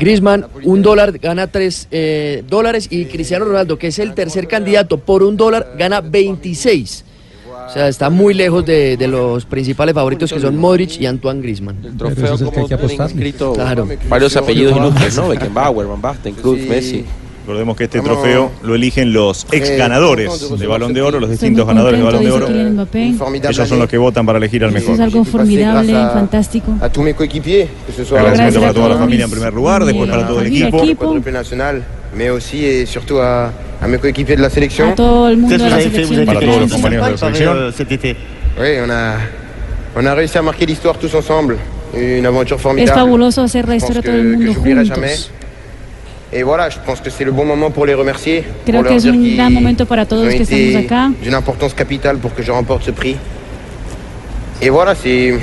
Griezmann, 0.00 0.46
un 0.64 0.82
dólar, 0.82 1.12
gana 1.18 1.46
tres 1.46 1.86
eh, 1.90 2.42
dólares. 2.48 2.88
Y 2.90 3.04
Cristiano 3.06 3.44
Ronaldo, 3.44 3.78
que 3.78 3.88
es 3.88 3.98
el 3.98 4.14
tercer 4.14 4.48
candidato, 4.48 4.98
por 4.98 5.22
un 5.22 5.36
dólar, 5.36 5.74
gana 5.78 6.00
26. 6.00 7.04
O 7.68 7.70
sea, 7.72 7.88
está 7.88 8.10
muy 8.10 8.34
lejos 8.34 8.64
de, 8.64 8.96
de 8.96 9.08
los 9.08 9.44
principales 9.44 9.94
favoritos 9.94 10.32
que 10.32 10.40
son 10.40 10.56
Modric 10.56 11.00
y 11.00 11.06
Antoine 11.06 11.40
Griezmann. 11.40 11.76
El 11.84 11.96
trofeo 11.96 12.38
como 12.38 12.66
tienen 12.66 12.90
inscrito 12.90 13.52
Claro. 13.52 13.88
varios 14.08 14.36
apellidos 14.36 14.76
ilustres, 14.76 15.16
¿no? 15.16 15.28
Beckenbauer, 15.28 15.86
Van 15.86 16.00
Basten, 16.00 16.34
Cruz, 16.34 16.60
Messi. 16.60 17.04
Recordemos 17.46 17.76
que 17.76 17.84
este 17.84 18.00
trofeo 18.00 18.50
lo 18.64 18.74
eligen 18.74 19.12
los 19.12 19.46
ex 19.52 19.78
ganadores 19.78 20.58
de 20.58 20.66
Balón 20.66 20.92
de 20.92 21.00
Oro, 21.02 21.20
los 21.20 21.30
distintos 21.30 21.64
ganadores 21.64 22.00
de 22.00 22.04
Balón 22.04 22.24
de 22.24 22.32
Oro. 22.32 22.48
Ellos 22.48 23.68
son 23.68 23.78
los 23.78 23.88
que 23.88 23.98
votan 23.98 24.26
para 24.26 24.38
elegir 24.38 24.64
al 24.64 24.72
mejor. 24.72 24.94
es 24.94 25.00
algo 25.00 25.24
formidable, 25.24 25.92
fantástico. 25.92 26.74
a 26.80 26.88
que 26.90 27.02
ce 27.94 28.04
soit 28.04 28.18
Agradecimiento 28.20 28.60
Gracias 28.60 28.60
para 28.60 28.72
toda 28.74 28.88
la 28.88 28.96
familia 28.96 29.24
en 29.26 29.30
primer 29.30 29.54
lugar, 29.54 29.84
después 29.84 30.10
para 30.10 30.26
todo 30.26 30.40
el 30.40 30.48
equipo. 30.48 30.84
Mais 32.16 32.30
aussi 32.30 32.64
et 32.64 32.86
surtout 32.86 33.18
à, 33.18 33.52
à 33.82 33.86
mes 33.86 33.98
coéquipiers 33.98 34.36
de 34.36 34.42
la 34.42 34.50
sélection. 34.50 34.90
A 34.90 34.94
todo 34.94 35.28
el 35.28 35.36
mundo 35.36 35.48
Qu'est-ce 35.56 35.64
de 35.64 35.68
que 35.68 35.74
la 35.74 35.76
vous 35.76 35.86
avez 35.86 35.90
fait 35.90 36.02
Vous 36.02 36.14
selección 36.14 36.16
avez 36.16 36.26
Para 36.26 36.40
fait 36.40 36.46
todos 36.46 36.58
quelque 36.58 36.62
los 36.62 36.68
chose 36.70 36.70
de 36.70 36.82
compañeros 36.82 37.40
de 37.40 37.44
la 37.44 37.52
euh, 37.52 37.72
cet 37.72 37.92
été 37.92 38.16
Oui, 38.60 38.68
on 38.86 38.90
a, 38.90 39.14
on 39.96 40.06
a 40.06 40.14
réussi 40.14 40.38
à 40.38 40.42
marquer 40.42 40.66
l'histoire 40.66 40.96
tous 40.98 41.14
ensemble. 41.14 41.56
Une 41.94 42.26
aventure 42.26 42.56
Es 42.56 42.62
formidable. 42.62 42.98
fabuloso 42.98 43.42
hacer 43.42 43.66
la 43.68 43.76
historia 43.76 44.02
todo 44.02 44.12
el 44.12 44.22
que 44.22 44.28
mundo 44.28 44.52
j'oublierai 44.52 44.84
juntos? 44.84 44.94
jamais. 45.00 45.16
Et 46.32 46.42
voilà, 46.42 46.68
je 46.70 46.78
pense 46.84 47.00
que 47.00 47.08
c'est 47.08 47.24
le 47.24 47.30
bon 47.32 47.44
moment 47.44 47.70
pour 47.70 47.86
les 47.86 47.94
remercier. 47.94 48.42
Creo 48.66 48.82
pour 48.82 48.90
que 48.90 48.94
leur 48.94 49.04
es 49.04 49.06
un 49.08 49.36
gran 49.36 49.50
momento 49.52 49.86
para 49.86 50.04
todos 50.06 50.26
que 50.34 50.42
estamos 50.42 50.60
été 50.60 50.76
acá. 50.78 51.10
d'une 51.22 51.34
importance 51.34 51.72
capitale 51.74 52.16
pour 52.18 52.34
que 52.34 52.42
je 52.42 52.50
remporte 52.50 52.82
ce 52.82 52.90
prix. 52.90 53.16
Et 54.60 54.68
voilà, 54.70 54.94
c'est 54.94 55.34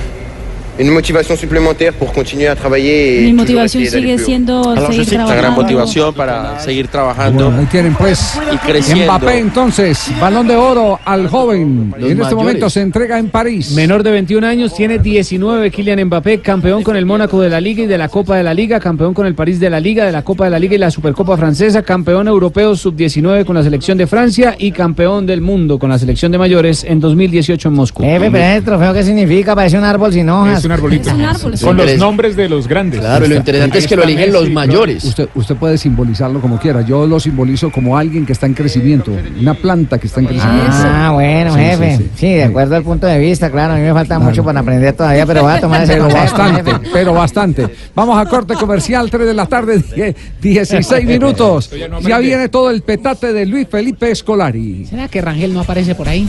une 0.79 0.89
motivation 0.89 1.35
supplémentaire 1.35 1.93
pour 1.93 2.11
continuer 2.11 2.47
à 2.47 2.55
travailler 2.55 3.21
Mi 3.25 3.33
motivación 3.33 3.85
sigue 3.85 4.17
siendo 4.17 4.71
Alors, 4.71 4.89
je 4.91 5.03
seguir 5.03 5.09
que 5.09 5.15
una 5.15 5.25
gran 5.25 5.37
trabajando. 5.37 5.61
motivación 5.61 6.13
para 6.13 6.59
seguir 6.59 6.87
trabajando 6.87 7.45
Bueno, 7.45 7.59
ahí 7.59 7.65
tienen 7.67 7.93
pues 7.93 8.39
y 8.51 8.57
creciendo. 8.57 9.05
Mbappé 9.05 9.37
entonces, 9.37 10.11
balón 10.19 10.47
de 10.47 10.55
oro 10.55 10.99
al 11.05 11.27
joven. 11.27 11.93
Los 11.97 12.09
y 12.09 12.11
en 12.11 12.21
este 12.21 12.35
momento 12.35 12.69
se 12.69 12.81
entrega 12.81 13.19
en 13.19 13.29
París. 13.29 13.71
Menor 13.71 14.01
de 14.03 14.11
21 14.11 14.45
años, 14.47 14.73
tiene 14.73 14.97
19 14.97 15.69
Kylian 15.69 16.05
Mbappé, 16.05 16.39
campeón 16.39 16.81
con 16.83 16.95
el 16.95 17.05
Mónaco 17.05 17.39
de 17.39 17.49
la 17.49 17.61
Liga 17.61 17.83
y 17.83 17.87
de 17.87 17.97
la 17.97 18.09
Copa 18.09 18.37
de 18.37 18.43
la 18.43 18.53
Liga, 18.53 18.79
campeón 18.79 19.13
con 19.13 19.27
el 19.27 19.35
París 19.35 19.59
de 19.59 19.69
la 19.69 19.79
Liga, 19.79 20.05
de 20.05 20.11
la 20.11 20.23
Copa 20.23 20.45
de 20.45 20.49
la 20.49 20.59
Liga 20.59 20.75
y 20.75 20.79
la 20.79 20.89
Supercopa 20.89 21.37
Francesa, 21.37 21.83
campeón 21.83 22.27
europeo 22.27 22.75
sub-19 22.75 23.45
con 23.45 23.55
la 23.55 23.63
selección 23.63 23.97
de 23.97 24.07
Francia 24.07 24.55
y 24.57 24.71
campeón 24.71 25.25
del 25.27 25.41
mundo 25.41 25.77
con 25.77 25.89
la 25.91 25.99
selección 25.99 26.31
de 26.31 26.37
mayores 26.39 26.83
en 26.83 26.99
2018 26.99 27.67
en 27.67 27.73
Moscú. 27.75 28.03
Jefe, 28.03 28.31
pero 28.31 28.43
ese 28.43 28.61
trofeo, 28.61 28.93
¿qué 28.93 29.03
significa? 29.03 29.55
Parece 29.55 29.77
un 29.77 29.83
árbol 29.83 30.11
sin 30.11 30.29
hojas. 30.29 30.62
Es 30.63 30.65
un 30.65 30.71
arbolito. 30.71 31.09
Es 31.09 31.15
un 31.15 31.21
árbol. 31.23 31.53
Con 31.61 31.75
los 31.75 31.97
nombres 31.97 32.37
de 32.37 32.47
los 32.47 32.69
grandes. 32.69 33.01
Claro, 33.01 33.25
y 33.25 33.27
lo 33.27 33.35
interesante 33.35 33.79
es 33.79 33.85
que 33.87 33.97
lo 33.97 34.03
eligen 34.03 34.31
los 34.31 34.49
mayores. 34.49 35.03
Usted, 35.03 35.27
usted 35.35 35.55
puede 35.57 35.77
simbolizarlo 35.77 36.39
como 36.39 36.57
quiera. 36.57 36.81
Yo 36.83 37.05
lo 37.05 37.19
simbolizo 37.19 37.69
como 37.69 37.97
alguien 37.97 38.25
que 38.25 38.31
está 38.31 38.45
en 38.45 38.53
crecimiento, 38.53 39.11
una 39.41 39.55
planta 39.55 39.97
que 39.97 40.07
está 40.07 40.21
en 40.21 40.27
crecimiento. 40.27 40.71
Ah, 40.71 41.11
bueno, 41.13 41.53
Sí, 41.53 41.59
jefe. 41.59 41.97
sí. 41.97 42.09
Sí, 42.15 42.33
de 42.35 42.43
acuerdo 42.45 42.77
al 42.77 42.83
punto 42.83 43.07
de 43.07 43.19
vista, 43.19 43.51
claro. 43.51 43.73
A 43.73 43.75
mí 43.75 43.81
me 43.81 43.91
falta 43.93 44.19
mucho 44.19 44.41
para 44.41 44.61
aprender 44.61 44.93
todavía, 44.95 45.25
pero 45.25 45.43
voy 45.43 45.51
a 45.51 45.59
tomar 45.59 45.83
ese 45.83 45.93
Pero 45.93 46.05
consejo, 46.05 46.37
bastante, 46.37 46.71
jefe. 46.71 46.89
pero 46.93 47.13
bastante. 47.13 47.67
Vamos 47.93 48.17
a 48.17 48.25
corte 48.29 48.53
comercial, 48.53 49.09
3 49.09 49.27
de 49.27 49.33
la 49.33 49.45
tarde, 49.47 49.83
die- 49.93 50.15
16 50.41 51.05
minutos. 51.05 51.69
Ya 52.03 52.19
viene 52.19 52.47
todo 52.47 52.69
el 52.69 52.83
petate 52.83 53.33
de 53.33 53.45
Luis 53.45 53.67
Felipe 53.69 54.11
Escolari. 54.11 54.85
¿Será 54.85 55.09
que 55.09 55.19
Rangel 55.21 55.53
no 55.53 55.59
aparece 55.59 55.93
por 55.93 56.07
ahí? 56.07 56.25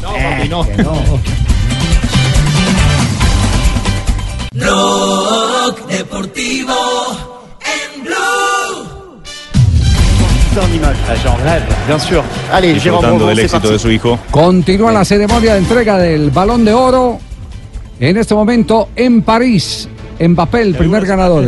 No, 0.50 0.66
Rock 4.56 5.88
Deportivo 5.88 6.72
en 7.60 8.02
Blue. 8.04 9.20
en 10.56 10.74
image. 10.74 10.96
J'en 11.24 11.34
rêve, 11.36 11.64
bien 11.88 11.98
sûr. 11.98 12.22
Allez, 12.52 12.78
Jérôme 12.78 13.00
Disfrutando 13.00 13.10
Bourgon, 13.18 13.28
del 13.28 13.38
éxito 13.40 13.60
parti. 13.60 13.72
de 13.72 13.78
su 13.80 13.90
hijo. 13.90 14.18
Continúa 14.30 14.92
la 14.92 15.04
ceremonia 15.04 15.54
de 15.54 15.58
entrega 15.58 15.98
del 15.98 16.30
Balón 16.30 16.64
de 16.64 16.72
Oro. 16.72 17.18
En 17.98 18.16
este 18.16 18.34
momento 18.34 18.90
en 18.94 19.22
París. 19.22 19.88
Mbappé, 20.20 20.62
el 20.62 20.74
primer 20.74 21.04
ganador. 21.06 21.44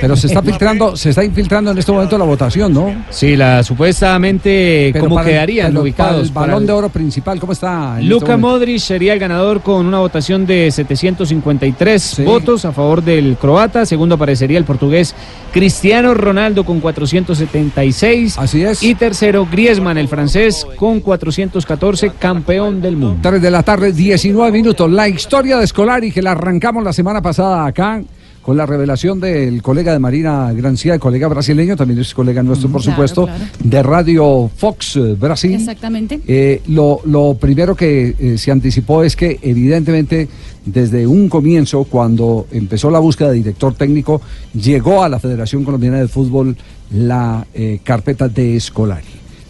Pero 0.00 0.16
se 0.16 0.26
está 0.28 0.42
filtrando, 0.42 0.96
se 0.96 1.10
está 1.10 1.24
infiltrando 1.24 1.70
en 1.70 1.78
este 1.78 1.92
momento 1.92 2.16
la 2.18 2.24
votación, 2.24 2.72
¿no? 2.72 2.94
Sí, 3.10 3.36
la 3.36 3.62
supuestamente, 3.62 4.90
Pero 4.92 5.04
¿cómo 5.08 5.20
el- 5.20 5.26
quedarían 5.26 5.76
ubicados? 5.76 6.12
para 6.14 6.22
el 6.26 6.32
Para 6.32 6.46
balón 6.46 6.62
el- 6.62 6.66
de 6.66 6.72
oro 6.72 6.88
principal, 6.88 7.40
¿cómo 7.40 7.52
está? 7.52 7.98
en 8.00 8.10
este? 8.12 8.36
Modric 8.36 8.78
sería 8.78 9.12
el 9.12 9.18
ganador 9.18 9.60
con 9.62 9.86
una 9.86 9.98
votación 9.98 10.46
de 10.46 10.70
753 10.70 12.22
votos 12.24 12.64
a 12.64 12.72
favor 12.72 13.02
del 13.02 13.36
croata. 13.36 13.84
Segundo 13.86 14.14
aparecería 14.16 14.58
el 14.58 14.64
portugués 14.64 15.14
Cristiano 15.52 16.14
Ronaldo 16.14 16.64
con 16.64 16.80
476. 16.80 18.38
Así 18.38 18.62
es. 18.62 18.82
Y 18.82 18.94
tercero 18.94 19.46
Griezmann, 19.50 19.98
el 19.98 20.08
francés, 20.08 20.66
con 20.76 21.00
414, 21.00 22.10
campeón 22.18 22.80
del 22.80 22.96
mundo. 22.96 23.18
3 23.22 23.40
de 23.42 23.50
la 23.50 23.62
tarde, 23.62 23.92
19 23.92 24.52
minutos. 24.52 24.90
La 24.90 25.08
historia 25.08 25.58
de 25.58 25.66
Scolari 25.66 26.12
que 26.12 26.22
la 26.22 26.32
arrancamos 26.32 26.84
la 26.84 26.92
semana 26.92 27.20
pasada 27.22 27.66
acá 27.66 28.00
con 28.48 28.56
la 28.56 28.64
revelación 28.64 29.20
del 29.20 29.60
colega 29.60 29.92
de 29.92 29.98
Marina 29.98 30.50
Grancia, 30.54 30.94
el 30.94 31.00
colega 31.00 31.28
brasileño, 31.28 31.76
también 31.76 32.00
es 32.00 32.14
colega 32.14 32.42
nuestro, 32.42 32.70
por 32.70 32.80
Claro, 32.80 32.94
supuesto, 32.94 33.26
claro. 33.26 33.44
de 33.62 33.82
Radio 33.82 34.50
Fox 34.56 34.96
eh, 34.96 35.16
Brasil. 35.20 35.52
Exactamente. 35.52 36.18
Eh, 36.26 36.62
lo, 36.68 37.02
lo 37.04 37.34
primero 37.34 37.76
que 37.76 38.16
eh, 38.18 38.38
se 38.38 38.50
anticipó 38.50 39.02
es 39.02 39.16
que 39.16 39.38
evidentemente 39.42 40.28
desde 40.64 41.06
un 41.06 41.28
comienzo, 41.28 41.84
cuando 41.84 42.46
empezó 42.50 42.90
la 42.90 43.00
búsqueda 43.00 43.32
de 43.32 43.34
director 43.36 43.74
técnico, 43.74 44.22
llegó 44.54 45.02
a 45.02 45.10
la 45.10 45.18
Federación 45.18 45.62
Colombiana 45.62 45.98
de 45.98 46.08
Fútbol 46.08 46.56
la 46.90 47.46
eh, 47.52 47.80
carpeta 47.84 48.28
de 48.30 48.58
Scolari. 48.58 49.04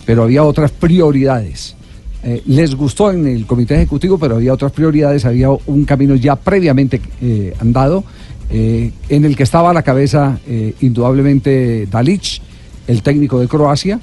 Pero 0.07 0.25
había 0.25 0.43
otras 0.43 0.73
prioridades. 0.73 1.77
Eh, 2.25 2.43
les 2.47 2.75
gustó 2.75 3.13
en 3.13 3.27
el 3.29 3.47
comité 3.47 3.77
ejecutivo, 3.77 4.19
pero 4.19 4.35
había 4.37 4.53
otras 4.53 4.73
prioridades, 4.73 5.25
había 5.25 5.51
un 5.51 5.85
camino 5.85 6.17
ya 6.17 6.35
previamente 6.35 7.01
eh, 7.23 7.55
andado, 7.61 8.03
eh, 8.51 8.93
en 9.09 9.25
el 9.25 9.37
que 9.37 9.43
estaba 9.43 9.71
a 9.71 9.75
la 9.75 9.83
cabeza 9.83 10.39
eh, 10.47 10.75
indudablemente 10.81 11.87
Dalic, 11.87 12.41
el 12.87 13.03
técnico 13.03 13.41
de 13.41 13.49
Croacia. 13.49 14.01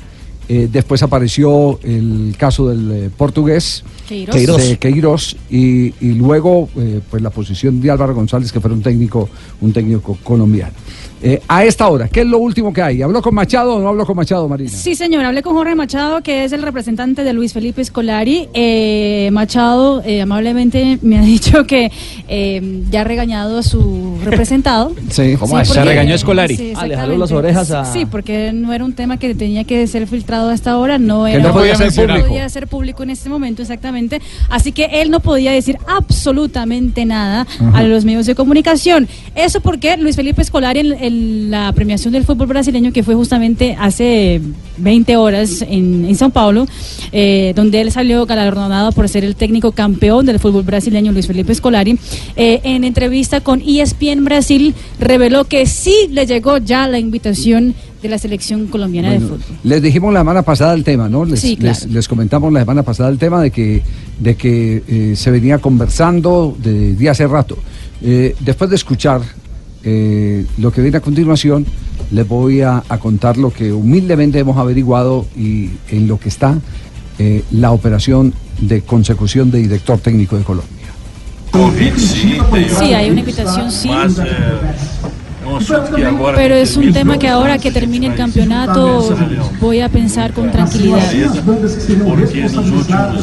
Eh, 0.48 0.70
después 0.72 1.02
apareció 1.02 1.80
el 1.82 2.36
caso 2.38 2.70
del 2.70 2.92
eh, 2.92 3.10
portugués 3.18 3.84
Queiroz. 4.08 4.36
Queiroz. 4.36 4.70
de 4.70 4.78
Queiroz 4.78 5.36
y, 5.50 5.86
y 6.00 6.14
luego 6.14 6.70
eh, 6.78 7.02
pues 7.10 7.24
la 7.24 7.32
posición 7.32 7.82
de 7.82 7.90
Álvaro 7.90 8.14
González 8.14 8.52
que 8.52 8.60
fue 8.60 8.72
un 8.72 8.84
técnico 8.84 9.28
un 9.62 9.74
técnico 9.74 10.16
colombiano. 10.24 10.74
Eh, 11.28 11.42
a 11.48 11.66
esta 11.66 11.88
hora, 11.90 12.08
¿qué 12.08 12.22
es 12.22 12.28
lo 12.28 12.38
último 12.38 12.72
que 12.72 12.84
hay? 12.84 13.02
¿Habló 13.02 13.20
con 13.20 13.34
Machado 13.34 13.76
o 13.78 13.80
no 13.80 13.90
habló 13.90 14.06
con 14.06 14.16
Machado, 14.16 14.48
Marina? 14.48 14.70
Sí, 14.70 14.94
señor. 14.94 15.26
Hablé 15.26 15.42
con 15.42 15.54
Jorge 15.56 15.74
Machado, 15.74 16.22
que 16.22 16.44
es 16.44 16.52
el 16.52 16.62
representante 16.62 17.24
de 17.24 17.34
Luis 17.34 17.52
Felipe 17.52 17.84
Scolari. 17.84 18.48
Eh, 18.54 19.30
Machado 19.32 20.04
eh, 20.06 20.22
amablemente 20.22 21.00
me 21.02 21.18
ha 21.18 21.22
dicho 21.24 21.66
que 21.66 21.92
eh, 22.28 22.84
ya 22.92 23.02
ha 23.02 23.04
regañado 23.06 23.58
a 23.58 23.64
su 23.64 24.20
representado. 24.24 24.94
Sí, 25.10 25.36
¿Cómo 25.40 25.60
es? 25.60 25.68
Se 25.68 25.74
porque- 25.76 25.90
regañó 25.90 26.14
a 26.14 26.18
Scolari. 26.20 26.56
Sí, 26.58 26.74
Ah, 26.76 26.86
le 26.86 26.96
jaló 26.96 27.14
exactamente. 27.14 27.20
las 27.20 27.32
orejas 27.32 27.72
a- 27.72 27.86
Sí, 27.92 28.06
porque 28.06 28.52
no 28.54 28.72
era 28.72 28.86
un 28.86 28.94
tema 28.94 29.18
que 29.18 29.34
tenía 29.34 29.64
que 29.64 29.88
ser 29.88 30.06
filtrado 30.08 30.50
hasta 30.52 30.72
ahora, 30.72 31.00
no 31.00 31.26
Que 31.26 31.34
era 31.34 31.44
no 31.44 31.54
podía 31.54 31.76
ser 31.76 31.88
no 32.08 32.14
público. 32.14 32.28
podía 32.28 32.50
ser 32.50 32.68
público 32.68 33.02
en 33.04 33.10
este 33.10 33.30
momento, 33.30 33.64
exactamente. 33.64 34.22
Así 34.50 34.72
que 34.74 34.86
él 35.02 35.10
no 35.10 35.22
podía 35.22 35.52
decir 35.54 35.78
absolutamente 35.88 37.06
nada 37.06 37.48
a 37.74 37.84
los 37.84 38.06
medios 38.06 38.26
de 38.26 38.36
comunicación. 38.36 39.08
Eso 39.36 39.60
porque 39.62 39.98
Luis 39.98 40.16
Felipe 40.16 40.44
Scolari 40.44 40.80
en, 40.82 40.94
en 40.94 41.15
la 41.50 41.72
premiación 41.74 42.14
del 42.14 42.24
fútbol 42.24 42.48
brasileño, 42.48 42.92
que 42.92 43.04
fue 43.04 43.16
justamente 43.16 43.76
hace 43.80 44.42
20 44.78 45.18
horas 45.18 45.62
en, 45.68 46.06
en 46.06 46.16
São 46.16 46.32
Paulo, 46.32 46.68
eh, 47.12 47.54
donde 47.56 47.82
él 47.82 47.92
salió 47.92 48.26
galardonado 48.26 48.92
por 48.92 49.08
ser 49.10 49.24
el 49.24 49.36
técnico 49.36 49.72
campeón 49.72 50.26
del 50.26 50.40
fútbol 50.40 50.64
brasileño, 50.64 51.12
Luis 51.12 51.28
Felipe 51.28 51.54
Scolari, 51.54 51.98
eh, 52.36 52.62
en 52.64 52.84
entrevista 52.84 53.42
con 53.42 53.62
ESPN 53.62 54.24
Brasil, 54.26 54.74
reveló 55.00 55.46
que 55.46 55.66
sí 55.66 55.94
le 56.12 56.26
llegó 56.26 56.58
ya 56.58 56.88
la 56.88 57.00
invitación 57.00 57.74
de 58.02 58.10
la 58.10 58.18
selección 58.20 58.68
colombiana 58.68 59.12
de 59.12 59.20
fútbol. 59.20 59.40
les 59.64 59.82
dijimos 59.82 60.14
la 60.14 60.20
semana 60.20 60.44
pasada 60.44 60.74
el 60.74 60.84
tema, 60.84 61.10
¿no? 61.10 61.26
Les, 61.26 61.40
Sí, 61.40 61.56
claro. 61.58 61.78
les, 61.82 61.92
les 61.92 62.08
comentamos 62.08 62.54
la 62.54 62.60
semana 62.60 62.84
pasada 62.84 63.10
el 63.10 63.18
tema 63.18 63.42
de 63.42 63.50
que, 63.50 63.82
de 64.20 64.36
que 64.36 64.84
eh, 64.88 65.14
se 65.16 65.32
venía 65.32 65.58
conversando 65.58 66.56
de, 66.62 66.96
de 66.96 67.10
hace 67.10 67.26
rato. 67.28 67.58
Después 68.02 68.70
de 68.70 68.76
escuchar 68.76 69.22
eh, 69.86 70.46
lo 70.58 70.72
que 70.72 70.82
viene 70.82 70.98
a 70.98 71.02
continuación, 71.02 71.66
les 72.12 72.28
voy 72.28 72.62
a, 72.62 72.84
a 72.90 72.98
contar 72.98 73.38
lo 73.38 73.52
que 73.52 73.72
humildemente 73.72 74.40
hemos 74.40 74.58
averiguado 74.58 75.26
y 75.38 75.70
en 75.90 76.08
lo 76.08 76.20
que 76.20 76.30
está 76.30 76.58
eh, 77.18 77.44
la 77.52 77.72
operación 77.72 78.34
de 78.60 78.82
consecución 78.82 79.50
de 79.50 79.60
director 79.60 79.98
técnico 80.00 80.38
de 80.38 80.44
Colombia. 80.44 80.72
Sí, 81.98 82.94
hay 82.94 83.10
una 83.10 83.22
invitación, 83.22 83.72
sí. 83.72 83.90
Pero 86.36 86.56
es 86.56 86.78
un 86.78 86.92
tema 86.92 87.18
que 87.18 87.28
ahora 87.28 87.58
que 87.58 87.72
termine 87.72 88.08
el 88.08 88.16
campeonato 88.16 89.16
voy 89.60 89.82
a 89.82 89.90
pensar 89.90 90.34
con 90.34 90.52
tranquilidad. 90.52 91.00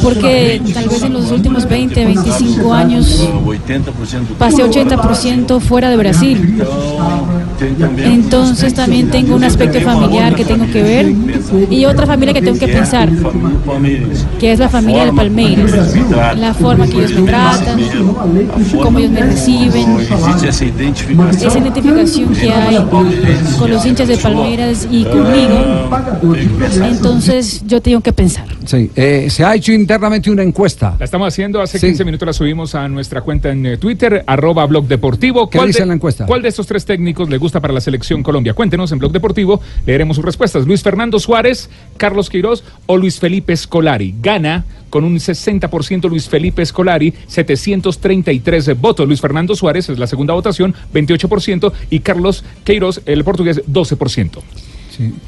Porque 0.01 0.61
tal 0.73 0.89
vez 0.89 1.03
en 1.03 1.13
los 1.13 1.31
últimos 1.31 1.67
20, 1.67 2.05
25 2.05 2.73
años 2.73 3.29
pasé 4.37 4.63
80% 4.63 5.59
fuera 5.59 5.89
de 5.89 5.97
Brasil. 5.97 6.63
Entonces 7.97 8.73
también 8.73 9.09
tengo 9.09 9.35
un 9.35 9.43
aspecto 9.43 9.79
familiar 9.81 10.35
que 10.35 10.45
tengo 10.45 10.65
que 10.65 10.83
ver 10.83 11.13
y 11.69 11.85
otra 11.85 12.05
familia 12.05 12.33
que 12.33 12.41
tengo 12.41 12.57
que 12.57 12.67
pensar, 12.67 13.09
que 14.39 14.51
es 14.51 14.59
la 14.59 14.69
familia 14.69 15.05
de 15.05 15.13
Palmeiras. 15.13 15.71
La 16.37 16.53
forma 16.53 16.87
que 16.87 16.97
ellos 16.97 17.13
me 17.13 17.27
tratan, 17.27 17.79
cómo 18.81 18.99
ellos 18.99 19.11
me 19.11 19.21
reciben, 19.21 19.97
esa 20.47 20.65
identificación 21.59 22.22
que 22.27 22.51
hay 22.51 22.77
con 23.57 23.71
los 23.71 23.85
hinchas 23.85 24.07
de 24.07 24.17
Palmeiras 24.17 24.87
y 24.89 25.03
conmigo. 25.05 25.89
Entonces 26.83 27.63
yo 27.65 27.81
tengo 27.81 28.01
que 28.01 28.13
pensar. 28.13 28.52
Sí, 28.65 28.89
eh, 28.95 29.27
se 29.29 29.43
ha 29.43 29.55
hecho 29.55 29.71
internamente 29.71 30.29
una 30.31 30.43
encuesta. 30.43 30.95
La 30.99 31.05
estamos 31.05 31.27
haciendo 31.27 31.61
hace 31.61 31.79
Sí. 31.79 31.87
15 31.87 32.05
minutos, 32.05 32.25
la 32.25 32.33
subimos 32.33 32.75
a 32.75 32.87
nuestra 32.87 33.21
cuenta 33.21 33.49
en 33.51 33.65
eh, 33.65 33.77
Twitter, 33.77 34.23
arroba 34.25 34.65
blog 34.65 34.87
deportivo. 34.87 35.49
¿Qué 35.49 35.57
¿Cuál 35.57 35.67
dice 35.67 35.81
de- 35.81 35.85
la 35.87 35.93
encuesta? 35.93 36.25
¿Cuál 36.25 36.41
de 36.41 36.49
estos 36.49 36.67
tres 36.67 36.85
técnicos 36.85 37.29
le 37.29 37.37
gusta 37.37 37.59
para 37.59 37.73
la 37.73 37.81
selección 37.81 38.23
Colombia? 38.23 38.53
Cuéntenos 38.53 38.91
en 38.91 38.99
blog 38.99 39.11
deportivo, 39.11 39.61
leeremos 39.85 40.15
sus 40.15 40.25
respuestas. 40.25 40.65
Luis 40.65 40.81
Fernando 40.81 41.19
Suárez, 41.19 41.69
Carlos 41.97 42.29
Queiroz 42.29 42.63
o 42.85 42.97
Luis 42.97 43.19
Felipe 43.19 43.55
Scolari. 43.55 44.15
Gana 44.21 44.65
con 44.89 45.03
un 45.03 45.15
60% 45.19 46.07
Luis 46.07 46.29
Felipe 46.29 46.63
Scolari, 46.65 47.13
733 47.27 48.79
votos. 48.79 49.07
Luis 49.07 49.21
Fernando 49.21 49.55
Suárez 49.55 49.89
es 49.89 49.97
la 49.99 50.07
segunda 50.07 50.33
votación, 50.33 50.73
28%, 50.93 51.73
y 51.89 51.99
Carlos 51.99 52.43
Queiroz, 52.63 53.01
el 53.05 53.23
portugués, 53.23 53.61
12%. 53.67 54.41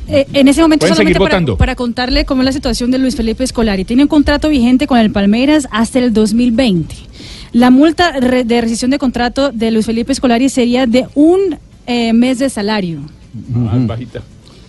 Eh, 0.07 0.25
en 0.33 0.47
ese 0.47 0.61
momento 0.61 0.87
solamente 0.87 1.19
para, 1.57 1.75
contarle 1.75 2.25
cómo 2.25 2.41
es 2.41 2.45
la 2.45 2.51
situación 2.51 2.91
de 2.91 2.97
Luis 2.99 3.15
Felipe 3.15 3.45
Scolari. 3.45 3.85
Tiene 3.85 4.03
un 4.03 4.07
contrato 4.09 4.49
vigente 4.49 4.87
con 4.87 4.97
el 4.99 5.11
Palmeiras 5.11 5.67
hasta 5.71 5.99
el 5.99 6.13
2020. 6.13 6.95
La 7.53 7.69
multa 7.71 8.11
re- 8.19 8.43
de 8.43 8.61
rescisión 8.61 8.91
de 8.91 8.99
contrato 8.99 9.51
de 9.51 9.71
Luis 9.71 9.85
Felipe 9.85 10.13
Scolari 10.13 10.49
sería 10.49 10.85
de 10.87 11.07
un 11.15 11.57
eh, 11.87 12.13
mes 12.13 12.39
de 12.39 12.49
salario. 12.49 12.99
Ah, 13.55 13.77
bajita. 13.79 14.21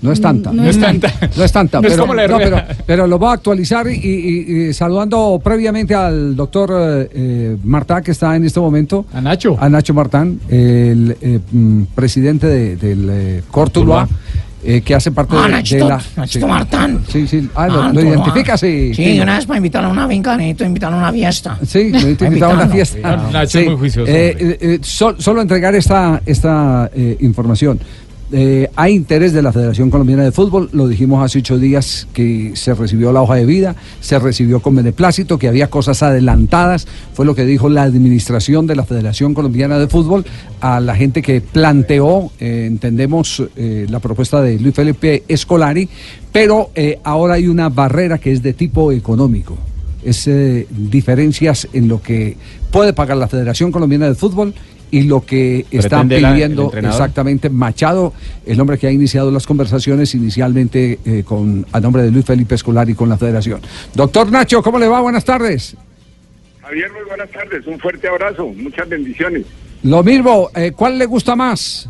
No 0.03 0.13
es 0.13 0.21
tanta. 0.21 0.53
No 0.53 0.65
es 0.69 0.79
tanta. 0.79 1.13
No 1.37 1.43
es 1.45 1.53
tanta, 1.53 1.81
No 1.81 1.89
es 1.89 1.95
pero, 1.95 2.07
no, 2.29 2.63
pero, 2.87 3.07
lo 3.07 3.19
voy 3.19 3.29
a 3.31 3.33
actualizar 3.33 3.87
y, 3.89 3.95
y- 3.95 4.67
y 4.69 4.73
saludando 4.75 5.41
previamente 5.43 5.95
al 5.95 6.37
doctor 6.37 6.71
eh, 6.73 7.09
eh, 7.13 7.57
Martá, 7.65 8.03
que 8.03 8.11
está 8.13 8.37
en 8.37 8.45
este 8.45 8.61
momento. 8.61 9.07
A 9.13 9.21
Nacho. 9.21 9.57
A 9.59 9.69
Nacho 9.69 9.95
Martán, 9.95 10.39
el 10.49 11.17
eh, 11.21 11.41
mm, 11.51 11.83
presidente 11.95 12.47
de- 12.47 12.77
del 12.77 13.09
eh, 13.11 13.43
Cortuluá, 13.51 14.07
eh, 14.67 14.81
que 14.83 14.95
hace 14.95 15.11
parte 15.13 15.35
Ah, 15.39 15.45
de, 15.45 15.49
Nachito, 15.53 15.85
de 15.85 15.91
la... 15.91 16.03
Nachito 16.17 16.47
sí. 16.47 16.53
Martán. 16.53 17.01
Sí, 17.09 17.27
sí. 17.27 17.49
Ah, 17.55 17.69
lo, 17.69 17.83
Ah, 17.83 17.93
lo 17.93 18.01
ah. 18.23 18.57
sí. 18.59 18.93
Sí, 18.95 19.21
una 19.21 19.37
vez 19.37 19.47
para 19.47 19.57
invitarlo 19.59 19.89
a 19.89 19.93
una 19.93 20.09
finca, 20.09 20.37
necesito 20.37 20.65
invitarlo 20.65 20.97
a 20.97 21.01
una 21.01 21.13
fiesta. 21.13 21.59
Sí, 21.67 21.91
lo 21.91 21.99
Para 22.17 22.27
invitado 22.29 22.53
a 22.53 22.55
una 22.55 22.65
invitarlo. 22.65 22.71
fiesta. 22.73 23.17
Nacho 23.33 23.59
es 23.61 23.67
muy 23.67 23.77
juicioso, 23.77 24.11
eh, 24.11 24.37
eh, 24.39 24.59
eh, 24.61 24.79
sol- 24.83 25.17
solo 25.19 25.41
entregar 25.43 25.75
esta, 25.75 26.21
esta 26.27 26.91
eh, 26.95 27.17
información. 27.21 27.79
Eh, 28.33 28.69
hay 28.75 28.95
interés 28.95 29.33
de 29.33 29.41
la 29.41 29.53
Federación 29.53 29.89
Colombiana 29.89 30.25
de 30.25 30.33
Fútbol, 30.33 30.69
lo 30.73 30.89
dijimos 30.89 31.25
hace 31.25 31.39
ocho 31.39 31.59
días 31.59 32.09
que 32.13 32.53
se 32.57 32.75
recibió 32.75 33.13
la 33.13 33.23
hoja 33.23 33.37
de 33.37 33.47
vida, 33.47 33.77
se 34.01 34.19
recibió 34.19 34.61
con 34.61 34.75
beneplácito, 34.75 35.39
que 35.39 35.47
había 35.47 35.71
cosas 35.71 36.03
adelantadas, 36.03 36.89
fue 37.15 37.25
lo 37.25 37.37
que 37.37 37.45
dijo 37.45 37.69
la 37.69 37.85
administración 37.85 38.67
de 38.67 38.75
la 38.75 38.85
Federación 38.85 39.33
Colombiana 39.33 39.79
de 39.79 39.87
Fútbol 39.87 40.25
a 40.61 40.81
la 40.81 40.97
gente 40.97 41.23
que 41.23 41.41
planteó, 41.41 42.33
eh, 42.41 42.65
entendemos, 42.67 43.45
eh, 43.55 43.87
la 43.89 44.01
propuesta 44.01 44.43
de 44.43 44.59
Luis 44.59 44.75
Felipe 44.75 45.23
Escolari, 45.29 45.89
pero 46.33 46.71
ahora 47.05 47.35
hay 47.35 47.47
una 47.47 47.69
barrera 47.69 48.19
que 48.19 48.33
es 48.33 48.43
de 48.43 48.53
tipo 48.53 48.91
económico 48.93 49.57
es 50.05 50.31
diferencias 50.71 51.67
en 51.73 51.89
lo 51.89 52.01
que 52.01 52.37
puede 52.71 52.93
pagar 52.93 53.17
la 53.17 53.27
Federación 53.27 53.73
Colombiana 53.73 54.07
de 54.07 54.15
Fútbol 54.15 54.55
y 54.91 55.03
lo 55.03 55.25
que 55.25 55.67
está 55.71 56.05
la- 56.05 56.09
pidiendo 56.33 56.73
exactamente 56.73 57.51
Machado, 57.51 58.13
el 58.45 58.61
hombre 58.61 58.79
que 58.79 58.87
ha 58.87 58.93
iniciado 58.93 59.31
las 59.31 59.47
conversaciones 59.47 60.15
inicialmente 60.15 60.99
eh, 61.05 61.23
con 61.25 61.67
a 61.73 61.81
nombre 61.81 62.03
de 62.03 62.11
Luis 62.11 62.25
Felipe 62.25 62.55
Escolar 62.55 62.89
y 62.89 62.95
con 62.95 63.09
la 63.09 63.19
Federación. 63.19 63.61
Doctor 63.95 64.31
Nacho, 64.31 64.63
¿cómo 64.63 64.79
le 64.79 64.89
va? 64.89 65.01
Buenas 65.01 65.25
tardes. 65.25 65.77
Javier, 66.63 66.91
muy 66.93 67.05
buenas 67.09 67.31
tardes. 67.31 67.67
Un 67.67 67.79
fuerte 67.79 68.09
abrazo. 68.09 68.47
Muchas 68.57 68.89
bendiciones. 68.89 69.45
Lo 69.83 70.03
mismo, 70.03 70.51
eh, 70.55 70.73
¿cuál 70.75 70.99
le 70.99 71.07
gusta 71.07 71.37
más 71.37 71.89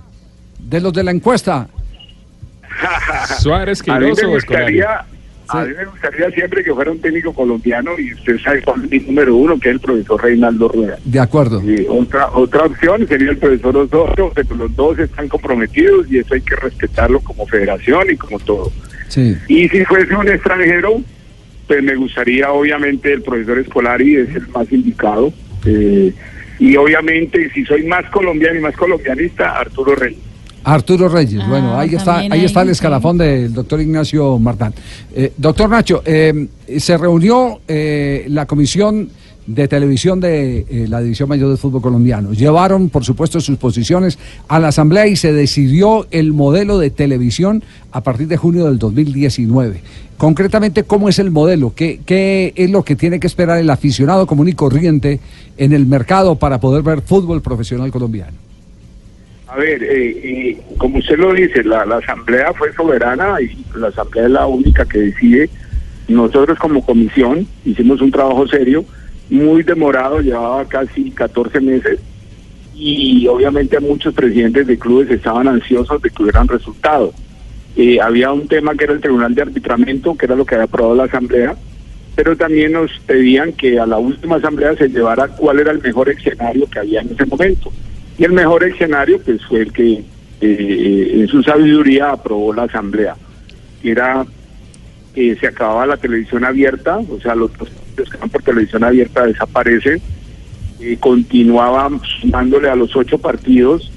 de 0.59 0.81
los 0.81 0.93
de 0.93 1.05
la 1.05 1.11
encuesta? 1.13 1.69
Suárez, 3.41 3.83
Queiroz 3.83 4.23
o 4.23 4.37
Escolari. 4.37 4.81
A 5.49 5.65
mí 5.65 5.73
me 5.77 5.85
gustaría 5.85 6.31
siempre 6.31 6.65
que 6.65 6.75
fuera 6.75 6.91
un 6.91 7.01
técnico 7.01 7.33
colombiano 7.33 7.99
y 7.99 8.15
usted 8.15 8.39
sabe 8.39 8.63
cuál 8.63 8.85
es 8.85 8.91
mi 8.91 8.99
número 9.01 9.37
uno, 9.37 9.59
que 9.59 9.69
es 9.69 9.75
el 9.75 9.81
profesor 9.81 10.23
Reinaldo 10.23 10.69
Rueda. 10.69 10.99
De 11.05 11.21
acuerdo. 11.21 11.63
Y 11.63 11.87
otra 11.89 12.29
otra 12.33 12.65
opción 12.65 13.07
sería 13.07 13.31
el 13.31 13.39
profesor 13.39 13.77
Osorio, 13.77 14.33
pero 14.35 14.55
los 14.57 14.75
dos 14.77 14.99
están 14.99 15.29
comprometidos 15.29 16.11
y 16.11 16.19
eso 16.19 16.35
hay 16.35 16.41
que 16.41 16.57
respetarlo 16.57 17.21
como 17.21 17.47
federación 17.47 18.11
y 18.11 18.17
como 18.17 18.39
todo. 18.41 18.73
Sí. 19.09 19.37
Y 19.49 19.69
si 19.69 19.85
fuese 19.85 20.15
un 20.15 20.29
extranjero, 20.29 21.01
pues 21.67 21.83
me 21.83 21.95
gustaría 21.95 22.51
obviamente 22.51 23.13
el 23.13 23.23
profesor 23.23 23.59
Escolari, 23.59 24.17
es 24.17 24.35
el 24.35 24.49
más 24.49 24.71
indicado. 24.73 25.33
eh, 25.65 26.13
y 26.59 26.77
obviamente 26.77 27.51
si 27.51 27.65
soy 27.65 27.83
más 27.85 28.09
colombiano 28.11 28.59
y 28.59 28.63
más 28.63 28.75
colombianista, 28.77 29.59
Arturo 29.59 29.95
Reyes. 29.95 30.26
Arturo 30.67 31.09
Reyes, 31.09 31.47
bueno, 31.47 31.79
ahí 31.79 31.95
está, 31.95 32.17
ahí 32.19 32.45
está 32.45 32.63
el 32.63 32.71
escalafón 32.71 33.17
del 33.17 33.55
doctor 33.55 33.81
Ignacio 33.81 34.37
Martán. 34.41 34.75
Eh, 35.15 35.33
doctor 35.37 35.71
Nacho, 35.71 36.03
eh, 36.05 36.49
se 36.79 36.99
reunió 36.99 37.61
eh, 37.69 38.27
la 38.31 38.47
comisión 38.47 39.09
de 39.47 39.69
televisión 39.69 40.19
de 40.19 40.87
la 40.89 41.01
División 41.01 41.29
Mayor 41.29 41.51
de 41.51 41.57
Fútbol 41.57 41.81
Colombiano. 41.81 42.33
Llevaron, 42.33 42.89
por 42.89 43.05
supuesto, 43.05 43.41
sus 43.41 43.59
posiciones 43.59 44.19
a 44.49 44.59
la 44.59 44.69
Asamblea 44.69 45.07
y 45.07 45.15
se 45.15 45.33
decidió 45.33 46.09
el 46.11 46.33
modelo 46.33 46.79
de 46.79 46.91
televisión 46.91 47.63
a 47.93 48.01
partir 48.03 48.27
de 48.27 48.37
junio 48.37 48.65
del 48.65 48.81
2019. 48.81 49.83
Concretamente, 50.17 50.83
¿cómo 50.83 51.09
es 51.09 51.21
el 51.21 51.31
modelo? 51.31 51.75
¿Qué, 51.77 52.01
qué 52.05 52.53
es 52.57 52.71
lo 52.71 52.83
que 52.83 52.97
tiene 52.97 53.21
que 53.21 53.29
esperar 53.29 53.59
el 53.59 53.71
aficionado 53.71 54.27
común 54.27 54.49
y 54.49 54.55
corriente 54.55 55.21
en 55.59 55.73
el 55.73 55.87
mercado 55.87 56.35
para 56.35 56.59
poder 56.59 56.83
ver 56.83 57.03
fútbol 57.03 57.41
profesional 57.41 57.93
colombiano? 57.93 58.46
A 59.49 59.57
ver, 59.57 59.83
eh, 59.83 60.11
eh, 60.25 60.61
como 60.77 60.99
usted 60.99 61.19
lo 61.19 61.33
dice, 61.33 61.63
la, 61.63 61.83
asamblea 61.83 62.53
fue 62.53 62.73
soberana 62.73 63.41
y 63.41 63.57
la 63.79 63.89
asamblea 63.89 64.25
es 64.25 64.31
la 64.31 64.47
única 64.47 64.85
que 64.85 64.99
decide. 64.99 65.49
Nosotros 66.09 66.59
como 66.59 66.85
comisión 66.85 67.47
hicimos 67.65 68.01
un 68.01 68.11
trabajo 68.11 68.47
serio, 68.49 68.85
muy 69.31 69.63
demorado, 69.63 70.21
llevaba 70.21 70.65
casi 70.65 71.11
14 71.11 71.61
meses 71.61 72.01
y 72.75 73.27
obviamente 73.29 73.79
muchos 73.81 74.15
presidentes 74.15 74.67
de 74.67 74.79
clubes 74.79 75.11
estaban 75.11 75.49
ansiosos 75.49 76.03
de 76.03 76.11
que 76.11 76.23
hubieran 76.23 76.49
resultados. 76.49 77.15
Eh, 77.77 78.01
había 78.01 78.33
un 78.33 78.49
tema 78.49 78.75
que 78.75 78.85
era 78.85 78.95
el 78.95 79.01
Tribunal 79.01 79.35
de 79.35 79.43
Arbitramiento, 79.43 80.17
que 80.17 80.27
era 80.27 80.35
lo 80.35 80.45
que 80.45 80.57
había 80.57 80.65
aprobado 80.65 80.97
la 80.97 81.05
Asamblea, 81.05 81.55
pero 82.17 82.37
también 82.37 82.73
nos 82.73 82.91
pedían 83.07 83.53
que 83.53 83.79
a 83.79 83.87
la 83.87 83.99
última 83.99 84.37
Asamblea 84.37 84.75
se 84.77 84.89
llevara 84.89 85.29
cuál 85.29 85.61
era 85.61 85.71
el 85.71 85.81
mejor 85.83 86.09
escenario 86.09 86.69
que 86.69 86.79
había 86.81 87.01
en 87.03 87.13
ese 87.13 87.27
momento. 87.27 87.71
Y 88.19 88.25
el 88.25 88.33
mejor 88.33 88.65
escenario 88.65 89.21
pues 89.21 89.45
fue 89.47 89.63
el 89.63 89.73
que 89.73 90.05
eh, 90.41 91.11
en 91.15 91.29
su 91.29 91.43
sabiduría 91.43 92.11
aprobó 92.11 92.53
la 92.53 92.65
Asamblea, 92.65 93.17
era 93.83 94.25
que 95.15 95.35
se 95.37 95.47
acababa 95.47 95.87
la 95.87 95.97
televisión 95.97 96.45
abierta, 96.45 96.99
o 96.99 97.21
sea, 97.21 97.35
los 97.35 97.51
los 97.97 98.11
que 98.11 98.19
van 98.19 98.29
por 98.29 98.43
televisión 98.43 98.85
abierta 98.85 99.27
desaparecen, 99.27 100.01
eh, 100.81 100.97
continuaba 101.01 101.91
sumándole 102.21 102.69
a 102.69 102.77
los 102.77 102.95
ocho 102.95 103.19
partidos 103.19 103.91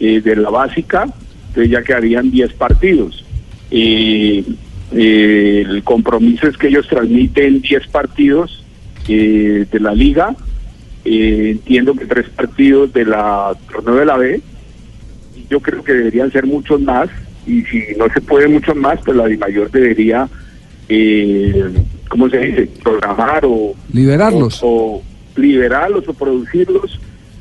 eh, 0.00 0.20
de 0.20 0.36
la 0.36 0.50
básica, 0.50 1.06
entonces 1.48 1.70
ya 1.70 1.82
quedarían 1.82 2.30
diez 2.30 2.52
partidos. 2.54 3.24
Eh, 3.70 4.44
eh, 4.94 5.64
el 5.66 5.82
compromiso 5.82 6.46
es 6.48 6.56
que 6.56 6.68
ellos 6.68 6.86
transmiten 6.88 7.60
diez 7.60 7.86
partidos 7.88 8.64
eh, 9.08 9.66
de 9.70 9.80
la 9.80 9.94
liga, 9.94 10.34
eh, 11.04 11.50
entiendo 11.52 11.94
que 11.94 12.06
tres 12.06 12.28
partidos 12.30 12.92
de 12.92 13.04
la 13.04 13.54
torneo 13.70 13.96
de 13.96 14.06
la 14.06 14.16
B, 14.16 14.40
yo 15.50 15.60
creo 15.60 15.82
que 15.82 15.92
deberían 15.92 16.30
ser 16.30 16.46
muchos 16.46 16.80
más, 16.80 17.08
y 17.46 17.62
si 17.62 17.82
no 17.96 18.06
se 18.12 18.20
puede 18.20 18.48
muchos 18.48 18.76
más, 18.76 19.00
pues 19.04 19.16
la 19.16 19.28
mayor 19.36 19.70
debería, 19.70 20.28
eh, 20.88 21.70
¿cómo 22.08 22.28
se 22.28 22.38
dice?, 22.38 22.68
programar 22.82 23.44
o 23.44 23.74
Liberarlos. 23.92 24.60
o, 24.62 24.66
o 24.68 25.02
liberarlos 25.36 26.06
o 26.08 26.14
producirlos 26.14 27.00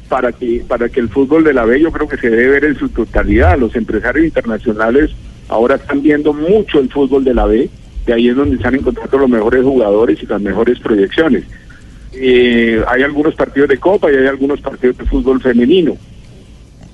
para 0.09 0.31
que 0.31 0.63
para 0.67 0.89
que 0.89 0.99
el 0.99 1.07
fútbol 1.09 1.43
de 1.43 1.53
la 1.53 1.63
B 1.63 1.79
yo 1.79 1.91
creo 1.91 2.07
que 2.07 2.17
se 2.17 2.29
debe 2.29 2.47
ver 2.51 2.65
en 2.65 2.75
su 2.75 2.89
totalidad. 2.89 3.57
Los 3.57 3.75
empresarios 3.75 4.25
internacionales 4.25 5.11
ahora 5.47 5.75
están 5.75 6.01
viendo 6.01 6.33
mucho 6.33 6.79
el 6.79 6.89
fútbol 6.89 7.23
de 7.23 7.33
la 7.33 7.45
B, 7.45 7.69
de 8.05 8.13
ahí 8.13 8.27
es 8.29 8.35
donde 8.35 8.55
están 8.55 8.75
encontrando 8.75 9.17
los 9.17 9.29
mejores 9.29 9.63
jugadores 9.63 10.21
y 10.21 10.25
las 10.25 10.41
mejores 10.41 10.79
proyecciones. 10.79 11.43
Eh, 12.13 12.83
hay 12.87 13.03
algunos 13.03 13.35
partidos 13.35 13.69
de 13.69 13.77
Copa 13.77 14.11
y 14.11 14.15
hay 14.15 14.27
algunos 14.27 14.59
partidos 14.61 14.97
de 14.97 15.05
fútbol 15.05 15.41
femenino. 15.41 15.95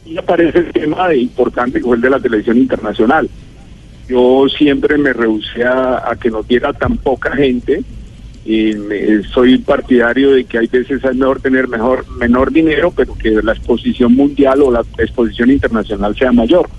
Y 0.06 0.18
aparece 0.18 0.60
el 0.60 0.72
tema 0.72 1.10
de 1.10 1.18
importante 1.18 1.80
que 1.80 1.86
fue 1.86 1.96
el 1.96 2.02
de 2.02 2.10
la 2.10 2.20
televisión 2.20 2.58
internacional. 2.58 3.30
Yo 4.08 4.46
siempre 4.48 4.98
me 4.98 5.12
rehusé 5.12 5.66
a, 5.66 6.16
que 6.22 6.30
nos 6.30 6.48
diera 6.48 6.72
tan 6.74 6.98
poca 6.98 7.32
gente. 7.36 7.82
Y 8.46 8.74
me- 8.76 9.24
soy 9.24 9.58
partidario 9.58 10.32
de 10.32 10.46
que 10.46 10.58
hay 10.60 10.68
veces 10.68 11.04
es 11.04 11.16
mejor 11.16 11.42
tener 11.42 11.68
mejor 11.68 12.06
menor 12.18 12.52
dinero, 12.54 12.94
pero 12.96 13.14
que 13.16 13.32
la 13.44 13.52
exposición 13.52 14.14
mundial 14.16 14.62
o 14.62 14.72
la 14.72 14.86
exposición 14.98 15.52
internacional 15.52 16.16
sea 16.16 16.32
mayor. 16.32 16.70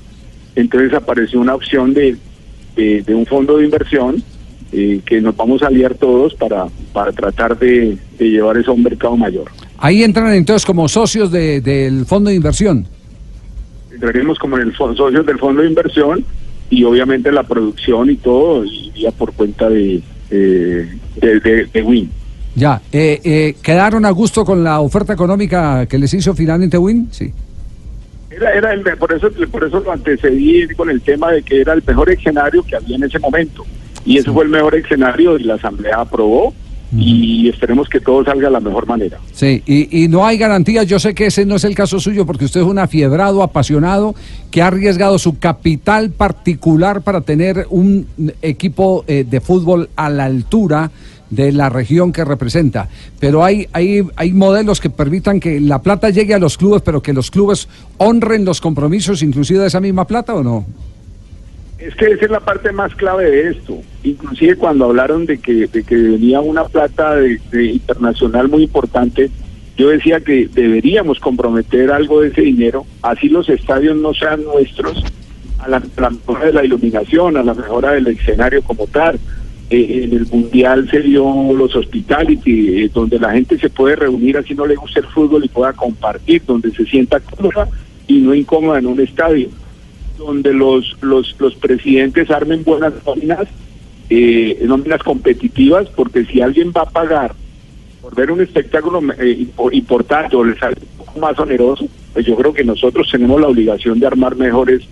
Entonces 0.56 0.94
apareció 0.94 1.38
una 1.40 1.54
opción 1.54 1.92
de, 1.92 2.16
de 2.76 3.14
un 3.14 3.26
fondo 3.26 3.58
de 3.58 3.64
inversión 3.66 4.22
eh, 4.72 5.00
que 5.04 5.20
nos 5.20 5.36
vamos 5.36 5.62
a 5.62 5.68
aliar 5.68 5.94
todos 5.94 6.34
para, 6.34 6.66
para 6.92 7.12
tratar 7.12 7.58
de, 7.58 7.96
de 8.18 8.30
llevar 8.30 8.56
eso 8.58 8.70
a 8.70 8.74
un 8.74 8.82
mercado 8.82 9.16
mayor. 9.16 9.46
Ahí 9.78 10.02
entran 10.02 10.32
entonces 10.34 10.66
como 10.66 10.88
socios 10.88 11.30
de- 11.30 11.60
del 11.60 12.04
fondo 12.06 12.30
de 12.30 12.36
inversión. 12.36 12.86
entraremos 13.92 14.38
como 14.38 14.56
en 14.58 14.68
el 14.68 14.76
socios 14.76 15.24
del 15.26 15.38
fondo 15.38 15.62
de 15.62 15.68
inversión 15.68 16.24
y 16.70 16.84
obviamente 16.84 17.32
la 17.32 17.42
producción 17.44 18.10
y 18.10 18.16
todo 18.16 18.64
iría 18.64 19.10
por 19.10 19.32
cuenta 19.32 19.68
de, 19.70 20.02
eh, 20.30 20.88
de, 21.20 21.40
de- 21.40 21.64
de 21.72 21.82
Win. 21.82 22.10
Ya, 22.54 22.80
eh, 22.92 23.20
eh, 23.24 23.54
¿quedaron 23.62 24.04
a 24.04 24.10
gusto 24.10 24.44
con 24.44 24.62
la 24.64 24.80
oferta 24.80 25.12
económica 25.12 25.86
que 25.86 25.98
les 25.98 26.12
hizo 26.14 26.34
finalmente 26.34 26.76
Win? 26.76 27.08
Sí. 27.10 27.32
Era, 28.30 28.52
era 28.52 28.72
el, 28.72 28.82
por 28.98 29.12
eso 29.12 29.28
por 29.50 29.64
eso 29.64 29.80
lo 29.80 29.92
antecedí 29.92 30.66
con 30.76 30.90
el 30.90 31.00
tema 31.00 31.32
de 31.32 31.42
que 31.42 31.60
era 31.60 31.72
el 31.72 31.82
mejor 31.86 32.10
escenario 32.10 32.62
que 32.64 32.76
había 32.76 32.96
en 32.96 33.04
ese 33.04 33.18
momento 33.18 33.64
y 34.04 34.18
ese 34.18 34.30
fue 34.32 34.44
el 34.44 34.50
mejor 34.50 34.74
escenario 34.74 35.38
y 35.38 35.44
la 35.44 35.54
asamblea 35.54 36.00
aprobó 36.00 36.54
y 36.96 37.48
esperemos 37.48 37.86
que 37.88 38.00
todo 38.00 38.24
salga 38.24 38.46
de 38.46 38.52
la 38.52 38.60
mejor 38.60 38.86
manera. 38.86 39.18
Sí, 39.32 39.62
y, 39.66 40.04
y 40.04 40.08
no 40.08 40.24
hay 40.24 40.38
garantías. 40.38 40.86
Yo 40.86 40.98
sé 40.98 41.14
que 41.14 41.26
ese 41.26 41.44
no 41.44 41.56
es 41.56 41.64
el 41.64 41.74
caso 41.74 42.00
suyo 42.00 42.24
porque 42.24 42.46
usted 42.46 42.60
es 42.60 42.66
un 42.66 42.78
afiebrado, 42.78 43.42
apasionado, 43.42 44.14
que 44.50 44.62
ha 44.62 44.68
arriesgado 44.68 45.18
su 45.18 45.38
capital 45.38 46.10
particular 46.10 47.02
para 47.02 47.20
tener 47.20 47.66
un 47.68 48.06
equipo 48.40 49.04
eh, 49.06 49.26
de 49.28 49.40
fútbol 49.40 49.90
a 49.96 50.08
la 50.08 50.24
altura 50.24 50.90
de 51.28 51.52
la 51.52 51.68
región 51.68 52.10
que 52.10 52.24
representa. 52.24 52.88
Pero 53.20 53.44
hay, 53.44 53.68
hay, 53.72 54.06
hay 54.16 54.32
modelos 54.32 54.80
que 54.80 54.88
permitan 54.88 55.40
que 55.40 55.60
la 55.60 55.82
plata 55.82 56.08
llegue 56.08 56.32
a 56.32 56.38
los 56.38 56.56
clubes, 56.56 56.80
pero 56.80 57.02
que 57.02 57.12
los 57.12 57.30
clubes 57.30 57.68
honren 57.98 58.46
los 58.46 58.62
compromisos, 58.62 59.22
inclusive 59.22 59.60
de 59.60 59.66
esa 59.66 59.80
misma 59.80 60.06
plata 60.06 60.34
o 60.34 60.42
no. 60.42 60.64
Es 61.78 61.94
que 61.94 62.06
esa 62.06 62.24
es 62.24 62.30
la 62.30 62.40
parte 62.40 62.72
más 62.72 62.92
clave 62.96 63.30
de 63.30 63.50
esto. 63.50 63.80
Inclusive 64.02 64.56
cuando 64.56 64.86
hablaron 64.86 65.26
de 65.26 65.38
que, 65.38 65.68
de 65.68 65.84
que 65.84 65.94
venía 65.94 66.40
una 66.40 66.64
plata 66.64 67.14
de, 67.14 67.40
internacional 67.52 68.48
muy 68.48 68.64
importante, 68.64 69.30
yo 69.76 69.90
decía 69.90 70.18
que 70.20 70.48
deberíamos 70.48 71.20
comprometer 71.20 71.92
algo 71.92 72.20
de 72.20 72.28
ese 72.28 72.40
dinero, 72.42 72.84
así 73.02 73.28
los 73.28 73.48
estadios 73.48 73.96
no 73.96 74.12
sean 74.12 74.42
nuestros, 74.42 75.04
a 75.60 75.68
la, 75.68 75.76
a 75.76 76.00
la 76.00 76.10
mejora 76.10 76.46
de 76.46 76.52
la 76.52 76.64
iluminación, 76.64 77.36
a 77.36 77.44
la 77.44 77.54
mejora 77.54 77.92
del 77.92 78.08
escenario 78.08 78.60
como 78.62 78.88
tal. 78.88 79.20
Eh, 79.70 80.04
en 80.04 80.16
el 80.16 80.26
mundial 80.26 80.90
se 80.90 81.00
dio 81.00 81.52
los 81.52 81.76
hospitality, 81.76 82.82
eh, 82.82 82.90
donde 82.92 83.20
la 83.20 83.32
gente 83.32 83.56
se 83.56 83.70
puede 83.70 83.94
reunir 83.94 84.36
así 84.36 84.54
no 84.54 84.66
le 84.66 84.74
gusta 84.74 84.98
el 84.98 85.06
fútbol 85.06 85.44
y 85.44 85.48
pueda 85.48 85.72
compartir, 85.74 86.42
donde 86.44 86.72
se 86.72 86.84
sienta 86.86 87.20
cómoda 87.20 87.68
y 88.08 88.18
no 88.18 88.34
incómoda 88.34 88.80
en 88.80 88.86
un 88.86 88.98
estadio 88.98 89.48
donde 90.18 90.52
los, 90.52 90.96
los, 91.00 91.34
los 91.38 91.54
presidentes 91.54 92.30
armen 92.30 92.64
buenas 92.64 92.92
nóminas, 93.06 93.46
eh, 94.10 94.58
nóminas 94.66 95.02
competitivas, 95.02 95.88
porque 95.90 96.24
si 96.26 96.40
alguien 96.40 96.72
va 96.76 96.82
a 96.82 96.90
pagar 96.90 97.34
por 98.02 98.14
ver 98.14 98.30
un 98.30 98.40
espectáculo 98.40 99.00
eh, 99.18 99.46
impo- 99.46 99.72
importante 99.72 100.36
o 100.36 100.44
le 100.44 100.58
sale 100.58 100.76
un 100.98 101.06
poco 101.06 101.20
más 101.20 101.38
oneroso, 101.38 101.88
pues 102.12 102.26
yo 102.26 102.36
creo 102.36 102.52
que 102.52 102.64
nosotros 102.64 103.08
tenemos 103.10 103.40
la 103.40 103.48
obligación 103.48 103.98
de 103.98 104.06
armar 104.06 104.36
mejores, 104.36 104.82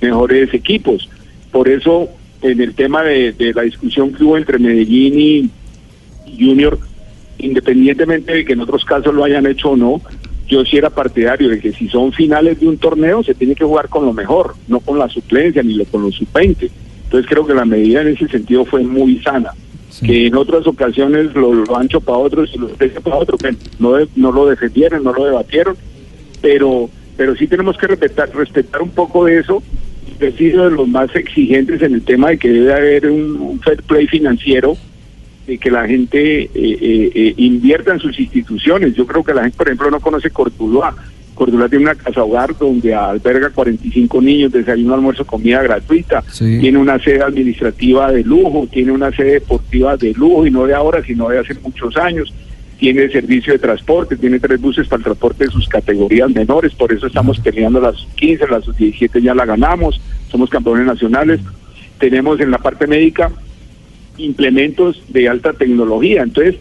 mejores 0.00 0.52
equipos. 0.52 1.08
Por 1.52 1.68
eso, 1.68 2.08
en 2.42 2.60
el 2.60 2.74
tema 2.74 3.02
de, 3.02 3.32
de 3.32 3.54
la 3.54 3.62
discusión 3.62 4.12
que 4.12 4.24
hubo 4.24 4.36
entre 4.36 4.58
Medellín 4.58 5.50
y 6.26 6.44
Junior, 6.44 6.78
independientemente 7.38 8.32
de 8.32 8.44
que 8.44 8.54
en 8.54 8.60
otros 8.60 8.84
casos 8.84 9.14
lo 9.14 9.24
hayan 9.24 9.46
hecho 9.46 9.70
o 9.70 9.76
no, 9.76 10.00
yo 10.48 10.64
sí 10.64 10.76
era 10.76 10.90
partidario 10.90 11.48
de 11.48 11.58
que 11.60 11.72
si 11.72 11.88
son 11.88 12.12
finales 12.12 12.60
de 12.60 12.68
un 12.68 12.76
torneo 12.78 13.22
se 13.22 13.34
tiene 13.34 13.54
que 13.54 13.64
jugar 13.64 13.88
con 13.88 14.04
lo 14.04 14.12
mejor, 14.12 14.54
no 14.68 14.80
con 14.80 14.98
la 14.98 15.08
suplencia 15.08 15.62
ni 15.62 15.74
lo- 15.74 15.84
con 15.86 16.02
los 16.02 16.14
sub-20. 16.16 16.70
Entonces 17.04 17.28
creo 17.30 17.46
que 17.46 17.54
la 17.54 17.64
medida 17.64 18.02
en 18.02 18.08
ese 18.08 18.28
sentido 18.28 18.64
fue 18.64 18.82
muy 18.82 19.18
sana. 19.20 19.50
Que 20.04 20.26
en 20.26 20.34
otras 20.34 20.66
ocasiones 20.66 21.32
lo, 21.34 21.54
lo 21.54 21.76
ancho 21.76 22.00
para 22.00 22.18
otros 22.18 22.50
y 22.54 22.58
lo 22.58 22.66
estrecho 22.68 23.00
para 23.00 23.16
otros, 23.16 23.40
no, 23.78 23.92
no 24.16 24.32
lo 24.32 24.46
defendieron, 24.46 25.04
no 25.04 25.12
lo 25.12 25.24
debatieron, 25.24 25.76
pero, 26.42 26.90
pero 27.16 27.36
sí 27.36 27.46
tenemos 27.46 27.76
que 27.78 27.86
respetar, 27.86 28.30
respetar 28.34 28.82
un 28.82 28.90
poco 28.90 29.24
de 29.26 29.38
eso. 29.38 29.62
Sido 30.38 30.68
de 30.70 30.76
los 30.76 30.88
más 30.88 31.14
exigentes 31.14 31.82
en 31.82 31.94
el 31.94 32.02
tema 32.02 32.30
de 32.30 32.38
que 32.38 32.48
debe 32.48 32.72
haber 32.72 33.10
un, 33.10 33.36
un 33.36 33.60
fair 33.60 33.82
play 33.82 34.06
financiero, 34.06 34.76
de 35.46 35.58
que 35.58 35.70
la 35.70 35.86
gente 35.86 36.42
eh, 36.42 36.50
eh, 36.54 37.10
eh, 37.14 37.34
invierta 37.36 37.92
en 37.92 38.00
sus 38.00 38.18
instituciones. 38.18 38.94
Yo 38.94 39.06
creo 39.06 39.22
que 39.22 39.34
la 39.34 39.42
gente, 39.42 39.56
por 39.56 39.68
ejemplo, 39.68 39.90
no 39.90 40.00
conoce 40.00 40.30
Cortuluá. 40.30 40.94
Cortuluá 41.34 41.68
tiene 41.68 41.84
una 41.84 41.94
casa 41.94 42.22
hogar 42.22 42.56
donde 42.56 42.94
alberga 42.94 43.50
45 43.50 44.22
niños, 44.22 44.52
desayuno, 44.52 44.94
almuerzo, 44.94 45.26
comida 45.26 45.62
gratuita. 45.62 46.22
Sí. 46.30 46.58
Tiene 46.60 46.78
una 46.78 46.98
sede 46.98 47.22
administrativa 47.22 48.12
de 48.12 48.22
lujo, 48.22 48.68
tiene 48.70 48.92
una 48.92 49.10
sede 49.10 49.32
deportiva 49.32 49.96
de 49.96 50.12
lujo 50.14 50.46
y 50.46 50.50
no 50.50 50.66
de 50.66 50.74
ahora, 50.74 51.02
sino 51.04 51.28
de 51.28 51.40
hace 51.40 51.54
muchos 51.54 51.96
años. 51.96 52.32
Tiene 52.78 53.08
servicio 53.08 53.52
de 53.52 53.58
transporte, 53.58 54.16
tiene 54.16 54.38
tres 54.38 54.60
buses 54.60 54.86
para 54.88 54.98
el 54.98 55.04
transporte 55.04 55.44
de 55.44 55.50
sus 55.50 55.68
categorías 55.68 56.30
menores, 56.30 56.74
por 56.74 56.92
eso 56.92 57.06
estamos 57.06 57.38
peleando 57.38 57.80
las 57.80 57.96
15, 58.16 58.46
las 58.48 58.76
17 58.76 59.22
ya 59.22 59.34
la 59.34 59.46
ganamos, 59.46 60.00
somos 60.30 60.50
campeones 60.50 60.86
nacionales. 60.86 61.40
Tenemos 61.98 62.40
en 62.40 62.50
la 62.50 62.58
parte 62.58 62.86
médica 62.86 63.30
implementos 64.18 65.02
de 65.08 65.28
alta 65.28 65.52
tecnología. 65.52 66.22
Entonces, 66.22 66.56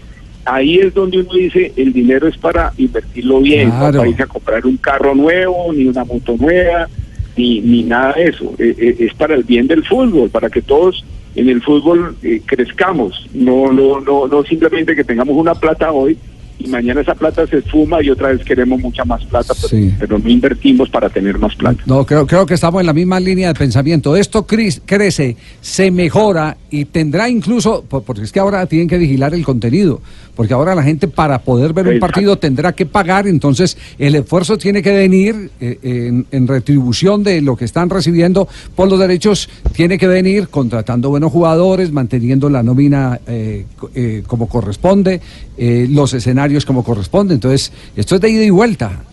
ahí 0.45 0.79
es 0.79 0.93
donde 0.93 1.19
uno 1.19 1.33
dice, 1.33 1.71
el 1.75 1.93
dinero 1.93 2.27
es 2.27 2.37
para 2.37 2.73
invertirlo 2.77 3.41
bien, 3.41 3.69
no 3.69 3.79
para 3.79 4.07
irse 4.07 4.23
a 4.23 4.27
comprar 4.27 4.65
un 4.65 4.77
carro 4.77 5.15
nuevo, 5.15 5.71
ni 5.73 5.85
una 5.85 6.03
moto 6.03 6.35
nueva, 6.37 6.87
ni, 7.35 7.61
ni 7.61 7.83
nada 7.83 8.13
de 8.13 8.25
eso. 8.25 8.53
Eh, 8.57 8.75
eh, 8.77 8.95
es 8.99 9.13
para 9.13 9.35
el 9.35 9.43
bien 9.43 9.67
del 9.67 9.83
fútbol, 9.83 10.29
para 10.29 10.49
que 10.49 10.61
todos 10.61 11.03
en 11.35 11.49
el 11.49 11.61
fútbol 11.61 12.15
eh, 12.21 12.41
crezcamos, 12.45 13.27
no, 13.33 13.71
no, 13.71 13.99
no, 14.01 14.27
no 14.27 14.43
simplemente 14.43 14.95
que 14.95 15.03
tengamos 15.03 15.35
una 15.35 15.55
plata 15.55 15.91
hoy 15.91 16.17
y 16.59 16.67
mañana 16.67 17.01
esa 17.01 17.15
plata 17.15 17.45
se 17.47 17.57
esfuma 17.57 18.01
y 18.03 18.09
otra 18.09 18.29
vez 18.29 18.43
queremos 18.43 18.79
mucha 18.79 19.03
más 19.05 19.23
plata, 19.25 19.53
pero, 19.55 19.67
Sí. 19.67 19.93
pero 19.99 20.19
no 20.19 20.29
invertimos 20.29 20.89
para 20.89 21.09
tener 21.09 21.37
más 21.39 21.55
plata. 21.55 21.81
No, 21.85 22.05
creo, 22.05 22.25
creo 22.27 22.45
que 22.45 22.53
estamos 22.53 22.79
en 22.81 22.87
la 22.87 22.93
misma 22.93 23.19
línea 23.19 23.49
de 23.49 23.53
pensamiento. 23.55 24.15
Esto 24.15 24.45
crece, 24.45 25.35
se 25.61 25.91
mejora 25.91 26.57
y 26.69 26.85
tendrá 26.85 27.29
incluso, 27.29 27.83
por- 27.83 28.03
porque 28.03 28.21
es 28.23 28.31
que 28.31 28.39
ahora 28.39 28.65
tienen 28.65 28.87
que 28.87 28.97
vigilar 28.97 29.33
el 29.33 29.43
contenido, 29.43 30.01
porque 30.35 30.53
ahora 30.53 30.75
la 30.75 30.83
gente 30.83 31.07
para 31.07 31.39
poder 31.39 31.73
ver 31.73 31.87
un 31.87 31.99
partido 31.99 32.37
tendrá 32.37 32.73
que 32.73 32.85
pagar, 32.85 33.27
entonces 33.27 33.77
el 33.97 34.15
esfuerzo 34.15 34.57
tiene 34.57 34.81
que 34.81 34.93
venir 34.93 35.51
eh, 35.59 35.79
en, 35.83 36.25
en 36.31 36.47
retribución 36.47 37.23
de 37.23 37.41
lo 37.41 37.55
que 37.55 37.65
están 37.65 37.89
recibiendo 37.89 38.47
por 38.75 38.89
los 38.89 38.99
derechos, 38.99 39.49
tiene 39.73 39.97
que 39.97 40.07
venir 40.07 40.49
contratando 40.49 41.09
buenos 41.09 41.31
jugadores, 41.31 41.91
manteniendo 41.91 42.49
la 42.49 42.63
nómina 42.63 43.19
eh, 43.27 43.65
eh, 43.95 44.23
como 44.27 44.47
corresponde, 44.47 45.21
eh, 45.57 45.87
los 45.89 46.13
escenarios 46.13 46.65
como 46.65 46.83
corresponde. 46.83 47.33
Entonces, 47.35 47.71
esto 47.95 48.15
es 48.15 48.21
de 48.21 48.29
ida 48.29 48.43
y 48.43 48.49
vuelta. 48.49 49.03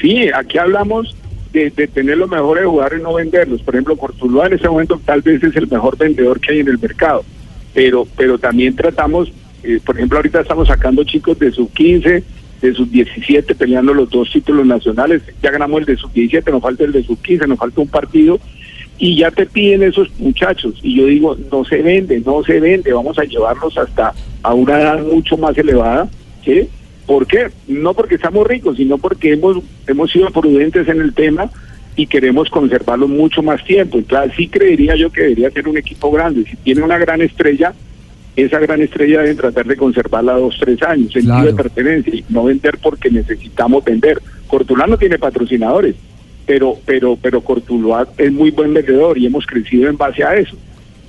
Sí, 0.00 0.28
aquí 0.34 0.58
hablamos 0.58 1.14
de, 1.52 1.70
de 1.70 1.86
tener 1.86 2.18
los 2.18 2.28
mejores 2.28 2.66
jugadores 2.66 3.00
y 3.00 3.02
no 3.02 3.14
venderlos. 3.14 3.62
Por 3.62 3.74
ejemplo, 3.74 3.96
Cortuluá 3.96 4.46
en 4.46 4.54
ese 4.54 4.68
momento 4.68 5.00
tal 5.04 5.22
vez 5.22 5.42
es 5.42 5.54
el 5.56 5.68
mejor 5.68 5.96
vendedor 5.96 6.40
que 6.40 6.52
hay 6.52 6.60
en 6.60 6.68
el 6.68 6.78
mercado. 6.78 7.24
Pero, 7.72 8.06
pero 8.16 8.38
también 8.38 8.76
tratamos, 8.76 9.32
eh, 9.64 9.80
por 9.84 9.96
ejemplo, 9.96 10.18
ahorita 10.18 10.40
estamos 10.40 10.68
sacando 10.68 11.04
chicos 11.04 11.38
de 11.38 11.50
sub 11.50 11.72
15, 11.72 12.22
de 12.60 12.74
sub 12.74 12.88
17, 12.90 13.54
peleando 13.54 13.94
los 13.94 14.10
dos 14.10 14.30
títulos 14.30 14.66
nacionales. 14.66 15.22
Ya 15.42 15.50
ganamos 15.50 15.80
el 15.80 15.86
de 15.86 15.96
sub 15.96 16.12
17, 16.12 16.50
nos 16.50 16.62
falta 16.62 16.84
el 16.84 16.92
de 16.92 17.02
sub 17.02 17.20
15, 17.20 17.46
nos 17.46 17.58
falta 17.58 17.80
un 17.80 17.88
partido. 17.88 18.38
Y 18.96 19.16
ya 19.16 19.30
te 19.30 19.46
piden 19.46 19.82
esos 19.82 20.08
muchachos. 20.18 20.74
Y 20.82 20.96
yo 20.96 21.06
digo, 21.06 21.36
no 21.50 21.64
se 21.64 21.82
vende, 21.82 22.20
no 22.20 22.44
se 22.44 22.60
vende. 22.60 22.92
Vamos 22.92 23.18
a 23.18 23.24
llevarlos 23.24 23.76
hasta 23.76 24.14
a 24.42 24.54
una 24.54 24.80
edad 24.80 25.02
mucho 25.04 25.36
más 25.36 25.56
elevada. 25.58 26.08
¿sí? 26.44 26.68
¿Por 27.06 27.26
qué? 27.26 27.48
No 27.66 27.94
porque 27.94 28.14
estamos 28.14 28.46
ricos, 28.46 28.76
sino 28.76 28.98
porque 28.98 29.32
hemos, 29.32 29.58
hemos 29.86 30.10
sido 30.10 30.30
prudentes 30.30 30.88
en 30.88 31.00
el 31.00 31.12
tema 31.12 31.50
y 31.96 32.06
queremos 32.06 32.48
conservarlo 32.50 33.08
mucho 33.08 33.42
más 33.42 33.64
tiempo. 33.64 34.00
Claro, 34.06 34.32
sí 34.36 34.48
creería 34.48 34.96
yo 34.96 35.10
que 35.10 35.22
debería 35.22 35.50
ser 35.50 35.68
un 35.68 35.76
equipo 35.76 36.10
grande. 36.10 36.44
Si 36.44 36.56
tiene 36.56 36.82
una 36.82 36.98
gran 36.98 37.20
estrella, 37.20 37.74
esa 38.36 38.58
gran 38.58 38.82
estrella 38.82 39.20
deben 39.20 39.36
tratar 39.36 39.66
de 39.66 39.76
conservarla 39.76 40.34
dos, 40.34 40.56
tres 40.60 40.82
años, 40.82 41.12
sentido 41.12 41.34
Claro. 41.36 41.46
de 41.52 41.54
pertenencia, 41.62 42.14
y 42.14 42.24
no 42.28 42.44
vender 42.44 42.78
porque 42.82 43.10
necesitamos 43.10 43.84
vender. 43.84 44.20
Cortuluá 44.46 44.86
no 44.86 44.96
tiene 44.98 45.18
patrocinadores, 45.18 45.94
pero, 46.46 46.76
pero, 46.84 47.16
pero 47.20 47.40
Cortuluá 47.40 48.08
es 48.18 48.32
muy 48.32 48.50
buen 48.50 48.74
vendedor 48.74 49.16
y 49.18 49.26
hemos 49.26 49.46
crecido 49.46 49.88
en 49.88 49.96
base 49.96 50.24
a 50.24 50.34
eso. 50.36 50.56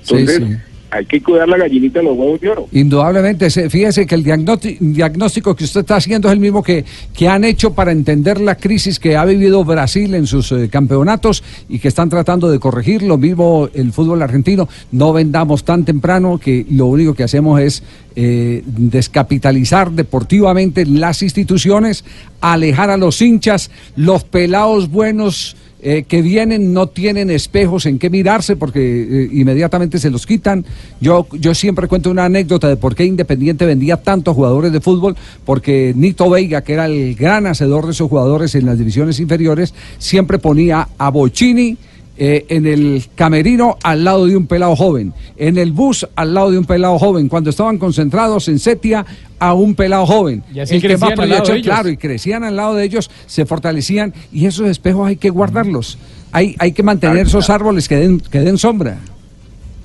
Sí, 0.02 0.14
Entonces, 0.14 0.36
sí. 0.36 0.56
Hay 0.90 1.04
que 1.06 1.20
cuidar 1.22 1.48
la 1.48 1.56
gallinita 1.56 1.98
de 2.00 2.04
los 2.04 2.16
huevos 2.16 2.40
de 2.40 2.48
oro. 2.50 2.68
Indudablemente, 2.72 3.50
se- 3.50 3.68
fíjese 3.70 4.06
que 4.06 4.14
el 4.14 4.24
diagnósti- 4.24 4.78
diagnóstico 4.80 5.54
que 5.56 5.64
usted 5.64 5.80
está 5.80 5.96
haciendo 5.96 6.28
es 6.28 6.32
el 6.32 6.40
mismo 6.40 6.62
que, 6.62 6.84
que 7.14 7.28
han 7.28 7.44
hecho 7.44 7.72
para 7.74 7.92
entender 7.92 8.40
la 8.40 8.54
crisis 8.56 8.98
que 9.00 9.16
ha 9.16 9.24
vivido 9.24 9.64
Brasil 9.64 10.14
en 10.14 10.26
sus 10.26 10.52
eh, 10.52 10.68
campeonatos 10.70 11.42
y 11.68 11.78
que 11.78 11.88
están 11.88 12.08
tratando 12.08 12.50
de 12.50 12.58
corregir. 12.58 13.02
Lo 13.02 13.18
mismo 13.18 13.68
el 13.74 13.92
fútbol 13.92 14.22
argentino. 14.22 14.68
No 14.92 15.12
vendamos 15.12 15.64
tan 15.64 15.84
temprano 15.84 16.38
que 16.38 16.66
lo 16.70 16.86
único 16.86 17.14
que 17.14 17.24
hacemos 17.24 17.60
es 17.60 17.82
eh, 18.14 18.62
descapitalizar 18.66 19.90
deportivamente 19.92 20.84
las 20.86 21.22
instituciones, 21.22 22.04
alejar 22.40 22.90
a 22.90 22.96
los 22.96 23.20
hinchas, 23.22 23.70
los 23.96 24.24
pelados 24.24 24.90
buenos 24.90 25.56
eh, 25.82 26.04
que 26.08 26.22
vienen 26.22 26.72
no 26.72 26.86
tienen 26.86 27.30
espejos 27.30 27.84
en 27.86 27.98
qué 27.98 28.08
mirarse 28.08 28.56
porque 28.56 28.80
eh, 28.80 29.28
inmediatamente 29.32 29.98
se 29.98 30.10
los 30.10 30.26
quitan. 30.26 30.64
Yo, 31.00 31.26
yo 31.32 31.54
siempre 31.54 31.86
cuento 31.86 32.10
una 32.10 32.24
anécdota 32.24 32.68
de 32.68 32.76
por 32.76 32.94
qué 32.94 33.04
Independiente 33.04 33.66
vendía 33.66 33.98
tantos 33.98 34.34
jugadores 34.34 34.72
de 34.72 34.80
fútbol, 34.80 35.16
porque 35.44 35.92
Nito 35.94 36.30
Veiga, 36.30 36.62
que 36.62 36.72
era 36.72 36.86
el 36.86 37.14
gran 37.14 37.46
hacedor 37.46 37.84
de 37.84 37.92
esos 37.92 38.08
jugadores 38.08 38.54
en 38.54 38.66
las 38.66 38.78
divisiones 38.78 39.20
inferiores, 39.20 39.74
siempre 39.98 40.38
ponía 40.38 40.88
a 40.96 41.10
Bocini. 41.10 41.76
Eh, 42.18 42.46
en 42.48 42.66
el 42.66 43.04
camerino 43.14 43.76
al 43.82 44.04
lado 44.04 44.26
de 44.26 44.36
un 44.36 44.46
pelado 44.46 44.74
joven, 44.74 45.12
en 45.36 45.58
el 45.58 45.72
bus 45.72 46.06
al 46.16 46.32
lado 46.32 46.50
de 46.50 46.58
un 46.58 46.64
pelado 46.64 46.98
joven, 46.98 47.28
cuando 47.28 47.50
estaban 47.50 47.76
concentrados 47.76 48.48
en 48.48 48.58
Setia 48.58 49.04
a 49.38 49.52
un 49.52 49.74
pelado 49.74 50.06
joven. 50.06 50.42
Y 50.54 50.60
así 50.60 50.76
El 50.76 50.80
que 50.80 50.96
más 50.96 51.10
crecían 51.10 51.20
al 51.20 51.28
lado 51.28 51.42
de 51.42 51.46
proyección, 51.46 51.56
ellos. 51.56 51.66
claro, 51.66 51.88
y 51.90 51.96
crecían 51.96 52.44
al 52.44 52.56
lado 52.56 52.74
de 52.74 52.84
ellos, 52.84 53.10
se 53.26 53.44
fortalecían 53.44 54.14
y 54.32 54.46
esos 54.46 54.66
espejos 54.68 55.06
hay 55.06 55.16
que 55.16 55.28
guardarlos. 55.28 55.98
Hay, 56.32 56.56
hay 56.58 56.72
que 56.72 56.82
mantener 56.82 57.26
esos 57.26 57.50
árboles 57.50 57.88
que 57.88 57.96
den, 57.96 58.20
que 58.20 58.40
den 58.40 58.56
sombra. 58.56 58.98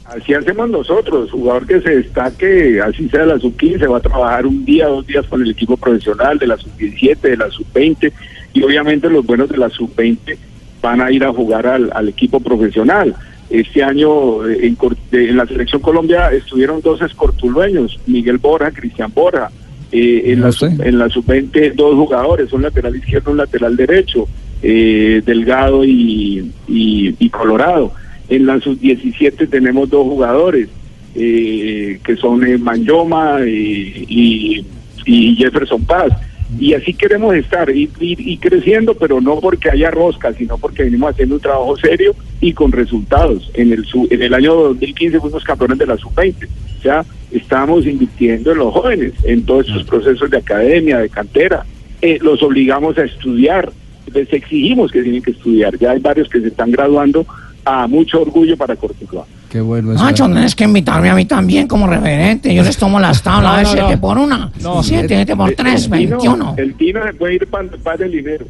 Así 0.06 0.34
hacemos 0.34 0.70
nosotros, 0.70 1.32
jugador 1.32 1.66
que 1.66 1.80
se 1.82 1.98
destaque, 1.98 2.82
así 2.82 3.08
sea 3.10 3.26
la 3.26 3.40
sub-15, 3.40 3.92
va 3.92 3.98
a 3.98 4.02
trabajar 4.02 4.46
un 4.46 4.66
día, 4.66 4.88
dos 4.88 5.08
días 5.08 5.26
con 5.28 5.42
el 5.42 5.52
equipo 5.52 5.78
profesional 5.78 6.38
de 6.38 6.48
la 6.48 6.58
sub-17, 6.58 7.20
de 7.20 7.38
la 7.38 7.50
sub-20 7.50 8.12
y 8.54 8.64
obviamente 8.64 9.10
los 9.10 9.26
buenos 9.26 9.50
de 9.50 9.58
la 9.58 9.70
sub-20 9.70 10.38
van 10.82 11.02
a 11.02 11.12
ir 11.12 11.24
a 11.24 11.32
jugar 11.34 11.68
al, 11.68 11.92
al 11.94 12.10
equipo 12.10 12.40
profesional. 12.40 13.16
Este 13.50 13.84
año 13.84 14.48
eh, 14.48 14.74
en, 15.12 15.38
la 15.38 15.46
selección 15.46 15.82
Colombia 15.82 16.32
estuvieron 16.32 16.82
dos 16.82 17.02
escortulueños, 17.02 18.00
Miguel 18.08 18.38
Borja, 18.38 18.72
Cristian 18.72 19.12
Borja. 19.14 19.50
Eh, 19.92 20.32
en, 20.32 20.42
la 20.42 20.52
sub, 20.54 20.70
en 20.88 20.98
la 21.00 21.10
sub-20 21.10 21.74
dos 21.76 21.96
jugadores, 21.96 22.54
un 22.54 22.62
lateral 22.62 22.96
izquierdo, 22.96 23.32
un 23.32 23.38
lateral 23.38 23.76
derecho, 23.76 24.26
eh, 24.64 25.22
Delgado 25.26 25.84
y, 25.84 26.50
y- 26.68 27.14
y 27.20 27.30
Colorado. 27.30 27.92
En 28.30 28.46
la 28.46 28.60
sub-17 28.62 29.50
tenemos 29.50 29.90
dos 29.90 30.04
jugadores, 30.04 30.70
eh, 31.14 32.00
que 32.06 32.16
son 32.16 32.40
Manyoma 32.64 33.40
y, 33.46 34.66
y 35.06 35.36
Jefferson 35.36 35.84
Paz. 35.84 36.14
Y 36.60 36.74
así 36.74 36.94
queremos 36.94 37.34
estar, 37.36 37.70
y, 37.70 37.90
y- 38.00 38.34
y 38.34 38.38
creciendo, 38.38 38.94
pero 38.96 39.22
no 39.22 39.40
porque 39.40 39.70
haya 39.70 39.90
rosca, 39.90 40.34
sino 40.34 40.58
porque 40.58 40.84
venimos 40.84 41.12
haciendo 41.12 41.36
un 41.36 41.42
trabajo 41.42 41.78
serio 41.78 42.14
y 42.42 42.54
con 42.54 42.72
resultados. 42.72 43.50
En 43.54 43.72
el, 43.72 43.86
en 44.10 44.22
el 44.22 44.34
año 44.34 44.54
2015 44.54 45.20
fuimos 45.22 45.44
campeones 45.44 45.78
de 45.78 45.86
la 45.88 45.98
sub-20. 45.98 46.48
O 46.80 46.82
sea, 46.82 47.06
estamos 47.32 47.86
invirtiendo 47.86 48.52
en 48.52 48.58
los 48.58 48.74
jóvenes, 48.74 49.14
en 49.24 49.46
todos 49.46 49.68
estos 49.68 49.84
procesos 49.86 50.30
de 50.30 50.38
academia, 50.38 50.98
de 51.00 51.10
cantera. 51.10 51.66
Eh, 52.02 52.18
los 52.22 52.42
obligamos 52.44 52.98
a 52.98 53.04
estudiar, 53.06 53.72
les 54.14 54.32
exigimos 54.34 54.92
que 54.92 55.04
tienen 55.04 55.22
que 55.22 55.32
estudiar. 55.32 55.78
Ya 55.78 55.92
hay 55.92 56.00
varios 56.00 56.28
que 56.28 56.42
se 56.42 56.48
están 56.48 56.72
graduando 56.72 57.26
a 57.64 57.88
mucho 57.88 58.22
orgullo 58.24 58.58
para 58.58 58.76
Cortuluá. 58.76 59.26
Qué 59.52 59.60
bueno 59.60 59.92
Nacho, 59.94 60.28
tienes 60.28 60.56
que 60.56 60.64
invitarme 60.64 61.10
a 61.10 61.14
mí 61.16 61.26
también 61.26 61.68
como 61.68 61.86
referente. 61.86 62.56
Yo 62.56 62.64
les 62.64 62.78
tomo 62.78 63.02
las 63.02 63.22
tablas, 63.24 63.52
No, 63.52 63.58
de 63.58 63.64
no, 63.64 63.70
7 63.72 63.96
no. 63.96 64.02
por 64.02 64.18
1, 64.18 64.52
No. 64.62 64.82
7, 64.82 65.08
7 65.10 65.36
por 65.36 65.50
El- 65.50 65.56
3, 65.58 65.74
el 65.86 65.92
Tino- 65.92 66.18
21. 66.18 66.54
El 66.58 66.74
Tino 66.76 67.04
se 67.04 67.14
puede 67.14 67.34
ir 67.36 67.48
para 67.48 68.06
el 68.06 68.12
dinero. 68.12 68.46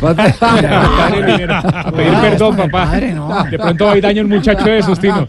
A 0.00 0.14
pedir 1.94 2.14
perdón, 2.20 2.56
papá. 2.56 2.86
De 3.50 3.58
pronto 3.58 3.90
hay 3.90 4.00
daño 4.00 4.22
el 4.22 4.28
muchacho 4.28 4.64
de 4.64 4.82
Sustino. 4.82 5.28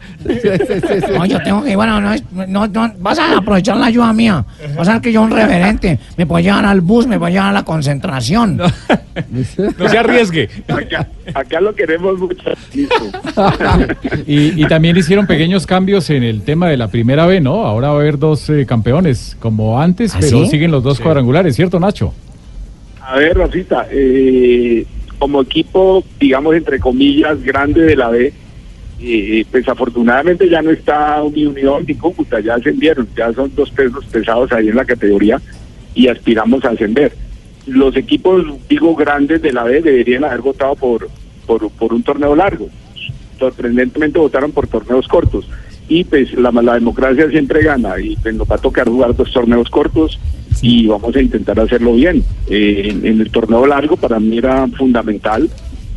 No, 1.18 1.26
yo 1.26 1.42
tengo 1.44 1.64
que, 1.64 1.76
bueno, 1.76 2.00
no, 2.00 2.14
es- 2.14 2.24
no, 2.32 2.66
no, 2.68 2.92
vas 3.00 3.20
a 3.20 3.38
aprovechar 3.38 3.78
la 3.78 3.88
ayuda 3.88 4.14
mía. 4.14 4.46
Vas 4.78 4.88
a 4.88 4.94
ver 4.94 5.02
que 5.02 5.12
yo 5.12 5.22
un 5.22 5.32
referente. 5.32 6.00
Me 6.18 6.26
puedes 6.26 6.46
llevar 6.46 6.66
al 6.66 6.82
bus, 6.82 7.06
me 7.08 7.20
puedes 7.20 7.34
llevar 7.36 7.50
a 7.50 7.54
la 7.54 7.64
concentración. 7.64 8.58
No 8.58 9.90
se 9.90 9.98
arriesgue. 9.98 10.50
Acá, 10.68 11.08
acá 11.34 11.62
lo 11.62 11.74
queremos 11.76 12.18
mucho. 12.18 12.50
Y, 14.28 14.62
y 14.64 14.68
también 14.68 14.96
hicieron 14.98 15.28
pequeños 15.28 15.66
cambios 15.66 16.10
en 16.10 16.24
el 16.24 16.42
tema 16.44 16.68
de 16.68 16.78
la 16.78 16.88
primera 16.88 17.26
B, 17.26 17.42
¿no? 17.42 17.66
Ahora 17.66 17.90
va 17.90 17.96
a 17.98 18.00
haber 18.00 18.18
dos 18.20 18.50
eh, 18.50 18.66
campeones 18.66 19.36
como 19.40 19.80
antes, 19.82 20.14
¿Ah, 20.16 20.18
pero 20.22 20.44
sí? 20.44 20.48
siguen 20.52 20.72
los 20.72 20.84
dos 20.84 20.98
Sí. 20.98 21.04
cuadrangulares, 21.04 21.56
¿cierto, 21.56 21.80
Nacho? 21.80 22.14
A 23.08 23.18
ver, 23.18 23.38
Rafita, 23.38 23.88
eh, 23.92 24.84
como 25.20 25.42
equipo, 25.42 26.04
digamos, 26.20 26.56
entre 26.56 26.80
comillas, 26.80 27.42
grande 27.44 27.82
de 27.82 27.96
la 27.96 28.10
B, 28.10 28.34
eh, 29.00 29.46
pues 29.52 29.68
afortunadamente 29.70 30.50
ya 30.50 30.64
no 30.64 30.72
está 30.72 31.22
ni 31.32 31.46
Unión 31.46 31.86
ni 31.88 31.94
Cúcuta, 31.94 32.40
ya 32.40 32.56
ascendieron, 32.56 33.08
ya 33.16 33.32
son 33.32 33.54
dos 33.54 33.70
pesos 33.70 34.06
pesados 34.06 34.52
ahí 34.52 34.70
en 34.70 34.76
la 34.76 34.86
categoría 34.86 35.40
y 35.94 36.08
aspiramos 36.08 36.66
a 36.66 36.70
ascender. 36.70 37.14
Los 37.68 37.96
equipos, 37.96 38.44
digo, 38.68 38.96
grandes 38.96 39.40
de 39.44 39.54
la 39.54 39.66
B 39.66 39.82
deberían 39.82 40.24
haber 40.24 40.42
votado 40.42 40.76
por, 40.76 41.08
por 41.46 41.94
un 41.94 42.02
torneo 42.02 42.36
largo. 42.36 42.70
Sorprendentemente 43.38 44.18
votaron 44.18 44.52
por 44.52 44.66
torneos 44.66 45.08
cortos. 45.08 45.48
Y 45.88 46.04
pues 46.04 46.34
la, 46.34 46.52
la 46.52 46.74
democracia 46.74 47.30
siempre 47.30 47.64
gana 47.64 48.00
y 48.00 48.16
pues, 48.16 48.34
nos 48.36 48.50
va 48.50 48.56
a 48.56 48.60
tocar 48.60 48.88
jugar 48.88 49.16
dos 49.16 49.32
torneos 49.32 49.70
cortos 49.70 50.20
y 50.62 50.88
vamos 50.88 51.16
a 51.16 51.22
intentar 51.22 51.60
hacerlo 51.60 51.94
bien. 51.94 52.24
Eh, 52.50 52.90
en, 52.90 53.06
en 53.06 53.22
el 53.22 53.30
torneo 53.32 53.66
largo 53.68 53.96
para 53.98 54.20
mí 54.20 54.38
era 54.38 54.68
fundamental 54.70 55.50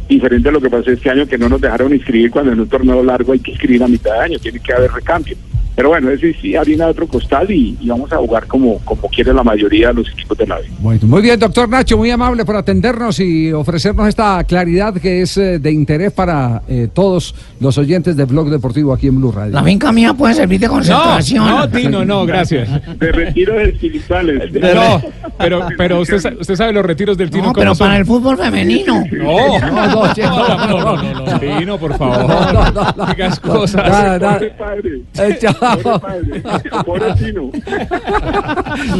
diferente 0.09 0.49
a 0.49 0.53
lo 0.53 0.61
que 0.61 0.71
pasó 0.71 0.91
este 0.91 1.11
año 1.11 1.27
que 1.27 1.39
no 1.39 1.49
nos 1.49 1.61
dejaron 1.61 1.95
inscribir 1.95 2.31
cuando 2.31 2.53
en 2.53 2.61
un 2.61 2.69
torneo 2.69 3.03
largo 3.03 3.33
hay 3.33 3.41
que 3.41 3.51
inscribir 3.51 3.83
a 3.83 3.89
mitad 3.89 4.15
de 4.15 4.21
año, 4.21 4.39
tiene 4.39 4.59
que 4.59 4.73
haber 4.73 4.91
recambio. 4.91 5.37
Pero 5.79 5.91
bueno, 5.91 6.11
ese 6.11 6.35
sí 6.43 6.57
harina 6.57 6.87
de 6.87 6.91
otro 6.91 7.07
costal 7.07 7.49
y, 7.53 7.77
y 7.81 7.89
vamos 7.89 8.13
a 8.13 8.17
jugar 8.17 8.49
como, 8.49 8.81
como 8.81 9.03
quiere 9.03 9.33
la 9.33 9.45
mayoría 9.45 9.89
de 9.89 9.95
los 9.95 10.09
equipos 10.11 10.37
de 10.37 10.45
la. 10.45 10.59
Bueno, 10.81 11.03
muy 11.07 11.23
bien, 11.23 11.39
doctor 11.39 11.69
Nacho, 11.69 11.97
muy 11.97 12.11
amable 12.11 12.45
por 12.45 12.57
atendernos 12.57 13.21
y 13.21 13.53
ofrecernos 13.53 14.09
esta 14.09 14.43
claridad 14.43 14.93
que 14.95 15.23
es 15.23 15.37
eh, 15.37 15.61
de 15.61 15.71
interés 15.71 16.11
para 16.11 16.63
eh, 16.67 16.89
todos 16.93 17.33
los 17.61 17.79
oyentes 17.79 18.17
de 18.17 18.25
Blog 18.25 18.51
Deportivo 18.51 18.93
aquí 18.93 19.07
en 19.07 19.21
Blue 19.21 19.31
Radio. 19.31 19.53
La 19.53 19.63
finca 19.63 19.93
mía 19.93 20.15
puede 20.15 20.35
servir 20.35 20.59
de 20.59 20.67
concentración. 20.67 21.47
No, 21.47 21.59
no, 21.61 21.69
Tino, 21.69 22.05
no, 22.05 22.27
gracias. 22.27 22.69
De 22.99 23.13
retiro 23.13 23.55
de 23.55 23.67
espirituales. 23.69 24.53
No, 24.53 25.01
pero, 25.39 25.69
pero 25.79 26.01
usted, 26.01 26.39
usted 26.41 26.57
sabe 26.57 26.73
los 26.73 26.85
retiros 26.85 27.17
del 27.17 27.31
Tino 27.31 27.45
No, 27.45 27.53
pero 27.53 27.77
son. 27.77 27.87
para 27.87 27.99
el 28.01 28.05
fútbol 28.05 28.37
femenino. 28.37 29.05
No, 29.13 29.59
No, 29.61 29.87
no, 30.07 30.13
che, 30.13 30.23
no, 30.23 30.49
no, 30.49 30.67
no, 30.67 30.97
no, 30.97 31.25
no, 31.25 31.39
Tino, 31.39 31.79
por 31.79 31.97
favor. 31.97 32.27
No, 32.29 32.53
no, 32.53 32.71
no, 32.73 32.95
no. 32.97 33.07
Digas 33.07 33.39
cosas. 33.39 33.89
Nada, 33.89 34.19
nada. 34.19 34.35
Pobre 34.39 34.51
padre. 34.51 35.03
Eh, 35.19 35.39
chao. 35.41 35.55
Pobre 35.55 35.59
padre. 35.59 35.59
Pobre 35.59 35.59
Tino. 35.59 35.68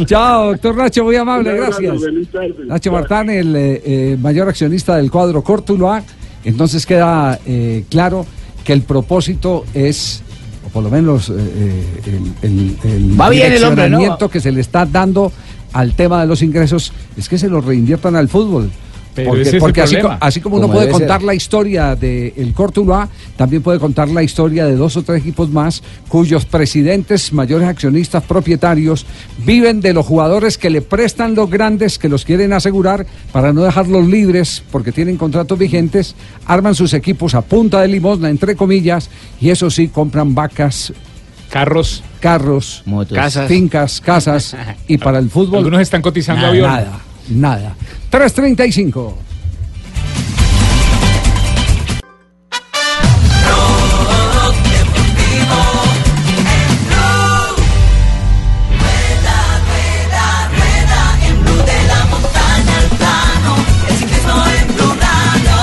Chao, 0.05 0.47
doctor 0.51 0.75
Nacho, 0.75 1.03
muy 1.03 1.15
amable, 1.15 1.55
gracias. 1.55 1.95
Nacho 2.67 2.91
Martán, 2.91 3.29
el 3.29 3.55
eh, 3.55 3.81
eh, 3.85 4.17
mayor 4.19 4.49
accionista 4.49 4.95
del 4.97 5.11
cuadro 5.11 5.43
Cortuluá. 5.43 6.03
Entonces 6.43 6.85
queda 6.85 7.39
eh, 7.45 7.83
claro 7.89 8.25
que 8.63 8.73
el 8.73 8.81
propósito 8.83 9.65
es, 9.73 10.21
o 10.65 10.69
por 10.69 10.83
lo 10.83 10.89
menos 10.89 11.29
eh, 11.29 11.33
eh, 11.37 11.83
el, 12.43 12.49
el- 12.49 12.91
el 12.91 13.19
Va 13.19 13.29
bien 13.29 13.51
el 13.51 13.63
hombre, 13.63 13.89
¿no? 13.89 13.97
direccionamiento 13.97 14.29
que 14.29 14.39
se 14.39 14.51
le 14.51 14.61
está 14.61 14.85
dando 14.85 15.31
al 15.73 15.93
tema 15.93 16.21
de 16.21 16.27
los 16.27 16.41
ingresos, 16.41 16.93
es 17.17 17.27
que 17.29 17.37
se 17.37 17.49
los 17.49 17.63
reinviertan 17.65 18.15
al 18.15 18.27
fútbol. 18.29 18.69
Pero 19.15 19.29
porque 19.29 19.41
ese 19.41 19.49
es 19.49 19.53
el 19.55 19.59
porque 19.59 19.81
así, 20.19 20.39
como 20.41 20.57
uno 20.57 20.67
Como 20.67 20.75
puede 20.75 20.87
ser. 20.87 20.93
contar 20.99 21.23
la 21.23 21.33
historia 21.33 21.95
del 21.95 22.53
Cortuluá, 22.53 23.09
también 23.35 23.61
puede 23.61 23.79
contar 23.79 24.07
la 24.09 24.23
historia 24.23 24.65
de 24.65 24.75
dos 24.75 24.95
o 24.97 25.03
tres 25.03 25.21
equipos 25.21 25.49
más 25.49 25.81
cuyos 26.07 26.45
presidentes, 26.45 27.33
mayores 27.33 27.67
accionistas, 27.67 28.23
propietarios, 28.23 29.05
viven 29.45 29.81
de 29.81 29.93
los 29.93 30.05
jugadores 30.05 30.57
que 30.57 30.69
le 30.69 30.81
prestan 30.81 31.35
los 31.35 31.49
grandes, 31.49 31.97
que 31.97 32.07
los 32.07 32.23
quieren 32.23 32.53
asegurar 32.53 33.05
para 33.31 33.51
no 33.51 33.63
dejarlos 33.63 34.07
libres 34.07 34.63
porque 34.71 34.91
tienen 34.91 35.17
contratos 35.17 35.57
vigentes, 35.57 36.15
arman 36.45 36.75
sus 36.75 36.93
equipos 36.93 37.33
a 37.35 37.41
punta 37.41 37.81
de 37.81 37.87
limosna, 37.87 38.29
entre 38.29 38.55
comillas, 38.55 39.09
y 39.41 39.49
eso 39.49 39.69
sí, 39.69 39.87
compran 39.87 40.35
vacas, 40.35 40.93
Carros. 41.49 42.03
carros, 42.19 42.83
Casas. 43.11 43.47
fincas, 43.47 44.01
casas, 44.01 44.55
y 44.87 44.97
para 44.97 45.17
el 45.19 45.29
fútbol... 45.29 45.57
Algunos 45.57 45.81
están 45.81 46.01
cotizando 46.01 46.41
nada, 46.41 46.51
avión. 46.51 46.67
Nada, 46.69 46.99
nada. 47.29 47.75
335. 48.09 49.17
En 61.27 61.41
Blue 61.43 61.57
de 61.57 61.87
la 61.87 62.05
montaña 62.05 62.77
al 62.77 62.87
plano, 62.97 63.55
el 63.89 63.95
ciclismo 63.97 64.43
en 64.59 64.67
Blue 64.75 64.95
Radio. 64.99 65.59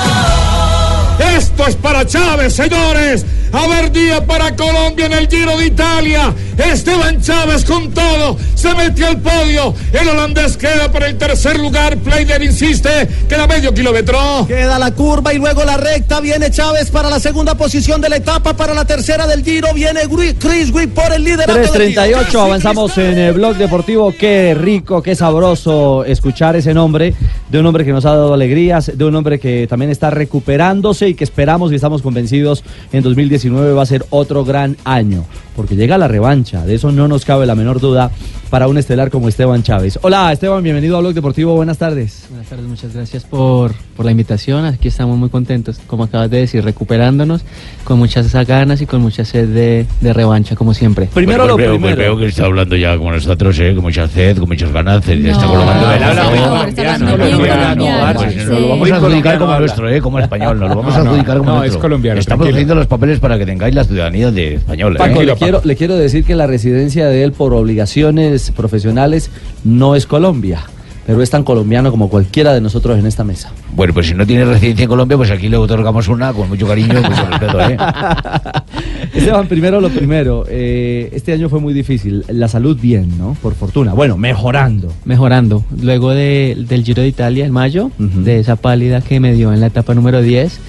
Esto 1.37 1.67
es 1.67 1.77
para 1.77 2.07
Chávez, 2.07 2.53
señores. 2.55 3.25
A 3.57 3.67
ver 3.69 3.91
día 3.91 4.23
para 4.27 4.55
Colombia 4.55 5.07
en 5.07 5.15
el 5.15 5.29
Giro 5.29 5.57
de 5.57 5.69
Italia. 5.69 6.35
Esteban 6.59 7.23
Chávez 7.23 7.65
con 7.65 7.91
todo. 7.91 8.37
Se 8.55 8.75
metió 8.75 9.07
al 9.09 9.19
podio. 9.19 9.73
El 9.95 10.09
holandés 10.09 10.59
queda 10.59 10.93
para 10.93 11.07
el 11.07 11.17
tercer 11.17 11.59
lugar. 11.59 11.97
Playder 11.97 12.43
insiste. 12.43 13.09
Queda 13.27 13.47
medio 13.47 13.73
kilómetro. 13.73 14.45
Queda 14.47 14.79
la 14.79 14.91
curva 14.91 15.33
y 15.33 15.39
luego 15.39 15.65
la 15.65 15.79
recta. 15.79 16.21
Viene 16.21 16.51
Chávez 16.51 16.91
para 16.91 17.09
la 17.09 17.19
segunda 17.19 17.55
posición 17.55 18.03
de 18.03 18.11
la 18.11 18.17
etapa. 18.17 18.55
Para 18.55 18.75
la 18.75 18.85
tercera 18.85 19.27
del 19.27 19.43
Giro 19.43 19.73
viene 19.73 20.01
Chris 20.39 20.71
Wick 20.71 20.91
por 20.91 21.11
el 21.15 21.25
Giro. 21.25 21.45
338, 21.45 22.39
avanzamos 22.39 22.99
en 22.99 23.17
el 23.19 23.33
blog 23.33 23.57
deportivo. 23.57 24.13
Qué 24.13 24.55
rico, 24.55 25.03
qué 25.03 25.15
sabroso 25.15 26.05
escuchar 26.05 26.57
ese 26.57 26.75
nombre 26.75 27.15
de 27.49 27.59
un 27.59 27.65
hombre 27.65 27.87
que 27.87 27.93
nos 27.93 28.05
ha 28.05 28.11
dado 28.11 28.35
alegrías, 28.35 28.93
de 28.95 29.05
un 29.05 29.15
hombre 29.15 29.39
que 29.39 29.67
también 29.67 29.91
está 29.91 30.11
recuperándose 30.11 31.09
y 31.09 31.15
que 31.15 31.25
esperamos 31.25 31.73
y 31.73 31.77
estamos 31.77 32.03
convencidos 32.03 32.63
en 32.93 33.03
2019 33.03 33.46
va 33.51 33.83
a 33.83 33.87
ser 33.87 34.05
otro 34.11 34.45
gran 34.45 34.77
año, 34.85 35.25
porque 35.55 35.77
llega 35.77 35.99
la 35.99 36.09
revancha, 36.09 36.65
de 36.67 36.75
eso 36.75 36.93
no 36.93 37.09
nos 37.09 37.25
cabe 37.25 37.47
la 37.47 37.55
menor 37.55 37.81
duda 37.81 38.11
para 38.51 38.69
un 38.69 38.79
estelar 38.79 39.11
como 39.11 39.29
Esteban 39.29 39.63
Chávez. 39.65 39.99
Hola 40.03 40.33
Esteban, 40.33 40.63
bienvenido 40.63 40.97
a 40.97 41.01
Blog 41.01 41.15
Deportivo, 41.15 41.55
buenas 41.57 41.79
tardes. 41.79 42.27
Buenas 42.31 42.49
tardes, 42.49 42.67
muchas 42.67 42.95
gracias 42.95 43.25
por, 43.25 43.73
por 43.97 44.05
la 44.07 44.13
invitación. 44.13 44.65
Aquí 44.67 44.89
estamos 44.89 45.19
muy 45.19 45.29
contentos, 45.31 45.81
como 45.87 46.05
acabas 46.05 46.31
de 46.31 46.39
decir, 46.39 46.63
recuperándonos 46.65 47.43
con 47.85 47.99
muchas 47.99 48.33
ganas 48.47 48.81
y 48.83 48.87
con 48.87 49.01
mucha 49.01 49.25
sed 49.25 49.49
de, 49.49 49.87
de 50.01 50.13
revancha, 50.13 50.55
como 50.55 50.75
siempre. 50.75 51.09
Primero 51.13 51.39
Pues 51.43 51.49
lo 51.49 51.57
veo, 51.57 51.71
primero. 51.73 51.97
pues 51.97 52.07
veo 52.07 52.19
que 52.19 52.27
está 52.27 52.45
hablando 52.45 52.77
ya 52.77 52.97
como 52.97 53.11
nosotros, 53.13 53.59
¿eh? 53.59 53.75
con 53.75 53.83
mucha 53.85 54.07
sed, 54.09 54.39
con 54.39 54.49
muchas 54.49 54.73
ganas. 54.73 55.05
se 55.05 55.17
No, 55.17 55.37
colocando 55.49 55.93
está 55.93 56.15
colombiano, 56.25 57.09
hablando 57.11 57.17
bien 57.17 57.31
colombiano, 57.37 57.85
Pues 58.21 58.33
sí. 58.33 58.39
Nos 58.39 58.61
lo 58.61 58.69
vamos 58.69 58.91
a 58.93 58.97
adjudicar 58.97 59.39
como 59.39 59.59
nuestro, 59.59 59.89
¿eh? 59.91 60.01
como 60.01 60.19
español. 60.21 60.61
Nos 60.61 60.69
lo 60.71 60.77
vamos 60.77 60.95
a 60.95 60.99
No, 60.99 61.05
no, 61.05 61.11
adjudicar 61.11 61.39
como 61.39 61.51
no, 61.51 61.57
nuestro. 61.59 61.79
es 61.79 61.83
colombiano, 61.83 62.21
Estamos 62.21 62.43
tranquilo. 62.45 62.57
haciendo 62.57 62.75
los 62.77 62.87
papeles 62.87 63.19
para 63.27 63.39
que 63.39 63.47
tengáis 63.47 63.75
la 63.75 63.83
ciudadanía 63.83 64.31
de 64.31 64.55
española. 64.55 64.99
Paco, 64.99 65.21
¿eh? 65.21 65.27
le 65.27 65.35
quiero, 65.35 65.61
le 65.65 65.75
quiero 65.75 65.97
decir 65.97 66.23
que 66.25 66.37
la 66.37 66.47
residencia 66.47 67.07
de 67.09 67.25
él 67.25 67.33
por 67.33 67.55
obligaciones 67.55 68.53
profesionales 68.53 69.31
no 69.65 69.97
es 69.97 70.07
Colombia, 70.07 70.61
pero 71.09 71.21
es 71.23 71.29
tan 71.31 71.43
colombiano 71.43 71.91
como 71.91 72.09
cualquiera 72.09 72.55
de 72.55 72.61
nosotros 72.61 72.97
en 73.01 73.05
esta 73.05 73.25
mesa. 73.25 73.51
Bueno, 73.75 73.93
pues 73.93 74.07
si 74.07 74.15
no 74.15 74.25
tiene 74.25 74.45
residencia 74.45 74.85
en 74.85 74.89
Colombia, 74.89 75.17
pues 75.17 75.33
aquí 75.33 75.49
le 75.49 75.57
otorgamos 75.57 76.07
una 76.07 76.33
con 76.33 76.49
mucho 76.49 76.69
cariño 76.69 77.01
y 77.01 77.03
mucho 77.03 77.27
respeto. 77.27 77.61
¿eh? 77.69 77.77
Esteban, 79.13 79.49
primero 79.49 79.81
lo 79.81 79.89
primero, 79.89 80.45
eh, 80.49 81.11
este 81.13 81.33
año 81.33 81.49
fue 81.49 81.59
muy 81.59 81.75
difícil, 81.75 82.25
la 82.29 82.47
salud 82.47 82.79
bien, 82.81 83.19
¿no? 83.19 83.37
Por 83.43 83.55
fortuna, 83.55 83.93
bueno, 83.93 84.17
mejorando. 84.17 84.93
Mejorando. 85.05 85.65
Luego 85.83 86.11
de- 86.13 86.57
del 86.69 86.85
Giro 86.85 87.03
de 87.03 87.09
Italia 87.09 87.45
en 87.45 87.51
mayo, 87.53 87.91
de 87.99 88.39
esa 88.39 88.55
pálida 88.55 89.01
que 89.01 89.19
me 89.19 89.33
dio 89.33 89.53
en 89.53 89.61
la 89.61 89.67
etapa 89.67 89.95
número 89.95 90.23
10. 90.23 90.61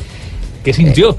¿Qué 0.67 0.73
sintió? 0.73 1.15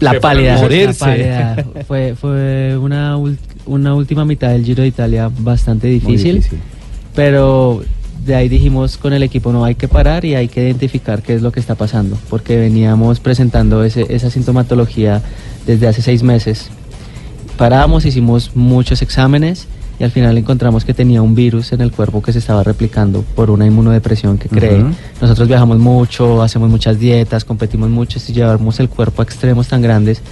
La 0.00 0.18
pálida, 0.18 0.60
la 0.60 0.92
pálida. 0.92 1.64
Fue, 1.86 2.16
fue 2.16 2.76
una, 2.76 3.16
una 3.64 3.94
última 3.94 4.24
mitad 4.24 4.48
del 4.48 4.64
Giro 4.64 4.82
de 4.82 4.88
Italia 4.88 5.30
bastante 5.38 5.86
difícil, 5.86 6.36
difícil. 6.36 6.58
pero 7.14 7.80
de 8.26 8.34
ahí 8.34 8.48
dijimos 8.48 8.96
con 8.96 9.12
el 9.12 9.22
equipo 9.22 9.52
no 9.52 9.64
hay 9.64 9.76
que 9.76 9.86
parar 9.86 10.24
y 10.24 10.34
hay 10.34 10.48
que 10.48 10.64
identificar 10.64 11.22
qué 11.22 11.34
es 11.36 11.42
lo 11.42 11.52
que 11.52 11.60
está 11.60 11.76
pasando, 11.76 12.18
porque 12.28 12.56
veníamos 12.56 13.20
presentando 13.20 13.84
ese, 13.84 14.04
esa 14.12 14.30
sintomatología 14.30 15.22
desde 15.64 15.86
hace 15.86 16.02
seis 16.02 16.24
meses. 16.24 16.70
Paramos, 17.56 18.04
hicimos 18.04 18.56
muchos 18.56 19.00
exámenes 19.00 19.68
y 20.00 20.04
al 20.04 20.10
final 20.10 20.36
encontramos 20.38 20.86
que 20.86 20.94
tenía 20.94 21.20
un 21.20 21.34
virus 21.34 21.72
en 21.72 21.82
el 21.82 21.92
cuerpo 21.92 22.22
que 22.22 22.32
se 22.32 22.38
estaba 22.38 22.64
replicando 22.64 23.22
por 23.34 23.50
una 23.50 23.66
inmunodepresión 23.66 24.38
que 24.38 24.48
cree. 24.48 24.82
Nosotros 25.20 25.46
viajamos 25.46 25.78
mucho, 25.78 26.42
hacemos 26.42 26.70
muchas 26.70 26.98
dietas, 26.98 27.44
competimos 27.44 27.90
mucho 27.90 28.18
y 28.26 28.32
llevamos 28.32 28.80
el 28.80 28.88
cuerpo 28.88 29.20
a 29.20 29.24
extremos 29.24 29.68
tan 29.68 29.82
grandes 29.82 30.22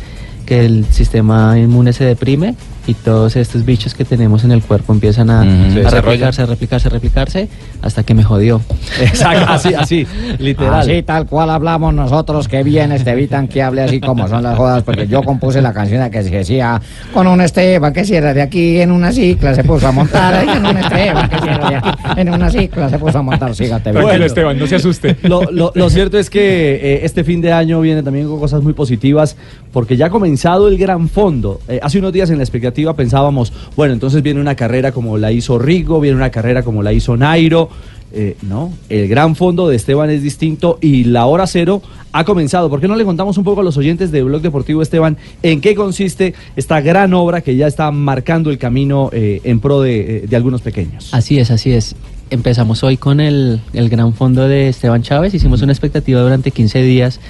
que 0.47 0.65
el 0.65 0.86
sistema 0.86 1.59
inmune 1.59 1.93
se 1.93 2.05
deprime 2.05 2.55
y 2.89 2.94
todos 2.94 3.36
estos 3.36 3.65
bichos 3.65 3.94
que 3.94 4.05
tenemos 4.05 4.44
en 4.44 4.51
el 4.52 4.62
cuerpo 4.62 4.93
empiezan 4.93 5.28
a. 5.31 5.43
Se 5.73 5.86
a 5.86 5.90
replicarse, 5.90 6.43
a 6.43 6.47
replicarse, 6.47 6.89
a 6.89 6.90
replicarse 6.90 7.48
hasta 7.82 8.02
que 8.02 8.15
me 8.15 8.24
jodió. 8.24 8.60
Exacto, 9.01 9.44
así, 9.52 9.74
así, 9.74 10.06
literal. 10.39 10.81
Así 10.81 11.02
tal 11.02 11.27
cual 11.27 11.51
hablamos 11.51 11.93
nosotros, 11.94 12.48
que 12.48 12.62
bien 12.62 12.90
Estevitan 12.93 13.47
que 13.47 13.62
hable 13.62 13.82
así 13.82 14.01
como 14.01 14.27
son 14.27 14.43
las 14.43 14.56
jodas, 14.56 14.82
porque 14.82 15.06
yo 15.06 15.23
compuse 15.23 15.60
la 15.60 15.73
canción 15.73 16.10
que 16.10 16.23
decía 16.23 16.81
con 17.12 17.27
un 17.27 17.40
Esteban 17.43 17.93
que 17.93 18.05
si 18.05 18.15
era 18.15 18.32
de 18.32 18.40
aquí 18.43 18.81
en 18.81 18.90
una 18.90 19.12
cicla 19.12 19.55
se 19.55 19.62
puso 19.65 19.86
a 19.86 19.93
montar, 19.93 20.35
ahí 20.35 20.48
en 20.48 20.65
un 20.65 20.77
Esteban 20.78 21.28
que 21.28 21.39
si 21.39 21.47
era 21.47 21.69
de 21.70 21.77
aquí 21.77 21.90
en 22.16 22.28
una 22.31 22.51
cicla 22.51 22.89
se 22.89 22.98
puso 22.98 23.19
a 23.19 23.23
montar, 23.23 23.55
sígate. 23.55 23.93
Tranquilo, 23.93 24.24
Esteban, 24.24 24.59
no 24.59 24.66
se 24.66 24.77
asuste. 24.77 25.16
Lo, 25.23 25.43
lo- 25.51 25.73
lo 25.74 25.90
cierto 25.90 26.19
es 26.19 26.31
que 26.31 26.74
eh, 26.77 27.01
este 27.05 27.23
fin 27.23 27.40
de 27.43 27.52
año 27.52 27.81
viene 27.82 28.02
también 28.02 28.27
con 28.28 28.40
cosas 28.40 28.62
muy 28.62 28.73
positivas 28.73 29.36
porque 29.73 29.97
ya 29.97 30.06
ha 30.06 30.10
comenzado 30.10 30.69
el 30.69 30.78
gran 30.78 31.09
fondo. 31.10 31.60
Eh, 31.69 31.78
hace 31.82 31.98
unos 31.98 32.12
días 32.15 32.31
en 32.31 32.39
la 32.39 32.44
expectativa 32.44 32.77
pensábamos, 32.94 33.52
bueno, 33.76 33.94
entonces 33.94 34.22
viene 34.22 34.40
una 34.40 34.55
carrera 34.55 34.92
como 34.92 35.18
la 35.18 35.32
hizo 35.32 35.59
Rigo, 35.59 36.00
viene 36.00 36.16
una 36.16 36.30
carrera 36.30 36.62
como 36.62 36.82
la 36.82 36.92
hizo 36.92 37.16
Nairo. 37.16 37.68
Eh, 38.10 38.36
no, 38.40 38.72
el 38.88 39.06
gran 39.06 39.36
fondo 39.36 39.68
de 39.68 39.76
Esteban 39.76 40.09
es 40.09 40.22
distinto 40.22 40.78
y 40.80 41.05
la 41.05 41.26
hora 41.26 41.46
cero 41.46 41.82
ha 42.12 42.24
comenzado. 42.24 42.70
¿Por 42.70 42.80
qué 42.80 42.88
no 42.88 42.96
le 42.96 43.05
contamos 43.05 43.36
un 43.36 43.44
poco 43.44 43.60
a 43.60 43.64
los 43.64 43.76
oyentes 43.76 44.10
de 44.10 44.22
Blog 44.22 44.40
Deportivo 44.40 44.80
Esteban 44.80 45.18
en 45.42 45.60
qué 45.60 45.74
consiste 45.74 46.34
esta 46.56 46.80
gran 46.80 47.12
obra 47.12 47.42
que 47.42 47.56
ya 47.56 47.66
está 47.66 47.90
marcando 47.90 48.50
el 48.50 48.56
camino 48.56 49.10
eh, 49.12 49.42
en 49.44 49.60
pro 49.60 49.82
de, 49.82 50.00
eh, 50.00 50.24
de 50.26 50.36
algunos 50.36 50.62
pequeños? 50.62 51.12
Así 51.12 51.38
es, 51.38 51.50
así 51.50 51.72
es. 51.72 51.96
Empezamos 52.30 52.82
hoy 52.82 52.96
con 52.96 53.20
el, 53.20 53.60
el 53.74 53.88
gran 53.90 54.14
fondo 54.14 54.48
de 54.48 54.68
Esteban 54.68 55.02
Chávez. 55.02 55.34
Hicimos 55.34 55.60
una 55.60 55.72
expectativa 55.72 56.20
durante 56.20 56.50
15 56.50 56.82
días 56.82 57.20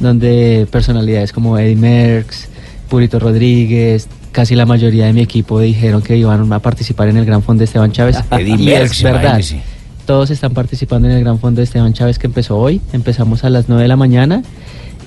donde 0.00 0.66
personalidades 0.70 1.32
como 1.32 1.58
Eddie 1.58 1.76
Merckx, 1.76 2.48
Purito 2.88 3.18
Rodríguez, 3.18 4.08
casi 4.32 4.54
la 4.54 4.66
mayoría 4.66 5.06
de 5.06 5.12
mi 5.12 5.20
equipo 5.22 5.60
dijeron 5.60 6.02
que 6.02 6.16
iban 6.16 6.52
a 6.52 6.58
participar 6.60 7.08
en 7.08 7.16
el 7.16 7.24
gran 7.24 7.42
fondo 7.42 7.60
de 7.60 7.64
Esteban 7.66 7.92
Chávez. 7.92 8.16
Y 8.40 8.70
es 8.70 9.02
verdad. 9.02 9.40
Todos 10.06 10.30
están 10.30 10.52
participando 10.54 11.08
en 11.08 11.14
el 11.16 11.20
gran 11.24 11.38
fondo 11.40 11.60
de 11.60 11.64
Esteban 11.64 11.92
Chávez 11.92 12.18
que 12.18 12.26
empezó 12.28 12.56
hoy. 12.58 12.80
Empezamos 12.92 13.42
a 13.44 13.50
las 13.50 13.68
9 13.68 13.82
de 13.82 13.88
la 13.88 13.96
mañana 13.96 14.42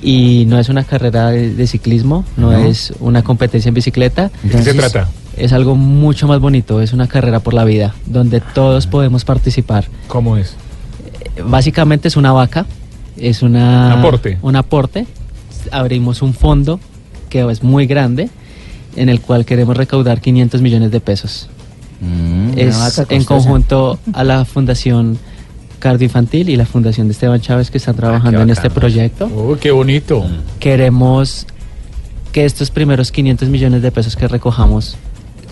y 0.02 0.46
no 0.48 0.60
es 0.60 0.70
una 0.70 0.84
carrera 0.84 1.30
de, 1.30 1.54
de 1.54 1.68
ciclismo, 1.68 2.26
no, 2.38 2.52
No. 2.52 2.58
es 2.58 2.94
una 3.00 3.22
competencia 3.24 3.70
en 3.70 3.76
bicicleta. 3.76 4.30
¿De 4.44 4.50
qué 4.52 4.64
se 4.64 4.74
trata? 4.74 5.08
Es 5.38 5.54
algo 5.54 5.76
mucho 5.76 6.28
más 6.28 6.40
bonito, 6.42 6.82
es 6.82 6.92
una 6.92 7.08
carrera 7.08 7.40
por 7.40 7.54
la 7.54 7.64
vida, 7.64 7.96
donde 8.06 8.42
todos 8.42 8.88
podemos 8.88 9.24
participar. 9.24 9.86
¿Cómo 10.08 10.36
es? 10.36 10.56
Eh, 11.36 11.42
Básicamente 11.46 12.10
es 12.10 12.18
una 12.18 12.34
vaca, 12.34 12.66
es 13.16 13.42
una, 13.42 13.88
Un 13.94 14.00
aporte. 14.00 14.38
un 14.42 14.56
aporte. 14.58 15.06
Abrimos 15.72 16.22
un 16.22 16.34
fondo 16.34 16.80
que 17.30 17.50
es 17.50 17.64
muy 17.64 17.86
grande, 17.86 18.30
en 18.96 19.10
el 19.10 19.22
cual 19.22 19.46
queremos 19.46 19.78
recaudar 19.78 20.22
500 20.22 20.62
millones 20.62 20.92
de 20.92 21.00
pesos. 21.00 21.50
Mm, 22.02 22.58
es 22.58 23.02
en 23.10 23.24
conjunto 23.24 24.00
a 24.14 24.24
la 24.24 24.46
Fundación 24.46 25.18
Cardio 25.80 26.06
Infantil 26.06 26.50
y 26.50 26.56
la 26.56 26.66
Fundación 26.66 27.08
de 27.08 27.14
Esteban 27.14 27.42
Chávez 27.42 27.72
que 27.72 27.78
están 27.78 27.96
trabajando 27.96 28.42
en 28.42 28.50
este 28.50 28.70
proyecto. 28.70 29.28
Uy, 29.28 29.58
qué 29.60 29.72
bonito. 29.72 30.26
Queremos 30.60 31.46
que 32.32 32.46
estos 32.46 32.70
primeros 32.70 33.12
500 33.12 33.50
millones 33.50 33.82
de 33.82 33.92
pesos 33.92 34.16
que 34.16 34.28
recojamos, 34.28 34.98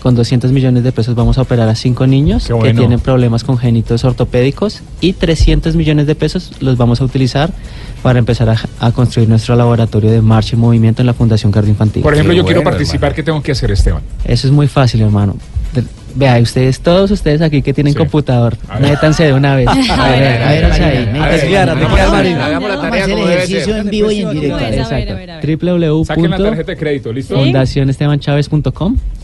con 0.02 0.14
200 0.14 0.52
millones 0.52 0.84
de 0.84 0.92
pesos 0.92 1.14
vamos 1.14 1.38
a 1.38 1.42
operar 1.42 1.68
a 1.68 1.74
cinco 1.74 2.06
niños 2.06 2.46
que 2.62 2.70
tienen 2.80 3.00
problemas 3.00 3.44
congénitos 3.44 4.04
ortopédicos 4.04 4.80
y 5.00 5.12
300 5.12 5.74
millones 5.76 6.06
de 6.06 6.14
pesos 6.14 6.52
los 6.60 6.76
vamos 6.76 7.00
a 7.00 7.04
utilizar 7.04 7.50
para 8.02 8.18
empezar 8.18 8.48
a, 8.50 8.56
a 8.80 8.92
construir 8.92 9.28
nuestro 9.28 9.56
laboratorio 9.56 10.10
de 10.10 10.22
marcha 10.22 10.54
y 10.54 10.58
movimiento 10.58 11.02
en 11.02 11.06
la 11.06 11.14
Fundación 11.14 11.50
Cardio 11.50 11.70
Infantil. 11.70 12.02
Por 12.02 12.14
ejemplo, 12.14 12.32
yo 12.32 12.44
quiero 12.44 12.62
participar, 12.62 13.14
¿qué 13.14 13.22
tengo 13.22 13.42
que 13.42 13.52
hacer, 13.52 13.70
Esteban? 13.72 14.02
Eso 14.24 14.46
es 14.46 14.52
muy 14.52 14.68
fácil, 14.68 15.00
hermano. 15.02 15.36
De- 15.74 15.84
Vea, 16.14 16.40
ustedes, 16.40 16.80
todos 16.80 17.10
ustedes 17.10 17.42
aquí 17.42 17.60
que 17.62 17.72
tienen 17.74 17.92
computador, 18.04 18.56
métanse 18.80 19.24
de 19.24 19.34
una 19.34 19.54
vez. 19.54 19.68
A 19.68 19.74
ver, 19.74 20.42
a 20.42 20.50
ver, 20.50 20.64
a 20.64 21.28
ver, 21.28 21.28
Hagamos 22.40 22.68
la- 22.70 22.80
tarea 22.80 23.04
como 23.04 23.26
debe 23.28 23.46
ser. 23.46 23.76
en 23.76 23.90
vivo 23.90 24.10
y 24.10 24.22
en 24.22 24.30
directo. 24.30 24.58
Exacto. 24.80 25.14
Saquen 26.06 26.22
la 26.30 26.36
tarjeta 26.50 26.72
de 26.72 26.78
crédito, 26.78 27.12
¿listo? 27.12 27.34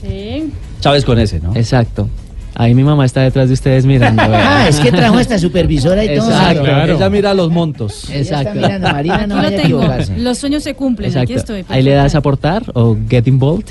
Sí. 0.03 0.53
Chávez 0.85 1.05
con 1.05 1.19
ese, 1.19 1.41
¿no? 1.41 1.55
Exacto. 1.57 2.09
Ahí 2.57 2.73
mi 2.75 2.85
mamá 2.85 3.05
está 3.05 3.23
detrás 3.23 3.49
de 3.49 3.55
ustedes 3.55 3.85
mirando. 3.85 4.23
vea. 4.29 4.65
Ah, 4.65 4.69
es 4.69 4.79
que 4.79 4.93
trajo 4.93 5.19
esta 5.19 5.39
supervisora 5.39 6.05
y 6.05 6.15
todo. 6.17 6.31
Exacto. 6.31 6.93
Ella 6.95 7.11
mira 7.11 7.35
los 7.35 7.51
montos. 7.51 8.09
Exacto. 8.13 8.55
mirando, 8.55 8.91
Marina 8.93 9.27
no 9.27 9.39
Aquí 9.39 9.45
lo 9.45 9.51
tengo. 9.51 9.63
equivocarse. 9.81 10.19
Los 10.19 10.39
sueños 10.39 10.63
se 10.63 10.75
cumplen. 10.75 11.17
Aquí 11.19 11.33
estoy. 11.33 11.65
Ahí 11.69 11.83
le 11.83 11.93
das 11.93 12.15
a 12.15 12.19
aportar 12.19 12.63
o 12.75 12.97
get 13.11 13.27
involved. 13.27 13.69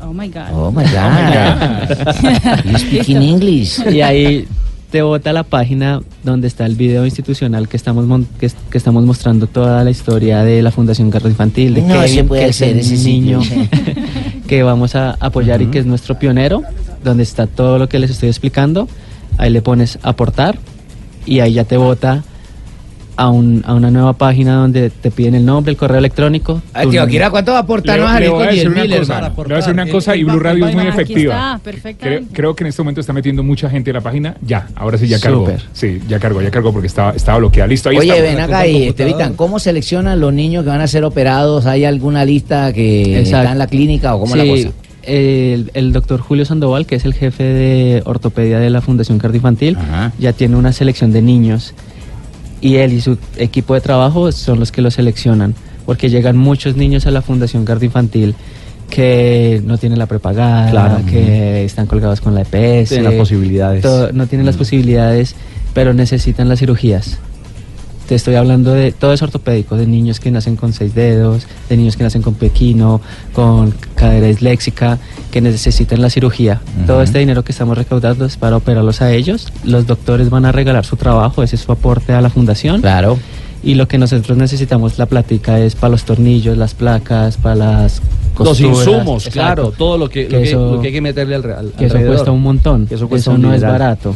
Oh 0.00 0.12
my 0.12 0.28
God. 0.28 0.42
Oh 0.52 0.70
my 0.70 0.84
God. 0.84 2.64
You 2.70 2.78
speak 2.78 3.08
in 3.08 3.22
English. 3.22 3.80
Y 3.90 4.00
ahí 4.02 4.46
te 4.90 5.02
bota 5.02 5.32
la 5.32 5.42
página 5.42 6.00
donde 6.22 6.46
está 6.46 6.66
el 6.66 6.76
video 6.76 7.04
institucional 7.04 7.68
que 7.68 7.76
estamos 7.76 8.06
mon- 8.06 8.28
que, 8.38 8.46
es- 8.46 8.56
que 8.70 8.78
estamos 8.78 9.02
mostrando 9.04 9.46
toda 9.48 9.82
la 9.82 9.90
historia 9.90 10.44
de 10.44 10.62
la 10.62 10.70
Fundación 10.70 11.10
Carlos 11.10 11.32
Infantil, 11.32 11.74
de 11.74 11.82
No 11.82 11.94
Kevin, 11.94 12.14
se 12.14 12.24
puede 12.24 12.44
que 12.44 12.50
hacer 12.50 12.76
ese 12.76 12.94
niño 12.98 13.42
sitio. 13.42 13.66
que 14.46 14.62
vamos 14.62 14.94
a 14.94 15.16
apoyar 15.20 15.62
y 15.62 15.66
que 15.66 15.78
es 15.78 15.86
nuestro 15.86 16.18
pionero, 16.18 16.62
donde 17.02 17.22
está 17.22 17.46
todo 17.46 17.78
lo 17.78 17.88
que 17.88 17.98
les 17.98 18.10
estoy 18.10 18.28
explicando. 18.28 18.88
Ahí 19.38 19.50
le 19.50 19.62
pones 19.62 19.98
aportar 20.02 20.58
y 21.26 21.40
ahí 21.40 21.54
ya 21.54 21.64
te 21.64 21.76
bota 21.76 22.22
a, 23.16 23.28
un- 23.30 23.62
a 23.66 23.74
una 23.74 23.90
nueva 23.90 24.12
página 24.14 24.56
donde 24.56 24.90
te 24.90 25.10
piden 25.10 25.34
el 25.34 25.44
nombre, 25.46 25.70
el 25.70 25.76
correo 25.76 25.98
electrónico. 25.98 26.62
Ay, 26.72 26.88
tío. 26.88 27.02
Akira, 27.02 27.30
¿cuánto 27.30 27.52
va 27.52 27.58
a 27.58 27.60
aportar? 27.62 27.98
Le- 28.00 28.06
a 28.06 28.20
le 28.20 28.28
voy 28.28 28.38
con 28.38 28.48
a 28.48 28.50
decir 28.50 28.72
10 28.72 28.86
una 28.86 28.98
cosa, 28.98 29.14
hermano. 29.16 29.34
le 29.36 29.42
voy 29.44 29.52
a 29.52 29.56
decir 29.56 29.72
una 29.72 29.86
cosa 29.88 30.16
y 30.16 30.24
Blue 30.24 30.38
Radio 30.40 30.66
es 30.68 30.74
muy 30.74 30.86
efectiva. 30.86 31.60
Creo, 31.98 32.20
creo 32.32 32.54
que 32.56 32.64
en 32.64 32.68
este 32.68 32.82
momento 32.82 33.00
está 33.00 33.12
metiendo 33.12 33.42
mucha 33.42 33.68
gente 33.70 33.90
en 33.90 33.94
la 33.94 34.00
página. 34.00 34.36
Ya, 34.46 34.66
ahora 34.76 34.98
sí 34.98 35.06
ya 35.06 35.18
cargó. 35.20 35.46
Sí, 35.72 36.00
ya 36.08 36.18
cargó, 36.18 36.42
ya 36.42 36.50
cargó 36.50 36.72
porque 36.72 36.86
estaba, 36.88 37.12
estaba 37.12 37.38
bloqueada. 37.38 37.68
Listo, 37.68 37.88
ahí 37.90 37.98
Oye, 37.98 38.10
está. 38.10 38.22
ven 38.22 38.40
acá 38.40 38.66
y 38.66 38.84
Estevitan, 38.88 39.34
¿cómo 39.34 39.58
seleccionan 39.58 40.20
los 40.20 40.32
niños 40.32 40.64
que 40.64 40.70
van 40.70 40.80
a 40.80 40.86
ser 40.86 41.04
operados? 41.04 41.66
¿Hay 41.66 41.84
alguna 41.84 42.24
lista 42.24 42.72
que 42.72 43.18
Exacto. 43.20 43.38
está 43.38 43.52
en 43.52 43.58
la 43.58 43.66
clínica 43.66 44.14
o 44.14 44.20
cómo 44.20 44.34
es 44.36 44.42
la 44.44 44.52
cosa? 44.52 44.74
El, 45.06 45.70
el 45.74 45.92
doctor 45.92 46.20
Julio 46.20 46.46
Sandoval, 46.46 46.86
que 46.86 46.94
es 46.94 47.04
el 47.04 47.12
jefe 47.12 47.44
de 47.44 48.02
ortopedia 48.06 48.58
de 48.58 48.70
la 48.70 48.80
Fundación 48.80 49.18
Cardio 49.18 49.36
Infantil, 49.36 49.76
ya 50.18 50.32
tiene 50.32 50.56
una 50.56 50.72
selección 50.72 51.12
de 51.12 51.20
niños 51.20 51.74
y 52.64 52.76
él 52.76 52.94
y 52.94 53.00
su 53.02 53.18
equipo 53.36 53.74
de 53.74 53.80
trabajo 53.82 54.32
son 54.32 54.58
los 54.58 54.72
que 54.72 54.80
lo 54.80 54.90
seleccionan, 54.90 55.54
porque 55.84 56.08
llegan 56.08 56.36
muchos 56.38 56.76
niños 56.76 57.06
a 57.06 57.10
la 57.10 57.20
Fundación 57.20 57.64
Cardio 57.66 57.86
Infantil 57.86 58.34
que 58.88 59.62
no 59.64 59.76
tienen 59.78 59.98
la 59.98 60.06
prepagada, 60.06 60.70
Claro. 60.70 61.00
que 61.06 61.64
están 61.64 61.86
colgados 61.86 62.20
con 62.20 62.34
la 62.34 62.42
EPS, 62.42 62.88
Tienen 62.88 63.04
las 63.04 63.14
posibilidades. 63.14 63.82
todo- 63.82 64.12
no 64.12 64.26
tienen 64.26 64.46
las 64.46 64.56
posibilidades, 64.56 65.34
pero 65.74 65.92
necesitan 65.94 66.48
las 66.48 66.58
cirugías. 66.60 67.18
Te 68.08 68.14
estoy 68.14 68.34
hablando 68.34 68.72
de 68.72 68.92
todo 68.92 69.14
es 69.14 69.22
ortopédico, 69.22 69.76
de 69.78 69.86
niños 69.86 70.20
que 70.20 70.30
nacen 70.30 70.56
con 70.56 70.74
seis 70.74 70.94
dedos, 70.94 71.46
de 71.70 71.76
niños 71.78 71.96
que 71.96 72.02
nacen 72.04 72.20
con 72.20 72.34
pequino, 72.34 73.00
con 73.32 73.74
cadera 73.94 74.26
disléxica, 74.26 74.98
que 75.30 75.40
necesitan 75.40 76.02
la 76.02 76.10
cirugía. 76.10 76.60
Todo 76.86 77.00
este 77.02 77.18
dinero 77.20 77.44
que 77.44 77.52
estamos 77.52 77.78
recaudando 77.78 78.26
es 78.26 78.36
para 78.36 78.56
operarlos 78.58 79.00
a 79.00 79.10
ellos. 79.12 79.50
Los 79.64 79.86
doctores 79.86 80.28
van 80.28 80.44
a 80.44 80.52
regalar 80.52 80.84
su 80.84 80.96
trabajo, 80.96 81.42
ese 81.42 81.56
es 81.56 81.62
su 81.62 81.72
aporte 81.72 82.12
a 82.12 82.20
la 82.20 82.28
fundación. 82.28 82.82
Claro. 82.82 83.18
Y 83.62 83.76
lo 83.76 83.88
que 83.88 83.96
nosotros 83.96 84.36
necesitamos, 84.36 84.98
la 84.98 85.06
plática, 85.06 85.58
es 85.58 85.74
para 85.74 85.92
los 85.92 86.04
tornillos, 86.04 86.58
las 86.58 86.74
placas, 86.74 87.38
para 87.38 87.54
las 87.54 88.02
Los 88.38 88.48
costuras. 88.48 88.78
insumos, 88.86 89.26
Exacto. 89.26 89.32
claro, 89.62 89.70
todo 89.70 89.96
lo 89.96 90.10
que, 90.10 90.24
lo 90.24 90.28
que, 90.40 90.42
eso- 90.42 90.74
lo 90.74 90.80
que 90.82 90.88
hay 90.88 90.92
que 90.92 91.00
meterle 91.00 91.34
al 91.36 91.42
real. 91.42 91.72
que 91.78 91.86
eso 91.86 91.98
cuesta 92.06 92.30
un 92.30 92.42
montón. 92.42 92.86
Que 92.86 92.96
eso 92.96 93.08
cuesta 93.08 93.30
Eso 93.30 93.36
un 93.36 93.40
no 93.42 93.54
es 93.54 93.62
barato. 93.62 94.14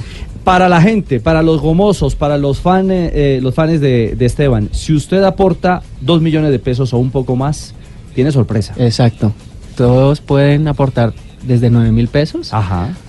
Para 0.48 0.70
la 0.70 0.80
gente, 0.80 1.20
para 1.20 1.42
los 1.42 1.60
gomosos, 1.60 2.14
para 2.14 2.38
los 2.38 2.60
fans, 2.60 2.88
eh, 2.90 3.38
los 3.42 3.54
fans 3.54 3.82
de, 3.82 4.14
de 4.16 4.24
Esteban, 4.24 4.70
si 4.72 4.94
usted 4.94 5.22
aporta 5.22 5.82
dos 6.00 6.22
millones 6.22 6.52
de 6.52 6.58
pesos 6.58 6.94
o 6.94 6.98
un 6.98 7.10
poco 7.10 7.36
más, 7.36 7.74
tiene 8.14 8.32
sorpresa. 8.32 8.72
Exacto. 8.78 9.34
Todos 9.76 10.22
pueden 10.22 10.66
aportar 10.66 11.12
desde 11.42 11.68
9 11.68 11.92
mil 11.92 12.08
pesos 12.08 12.50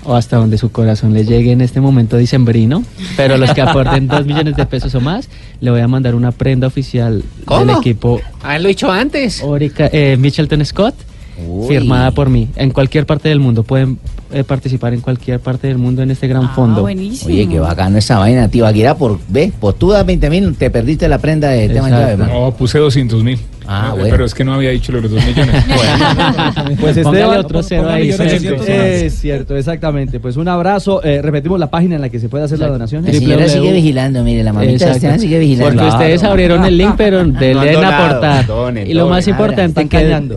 o 0.04 0.16
hasta 0.16 0.36
donde 0.36 0.58
su 0.58 0.72
corazón 0.74 1.14
le 1.14 1.24
llegue 1.24 1.54
en 1.54 1.62
este 1.62 1.80
momento 1.80 2.18
dicembrino. 2.18 2.84
Pero 3.16 3.38
los 3.38 3.54
que 3.54 3.62
aporten 3.62 4.08
2 4.10 4.26
millones 4.26 4.58
de 4.58 4.66
pesos 4.66 4.94
o 4.96 5.00
más, 5.00 5.30
le 5.62 5.72
voy 5.72 5.80
a 5.80 5.88
mandar 5.88 6.16
una 6.16 6.34
prenda 6.34 6.68
oficial 6.68 7.20
del 7.20 7.46
¿Cómo? 7.46 7.78
equipo 7.78 8.20
Haberlo 8.44 8.68
dicho 8.68 8.92
antes. 8.92 9.42
Orica, 9.44 9.90
eh, 9.94 10.18
Michelton 10.20 10.66
Scott, 10.66 10.96
Uy. 11.48 11.68
firmada 11.68 12.12
por 12.12 12.30
mí. 12.30 12.50
En 12.56 12.72
cualquier 12.72 13.06
parte 13.06 13.30
del 13.30 13.40
mundo. 13.40 13.64
Pueden 13.64 13.98
eh, 14.32 14.44
participar 14.44 14.94
en 14.94 15.02
cualquier 15.02 15.40
parte 15.40 15.68
del 15.68 15.78
mundo 15.78 16.02
en 16.02 16.12
este 16.12 16.28
gran 16.28 16.54
fondo. 16.54 16.84
Oye, 16.84 17.48
qué 17.48 17.60
bacano 17.60 17.98
esa 17.98 18.20
vaina, 18.20 18.48
tío. 18.50 18.66
Akira, 18.66 18.96
por, 18.96 19.20
ve, 19.28 19.52
por 19.60 19.74
tú 19.74 19.90
das 19.90 20.06
20 20.06 20.30
mil, 20.30 20.56
te 20.56 20.70
perdiste 20.70 21.08
la 21.08 21.18
prenda 21.18 21.50
de 21.50 21.70
tema. 21.70 21.90
No, 21.90 22.52
puse 22.52 22.80
200 22.80 23.24
mil. 23.24 23.40
Ah, 23.72 23.86
No, 23.90 23.96
bueno. 23.98 24.10
Pero 24.10 24.26
es 24.26 24.34
que 24.34 24.44
no 24.44 24.54
había 24.56 24.72
dicho 24.72 24.92
los 24.92 25.04
2 25.04 25.12
millones. 25.28 25.64
Pues 26.80 26.98
Póngale 27.00 27.20
Esteban, 27.20 27.38
otro 27.46 27.64
cero 27.64 27.90
ahí. 27.90 28.10
Es 28.10 29.20
cierto, 29.20 29.56
exactamente. 29.56 30.20
Pues 30.20 30.38
un 30.38 30.48
abrazo. 30.48 31.04
Eh, 31.04 31.22
repetimos 31.22 31.60
la 31.60 31.70
página 31.70 31.96
en 31.96 32.02
la 32.02 32.10
que 32.10 32.20
se 32.20 32.30
puede 32.30 32.46
hacer 32.46 32.60
la 32.60 32.68
donación. 32.68 33.06
La 33.06 33.14
señora 33.14 33.48
sigue 33.48 33.72
vigilando, 33.72 34.24
mire, 34.24 34.44
la 34.44 34.54
mamita. 34.54 34.92
Esteban 34.92 35.20
sigue 35.20 35.40
vigilando. 35.40 35.76
Porque 35.76 35.88
ustedes 35.90 36.24
abrieron 36.24 36.66
el 36.66 36.78
link, 36.78 36.94
pero 36.98 37.24
No 37.26 37.40
deben 37.40 37.84
aportar. 37.84 38.46
donen, 38.46 38.88
y 38.90 38.94
lo 38.94 39.02
donen. 39.02 39.16
más 39.18 39.28
importante, 39.28 39.88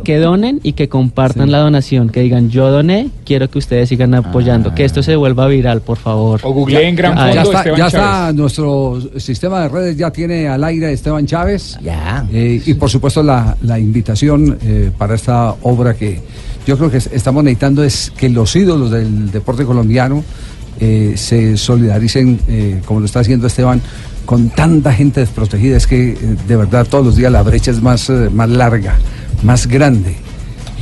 que, 0.02 0.18
donen 0.18 0.60
y 0.62 0.72
que 0.72 0.88
compartan 0.88 1.50
la 1.50 1.58
donación. 1.58 2.10
Que 2.10 2.20
digan, 2.20 2.50
yo 2.50 2.70
doné, 2.70 3.08
quiero 3.24 3.48
que 3.50 3.58
ustedes 3.58 3.88
sigan 3.88 4.14
apoyando. 4.14 4.74
Que 4.74 4.84
esto 4.84 5.02
se 5.02 5.16
vuelva 5.16 5.46
viral, 5.48 5.80
por 5.80 5.96
favor. 5.98 6.40
O 6.42 6.52
googleen 6.52 6.94
Gran 6.96 7.16
Ah, 7.16 7.32
ya 7.32 7.44
Fondo 7.44 7.58
está, 7.58 7.58
Esteban 7.60 7.78
ya 7.78 7.90
Chávez. 7.90 8.06
está 8.06 8.32
nuestro 8.32 9.00
sistema 9.18 9.62
de 9.62 9.68
redes, 9.68 9.96
ya 9.96 10.10
tiene 10.10 10.48
al 10.48 10.62
aire 10.64 10.86
a 10.86 10.90
Esteban 10.90 11.26
Chávez. 11.26 11.78
Ya. 11.82 12.26
Eh, 12.32 12.60
y 12.64 12.74
por 12.74 12.90
supuesto 12.90 13.21
la, 13.22 13.56
invitación 13.78 14.58
eh, 14.62 14.90
para 14.96 15.14
esta 15.14 15.54
obra 15.62 15.94
que 15.94 16.20
yo 16.66 16.76
creo 16.78 16.90
que 16.90 16.98
es- 16.98 17.10
estamos 17.12 17.42
necesitando 17.44 17.82
es 17.84 18.12
que 18.16 18.28
los 18.28 18.54
ídolos 18.56 18.90
del 18.90 19.30
deporte 19.30 19.64
colombiano 19.64 20.22
eh, 20.80 21.14
se 21.16 21.56
solidaricen, 21.56 22.40
eh, 22.48 22.80
como 22.84 23.00
lo 23.00 23.06
está 23.06 23.20
haciendo 23.20 23.46
Esteban, 23.46 23.80
con 24.26 24.50
tanta 24.50 24.92
gente 24.92 25.20
desprotegida. 25.20 25.76
Es 25.76 25.86
que 25.86 26.16
de 26.48 26.56
verdad 26.56 26.86
todos 26.88 27.04
los 27.04 27.16
días 27.16 27.30
la 27.32 27.42
brecha 27.42 27.70
es 27.70 27.80
más, 27.82 28.10
más 28.32 28.48
larga, 28.48 28.96
más 29.42 29.66
grande. 29.66 30.16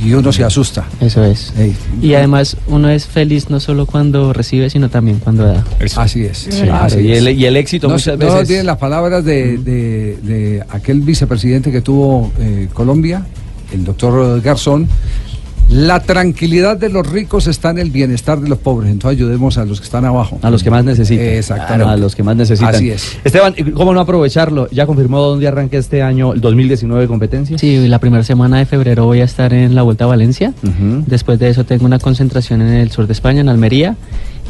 Y 0.03 0.13
uno 0.13 0.31
se 0.31 0.43
asusta. 0.43 0.85
Eso 0.99 1.23
es. 1.23 1.53
Y 2.01 2.13
además 2.15 2.57
uno 2.67 2.89
es 2.89 3.05
feliz 3.05 3.49
no 3.49 3.59
solo 3.59 3.85
cuando 3.85 4.33
recibe, 4.33 4.69
sino 4.69 4.89
también 4.89 5.19
cuando 5.19 5.45
da. 5.45 5.63
Así 5.97 6.23
es. 6.25 6.47
Sí, 6.49 6.67
Así 6.69 6.99
y, 7.01 7.11
el, 7.13 7.29
y 7.39 7.45
el 7.45 7.55
éxito 7.55 7.87
no, 7.87 7.93
muchas 7.93 8.17
no 8.17 8.25
veces. 8.25 8.39
olviden 8.41 8.65
las 8.65 8.77
palabras 8.77 9.23
de, 9.23 9.57
de- 9.57 10.17
de 10.23 10.63
aquel 10.69 11.01
vicepresidente 11.01 11.71
que 11.71 11.81
tuvo 11.81 12.31
eh, 12.39 12.67
Colombia, 12.73 13.25
el 13.73 13.83
doctor 13.85 14.41
Garzón. 14.41 14.87
La 15.69 16.01
tranquilidad 16.01 16.77
de 16.77 16.89
los 16.89 17.09
ricos 17.09 17.47
está 17.47 17.69
en 17.69 17.77
el 17.77 17.91
bienestar 17.91 18.39
de 18.39 18.49
los 18.49 18.57
pobres. 18.57 18.91
Entonces 18.91 19.17
ayudemos 19.17 19.57
a 19.57 19.65
los 19.65 19.79
que 19.79 19.85
están 19.85 20.03
abajo. 20.05 20.37
A 20.41 20.49
los 20.49 20.63
que 20.63 20.69
más 20.69 20.83
necesitan. 20.83 21.25
Exactamente. 21.25 21.93
A 21.93 21.97
los 21.97 22.15
que 22.15 22.23
más 22.23 22.35
necesitan. 22.35 22.75
Así 22.75 22.91
es. 22.91 23.17
Esteban, 23.23 23.53
¿y 23.55 23.71
¿cómo 23.71 23.93
no 23.93 24.01
aprovecharlo? 24.01 24.69
¿Ya 24.71 24.85
confirmó 24.85 25.19
dónde 25.21 25.47
arranca 25.47 25.77
este 25.77 26.01
año, 26.01 26.33
el 26.33 26.41
2019 26.41 27.03
de 27.03 27.07
competencia? 27.07 27.57
Sí, 27.57 27.87
la 27.87 27.99
primera 27.99 28.23
semana 28.23 28.57
de 28.57 28.65
febrero 28.65 29.05
voy 29.05 29.21
a 29.21 29.23
estar 29.23 29.53
en 29.53 29.75
la 29.75 29.81
Vuelta 29.83 30.03
a 30.03 30.07
Valencia. 30.07 30.53
Después 31.07 31.39
de 31.39 31.49
eso 31.49 31.63
tengo 31.63 31.85
una 31.85 31.99
concentración 31.99 32.61
en 32.61 32.73
el 32.73 32.91
sur 32.91 33.07
de 33.07 33.13
España, 33.13 33.41
en 33.41 33.49
Almería. 33.49 33.95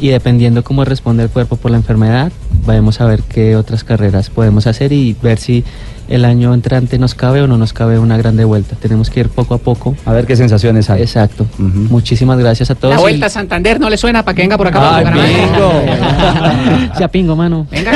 Y 0.00 0.08
dependiendo 0.08 0.64
cómo 0.64 0.84
responde 0.84 1.22
el 1.22 1.28
cuerpo 1.28 1.56
por 1.56 1.70
la 1.70 1.76
enfermedad, 1.76 2.32
vamos 2.66 3.00
a 3.00 3.06
ver 3.06 3.22
qué 3.22 3.54
otras 3.54 3.84
carreras 3.84 4.30
podemos 4.30 4.66
hacer 4.66 4.92
y 4.92 5.14
ver 5.22 5.38
si 5.38 5.62
el 6.08 6.24
año 6.24 6.52
entrante 6.54 6.98
nos 6.98 7.14
cabe 7.14 7.42
o 7.42 7.46
no 7.46 7.58
nos 7.58 7.72
cabe 7.72 7.98
una 7.98 8.16
grande 8.16 8.44
vuelta. 8.44 8.76
Tenemos 8.76 9.10
que 9.10 9.20
ir 9.20 9.28
poco 9.28 9.54
a 9.54 9.58
poco. 9.58 9.96
A 10.04 10.12
ver 10.12 10.26
qué 10.26 10.36
sensaciones 10.36 10.90
hay. 10.90 11.02
Exacto. 11.02 11.46
Muchísimas 11.58 12.38
gracias 12.38 12.70
a 12.70 12.74
todos. 12.74 12.94
La 12.94 13.00
y- 13.00 13.02
vuelta 13.02 13.26
a 13.26 13.30
Santander 13.30 13.80
no 13.80 13.88
le 13.88 13.96
suena 13.96 14.24
para 14.24 14.34
que 14.34 14.42
venga 14.42 14.58
por 14.58 14.66
acá. 14.68 14.96
Ay, 14.96 15.04
por 15.04 15.12
Bucaramanga? 15.14 16.92
ya 17.00 17.08
pingo, 17.08 17.36
mano. 17.36 17.66
Venga, 17.70 17.92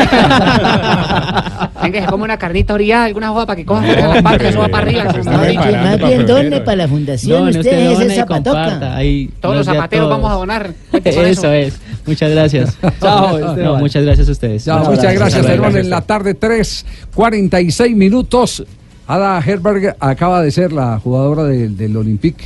se 2.01 2.07
come 2.07 2.25
una 2.25 2.37
carnita 2.37 2.75
orillada, 2.75 3.05
alguna 3.05 3.29
joda 3.31 3.47
para 3.47 3.57
que 3.57 3.65
coja 3.65 3.87
la 3.87 4.23
parte, 4.23 4.53
suba 4.53 4.69
para 4.69 4.87
arriba. 4.87 5.05
Más 5.25 5.99
bien 5.99 6.27
done 6.27 6.61
para 6.61 6.77
la 6.77 6.89
fundación. 6.89 7.39
Done, 7.39 7.59
usted, 7.59 7.91
usted 7.93 7.93
es 7.93 8.01
el 8.01 8.13
zapatoca. 8.17 8.97
Ahí 8.97 9.31
Todos 9.41 9.57
los 9.57 9.67
zapateros 9.67 10.07
todos. 10.09 10.21
vamos 10.23 10.33
a 10.33 10.39
donar. 10.39 10.71
Eso 11.05 11.53
es. 11.53 11.79
Muchas 12.07 12.31
gracias. 12.31 12.79
Chao, 13.01 13.57
No, 13.57 13.77
muchas 13.77 14.05
gracias 14.05 14.29
a 14.29 14.33
ustedes. 14.33 14.67
Un 14.67 14.79
muchas 14.83 15.15
gracias. 15.15 15.45
Esteban. 15.45 15.77
En 15.77 15.91
la 15.91 16.01
tarde, 16.01 16.35
3, 16.35 16.87
46 17.15 17.97
minutos. 17.97 18.65
Ada 19.07 19.39
Herberg 19.39 19.97
acaba 20.01 20.43
de 20.43 20.51
ser 20.51 20.73
la 20.73 20.99
jugadora 20.99 21.45
del, 21.45 21.77
del 21.77 21.97
Olympique. 21.97 22.45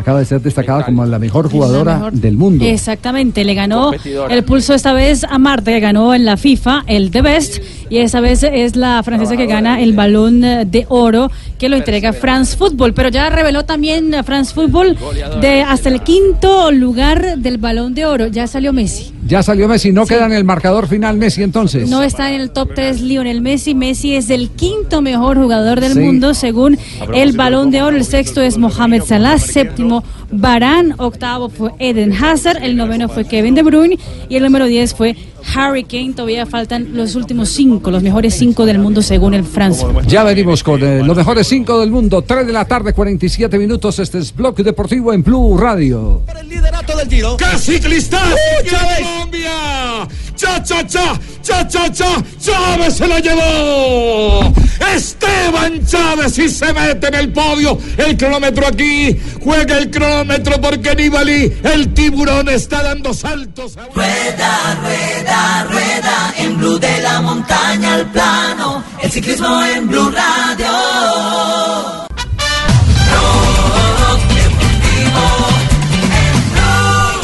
Acaba 0.00 0.18
de 0.18 0.24
ser 0.24 0.40
destacada 0.40 0.84
como 0.84 1.04
la 1.04 1.18
mejor 1.18 1.50
jugadora 1.50 1.94
mejor. 1.96 2.12
del 2.14 2.36
mundo. 2.36 2.64
Exactamente, 2.64 3.44
le 3.44 3.54
ganó 3.54 3.92
el 4.30 4.44
pulso 4.44 4.74
esta 4.74 4.92
vez 4.92 5.24
a 5.24 5.38
Marta, 5.38 5.70
que 5.70 5.80
ganó 5.80 6.14
en 6.14 6.24
la 6.24 6.36
FIFA 6.36 6.84
el 6.86 7.10
The 7.10 7.22
Best, 7.22 7.58
y 7.90 7.98
esta 7.98 8.20
vez 8.20 8.42
es 8.42 8.76
la 8.76 9.02
francesa 9.02 9.36
que 9.36 9.46
gana 9.46 9.80
el 9.80 9.92
balón 9.92 10.40
de 10.40 10.86
oro 10.88 11.30
que 11.58 11.68
lo 11.68 11.76
entrega 11.76 12.12
France 12.12 12.56
Football. 12.56 12.94
Pero 12.94 13.08
ya 13.10 13.28
reveló 13.30 13.64
también 13.64 14.14
a 14.14 14.22
France 14.22 14.54
Football 14.54 14.96
de 15.40 15.62
hasta 15.62 15.88
el 15.88 16.00
quinto 16.02 16.70
lugar 16.72 17.38
del 17.38 17.58
balón 17.58 17.94
de 17.94 18.06
oro. 18.06 18.26
Ya 18.28 18.46
salió 18.46 18.72
Messi. 18.72 19.12
Ya 19.26 19.42
salió 19.42 19.68
Messi, 19.68 19.92
no 19.92 20.06
queda 20.06 20.26
en 20.26 20.32
el 20.32 20.44
marcador 20.44 20.86
final 20.88 21.16
Messi 21.18 21.42
entonces. 21.42 21.90
No 21.90 22.02
está 22.02 22.32
en 22.32 22.40
el 22.40 22.50
top 22.52 22.70
3 22.74 23.00
Lionel 23.02 23.40
Messi. 23.42 23.74
Messi 23.74 24.14
es 24.14 24.30
el 24.30 24.48
quinto 24.50 25.02
mejor 25.02 25.36
jugador 25.36 25.80
del 25.80 25.92
Sí. 25.92 25.98
mundo 26.00 26.32
según 26.34 26.78
el 27.12 27.32
balón 27.36 27.70
de 27.70 27.82
oro. 27.82 27.96
El 27.96 28.04
sexto 28.04 28.40
es 28.40 28.56
Mohamed 28.56 29.02
Salah, 29.02 29.38
séptimo 29.38 29.89
Palermo 29.90 30.04
Barán, 30.32 30.94
octavo 30.98 31.48
fue 31.48 31.72
Eden 31.78 32.12
Hazard, 32.12 32.62
el 32.62 32.76
noveno 32.76 33.08
fue 33.08 33.24
Kevin 33.24 33.54
De 33.54 33.62
Bruyne 33.62 33.98
y 34.28 34.36
el 34.36 34.44
número 34.44 34.66
10 34.66 34.94
fue 34.94 35.16
Harry 35.54 35.84
Kane. 35.84 36.12
Todavía 36.14 36.46
faltan 36.46 36.90
los 36.94 37.16
últimos 37.16 37.48
cinco, 37.48 37.90
los 37.90 38.02
mejores 38.02 38.34
cinco 38.34 38.66
del 38.66 38.78
mundo 38.78 39.02
según 39.02 39.34
el 39.34 39.44
France. 39.44 39.84
Ya 40.06 40.22
venimos 40.22 40.62
con 40.62 40.82
eh, 40.82 41.02
los 41.02 41.16
mejores 41.16 41.46
cinco 41.46 41.80
del 41.80 41.90
mundo. 41.90 42.22
3 42.22 42.46
de 42.46 42.52
la 42.52 42.64
tarde, 42.64 42.92
47 42.92 43.58
minutos. 43.58 43.98
Este 43.98 44.18
es 44.18 44.34
Bloque 44.34 44.62
Deportivo 44.62 45.12
en 45.12 45.22
Blue 45.22 45.56
Radio. 45.58 46.22
¡Qué 46.26 47.58
ciclista! 47.58 48.22
Colombia! 48.68 50.06
¡Cha, 50.36 50.62
cha, 50.62 50.86
cha! 50.86 51.18
¡Cha, 51.42 51.66
cha, 51.66 51.90
cha! 51.90 52.22
¡Chávez 52.38 52.94
se 52.94 53.06
la 53.06 53.18
llevó! 53.20 54.52
Esteban 54.94 55.84
Chávez 55.86 56.38
y 56.38 56.48
se 56.48 56.72
mete 56.72 57.08
en 57.08 57.14
el 57.14 57.32
podio. 57.32 57.78
El 57.96 58.16
cronómetro 58.16 58.66
aquí. 58.66 59.16
Juega 59.42 59.78
el 59.78 59.90
cronómetro 59.90 60.19
porque 60.60 60.94
Nibali, 60.94 61.52
el 61.64 61.94
tiburón, 61.94 62.48
está 62.48 62.82
dando 62.82 63.14
saltos. 63.14 63.76
Rueda, 63.94 64.78
rueda, 64.82 65.64
rueda, 65.64 66.34
en 66.36 66.58
blue 66.58 66.78
de 66.78 67.00
la 67.00 67.20
montaña 67.20 67.94
al 67.94 68.06
plano, 68.10 68.84
el 69.02 69.10
ciclismo 69.10 69.64
en 69.64 69.88
Blue 69.88 70.10
Radio. 70.10 70.68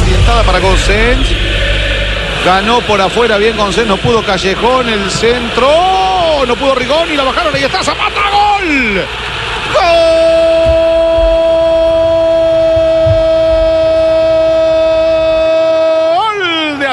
Orientada 0.01 0.43
para 0.45 0.59
Gonsens. 0.61 1.29
Ganó 2.45 2.81
por 2.83 3.01
afuera 3.01 3.37
bien 3.39 3.57
Gonsens, 3.57 3.89
no 3.89 3.97
pudo 3.97 4.25
Callejón, 4.25 4.89
el 4.89 5.11
centro. 5.11 5.69
No 6.47 6.55
pudo 6.57 6.75
Rigón 6.75 7.13
y 7.13 7.17
la 7.17 7.25
bajaron. 7.25 7.55
Ahí 7.55 7.65
está 7.65 7.83
Zapata, 7.83 8.23
gol. 8.31 9.05
Gol 9.75 10.16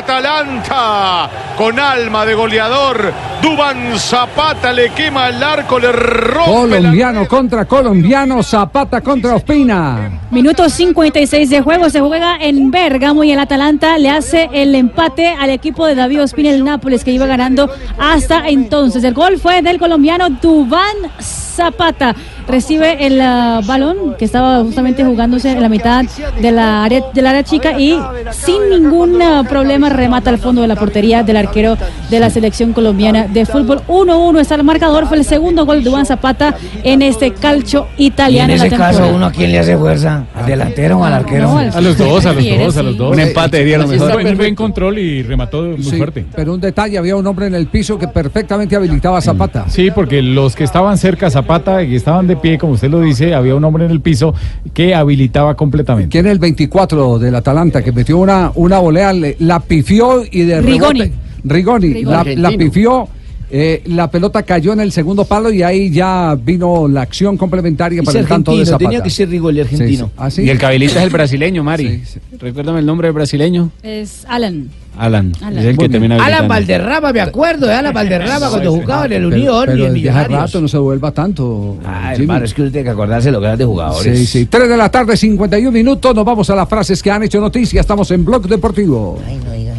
Atalanta. 0.04 1.30
Con 1.58 1.80
alma 1.80 2.26
de 2.26 2.34
goleador. 2.34 3.14
Duban 3.42 3.98
Zapata 3.98 4.72
le 4.72 4.90
quema 4.90 5.30
el 5.30 5.42
arco, 5.42 5.80
le 5.80 5.92
rompe 5.92 6.70
la 6.70 6.78
Colombiano 6.78 7.28
contra 7.28 7.66
colombiano, 7.66 8.42
Zapata 8.42 9.02
contra 9.02 9.36
Ospina. 9.36 10.22
Minuto 10.32 10.70
56 10.70 11.50
de 11.50 11.62
juego, 11.62 11.90
se 11.90 12.00
juega 12.00 12.38
en 12.40 12.72
Bérgamo 12.72 13.24
y 13.24 13.32
el 13.32 13.40
Atalanta 13.40 13.98
le 13.98 14.10
hace 14.10 14.50
el 14.54 14.74
empate 14.76 15.28
al 15.28 15.50
equipo 15.50 15.86
de 15.86 15.96
David 15.96 16.24
Ospina, 16.24 16.52
el 16.52 16.64
Nápoles, 16.64 17.04
que 17.04 17.12
iba 17.12 17.26
ganando 17.26 17.70
hasta 17.98 18.48
entonces. 18.48 19.04
El 19.04 19.14
gol 19.14 19.38
fue 19.38 19.62
del 19.62 19.78
colombiano 19.78 20.30
Dubán 20.30 20.96
Zapata. 21.20 22.16
Recibe 22.48 23.06
el 23.06 23.20
ah, 23.22 23.62
balón 23.66 24.16
que 24.18 24.26
estaba 24.26 24.60
justamente 24.64 25.04
jugándose 25.04 25.52
en 25.52 25.62
la 25.62 25.70
mitad 25.70 26.04
de 26.42 26.52
la 26.52 26.84
área, 26.84 27.02
del 27.14 27.28
área 27.28 27.44
chica 27.44 27.80
y 27.80 27.98
sin 28.32 28.70
ningún 28.70 29.22
ah, 29.22 29.44
problema 29.48 29.90
remata 29.90 30.30
al 30.30 30.38
fondo 30.38 30.62
de 30.62 30.68
la 30.68 30.76
portería 30.76 31.24
del 31.24 31.38
arquero 31.38 31.78
de 32.10 32.20
la 32.20 32.30
selección 32.30 32.74
colombiana 32.74 33.28
de 33.28 33.46
fútbol. 33.46 33.82
1-1 33.88 34.40
está 34.40 34.56
el 34.56 34.64
marcador, 34.64 35.08
fue 35.08 35.18
el 35.18 35.26
segundo 35.26 35.66
gol 35.66 35.84
de 35.84 35.90
Dubán 35.90 36.06
Zapata 36.06 36.56
en 36.84 37.02
este 37.02 37.28
Y 37.28 37.32
en 37.32 37.86
italiano. 37.98 38.54
en 38.54 38.60
la 38.60 38.66
ese 38.66 38.76
caso, 38.76 38.90
temporada. 39.00 39.16
¿uno 39.16 39.26
a 39.26 39.32
quién 39.32 39.52
le 39.52 39.60
hace 39.60 39.78
fuerza? 39.78 40.24
¿Al 40.36 40.46
delantero 40.46 41.00
o 41.00 41.04
al 41.04 41.14
arquero? 41.14 41.48
no, 41.48 41.58
al 41.58 41.70
A 41.74 41.82
los 41.82 41.98
dos, 41.98 42.26
a 42.26 42.34
los 42.34 42.44
dos, 42.44 42.78
a 42.78 42.84
los 42.84 42.98
dos. 42.98 43.14
Un 43.14 43.20
empate 43.20 43.58
sería 43.58 43.78
lo 43.78 43.88
mejor. 43.88 44.14
Buen, 44.14 44.38
buen 44.38 44.56
control 44.56 44.98
y 45.00 45.24
remató 45.24 45.64
muy 45.64 45.84
Sí, 45.84 45.98
fuerte. 45.98 46.26
Pero 46.36 46.54
un 46.54 46.62
detalle, 46.62 46.98
había 46.98 47.16
un 47.16 47.26
hombre 47.26 47.48
en 47.48 47.56
el 47.56 47.68
piso 47.68 47.98
que 47.98 48.08
perfectamente 48.08 48.76
habilitaba 48.76 49.18
a 49.18 49.22
Zapata. 49.22 49.66
Sí, 49.70 49.92
porque 49.92 50.22
los 50.22 50.56
que 50.56 50.64
estaban 50.64 50.98
cerca 50.98 51.28
a 51.28 51.30
Zapata 51.30 51.84
y 51.84 51.90
que 51.90 51.96
estaban 51.96 52.28
de 52.28 52.33
pie, 52.38 52.58
como 52.58 52.74
usted 52.74 52.90
lo 52.90 53.02
dice, 53.02 53.34
había 53.36 53.56
un 53.56 53.64
hombre 53.64 53.86
en 53.86 53.92
el 53.92 54.02
piso 54.02 54.34
que 54.74 54.94
habilitaba 54.96 55.56
completamente. 55.56 56.10
¿Quién 56.10 56.26
es 56.26 56.32
el 56.32 56.40
24 56.40 57.20
del 57.20 57.36
Atalanta 57.36 57.82
que 57.84 57.92
metió 57.92 58.18
una, 58.18 58.52
una 58.56 58.80
volea, 58.80 59.14
le- 59.14 59.36
la 59.40 59.60
pifió 59.60 60.24
y 60.30 60.42
de 60.44 60.62
Rigoni. 60.62 61.00
rebote- 61.02 61.12
Rigoni, 61.46 61.94
Rigoni. 61.94 62.36
la 62.38 62.50
pifió. 62.58 63.08
Eh, 63.56 63.84
la 63.86 64.10
pelota 64.10 64.42
cayó 64.42 64.74
en 64.74 64.80
el 64.80 64.92
segundo 64.92 65.26
palo 65.26 65.52
y 65.52 65.62
ahí 65.62 65.92
ya 65.92 66.36
vino 66.44 66.88
la 66.88 67.04
acción 67.04 67.38
complementaria 67.38 68.02
para 68.02 68.20
el 68.20 68.26
tanto 68.26 68.58
de 68.58 68.66
Zapata. 68.66 68.80
tenía 68.86 69.04
que 69.04 69.12
ser 69.12 69.30
Rigoli 69.30 69.62
argentino. 69.62 70.06
Sí, 70.06 70.12
sí. 70.12 70.12
¿Ah, 70.18 70.32
sí? 70.32 70.42
Y 70.42 70.50
el 70.50 70.58
cabelita 70.58 70.98
es 70.98 71.04
el 71.04 71.10
brasileño, 71.12 71.64
Mari. 71.64 72.02
Recuérdame 72.40 72.80
el 72.80 72.86
nombre 72.88 73.10
del 73.10 73.14
brasileño. 73.14 73.70
Es 73.84 74.26
Alan. 74.28 74.70
Alan. 74.98 75.32
Alan. 75.42 75.58
Es 75.60 75.66
el 75.66 75.78
que 75.78 75.88
termina 75.88 76.16
Alan. 76.24 76.48
Valderrama, 76.48 77.14
me 77.14 77.22
acuerdo 77.22 77.68
de 77.68 77.74
Alan 77.74 77.94
Valderrama 77.94 78.50
cuando 78.50 78.72
jugaba 78.72 79.06
en 79.06 79.14
el 79.14 79.26
Unión 79.26 79.64
pero 79.68 79.78
y 79.78 79.86
en 79.86 79.94
Millonarios. 79.94 80.40
rato 80.42 80.60
no 80.62 80.68
se 80.68 80.78
vuelva 80.80 81.12
tanto. 81.12 81.78
Ah, 81.86 82.14
hermano, 82.16 82.46
es 82.46 82.56
que 82.56 82.64
usted 82.64 82.72
tiene 82.72 82.86
que 82.86 82.90
acordarse 82.92 83.28
de 83.28 83.34
los 83.34 83.42
grandes 83.42 83.68
jugadores. 83.68 84.18
Sí, 84.18 84.26
sí. 84.26 84.46
3 84.48 84.68
de 84.68 84.78
la 84.78 84.90
tarde, 84.90 85.16
51 85.16 85.72
minutos. 85.72 86.16
Nos 86.16 86.26
vamos 86.26 86.50
a 86.50 86.56
las 86.56 86.68
frases 86.68 87.04
que 87.04 87.12
han 87.12 87.22
hecho 87.22 87.40
noticia. 87.40 87.82
Estamos 87.82 88.10
en 88.10 88.26
Blog 88.26 88.48
Deportivo. 88.48 89.20
Suéltala, 89.24 89.74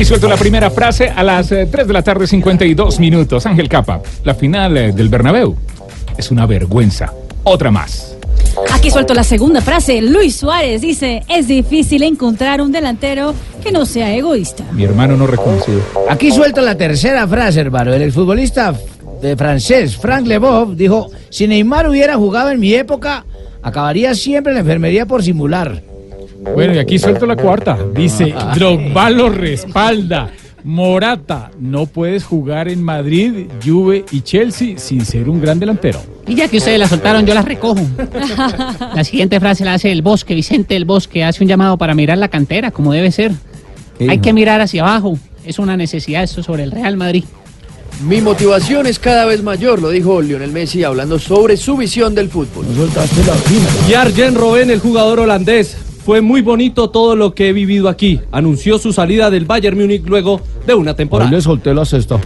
Aquí 0.00 0.06
suelto 0.06 0.28
la 0.30 0.38
primera 0.38 0.70
frase 0.70 1.10
a 1.10 1.22
las 1.22 1.52
eh, 1.52 1.68
3 1.70 1.86
de 1.86 1.92
la 1.92 2.00
tarde, 2.00 2.26
52 2.26 2.98
minutos. 3.00 3.44
Ángel 3.44 3.68
Capa, 3.68 4.00
la 4.24 4.34
final 4.34 4.74
eh, 4.78 4.92
del 4.92 5.10
Bernabéu 5.10 5.54
es 6.16 6.30
una 6.30 6.46
vergüenza. 6.46 7.12
Otra 7.44 7.70
más. 7.70 8.16
Aquí 8.72 8.90
suelto 8.90 9.12
la 9.12 9.24
segunda 9.24 9.60
frase. 9.60 10.00
Luis 10.00 10.36
Suárez 10.36 10.80
dice, 10.80 11.22
es 11.28 11.48
difícil 11.48 12.02
encontrar 12.02 12.62
un 12.62 12.72
delantero 12.72 13.34
que 13.62 13.72
no 13.72 13.84
sea 13.84 14.16
egoísta. 14.16 14.64
Mi 14.72 14.84
hermano 14.84 15.18
no 15.18 15.26
reconocido. 15.26 15.82
Aquí 16.08 16.30
suelto 16.30 16.62
la 16.62 16.78
tercera 16.78 17.28
frase, 17.28 17.60
hermano. 17.60 17.92
El 17.92 18.00
exfutbolista 18.00 18.74
de 19.20 19.36
francés 19.36 19.98
Frank 19.98 20.26
Leboeuf 20.26 20.76
dijo, 20.76 21.10
si 21.28 21.46
Neymar 21.46 21.90
hubiera 21.90 22.16
jugado 22.16 22.48
en 22.48 22.58
mi 22.58 22.72
época, 22.72 23.26
acabaría 23.60 24.14
siempre 24.14 24.52
en 24.52 24.54
la 24.54 24.60
enfermería 24.60 25.04
por 25.04 25.22
simular. 25.22 25.89
Bueno, 26.40 26.74
y 26.74 26.78
aquí 26.78 26.98
suelto 26.98 27.26
la 27.26 27.36
cuarta. 27.36 27.78
Dice, 27.94 28.34
Drogba 28.54 29.10
lo 29.10 29.28
respalda. 29.28 30.30
Morata, 30.64 31.50
no 31.58 31.86
puedes 31.86 32.24
jugar 32.24 32.68
en 32.68 32.82
Madrid, 32.82 33.46
Juve 33.64 34.04
y 34.10 34.20
Chelsea 34.22 34.78
sin 34.78 35.04
ser 35.04 35.28
un 35.28 35.40
gran 35.40 35.58
delantero. 35.58 36.00
Y 36.26 36.34
ya 36.34 36.48
que 36.48 36.58
ustedes 36.58 36.78
la 36.78 36.88
soltaron, 36.88 37.24
yo 37.24 37.34
la 37.34 37.42
recojo. 37.42 37.80
La 38.94 39.04
siguiente 39.04 39.40
frase 39.40 39.64
la 39.64 39.74
hace 39.74 39.90
el 39.90 40.02
Bosque, 40.02 40.34
Vicente 40.34 40.76
el 40.76 40.84
Bosque, 40.84 41.24
hace 41.24 41.42
un 41.42 41.48
llamado 41.48 41.78
para 41.78 41.94
mirar 41.94 42.18
la 42.18 42.28
cantera, 42.28 42.70
como 42.70 42.92
debe 42.92 43.10
ser. 43.10 43.32
Hay 44.08 44.18
que 44.18 44.32
mirar 44.32 44.60
hacia 44.60 44.82
abajo. 44.82 45.18
Es 45.44 45.58
una 45.58 45.76
necesidad 45.76 46.22
esto 46.22 46.42
sobre 46.42 46.64
el 46.64 46.70
Real 46.70 46.96
Madrid. 46.96 47.24
Mi 48.06 48.20
motivación 48.20 48.86
es 48.86 48.98
cada 48.98 49.26
vez 49.26 49.42
mayor, 49.42 49.80
lo 49.80 49.90
dijo 49.90 50.22
Lionel 50.22 50.52
Messi 50.52 50.84
hablando 50.84 51.18
sobre 51.18 51.56
su 51.56 51.76
visión 51.76 52.14
del 52.14 52.28
fútbol. 52.28 52.66
Y 53.88 53.94
Arjen 53.94 54.34
Robben, 54.34 54.70
el 54.70 54.80
jugador 54.80 55.20
holandés, 55.20 55.76
fue 56.04 56.20
muy 56.20 56.42
bonito 56.42 56.90
todo 56.90 57.16
lo 57.16 57.34
que 57.34 57.48
he 57.48 57.52
vivido 57.52 57.88
aquí. 57.88 58.20
Anunció 58.32 58.78
su 58.78 58.92
salida 58.92 59.30
del 59.30 59.44
Bayern 59.44 59.78
Múnich 59.78 60.06
luego 60.06 60.40
de 60.66 60.74
una 60.74 60.94
temporada. 60.94 61.30
Hoy 61.30 61.36
le 61.36 61.42
solté 61.42 61.74
la 61.74 61.84
cesta. 61.84 62.18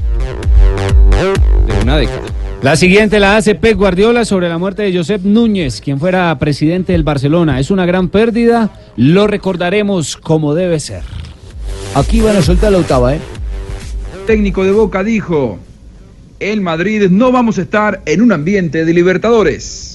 De 1.67 1.83
una 1.83 1.97
década. 1.97 2.23
La 2.63 2.77
siguiente 2.77 3.21
la 3.21 3.37
hace 3.37 3.55
Pep 3.55 3.77
Guardiola 3.77 4.25
sobre 4.25 4.49
la 4.49 4.57
muerte 4.57 4.85
de 4.85 4.97
Josep 4.97 5.23
Núñez, 5.23 5.83
quien 5.83 6.01
fuera 6.01 6.39
presidente 6.39 6.93
del 6.93 7.03
Barcelona. 7.03 7.61
Es 7.61 7.71
una 7.71 7.85
gran 7.85 8.09
pérdida, 8.09 8.71
lo 8.97 9.27
recordaremos 9.27 10.17
como 10.17 10.55
debe 10.55 10.81
ser. 10.81 11.03
Aquí 11.95 12.21
van 12.21 12.37
a 12.37 12.43
soltar 12.43 12.73
la 12.73 12.79
octava, 12.79 13.15
¿eh? 13.15 13.21
técnico 14.27 14.65
de 14.65 14.73
Boca 14.73 15.05
dijo, 15.05 15.59
en 16.41 16.63
Madrid 16.63 17.09
no 17.11 17.31
vamos 17.31 17.59
a 17.59 17.63
estar 17.63 18.03
en 18.07 18.23
un 18.23 18.33
ambiente 18.33 18.85
de 18.85 18.93
Libertadores. 18.95 19.94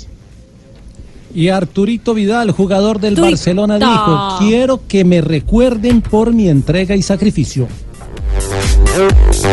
Y 1.34 1.50
Arturito 1.50 2.14
Vidal, 2.14 2.52
jugador 2.52 3.00
del 3.00 3.16
Barcelona, 3.16 3.78
dijo, 3.78 4.38
quiero 4.40 4.82
que 4.88 5.06
me 5.06 5.22
recuerden 5.22 6.02
por 6.02 6.34
mi 6.34 6.50
entrega 6.50 6.96
y 6.96 7.02
sacrificio. 7.02 7.68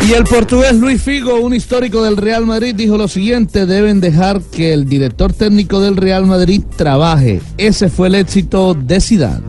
Y 0.08 0.12
el 0.12 0.24
portugués 0.24 0.74
Luis 0.74 1.02
Figo, 1.02 1.40
un 1.40 1.54
histórico 1.54 2.02
del 2.02 2.16
Real 2.16 2.46
Madrid, 2.46 2.74
dijo 2.74 2.96
lo 2.96 3.08
siguiente, 3.08 3.66
deben 3.66 4.00
dejar 4.00 4.40
que 4.40 4.72
el 4.72 4.88
director 4.88 5.32
técnico 5.32 5.80
del 5.80 5.96
Real 5.96 6.26
Madrid 6.26 6.62
trabaje. 6.76 7.40
Ese 7.58 7.88
fue 7.88 8.08
el 8.08 8.16
éxito 8.16 8.74
de 8.74 9.00
Zidane. 9.00 9.42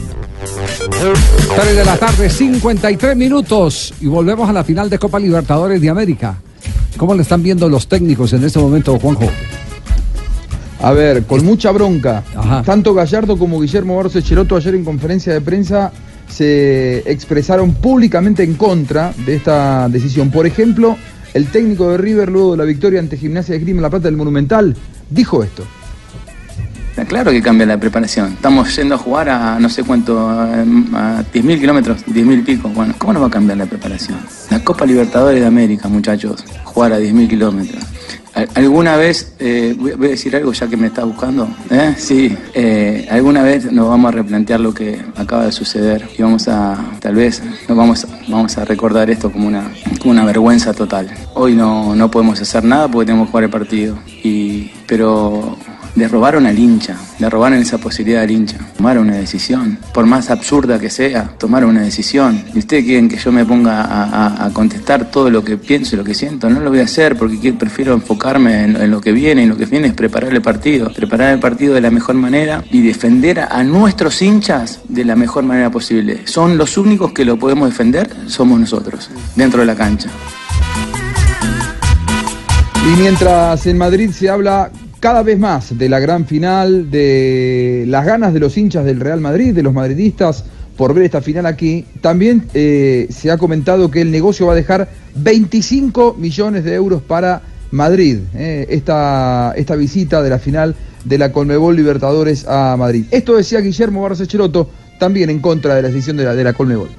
3 1.55 1.75
de 1.75 1.85
la 1.85 1.97
tarde, 1.97 2.29
53 2.29 3.15
minutos. 3.15 3.93
Y 4.01 4.07
volvemos 4.07 4.49
a 4.49 4.53
la 4.53 4.63
final 4.63 4.89
de 4.89 4.99
Copa 4.99 5.19
Libertadores 5.19 5.81
de 5.81 5.89
América. 5.89 6.37
¿Cómo 6.97 7.13
le 7.13 7.21
están 7.21 7.43
viendo 7.43 7.69
los 7.69 7.87
técnicos 7.87 8.33
en 8.33 8.43
este 8.43 8.59
momento, 8.59 8.97
Juanjo? 8.99 9.29
A 10.81 10.91
ver, 10.91 11.23
con 11.23 11.43
mucha 11.45 11.71
bronca. 11.71 12.23
Tanto 12.65 12.93
Gallardo 12.93 13.37
como 13.37 13.59
Guillermo 13.59 13.95
Barros 13.95 14.15
Echeroto 14.15 14.55
ayer 14.55 14.75
en 14.75 14.83
conferencia 14.83 15.33
de 15.33 15.41
prensa 15.41 15.91
se 16.27 16.99
expresaron 17.11 17.73
públicamente 17.73 18.43
en 18.43 18.55
contra 18.55 19.13
de 19.25 19.35
esta 19.35 19.89
decisión. 19.89 20.29
Por 20.29 20.45
ejemplo, 20.45 20.97
el 21.33 21.47
técnico 21.47 21.89
de 21.89 21.97
River 21.97 22.29
luego 22.29 22.51
de 22.51 22.57
la 22.57 22.63
victoria 22.63 22.99
ante 22.99 23.17
Gimnasia 23.17 23.53
de 23.53 23.59
Grima 23.59 23.81
La 23.81 23.89
Plata 23.89 24.05
del 24.05 24.17
Monumental 24.17 24.75
dijo 25.09 25.43
esto. 25.43 25.63
Está 26.89 27.05
claro 27.05 27.29
que 27.29 27.43
cambia 27.43 27.67
la 27.67 27.79
preparación. 27.79 28.33
Estamos 28.33 28.75
yendo 28.75 28.95
a 28.95 28.97
jugar 28.97 29.29
a 29.29 29.59
no 29.59 29.69
sé 29.69 29.83
cuánto, 29.83 30.17
a, 30.17 30.45
a 30.45 31.23
10.000 31.31 31.59
kilómetros, 31.59 32.03
10.000 32.07 32.39
y 32.39 32.41
pico. 32.41 32.69
Bueno, 32.69 32.95
¿cómo 32.97 33.13
no 33.13 33.21
va 33.21 33.27
a 33.27 33.29
cambiar 33.29 33.59
la 33.59 33.67
preparación? 33.67 34.17
La 34.49 34.63
Copa 34.63 34.83
Libertadores 34.83 35.39
de 35.39 35.45
América, 35.45 35.87
muchachos, 35.87 36.43
jugar 36.63 36.93
a 36.93 36.99
10.000 36.99 37.29
kilómetros. 37.29 37.83
Al- 38.37 38.49
¿Alguna 38.53 38.95
vez, 38.97 39.33
eh, 39.39 39.75
voy 39.77 39.91
a 39.93 40.09
decir 40.09 40.35
algo 40.35 40.53
ya 40.53 40.67
que 40.67 40.77
me 40.77 40.87
está 40.87 41.03
buscando? 41.03 41.47
¿Eh? 41.71 41.95
Sí, 41.97 42.37
eh, 42.53 43.07
alguna 43.09 43.41
vez 43.41 43.71
nos 43.71 43.89
vamos 43.89 44.09
a 44.09 44.11
replantear 44.11 44.59
lo 44.59 44.73
que 44.73 45.01
acaba 45.15 45.45
de 45.45 45.51
suceder 45.51 46.07
y 46.17 46.21
vamos 46.21 46.47
a, 46.47 46.77
tal 46.99 47.15
vez, 47.15 47.41
nos 47.67 47.75
vamos, 47.77 48.05
vamos 48.27 48.57
a 48.57 48.65
recordar 48.65 49.09
esto 49.09 49.31
como 49.31 49.47
una, 49.47 49.71
como 49.99 50.11
una 50.11 50.23
vergüenza 50.25 50.71
total. 50.73 51.09
Hoy 51.33 51.55
no, 51.55 51.95
no 51.95 52.11
podemos 52.11 52.39
hacer 52.39 52.63
nada 52.63 52.87
porque 52.87 53.07
tenemos 53.07 53.27
que 53.27 53.31
jugar 53.31 53.43
el 53.45 53.49
partido, 53.49 53.97
y, 54.23 54.71
pero 54.85 55.57
le 55.97 56.07
robaron 56.07 56.45
al 56.45 56.57
hincha, 56.57 56.95
le 57.17 57.27
robaron 57.27 57.57
esa 57.57 57.79
posibilidad 57.79 58.21
al 58.21 58.29
hincha. 58.29 58.57
Tomaron 58.77 59.07
una 59.07 59.17
decisión, 59.17 59.79
por 59.93 60.05
más 60.05 60.29
absurda 60.29 60.79
que 60.79 60.91
sea, 60.91 61.31
tomaron 61.39 61.71
una 61.71 61.81
decisión. 61.81 62.43
¿Y 62.53 62.59
ustedes 62.59 62.85
quieren 62.85 63.09
que 63.09 63.17
yo 63.17 63.31
me 63.31 63.43
ponga 63.43 64.45
a, 64.45 64.49
contestar 64.53 65.09
todo 65.09 65.29
lo 65.31 65.43
que 65.43 65.57
pienso 65.57 65.95
y 65.95 65.97
lo 65.97 66.03
que 66.03 66.13
siento? 66.13 66.49
No 66.49 66.59
lo 66.59 66.69
voy 66.69 66.79
a 66.79 66.83
hacer 66.83 67.17
porque 67.17 67.51
prefiero 67.53 67.93
enfocarme 67.93 68.63
en, 68.63 68.75
en 68.75 68.91
lo 68.91 69.01
que 69.01 69.11
viene 69.11 69.43
y 69.43 69.45
lo 69.47 69.57
que 69.57 69.65
viene 69.65 69.87
es 69.87 69.93
preparar 69.93 70.31
el 70.31 70.41
partido. 70.41 70.93
Preparar 70.93 71.33
el 71.33 71.39
partido 71.39 71.73
de 71.73 71.81
la 71.81 71.89
mejor 71.89 72.15
manera 72.15 72.63
y 72.71 72.81
defender 72.81 73.39
a, 73.39 73.47
a 73.47 73.63
nuestros 73.63 74.21
hinchas 74.21 74.81
de 74.87 75.03
la 75.03 75.15
mejor 75.15 75.45
manera 75.45 75.71
posible. 75.71 76.21
Son 76.27 76.57
los 76.57 76.77
únicos 76.77 77.11
que 77.11 77.25
lo 77.25 77.37
podemos 77.37 77.69
defender, 77.69 78.07
somos 78.27 78.59
nosotros, 78.59 79.09
dentro 79.35 79.61
de 79.61 79.65
la 79.65 79.75
cancha. 79.75 80.09
Y 82.85 83.01
mientras 83.01 83.65
en 83.65 83.77
Madrid 83.79 84.11
se 84.11 84.29
habla 84.29 84.71
cada 84.99 85.23
vez 85.23 85.37
más 85.37 85.77
de 85.77 85.89
la 85.89 85.99
gran 85.99 86.25
final, 86.25 86.89
de 86.89 87.85
las 87.87 88.05
ganas 88.05 88.33
de 88.33 88.39
los 88.39 88.57
hinchas 88.57 88.85
del 88.85 88.99
Real 88.99 89.21
Madrid, 89.21 89.53
de 89.53 89.63
los 89.63 89.73
madridistas 89.73 90.43
por 90.75 90.93
ver 90.93 91.05
esta 91.05 91.21
final 91.21 91.45
aquí, 91.45 91.85
también 92.01 92.45
eh, 92.53 93.07
se 93.09 93.31
ha 93.31 93.37
comentado 93.37 93.89
que 93.89 94.01
el 94.01 94.11
negocio 94.11 94.45
va 94.45 94.53
a 94.53 94.55
dejar 94.55 94.87
25 95.15 96.15
millones 96.19 96.63
de 96.63 96.75
euros 96.75 97.01
para 97.01 97.41
Madrid, 97.71 98.19
eh, 98.35 98.67
esta, 98.69 99.53
esta 99.55 99.75
visita 99.75 100.21
de 100.21 100.29
la 100.29 100.39
final 100.39 100.75
de 101.03 101.17
la 101.17 101.31
Colmebol 101.31 101.75
Libertadores 101.75 102.45
a 102.47 102.75
Madrid. 102.77 103.05
Esto 103.11 103.35
decía 103.35 103.59
Guillermo 103.59 104.03
Barros 104.03 104.21
Echeroto, 104.21 104.69
también 104.99 105.29
en 105.29 105.39
contra 105.39 105.75
de 105.75 105.81
la 105.81 105.87
decisión 105.89 106.17
de 106.17 106.25
la, 106.25 106.35
de 106.35 106.43
la 106.43 106.53
Colmebol. 106.53 106.89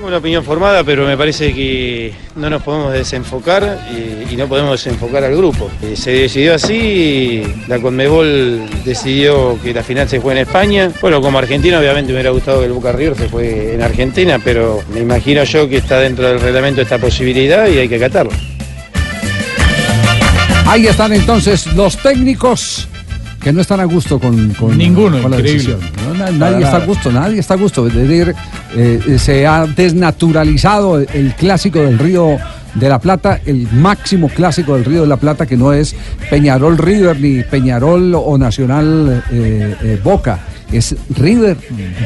Tengo 0.00 0.08
una 0.08 0.16
opinión 0.16 0.42
formada, 0.42 0.82
pero 0.82 1.06
me 1.06 1.14
parece 1.14 1.52
que 1.52 2.14
no 2.34 2.48
nos 2.48 2.62
podemos 2.62 2.90
desenfocar 2.90 3.86
y, 3.94 4.32
y 4.32 4.36
no 4.38 4.46
podemos 4.46 4.82
desenfocar 4.82 5.24
al 5.24 5.36
grupo. 5.36 5.70
Eh, 5.82 5.94
se 5.94 6.10
decidió 6.12 6.54
así, 6.54 7.42
la 7.68 7.78
Conmebol 7.80 8.62
decidió 8.82 9.58
que 9.62 9.74
la 9.74 9.82
final 9.82 10.08
se 10.08 10.18
juegue 10.18 10.40
en 10.40 10.46
España. 10.46 10.90
Bueno, 11.02 11.20
como 11.20 11.36
argentino 11.38 11.78
obviamente 11.78 12.12
me 12.12 12.14
hubiera 12.14 12.30
gustado 12.30 12.60
que 12.60 12.66
el 12.68 12.72
Boca 12.72 12.92
River 12.92 13.14
se 13.14 13.28
juegue 13.28 13.74
en 13.74 13.82
Argentina, 13.82 14.38
pero 14.42 14.82
me 14.94 15.00
imagino 15.00 15.44
yo 15.44 15.68
que 15.68 15.76
está 15.76 16.00
dentro 16.00 16.26
del 16.28 16.40
reglamento 16.40 16.80
esta 16.80 16.96
posibilidad 16.96 17.68
y 17.68 17.76
hay 17.76 17.86
que 17.90 17.96
acatarlo. 17.96 18.32
Ahí 20.64 20.86
están 20.86 21.12
entonces 21.12 21.66
los 21.74 21.98
técnicos 21.98 22.88
que 23.42 23.52
no 23.52 23.60
están 23.60 23.80
a 23.80 23.84
gusto 23.84 24.18
con, 24.18 24.54
con- 24.54 24.78
Ninguno, 24.78 25.20
con 25.20 25.30
la 25.30 25.36
increíble. 25.38 25.74
decisión. 25.74 25.99
Nadie 26.32 26.64
está 26.64 26.76
a 26.76 26.86
gusto, 26.86 27.12
nadie 27.12 27.38
está 27.38 27.54
a 27.54 27.56
gusto. 27.56 27.86
Es 27.86 27.94
decir, 27.94 28.34
eh, 28.76 29.16
se 29.18 29.46
ha 29.46 29.66
desnaturalizado 29.66 30.98
el, 30.98 31.34
clásico 31.36 31.80
del 31.80 31.98
Río 31.98 32.36
de 32.74 32.88
la 32.88 32.98
Plata, 32.98 33.40
el 33.46 33.68
máximo 33.72 34.28
clásico 34.28 34.74
del 34.74 34.84
Río 34.84 35.02
de 35.02 35.06
la 35.08 35.16
Plata, 35.16 35.46
que 35.46 35.56
no 35.56 35.72
es 35.72 35.94
Peñarol 36.28 36.78
River 36.78 37.18
ni 37.20 37.42
Peñarol 37.42 38.14
o 38.14 38.36
Nacional 38.38 39.24
eh, 39.30 39.76
eh, 39.82 40.00
Boca. 40.02 40.40
Es 40.70 40.94
River 41.16 41.56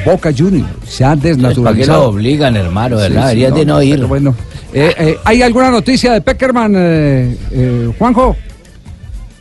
Boca 0.06 0.32
Junior. 0.36 0.66
Se 0.86 1.04
ha 1.04 1.08
¿Para 1.08 1.20
qué 1.20 1.28
desnaturalizado. 1.28 2.04
lo 2.04 2.08
obligan, 2.10 2.56
hermano? 2.56 2.96
¿Verdad? 2.96 3.30
sí, 3.30 3.40
Deberías 3.40 3.50
no, 3.50 3.56
de 3.58 3.66
no 3.66 3.82
ir. 3.82 4.06
bueno. 4.06 4.34
¿Hay 5.24 5.42
alguna 5.42 5.70
noticia 5.70 6.14
de 6.14 6.22
Peckerman, 6.22 7.36
Juanjo? 7.98 8.36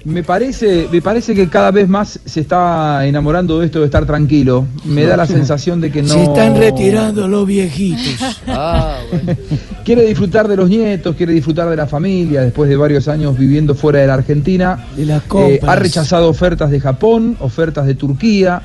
Me 0.05 0.21
parece, 0.21 0.89
me 0.91 1.01
parece 1.01 1.34
que 1.34 1.47
cada 1.47 1.71
vez 1.71 1.88
más 1.88 2.19
se 2.25 2.41
está 2.41 3.05
enamorando 3.07 3.59
de 3.61 3.67
esto 3.67 3.80
de 3.80 3.85
estar 3.85 4.05
tranquilo. 4.05 4.65
Me 4.84 5.03
da 5.05 5.15
la 5.15 5.25
sensación 5.25 5.80
de 5.80 5.91
que 5.91 6.01
no. 6.01 6.09
Se 6.09 6.23
están 6.23 6.57
retirando 6.57 7.27
los 7.30 7.47
viejitos. 7.47 8.41
Quiere 9.85 10.05
disfrutar 10.05 10.47
de 10.47 10.55
los 10.55 10.69
nietos, 10.69 11.15
quiere 11.15 11.34
disfrutar 11.34 11.69
de 11.69 11.75
la 11.75 11.88
familia 11.88 12.41
después 12.41 12.69
de 12.69 12.75
varios 12.77 13.07
años 13.09 13.38
viviendo 13.38 13.75
fuera 13.75 13.99
de 13.99 14.07
la 14.07 14.13
Argentina. 14.15 14.85
De 14.95 15.05
las 15.05 15.23
Eh, 15.39 15.59
ha 15.65 15.75
rechazado 15.75 16.30
ofertas 16.30 16.69
de 16.71 16.80
Japón, 16.80 17.35
ofertas 17.39 17.85
de 17.85 17.95
Turquía. 17.95 18.61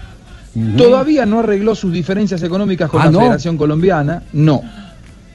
Todavía 0.77 1.25
no 1.27 1.41
arregló 1.41 1.75
sus 1.75 1.93
diferencias 1.93 2.43
económicas 2.43 2.91
con 2.91 3.01
Ah, 3.01 3.05
la 3.07 3.11
¿no? 3.11 3.21
Federación 3.21 3.57
Colombiana. 3.57 4.23
No. 4.33 4.63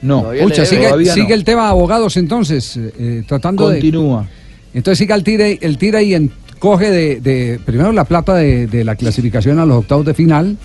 No. 0.02 0.26
Pucha, 0.42 0.64
sigue, 0.66 0.84
Todavía 0.86 1.14
sigue 1.14 1.28
no. 1.28 1.34
el 1.34 1.44
tema 1.44 1.62
de 1.64 1.68
abogados 1.68 2.16
entonces, 2.18 2.76
eh, 2.76 3.22
tratando 3.26 3.64
Continúa. 3.64 4.22
de... 4.22 4.43
Entonces 4.74 4.98
sigue 4.98 5.14
el 5.14 5.22
tire, 5.24 5.58
el 5.62 5.78
tira 5.78 6.02
y 6.02 6.14
en- 6.14 6.30
coge 6.58 6.90
de, 6.90 7.20
de- 7.20 7.60
primero 7.64 7.92
la 7.92 8.04
plata 8.04 8.34
de, 8.34 8.66
de 8.66 8.84
la 8.84 8.96
clasificación 8.96 9.58
a 9.58 9.66
los 9.66 9.78
octavos 9.78 10.04
de 10.04 10.14
final, 10.14 10.56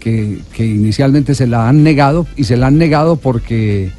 que, 0.00 0.38
que 0.54 0.64
inicialmente 0.66 1.34
se 1.34 1.46
la 1.46 1.68
han 1.68 1.82
negado, 1.82 2.26
y 2.36 2.44
se 2.44 2.56
la 2.56 2.68
han 2.68 2.78
negado 2.78 3.16
porque 3.16 3.90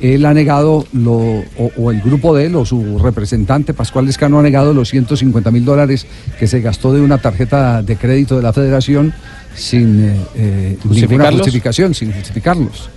él 0.00 0.26
ha 0.26 0.34
negado, 0.34 0.86
lo, 0.92 1.12
o, 1.14 1.70
o 1.78 1.90
el 1.90 2.00
grupo 2.02 2.36
de 2.36 2.46
él, 2.46 2.56
o 2.56 2.66
su 2.66 2.98
representante 2.98 3.72
Pascual 3.72 4.08
Escano 4.08 4.38
ha 4.38 4.42
negado 4.42 4.74
los 4.74 4.90
150 4.90 5.50
mil 5.50 5.64
dólares 5.64 6.06
que 6.38 6.46
se 6.46 6.60
gastó 6.60 6.92
de 6.92 7.00
una 7.00 7.18
tarjeta 7.18 7.82
de 7.82 7.96
crédito 7.96 8.36
de 8.36 8.42
la 8.42 8.52
federación 8.52 9.14
sin 9.56 10.04
eh, 10.04 10.16
eh, 10.34 10.78
ninguna 10.84 11.30
justificación, 11.32 11.94
sin 11.94 12.12
justificarlos. 12.12 12.90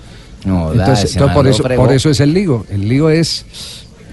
No, 0.43 0.73
da, 0.73 0.81
Entonces, 0.87 1.15
por, 1.33 1.47
eso, 1.47 1.63
no 1.63 1.67
fregó. 1.69 1.83
por 1.85 1.93
eso 1.93 2.09
es 2.09 2.19
el 2.19 2.33
lío. 2.33 2.65
El 2.69 2.89
lío 2.89 3.09
es 3.09 3.45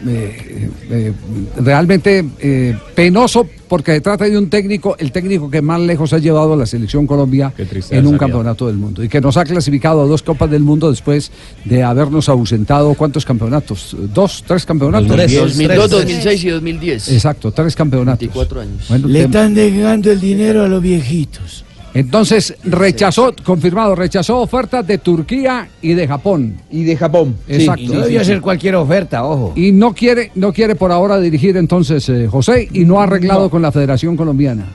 eh, 0.06 0.70
eh, 0.90 1.12
realmente 1.56 2.24
eh, 2.38 2.76
penoso 2.94 3.48
porque 3.68 3.92
se 3.92 4.00
trata 4.00 4.24
de 4.24 4.36
un 4.36 4.50
técnico, 4.50 4.96
el 4.98 5.10
técnico 5.10 5.50
que 5.50 5.62
más 5.62 5.80
lejos 5.80 6.12
ha 6.12 6.18
llevado 6.18 6.52
a 6.52 6.56
la 6.56 6.66
selección 6.66 7.06
Colombia 7.06 7.52
en 7.90 8.06
un 8.06 8.18
campeonato 8.18 8.66
del 8.66 8.76
mundo 8.76 9.02
y 9.02 9.08
que 9.08 9.20
nos 9.20 9.36
ha 9.36 9.44
clasificado 9.44 10.02
a 10.02 10.06
dos 10.06 10.22
Copas 10.22 10.50
del 10.50 10.62
Mundo 10.62 10.90
después 10.90 11.32
de 11.64 11.82
habernos 11.82 12.28
ausentado. 12.28 12.94
¿Cuántos 12.94 13.24
campeonatos? 13.24 13.96
¿Dos? 14.12 14.44
¿Tres 14.46 14.64
campeonatos? 14.64 15.08
2002, 15.08 15.90
2006 15.90 16.44
y 16.44 16.48
2010. 16.50 17.12
Exacto, 17.12 17.52
tres 17.52 17.74
campeonatos. 17.74 18.20
24 18.20 18.60
años. 18.60 18.88
Bueno, 18.88 19.08
Le 19.08 19.22
están 19.22 19.54
dejando 19.54 20.12
el 20.12 20.20
dinero 20.20 20.62
a 20.62 20.68
los 20.68 20.82
viejitos. 20.82 21.64
Entonces 21.94 22.56
rechazó, 22.64 23.34
confirmado, 23.44 23.94
rechazó 23.94 24.40
ofertas 24.40 24.84
de 24.86 24.98
Turquía 24.98 25.68
y 25.80 25.94
de 25.94 26.08
Japón. 26.08 26.56
Y 26.70 26.82
de 26.82 26.96
Japón. 26.96 27.36
Exacto. 27.46 27.82
Y 27.82 27.88
no 27.88 28.00
debió 28.00 28.24
ser 28.24 28.40
cualquier 28.40 28.74
oferta, 28.74 29.24
ojo. 29.24 29.52
Y 29.54 29.70
no 29.70 29.94
quiere, 29.94 30.32
no 30.34 30.52
quiere 30.52 30.74
por 30.74 30.90
ahora 30.90 31.20
dirigir 31.20 31.56
entonces 31.56 32.08
eh, 32.08 32.26
José 32.26 32.68
y 32.72 32.84
no 32.84 33.00
ha 33.00 33.04
arreglado 33.04 33.48
con 33.48 33.62
la 33.62 33.70
Federación 33.70 34.16
Colombiana. 34.16 34.66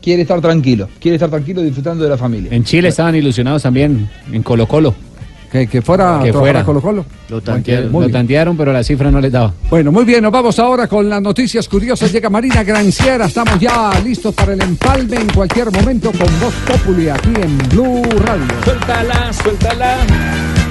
Quiere 0.00 0.22
estar 0.22 0.40
tranquilo, 0.40 0.88
quiere 1.00 1.16
estar 1.16 1.28
tranquilo 1.28 1.60
disfrutando 1.60 2.04
de 2.04 2.10
la 2.10 2.16
familia. 2.16 2.50
En 2.52 2.62
Chile 2.62 2.88
estaban 2.88 3.14
ilusionados 3.16 3.62
también, 3.62 4.08
en 4.32 4.42
Colo 4.42 4.66
Colo. 4.66 4.94
Que, 5.50 5.66
que 5.66 5.80
fuera 5.82 6.20
Que 6.22 6.32
fuera. 6.32 6.62
Colo 6.64 6.80
Colo. 6.82 7.04
Lo 7.28 7.40
tantearon. 7.40 7.90
Muy 7.90 8.02
Lo 8.02 8.06
bien. 8.08 8.12
tantearon, 8.12 8.56
pero 8.56 8.72
la 8.72 8.82
cifra 8.84 9.10
no 9.10 9.20
les 9.20 9.32
daba. 9.32 9.52
Bueno, 9.70 9.90
muy 9.92 10.04
bien, 10.04 10.22
nos 10.22 10.32
vamos 10.32 10.58
ahora 10.58 10.86
con 10.86 11.08
las 11.08 11.22
noticias 11.22 11.68
curiosas. 11.68 12.12
Llega 12.12 12.28
Marina 12.30 12.62
Granciera, 12.62 13.26
estamos 13.26 13.58
ya 13.58 13.90
listos 14.04 14.34
para 14.34 14.52
el 14.52 14.60
empalme 14.62 15.16
en 15.16 15.28
cualquier 15.30 15.70
momento 15.70 16.10
con 16.12 16.28
Voz 16.40 16.54
Populi 16.66 17.08
aquí 17.08 17.32
en 17.40 17.58
Blue 17.70 18.02
Radio. 18.20 18.44
Suéltala, 18.64 19.32
suéltala. 19.32 19.96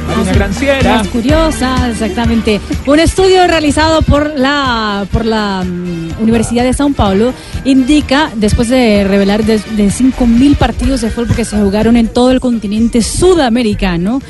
Marina 0.08 0.34
Granciera. 0.34 0.96
Las 0.98 1.08
curiosas, 1.10 1.90
exactamente. 1.92 2.62
Un 2.86 3.00
estudio 3.00 3.46
realizado 3.48 4.02
por 4.04 4.32
la, 4.40 5.06
por 5.12 5.26
la 5.26 5.64
mm, 5.66 6.22
Universidad 6.22 6.64
de 6.64 6.74
Sao 6.74 6.90
Paulo 6.94 7.34
indica, 7.66 8.32
después 8.36 8.70
de 8.70 9.04
revelar 9.04 9.44
de, 9.44 9.58
de 9.58 9.88
5.000 9.88 10.56
partidos 10.56 11.02
de 11.02 11.10
fútbol 11.10 11.36
que 11.36 11.46
se 11.46 11.58
jugaron 11.58 11.98
en 11.98 12.08
todo 12.08 12.32
el 12.32 12.40
continente 12.40 13.02
sudamericano, 13.02 14.22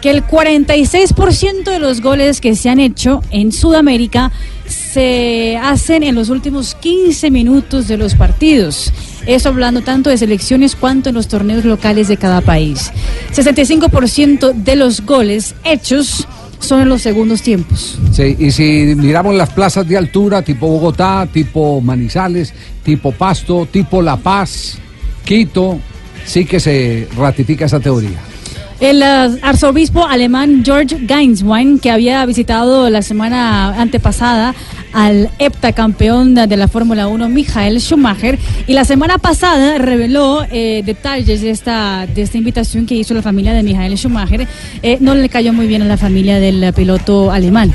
que 0.00 0.10
el 0.10 0.26
46% 0.26 1.64
de 1.64 1.78
los 1.78 2.00
goles 2.00 2.40
que 2.40 2.54
se 2.54 2.70
han 2.70 2.80
hecho 2.80 3.22
en 3.30 3.52
Sudamérica 3.52 4.32
se 4.66 5.58
hacen 5.62 6.02
en 6.02 6.14
los 6.14 6.28
últimos 6.28 6.74
15 6.74 7.30
minutos 7.30 7.88
de 7.88 7.96
los 7.96 8.14
partidos. 8.14 8.92
Eso 9.26 9.48
hablando 9.48 9.82
tanto 9.82 10.10
de 10.10 10.18
selecciones 10.18 10.76
cuanto 10.76 11.08
en 11.08 11.14
los 11.14 11.28
torneos 11.28 11.64
locales 11.64 12.08
de 12.08 12.16
cada 12.16 12.40
país. 12.40 12.90
65% 13.34 14.54
de 14.54 14.76
los 14.76 15.04
goles 15.04 15.54
hechos 15.64 16.26
son 16.60 16.80
en 16.80 16.88
los 16.88 17.02
segundos 17.02 17.42
tiempos. 17.42 17.98
Sí, 18.12 18.36
y 18.38 18.50
si 18.50 18.94
miramos 18.96 19.34
las 19.34 19.50
plazas 19.50 19.86
de 19.86 19.96
altura, 19.96 20.42
tipo 20.42 20.66
Bogotá, 20.66 21.28
tipo 21.32 21.80
Manizales, 21.80 22.52
tipo 22.82 23.12
Pasto, 23.12 23.66
tipo 23.70 24.02
La 24.02 24.16
Paz, 24.16 24.78
Quito, 25.24 25.78
sí 26.24 26.44
que 26.44 26.58
se 26.58 27.08
ratifica 27.16 27.66
esa 27.66 27.80
teoría. 27.80 28.27
El 28.80 29.02
eh, 29.02 29.38
arzobispo 29.42 30.06
alemán 30.06 30.62
George 30.64 30.98
Gainswein, 31.00 31.80
que 31.80 31.90
había 31.90 32.24
visitado 32.26 32.88
la 32.90 33.02
semana 33.02 33.80
antepasada 33.80 34.54
al 34.92 35.30
heptacampeón 35.38 36.34
de 36.34 36.56
la 36.56 36.68
Fórmula 36.68 37.08
1, 37.08 37.28
Michael 37.28 37.80
Schumacher, 37.80 38.38
y 38.66 38.72
la 38.72 38.84
semana 38.84 39.18
pasada 39.18 39.78
reveló 39.78 40.44
eh, 40.50 40.82
detalles 40.84 41.40
de 41.42 41.50
esta, 41.50 42.06
de 42.06 42.22
esta 42.22 42.38
invitación 42.38 42.86
que 42.86 42.94
hizo 42.94 43.14
la 43.14 43.22
familia 43.22 43.52
de 43.52 43.62
Michael 43.62 43.96
Schumacher. 43.96 44.46
Eh, 44.82 44.98
no 45.00 45.14
le 45.14 45.28
cayó 45.28 45.52
muy 45.52 45.66
bien 45.66 45.82
a 45.82 45.86
la 45.86 45.96
familia 45.96 46.38
del 46.40 46.72
piloto 46.72 47.30
alemán. 47.30 47.72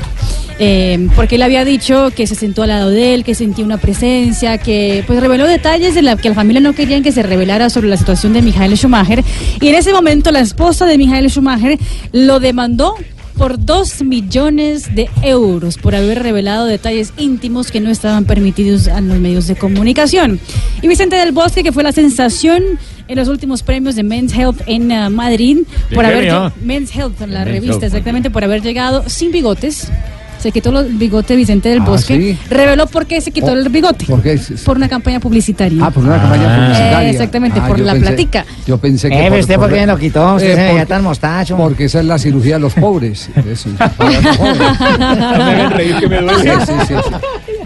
Eh, 0.58 1.08
porque 1.16 1.34
él 1.34 1.42
había 1.42 1.64
dicho 1.64 2.12
que 2.14 2.26
se 2.26 2.36
sentó 2.36 2.62
al 2.62 2.68
lado 2.68 2.90
de 2.90 3.14
él, 3.14 3.24
que 3.24 3.34
sentía 3.34 3.64
una 3.64 3.78
presencia, 3.78 4.58
que 4.58 5.02
pues 5.06 5.20
reveló 5.20 5.46
detalles 5.46 5.94
de 5.94 6.02
la 6.02 6.16
que 6.16 6.28
la 6.28 6.34
familia 6.34 6.60
no 6.60 6.74
querían 6.74 7.02
que 7.02 7.10
se 7.10 7.22
revelara 7.22 7.70
sobre 7.70 7.88
la 7.88 7.96
situación 7.96 8.32
de 8.32 8.42
Michael 8.42 8.76
Schumacher. 8.76 9.24
Y 9.60 9.68
en 9.68 9.74
ese 9.74 9.92
momento 9.92 10.30
la 10.30 10.40
esposa 10.40 10.86
de 10.86 10.96
Michael 10.96 11.28
Schumacher 11.28 11.78
lo 12.12 12.38
demandó 12.38 12.94
por 13.36 13.64
dos 13.64 14.02
millones 14.02 14.94
de 14.94 15.08
euros 15.22 15.78
por 15.78 15.94
haber 15.94 16.22
revelado 16.22 16.66
detalles 16.66 17.12
íntimos 17.16 17.70
que 17.70 17.80
no 17.80 17.90
estaban 17.90 18.24
permitidos 18.24 18.88
a 18.88 19.00
los 19.00 19.18
medios 19.18 19.46
de 19.46 19.56
comunicación. 19.56 20.40
Y 20.82 20.88
Vicente 20.88 21.16
del 21.16 21.32
Bosque, 21.32 21.62
que 21.62 21.72
fue 21.72 21.82
la 21.82 21.92
sensación 21.92 22.62
en 23.08 23.16
los 23.16 23.28
últimos 23.28 23.62
premios 23.62 23.96
de 23.96 24.02
Men's 24.02 24.34
Health 24.34 24.62
en 24.66 24.90
eh, 24.90 25.08
Madrid, 25.10 25.58
¿De 25.90 25.96
por 25.96 26.06
haber? 26.06 26.52
Men's 26.62 26.94
Health, 26.94 27.20
la 27.20 27.26
Men's 27.26 27.44
revista, 27.44 27.72
Health. 27.74 27.84
exactamente, 27.84 28.30
por 28.30 28.44
haber 28.44 28.62
llegado 28.62 29.04
sin 29.08 29.30
bigotes. 29.30 29.88
Se 30.44 30.52
quitó 30.52 30.70
los 30.70 30.98
bigotes 30.98 31.34
Vicente 31.38 31.70
del 31.70 31.78
Ah, 31.80 31.84
Bosque. 31.86 32.16
¿sí? 32.18 32.38
Reveló 32.50 32.86
por 32.86 33.06
qué 33.06 33.18
se 33.22 33.30
quitó 33.30 33.46
Oh, 33.46 33.54
el 33.54 33.66
bigote. 33.70 34.04
¿Por 34.04 34.20
qué? 34.20 34.38
Por 34.62 34.76
una 34.76 34.90
campaña 34.90 35.18
publicitaria. 35.18 35.86
Ah, 35.86 35.90
por 35.90 36.04
una 36.04 36.20
campaña 36.20 36.54
publicitaria. 36.54 37.08
Eh, 37.08 37.10
exactamente, 37.12 37.60
Ah, 37.62 37.66
por 37.66 37.80
la 37.80 37.94
pensé- 37.94 38.00
platica. 38.02 38.44
Yo 38.66 38.76
pensé 38.76 39.08
que. 39.08 39.26
Eh, 39.26 39.40
¿usted 39.40 39.56
por 39.56 39.72
qué 39.72 39.86
lo 39.86 39.96
quitó? 39.96 40.34
Usted 40.34 40.50
se 40.50 40.54
veía 40.60 40.70
porque- 40.72 40.86
tan 40.86 41.02
mostacho. 41.02 41.56
Porque 41.56 41.84
esa 41.86 42.00
es 42.00 42.04
la 42.04 42.18
cirugía 42.18 42.56
de 42.56 42.60
los 42.60 42.74
pobres. 42.74 43.30
Eso, 43.50 43.70
hagan 43.80 45.70
reír 45.72 45.96
que 45.98 46.08
me 46.08 46.20
duele. 46.20 46.42
Sí, 46.42 46.50
sí, 46.66 46.72
sí, 46.88 46.94
sí. 46.94 47.10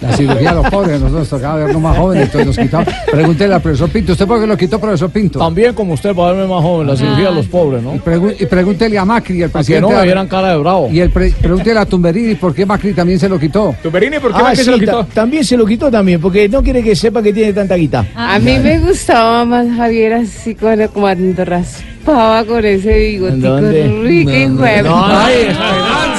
La 0.00 0.12
cirugía 0.16 0.50
de 0.50 0.54
los 0.62 0.70
pobres, 0.70 0.92
nosotros 1.00 1.12
nos 1.20 1.28
tocaba 1.28 1.56
vernos 1.64 1.82
más 1.82 1.96
jóvenes, 1.98 2.24
entonces 2.26 2.46
nos 2.46 2.56
quitamos. 2.58 2.88
Pregúntele 3.10 3.54
al 3.54 3.60
profesor 3.62 3.90
Pinto, 3.90 4.12
¿usted 4.12 4.26
por 4.28 4.40
qué 4.40 4.46
lo 4.46 4.56
quitó, 4.56 4.78
profesor 4.80 5.10
Pinto? 5.10 5.40
También 5.40 5.74
como 5.74 5.94
usted 5.94 6.14
para 6.14 6.32
verme 6.32 6.46
más 6.54 6.62
joven, 6.62 6.86
la 6.86 6.96
cirugía 6.96 7.30
de 7.30 7.34
los 7.34 7.46
pobres, 7.46 7.82
¿no? 7.82 7.96
Y, 7.96 8.46
pregúntele 8.46 8.96
a 8.98 9.04
Macri, 9.04 9.42
el 9.42 9.48
que 9.48 9.52
presidente. 9.54 9.90
no 9.90 9.96
me 9.98 10.04
vieran 10.04 10.28
cara 10.28 10.50
de 10.50 10.56
bravo. 10.58 10.88
Y 10.92 11.00
el 11.00 11.10
pre- 11.10 11.32
pregúntele 11.32 11.80
a 11.80 11.84
Tumberini 11.86 12.36
por 12.36 12.54
qué 12.54 12.64
Macri 12.68 12.92
también 12.92 13.18
se 13.18 13.28
lo 13.28 13.38
quitó. 13.40 13.74
Tumberini, 13.82 14.18
¿por 14.20 14.30
qué 14.32 14.38
Ah, 14.38 14.42
Macri 14.44 14.62
se 14.64 14.70
lo 14.70 14.78
quitó? 14.78 15.04
ta- 15.04 15.14
también 15.14 15.44
se 15.44 15.56
lo 15.56 15.66
quitó 15.66 15.90
también, 15.90 16.20
porque 16.20 16.48
no 16.48 16.62
quiere 16.62 16.82
que 16.82 16.94
sepa 16.94 17.22
que 17.22 17.32
tiene 17.32 17.52
tanta 17.52 17.74
guita. 17.74 18.04
A 18.14 18.38
mí 18.38 18.58
me 18.58 18.78
gustaba 18.78 19.44
más 19.44 19.66
Javier 19.76 20.12
así 20.14 20.54
con 20.54 20.78
cuando 20.88 21.44
raspaba 21.44 22.44
con 22.44 22.64
ese 22.64 22.96
bigotico 22.98 23.58
rico 24.02 24.30
y 24.30 24.46
No, 24.48 24.58
juego. 24.58 24.88
no, 24.88 25.08
no, 25.08 26.17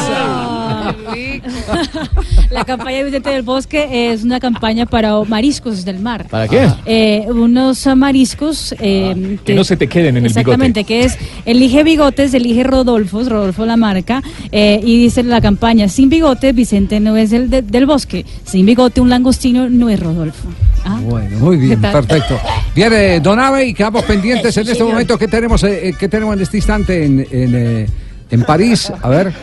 La 2.51 2.65
campaña 2.65 2.97
de 2.97 3.03
Vicente 3.05 3.29
del 3.29 3.43
Bosque 3.43 4.11
es 4.11 4.23
una 4.23 4.39
campaña 4.39 4.85
para 4.85 5.19
mariscos 5.23 5.85
del 5.85 5.99
mar. 5.99 6.27
¿Para 6.29 6.47
qué? 6.47 6.67
Eh, 6.85 7.25
unos 7.29 7.85
ah, 7.87 7.95
mariscos 7.95 8.73
eh, 8.79 9.37
Que 9.45 9.53
no 9.53 9.63
se 9.63 9.77
te 9.77 9.87
queden 9.87 10.17
en 10.17 10.25
el 10.25 10.29
bigote. 10.29 10.39
Exactamente, 10.39 10.83
que 10.83 11.03
es 11.03 11.17
elige 11.45 11.83
bigotes, 11.83 12.33
elige 12.33 12.63
Rodolfos, 12.63 13.29
Rodolfo 13.29 13.65
la 13.65 13.77
marca, 13.77 14.23
eh, 14.51 14.79
y 14.83 14.97
dice 14.97 15.23
la 15.23 15.41
campaña, 15.41 15.87
sin 15.89 16.09
bigote 16.09 16.51
Vicente 16.53 16.99
no 16.99 17.15
es 17.17 17.31
el 17.31 17.49
de- 17.49 17.61
del 17.61 17.85
bosque, 17.85 18.25
sin 18.45 18.65
bigote 18.65 18.99
un 19.01 19.09
langostino 19.09 19.69
no 19.69 19.89
es 19.89 19.99
Rodolfo. 19.99 20.47
Ah, 20.85 20.99
Bueno, 21.03 21.37
muy 21.39 21.57
bien, 21.57 21.79
¿Qué 21.81 21.87
perfecto. 21.87 22.39
Viene 22.75 23.19
Donave 23.19 23.65
y 23.67 23.73
quedamos 23.73 24.03
pendientes 24.05 24.55
en 24.57 24.67
este 24.67 24.83
momento 24.83 25.17
que 25.17 25.27
tenemos, 25.27 25.61
que 25.61 26.07
tenemos 26.09 26.35
en 26.35 26.41
este 26.41 26.57
instante 26.57 27.05
en, 27.05 27.27
en, 27.29 27.87
en 28.29 28.43
París. 28.43 28.91
A 29.01 29.09
ver, 29.09 29.33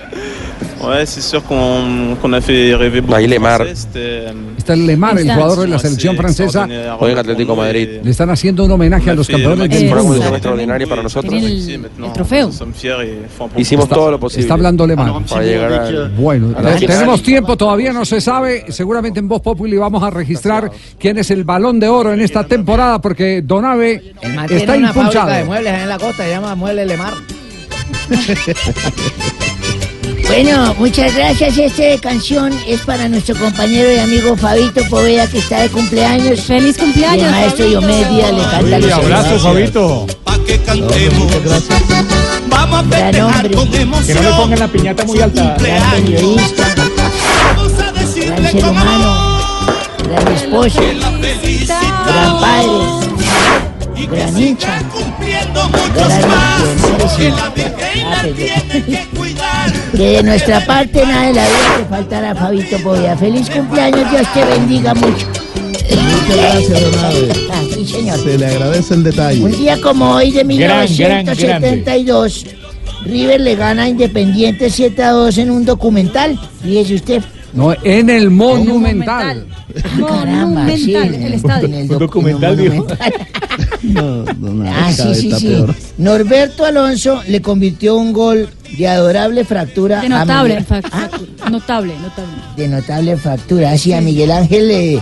Ahí 3.14 3.26
Lemar. 3.26 3.66
Euh, 3.94 4.32
está 4.56 4.74
el 4.74 4.86
Lemar, 4.86 5.18
el 5.18 5.32
jugador 5.32 5.60
de 5.60 5.68
la 5.68 5.78
selección 5.78 6.16
francesa. 6.16 6.68
Juega 6.98 7.12
en 7.12 7.18
Atlético 7.18 7.56
Madrid. 7.56 8.00
Le 8.02 8.10
están 8.10 8.30
haciendo 8.30 8.64
un 8.64 8.70
homenaje 8.70 9.10
a 9.10 9.14
los 9.14 9.26
campeones 9.26 9.68
del 9.70 9.88
mundo. 9.88 10.06
cuestión 10.06 10.34
extraordinaria 10.34 10.86
para 10.86 11.02
nosotros. 11.02 11.32
El, 11.34 11.88
trofeo. 12.12 12.50
Hicimos 13.56 13.88
todo 13.88 14.12
lo 14.12 14.20
posible 14.20 14.42
Está 14.42 14.54
hablando 14.54 14.86
Lemar. 14.86 15.24
para 15.28 15.42
llegar 15.42 15.72
a. 15.72 16.08
Bueno, 16.16 16.54
tenemos 16.78 17.22
tiempo, 17.22 17.56
todavía 17.56 17.92
no 17.92 18.04
se 18.04 18.20
sabe. 18.20 18.66
Seguramente 18.68 19.20
en 19.20 19.28
Voz 19.28 19.42
Populi 19.42 19.76
vamos 19.76 20.02
a 20.02 20.10
registrar 20.10 20.70
quién 20.98 21.18
es 21.18 21.30
el 21.30 21.44
balón 21.44 21.80
de 21.80 21.88
oro 21.88 22.12
en 22.12 22.20
esta 22.20 22.44
temporada, 22.44 23.00
porque 23.00 23.42
Donave 23.42 24.14
está 24.50 24.76
impulsado. 24.76 25.30
de 25.30 25.44
muebles 25.44 25.74
en 25.74 25.88
la 25.88 25.98
costa, 25.98 26.24
se 26.24 26.30
llama 26.30 26.54
Muebles 26.54 26.86
Lemar. 26.86 27.14
Bueno, 30.28 30.74
muchas 30.78 31.14
gracias. 31.14 31.56
Esta 31.56 32.00
canción 32.00 32.52
es 32.66 32.80
para 32.80 33.08
nuestro 33.08 33.36
compañero 33.36 33.92
y 33.92 33.98
amigo 33.98 34.36
Fabito 34.36 34.82
Poveda, 34.90 35.26
que 35.28 35.38
está 35.38 35.62
de 35.62 35.68
cumpleaños. 35.68 36.40
¡Feliz 36.40 36.76
cumpleaños! 36.76 37.22
Y 37.22 37.26
el 37.26 37.30
maestro 37.30 37.64
Fabito! 37.64 37.80
Diomedia 37.80 38.32
le 38.32 38.42
canta 38.42 38.78
los 38.78 38.92
abrazo, 38.92 39.38
Fabito. 39.38 40.06
Vamos 42.48 42.84
a 42.84 43.42
Que 44.04 44.14
no 44.14 44.22
le 44.22 44.30
pongan 44.30 44.58
la 44.58 44.68
piñata 44.68 45.04
muy 45.04 45.20
alta. 45.20 45.56
Gran 45.58 45.90
periodista, 45.90 46.74
gran 48.26 48.50
ser 48.50 48.64
humano, 48.64 49.38
gran 50.04 50.28
esposo, 50.32 50.80
gran 50.80 52.40
padre, 52.40 53.06
gran 54.04 54.38
hincha, 54.38 54.82
gran 55.94 56.22
Que 59.96 60.16
de 60.16 60.22
nuestra 60.22 60.60
parte 60.66 61.06
nada 61.06 61.28
de 61.28 61.32
la 61.32 61.46
vida 61.46 61.76
te 61.78 61.86
faltará, 61.86 62.34
Fabito 62.34 62.78
Poveda. 62.80 63.16
Feliz 63.16 63.48
cumpleaños, 63.48 64.10
Dios 64.10 64.26
te 64.34 64.44
bendiga 64.44 64.92
mucho. 64.94 65.26
Muchas 66.26 66.36
gracias, 66.36 66.82
don. 66.82 66.92
Ah, 67.50 67.62
sí, 67.72 67.86
señor. 67.86 68.18
Se 68.18 68.36
le 68.36 68.46
agradece 68.46 68.92
el 68.94 69.04
detalle. 69.04 69.44
Un 69.44 69.52
día 69.52 69.80
como 69.80 70.10
hoy 70.10 70.32
de 70.32 70.42
Gran, 70.44 70.88
gran, 70.96 71.24
1972, 71.24 72.44
River 73.04 73.40
le 73.40 73.54
gana 73.54 73.84
a 73.84 73.88
Independiente 73.88 74.68
7 74.68 75.02
a 75.02 75.12
2 75.12 75.38
en 75.38 75.50
un 75.50 75.64
documental. 75.64 76.38
Fíjese 76.62 76.96
usted. 76.96 77.22
No, 77.52 77.72
en 77.84 78.10
el 78.10 78.30
Monumental. 78.30 79.46
Monumental, 79.98 81.14
el 81.14 81.32
estadio. 81.34 81.68
Un 81.68 81.88
documental, 81.88 82.56
viejo. 82.56 82.86
Ah, 84.66 84.92
sí, 84.92 85.14
sí, 85.14 85.32
sí. 85.32 85.64
Norberto 85.98 86.64
Alonso 86.64 87.22
le 87.28 87.40
convirtió 87.40 87.96
un 87.96 88.12
gol 88.12 88.48
de 88.76 88.88
adorable 88.88 89.44
fractura. 89.44 90.00
De 90.00 90.06
a 90.06 90.08
notable, 90.20 90.56
Miguel- 90.60 90.66
fac- 90.82 91.50
notable, 91.50 91.94
notable. 92.00 92.32
de 92.56 92.68
notable 92.68 93.16
fractura. 93.16 93.70
Así 93.72 93.92
a 93.92 94.00
Miguel 94.00 94.30
Ángel 94.32 94.70
eh, 94.70 95.00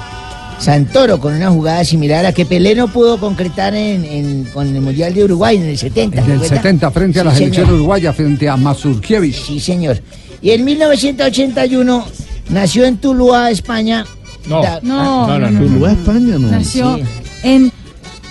Santoro 0.58 1.18
con 1.18 1.34
una 1.34 1.50
jugada 1.50 1.84
similar 1.84 2.24
a 2.26 2.32
que 2.32 2.44
Pelé 2.46 2.74
no 2.74 2.88
pudo 2.88 3.18
concretar 3.18 3.74
en, 3.74 4.04
en- 4.04 4.44
con 4.52 4.66
el 4.74 4.80
Mundial 4.80 5.14
de 5.14 5.24
Uruguay 5.24 5.56
en 5.56 5.64
el 5.64 5.78
70. 5.78 6.18
En 6.18 6.24
el 6.24 6.30
¿recuerda? 6.40 6.56
70 6.56 6.90
frente 6.90 7.20
a 7.20 7.24
la 7.24 7.30
Sí, 7.32 7.38
selección 7.38 7.70
uruguaya, 7.72 8.12
frente 8.12 8.48
a 8.48 8.56
Mazurkiewicz. 8.56 9.46
Sí, 9.46 9.58
señor. 9.60 10.00
Y 10.42 10.50
en 10.50 10.64
1981 10.64 12.04
nació 12.50 12.84
en 12.84 12.98
Tuluá, 12.98 13.50
España. 13.50 14.04
No. 14.46 14.62
Da- 14.62 14.80
No, 14.82 15.24
ah, 15.30 15.38
no, 15.38 15.50
no, 15.50 15.60
Tuluá, 15.66 15.92
España, 15.92 16.38
no. 16.38 16.48
Nació 16.50 16.96
Sí. 16.96 17.02
en 17.42 17.72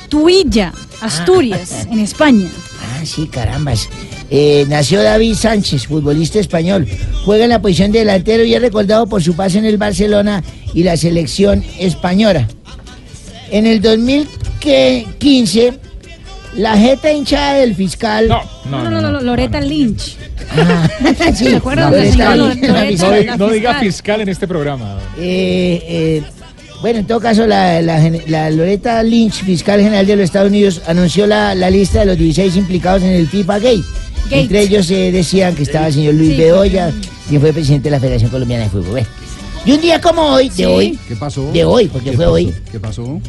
Tuilla, 0.09 0.71
Asturias, 1.01 1.87
en 1.91 1.99
España. 1.99 2.47
Ah, 2.81 3.05
sí, 3.05 3.27
carambas. 3.27 3.89
Eh, 4.29 4.65
nació 4.69 5.01
David 5.03 5.35
Sánchez, 5.35 5.87
futbolista 5.87 6.39
español. 6.39 6.87
Juega 7.25 7.43
en 7.45 7.49
la 7.51 7.61
posición 7.61 7.91
de 7.91 7.99
delantero 7.99 8.43
y 8.43 8.53
es 8.53 8.61
recordado 8.61 9.07
por 9.07 9.21
su 9.23 9.35
paso 9.35 9.57
en 9.57 9.65
el 9.65 9.77
Barcelona 9.77 10.43
y 10.73 10.83
la 10.83 10.97
selección 10.97 11.63
española. 11.79 12.47
En 13.51 13.67
el 13.67 13.81
2015, 13.81 15.73
la 16.57 16.77
jeta 16.77 17.11
hinchada 17.11 17.55
del 17.55 17.75
fiscal. 17.75 18.27
No, 18.27 18.41
No, 18.69 18.89
no, 18.89 19.01
no, 19.01 19.11
no, 19.11 19.21
Loreta 19.21 19.59
Lynch. 19.61 20.17
sí, 21.35 21.45
¿Se 21.45 21.55
acuerdan 21.55 21.91
de 21.91 22.15
la 22.15 22.35
Loreta 22.35 22.67
Loreta? 22.67 23.37
No, 23.37 23.47
no 23.47 23.53
diga 23.53 23.79
fiscal 23.79 24.21
en 24.21 24.29
este 24.29 24.47
programa. 24.47 24.97
Eh, 25.17 25.81
eh, 25.87 26.23
bueno, 26.81 26.99
en 26.99 27.07
todo 27.07 27.19
caso, 27.21 27.47
la, 27.47 27.81
la 27.81 28.49
Loretta 28.49 29.01
Lynch, 29.03 29.43
fiscal 29.43 29.79
general 29.81 30.05
de 30.05 30.15
los 30.17 30.25
Estados 30.25 30.49
Unidos, 30.49 30.81
anunció 30.85 31.25
la, 31.27 31.55
la 31.55 31.69
lista 31.69 32.01
de 32.01 32.05
los 32.07 32.17
16 32.17 32.55
implicados 32.57 33.03
en 33.03 33.09
el 33.11 33.27
FIFA 33.27 33.59
Gate. 33.59 33.83
Gate. 34.25 34.41
Entre 34.41 34.61
ellos 34.61 34.89
eh, 34.91 35.11
decían 35.11 35.55
que 35.55 35.63
estaba 35.63 35.87
el 35.87 35.93
señor 35.93 36.13
Luis 36.15 36.31
Sí, 36.31 36.37
Bedoya, 36.37 36.91
quien 37.29 37.41
fue 37.41 37.53
presidente 37.53 37.85
de 37.85 37.91
la 37.91 37.99
Federación 37.99 38.29
Colombiana 38.31 38.63
de 38.65 38.69
Fútbol. 38.69 39.01
Y 39.65 39.71
un 39.71 39.79
día 39.81 40.01
como 40.01 40.21
hoy, 40.23 40.49
de 40.49 40.55
Sí. 40.55 40.63
hoy, 40.65 40.99
¿Qué 41.07 41.15
pasó? 41.15 41.49
de 41.53 41.63
hoy, 41.63 41.87
porque 41.87 42.11
¿Qué 42.11 42.15
fue 42.17 42.25
pasó? 42.25 42.33
hoy, 42.33 42.53
¿Qué 42.71 42.79
pasó? 42.81 43.21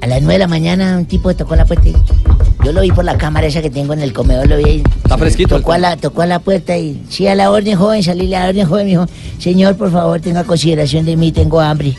A 0.00 0.06
las 0.06 0.20
9 0.22 0.32
de 0.34 0.38
la 0.38 0.46
mañana 0.48 0.96
un 0.96 1.04
tipo 1.06 1.34
tocó 1.34 1.56
la 1.56 1.64
puerta. 1.66 1.88
y- 1.88 1.96
Yo 2.64 2.72
lo 2.72 2.82
vi 2.82 2.90
por 2.90 3.04
la 3.04 3.16
cámara 3.16 3.46
esa 3.46 3.62
que 3.62 3.70
tengo 3.70 3.92
en 3.94 4.00
el 4.00 4.12
comedor, 4.12 4.46
lo 4.48 4.56
vi 4.58 4.64
ahí. 4.64 4.82
Está 5.02 5.16
fresquito 5.16 5.56
Tocó 5.56 5.72
a, 5.72 5.78
la, 5.78 5.96
tocó 5.96 6.22
a 6.22 6.26
la 6.26 6.38
puerta 6.40 6.76
y, 6.76 7.02
sí, 7.08 7.26
a 7.26 7.34
la 7.34 7.50
orden 7.50 7.76
joven, 7.76 8.02
salí 8.02 8.32
a 8.34 8.40
la 8.40 8.48
orden 8.50 8.66
joven, 8.66 8.84
me 8.86 8.90
dijo, 8.90 9.06
señor, 9.38 9.76
por 9.76 9.90
favor, 9.90 10.20
tenga 10.20 10.44
consideración 10.44 11.06
de 11.06 11.16
mí, 11.16 11.32
tengo 11.32 11.60
hambre. 11.60 11.96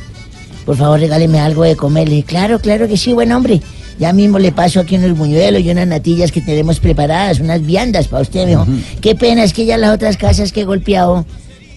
Por 0.66 0.78
favor, 0.78 1.00
regáleme 1.00 1.40
algo 1.40 1.64
de 1.64 1.76
comer. 1.76 2.08
Le 2.08 2.16
dije, 2.18 2.28
claro, 2.28 2.60
claro 2.60 2.88
que 2.88 2.96
sí, 2.98 3.12
buen 3.14 3.32
hombre. 3.32 3.60
Ya 4.00 4.14
mismo 4.14 4.40
le 4.40 4.52
paso 4.52 4.80
aquí 4.80 4.96
unos 4.96 5.18
buñuelos 5.18 5.62
y 5.62 5.70
unas 5.72 5.88
natillas 5.88 6.32
que 6.32 6.42
tenemos 6.42 6.80
preparadas, 6.80 7.40
unas 7.40 7.64
viandas 7.66 8.08
para 8.08 8.22
usted, 8.24 8.42
me 8.46 8.50
dijo. 8.52 8.66
Qué 9.02 9.16
pena, 9.16 9.44
es 9.44 9.54
que 9.54 9.66
ya 9.66 9.78
las 9.78 9.94
otras 9.94 10.18
casas 10.18 10.52
que 10.52 10.62
he 10.62 10.66
golpeado 10.66 11.26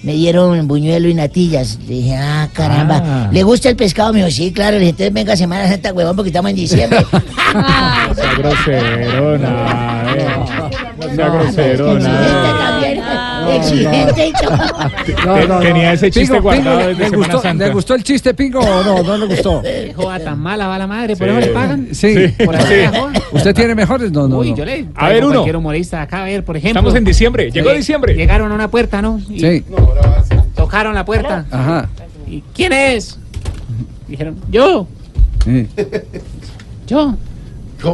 me 0.05 0.13
dieron 0.13 0.69
buñuelo 0.69 1.09
y 1.09 1.15
natillas. 1.15 1.79
Le 1.89 1.95
dije, 1.95 2.17
ah, 2.17 2.49
caramba. 2.53 3.03
Ah. 3.05 3.29
¿Le 3.33 3.43
gusta 3.43 3.71
el 3.71 3.77
pescado? 3.77 4.13
Me 4.13 4.19
dijo, 4.19 4.31
sí, 4.31 4.53
claro. 4.53 4.73
Le 4.73 4.81
dije, 4.81 4.91
entonces 4.91 5.15
venga 5.15 5.37
Semana 5.37 5.67
Santa, 5.67 5.93
huevón, 5.93 6.15
porque 6.15 6.29
estamos 6.29 6.51
en 6.51 6.57
diciembre. 6.57 6.99
Esa 8.11 8.35
groserona, 8.35 10.05
eh. 10.15 10.27
Esa 10.99 11.07
Exigente 11.07 11.31
groserona. 11.31 13.24
Exigente 13.53 14.29
y 14.29 14.33
todo. 14.33 14.57
No, 15.27 15.47
no, 15.47 15.59
Tenía 15.61 15.89
no. 15.89 15.93
ese 15.93 16.11
chiste 16.11 16.35
Pingo, 16.35 16.43
guardado 16.43 16.79
Pingo, 16.79 16.89
desde 16.89 17.03
¿le, 17.03 17.09
Semana 17.11 17.17
gustó, 17.33 17.43
Santa. 17.43 17.67
¿Le 17.67 17.73
gustó 17.73 17.95
el 17.95 18.05
chiste, 18.05 18.35
Pingo, 18.35 18.61
o 18.61 18.83
no? 18.85 19.03
¿No 19.03 19.17
le 19.17 19.27
gustó? 19.27 19.63
Joda 19.97 20.19
tan 20.21 20.39
mala 20.39 20.67
va 20.69 20.79
la 20.79 20.87
madre, 20.87 21.17
por 21.17 21.29
Sí. 21.29 21.33
eso 21.35 21.41
le 21.41 21.47
pagan. 21.49 21.89
Sí. 21.93 22.15
Por. 22.45 22.57
¿Usted 23.33 23.55
tiene 23.55 23.75
mejores? 23.75 24.11
No, 24.13 24.29
no. 24.29 24.39
Uy, 24.39 24.51
no. 24.51 24.57
yo 24.57 24.65
le 24.65 24.87
A 24.95 25.09
ver, 25.09 25.25
uno. 25.25 25.33
cualquier 25.35 25.57
humorista 25.57 26.03
acá, 26.03 26.23
a 26.23 26.25
ver, 26.25 26.45
por 26.45 26.57
ejemplo. 26.57 26.81
Estamos 26.81 26.95
en 26.97 27.05
diciembre. 27.05 27.51
Llegó 27.51 27.71
Lle- 27.71 27.77
diciembre. 27.77 28.15
Llegaron 28.15 28.51
a 28.51 28.55
una 28.55 28.69
puerta, 28.69 29.01
¿no? 29.03 29.21
Y 29.29 29.41
Sí. 29.41 29.65
Tocaron 30.55 30.95
la 30.95 31.05
puerta. 31.05 31.45
Ajá. 31.51 31.89
¿Y 32.29 32.43
quién 32.55 32.73
es? 32.73 33.19
Dijeron, 34.09 34.37
yo, 34.51 34.87
Sí. 35.45 35.67
yo. 36.87 37.17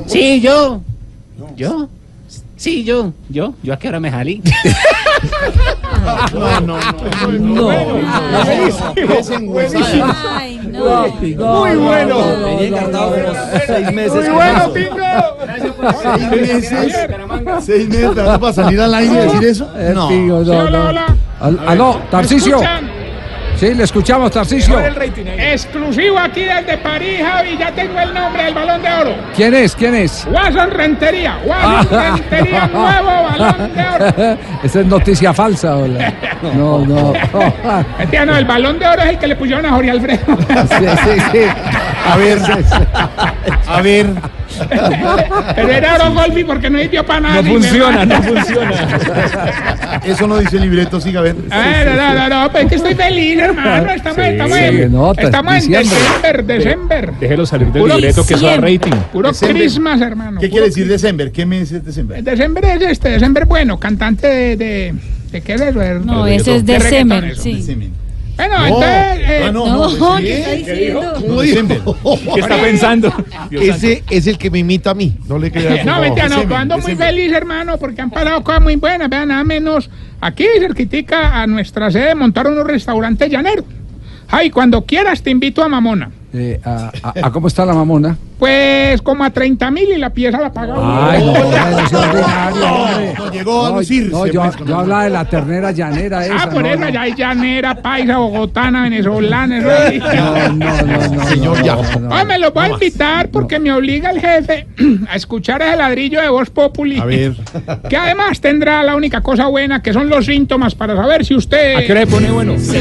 Sí, 0.06 0.40
yo. 0.40 0.82
¿Yo? 1.56 1.89
Sí, 2.56 2.85
yo. 2.85 3.12
¿Yo? 3.28 3.55
¿Yo 3.62 3.72
a 3.72 3.78
qué 3.78 3.89
hora 3.89 3.98
me 4.01 4.10
salí? 4.10 4.43
No, 6.32 6.60
no, 6.60 6.78
no. 7.30 7.70
Ay, 10.38 10.60
no. 10.70 11.06
Muy 11.06 11.76
bueno. 11.76 12.16
Tenía 12.18 12.66
encartado 12.68 13.10
como 13.10 13.34
seis 13.66 13.92
meses. 13.92 14.14
Muy 14.14 14.28
bueno. 14.30 14.72
Pingo. 14.72 14.97
Seis 16.02 16.30
meses. 16.30 16.97
Seis 17.60 17.88
meses 17.88 18.16
¿no? 18.16 18.40
para 18.40 18.52
salir 18.52 18.80
al 18.80 18.94
aire 18.94 19.12
y 19.14 19.16
decir 19.26 19.44
eso. 19.44 19.68
No. 19.94 20.10
No, 20.10 20.36
hola, 20.38 20.70
no. 20.70 20.88
hola. 20.88 21.06
Al- 21.40 21.59
Aló, 21.66 22.01
Tarcicio. 22.10 22.60
Sí, 23.61 23.74
le 23.74 23.85
escuchamos, 23.85 24.35
ahí. 24.35 24.59
Exclusivo 25.53 26.19
aquí 26.19 26.45
desde 26.47 26.78
París, 26.78 27.20
Javi. 27.23 27.59
Ya 27.59 27.70
tengo 27.73 28.01
el 28.01 28.15
nombre 28.15 28.45
del 28.45 28.55
balón 28.55 28.81
de 28.81 28.91
oro. 28.91 29.15
¿Quién 29.37 29.53
es? 29.53 29.77
¿Quién 29.77 29.95
es? 29.97 30.27
Watson 30.31 30.70
Rentería. 30.70 31.39
Watson 31.45 32.01
Rentería, 32.01 32.66
nuevo 32.73 33.23
balón 33.24 33.74
de 33.74 33.82
oro. 33.82 34.39
Esa 34.62 34.81
es 34.81 34.87
noticia 34.87 35.35
falsa, 35.35 35.77
hola. 35.77 36.11
No, 36.55 36.78
no. 36.87 37.12
Mentira, 37.99 38.24
no, 38.24 38.35
el 38.35 38.47
balón 38.47 38.78
de 38.78 38.87
oro 38.87 39.03
es 39.03 39.11
el 39.11 39.19
que 39.19 39.27
le 39.27 39.37
pusieron 39.37 39.66
a 39.66 39.73
Jorge 39.73 39.91
Alfredo. 39.91 40.39
Sí, 40.39 40.87
sí, 41.05 41.20
sí. 41.32 41.39
A 42.11 42.16
ver. 42.16 42.39
A 43.66 43.82
ver. 43.82 44.07
Pero 45.55 45.68
era 45.70 45.94
oro 45.97 46.12
golfi 46.14 46.44
porque 46.44 46.70
no 46.70 46.78
sirvió 46.78 47.05
para 47.05 47.20
nada. 47.20 47.43
No 47.43 47.48
funciona, 47.52 47.98
me- 48.01 48.06
no 48.06 48.22
funciona. 48.22 50.01
Eso 50.05 50.27
no 50.27 50.39
dice 50.39 50.56
el 50.56 50.62
libreto, 50.62 51.01
siga 51.01 51.20
a 51.20 51.22
ver. 51.24 51.36
A 51.51 51.59
ver, 51.59 51.86
no, 51.97 52.14
no, 52.14 52.28
no, 52.43 52.52
pero 52.52 52.64
es 52.64 52.68
que 52.70 52.74
estoy 52.77 52.94
feliz, 52.94 53.39
hermano. 53.39 53.90
Estamos, 53.90 54.16
Sí, 54.16 54.22
estamos, 54.31 54.56
se 54.59 54.82
en, 54.82 54.93
nota, 54.93 55.22
estamos 55.22 55.55
en. 55.64 55.70
December, 55.72 56.44
December. 56.44 57.12
Déjelo 57.20 57.47
salir 57.47 57.68
del 57.68 57.82
Puro 57.82 57.94
libreto 57.97 58.27
que 58.27 58.35
eso 58.35 58.56
rating. 58.56 58.93
Puro 59.12 59.28
December. 59.28 59.56
Christmas, 59.56 60.01
hermano. 60.01 60.40
¿Qué 60.40 60.48
puro 60.48 60.52
quiere 60.52 60.66
decir 60.68 60.89
December? 60.89 61.32
¿Qué 61.32 61.47
mes 61.47 61.72
es 61.72 61.85
December? 61.85 62.22
December 62.22 62.64
es 62.64 62.82
este, 62.82 63.09
December 63.10 63.47
bueno, 63.47 63.78
cantante 63.78 64.27
de. 64.27 64.56
¿De, 64.56 64.94
de 65.32 65.40
qué 65.43 65.55
es 65.55 65.60
eso? 65.60 65.78
De- 65.78 66.01
No, 66.01 66.24
de 66.24 66.36
ese 66.36 66.56
es 66.56 66.60
sí. 66.60 66.66
December. 66.66 67.35
Bueno, 68.49 68.59
No. 68.59 68.65
entonces. 68.67 69.29
eh, 69.31 69.43
Ah, 69.47 69.53
no, 69.53 69.67
No, 69.67 69.97
no. 69.97 70.17
¿qué 70.19 70.39
está 70.39 70.53
diciendo? 70.53 71.97
¿Qué 72.35 72.41
está 72.41 72.57
pensando? 72.61 73.12
Dios. 73.51 73.62
Ese 73.77 74.03
es 74.11 74.27
el 74.27 74.39
que 74.39 74.51
me 74.51 74.59
imita 74.61 74.91
a 74.91 74.95
mí. 74.95 75.15
No 75.29 75.39
le 75.39 75.51
creas. 75.51 75.85
No, 75.85 76.01
mentira, 76.01 76.29
no, 76.29 76.57
ando 76.57 76.79
muy 76.79 76.95
feliz, 76.97 77.33
hermano, 77.33 77.77
porque 77.79 78.01
han 78.03 78.11
pasado 78.11 78.43
cosas 78.43 78.62
muy 78.62 78.77
buenas. 78.77 79.09
Vean, 79.09 79.29
nada 79.29 79.45
menos 79.45 79.91
aquí, 80.21 80.45
cerquitica 80.59 81.41
a 81.43 81.47
nuestra 81.47 81.91
sede, 81.91 82.15
montaron 82.15 82.55
unos 82.55 82.67
restaurantes 82.67 83.31
llaneros. 83.31 83.65
Ay, 84.29 84.51
cuando 84.51 84.85
quieras 84.85 85.23
te 85.23 85.31
invito 85.31 85.62
a 85.62 85.69
Mamona. 85.69 86.11
Eh, 86.33 86.61
a, 86.65 86.93
a- 87.03 87.12
a 87.27 87.31
cómo 87.33 87.49
está 87.49 87.67
la 87.67 87.75
mamona? 87.75 88.17
Pues 88.41 89.03
como 89.03 89.23
a 89.23 89.29
30 89.29 89.71
mil 89.71 89.91
y 89.91 89.99
la 89.99 90.09
pieza 90.09 90.41
la 90.41 90.51
pagamos. 90.51 90.83
Ay, 90.83 91.23
no, 92.57 93.31
llegó 93.31 93.67
a 93.67 93.71
lucirse. 93.73 94.11
no, 94.11 94.27
yo, 94.27 94.43
hablaba 94.43 95.05
de 95.05 95.11
la 95.11 95.27
ternera 95.27 95.73
llanera 95.73 96.25
esa. 96.25 96.45
Ah, 96.45 96.51
por 96.51 96.62
no, 96.62 96.69
eso, 96.71 96.79
no. 96.79 96.87
allá 96.87 97.03
hay 97.03 97.15
llanera, 97.15 97.75
paisa, 97.75 98.17
bogotana, 98.17 98.85
venezolana. 98.85 99.59
eso. 99.59 99.69
No, 100.15 100.49
no, 100.49 100.83
no, 100.83 101.09
no, 101.17 101.27
Señor, 101.27 101.59
no, 101.59 101.65
ya. 101.65 101.77
no, 101.77 102.01
no. 102.01 102.15
Ah, 102.15 102.25
me 102.25 102.39
lo 102.39 102.51
voy 102.51 102.65
a 102.65 102.69
invitar 102.71 103.29
porque 103.29 103.59
me 103.59 103.71
obliga 103.73 104.11
el 104.11 104.23
jefe 104.23 104.67
a 105.11 105.17
escuchar 105.17 105.61
ese 105.61 105.77
ladrillo 105.77 106.23
de 106.23 106.31
Voz 106.31 106.49
Populi. 106.49 106.99
A 106.99 107.05
ver. 107.05 107.37
Que 107.91 107.97
además 107.97 108.41
tendrá 108.41 108.83
la 108.83 108.97
única 108.97 109.21
cosa 109.21 109.49
buena 109.49 109.83
que 109.83 109.93
son 109.93 110.09
los 110.09 110.25
síntomas 110.25 110.75
para 110.75 110.97
saber 110.97 111.27
si 111.27 111.35
usted. 111.35 111.77
¿A 111.77 111.83
qué 111.83 111.93
hora 111.93 112.07
se 112.07 112.81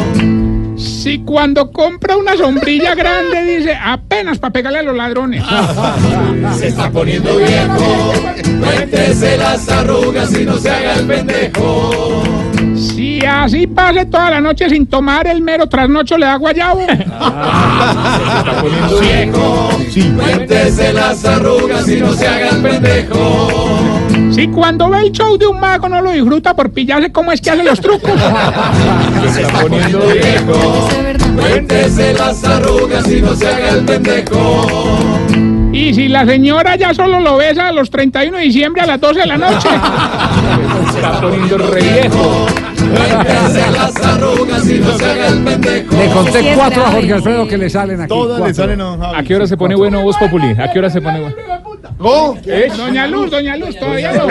Si 1.01 1.17
cuando 1.17 1.71
compra 1.71 2.15
una 2.15 2.37
sombrilla 2.37 2.93
grande 2.93 3.43
dice 3.43 3.75
apenas 3.75 4.37
para 4.37 4.53
pegarle 4.53 4.79
a 4.79 4.83
los 4.83 4.95
ladrones. 4.95 5.43
Se 6.59 6.67
está 6.67 6.91
poniendo 6.91 7.37
viejo. 7.37 8.13
Cuéntese 8.59 9.35
las 9.35 9.67
arrugas 9.67 10.31
y 10.39 10.45
no 10.45 10.57
se 10.57 10.69
haga 10.69 10.93
el 10.93 11.07
pendejo. 11.07 12.21
Si 12.75 13.25
así 13.25 13.65
pase 13.65 14.05
toda 14.05 14.29
la 14.29 14.41
noche 14.41 14.69
sin 14.69 14.85
tomar 14.85 15.25
el 15.25 15.41
mero 15.41 15.65
trasnocho, 15.65 16.19
le 16.19 16.27
da 16.27 16.35
guayabo. 16.35 16.85
Cuéntese 20.17 20.93
las 20.93 21.25
arrugas 21.25 21.89
y 21.89 21.99
no 21.99 22.13
se 22.13 22.27
haga 22.27 22.49
el 22.49 22.61
pendejo. 22.61 23.80
Si 24.31 24.47
cuando 24.47 24.89
ve 24.89 24.99
el 25.01 25.11
show 25.11 25.37
de 25.37 25.45
un 25.47 25.59
mago 25.59 25.89
no 25.89 26.01
lo 26.01 26.11
disfruta 26.11 26.55
por 26.55 26.71
pillarse 26.71 27.11
cómo 27.11 27.31
es 27.31 27.41
que 27.41 27.51
hace 27.51 27.63
los 27.63 27.79
trucos. 27.79 28.11
Se 29.33 29.41
está 29.41 29.61
poniendo 29.61 29.99
viejo. 30.07 30.89
Cuéntese 31.35 32.13
las 32.13 32.43
arrugas 32.43 33.07
y 33.09 33.21
no 33.21 33.35
se 33.35 33.47
haga 33.47 33.69
el 33.69 33.85
pendejo. 33.85 35.20
Y 35.73 35.93
si 35.93 36.07
la 36.09 36.25
señora 36.25 36.75
ya 36.75 36.93
solo 36.93 37.19
lo 37.21 37.37
besa 37.37 37.69
a 37.69 37.71
los 37.71 37.89
31 37.89 38.37
de 38.37 38.43
diciembre 38.43 38.81
a 38.81 38.85
las 38.87 38.99
12 38.99 39.21
de 39.21 39.25
la 39.25 39.37
noche. 39.37 39.69
Se 40.91 40.97
está 40.97 41.21
poniendo 41.21 41.57
re 41.57 41.81
viejo. 41.81 42.45
Cuéntese 42.75 43.71
las 43.71 43.95
arrugas 44.05 44.69
y 44.69 44.79
no 44.79 44.97
se 44.97 45.05
haga 45.05 45.27
el 45.29 45.43
pendejo. 45.43 45.95
Le 45.97 46.07
conté 46.09 46.53
cuatro 46.55 46.85
a 46.85 46.91
Jorge 46.91 47.13
Alfredo 47.13 47.47
que 47.47 47.57
le 47.57 47.69
salen 47.69 48.01
aquí. 48.01 48.09
Todas 48.09 48.37
le 48.37 48.43
cuatro. 48.43 48.55
salen 48.63 48.81
a 48.81 48.83
don 48.83 48.99
Javi. 48.99 49.15
¿A 49.17 49.23
qué 49.23 49.35
hora 49.35 49.47
se 49.47 49.55
pone 49.57 49.75
bueno 49.75 50.01
Voz 50.03 50.17
Populi? 50.17 50.49
¿A 50.61 50.71
qué 50.71 50.79
hora 50.79 50.89
se 50.89 50.99
pone 51.01 51.21
bueno? 51.21 51.35
¡Oh! 51.99 52.35
Doña 52.77 53.07
Luz, 53.07 53.31
doña 53.31 53.55
Luz, 53.55 53.77
todavía 53.79 54.11
no. 54.11 54.27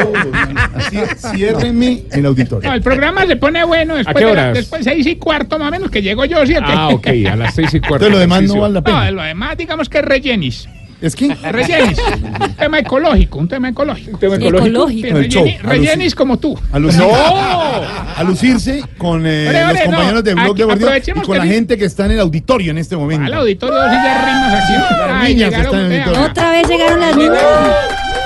Ciérrenme 1.17 2.03
el 2.13 2.27
auditorio. 2.27 2.69
No, 2.69 2.75
el 2.77 2.83
programa 2.83 3.27
se 3.27 3.37
pone 3.37 3.65
bueno 3.65 3.95
después, 3.97 4.17
qué 4.17 4.25
de 4.27 4.35
la- 4.35 4.43
horas? 4.43 4.55
después 4.59 4.85
seis 4.85 5.07
y 5.07 5.17
cuarto 5.17 5.59
más 5.59 5.69
o 5.69 5.71
menos 5.71 5.91
que 5.91 6.03
llego 6.03 6.25
yo, 6.27 6.45
¿cierto? 6.45 6.69
Ah, 6.71 6.89
ok, 6.89 7.07
a 7.33 7.37
las 7.37 7.55
seis 7.55 7.73
y 7.73 7.81
cuarto. 7.81 8.07
Entonces 8.07 8.13
lo 8.13 8.19
demás 8.19 8.43
no 8.43 8.61
vale 8.61 8.75
la 8.75 8.81
No, 8.81 8.85
pena. 8.85 9.05
de 9.07 9.13
lo 9.13 9.23
demás 9.23 9.57
digamos 9.57 9.89
que 9.89 9.99
es 9.99 10.05
rellenis. 10.05 10.69
¿Es 11.01 11.17
que? 11.17 11.35
Rellenis. 11.51 11.99
un 11.99 12.55
tema 12.57 12.79
ecológico, 12.79 13.39
un 13.39 13.49
tema 13.49 13.69
ecológico. 13.71 14.19
tema 14.19 14.37
ecológico. 14.37 15.09
Show, 15.23 15.45
relleni- 15.47 15.59
rellenis 15.63 16.15
como 16.15 16.39
tú. 16.39 16.59
A 16.73 16.79
lucir- 16.79 17.03
a 17.11 18.23
lucirse 18.23 18.85
con 18.99 19.27
eh, 19.27 19.47
Ore, 19.49 19.65
ore, 19.65 19.73
los 19.75 19.83
compañeros 19.85 20.15
no, 20.15 20.23
de 20.23 20.35
Blog 20.35 20.51
aquí 20.51 20.63
Deportivo 20.63 21.21
y 21.23 21.27
con 21.27 21.39
la 21.39 21.45
gente 21.47 21.79
que 21.79 21.85
está 21.87 22.05
en 22.05 22.13
el 22.13 22.21
auditorio 22.21 22.71
en 22.71 22.79
este 22.79 22.97
momento. 22.97 23.25
Al 23.27 23.35
auditorio 23.35 23.75
dos 23.77 23.89
sillas 23.91 24.25
rimas 24.27 24.55
aquí. 24.65 24.73
Las 24.73 25.11
Ay, 25.23 25.35
niñas 25.35 25.51
llegaron 25.51 25.67
están 25.67 25.81
en 25.87 25.93
el 25.93 26.01
auditorio. 26.03 26.31
Otra 26.31 26.51
vez 26.51 26.69
llegaron 26.69 27.01
las 27.01 27.17
niñas. 27.17 27.43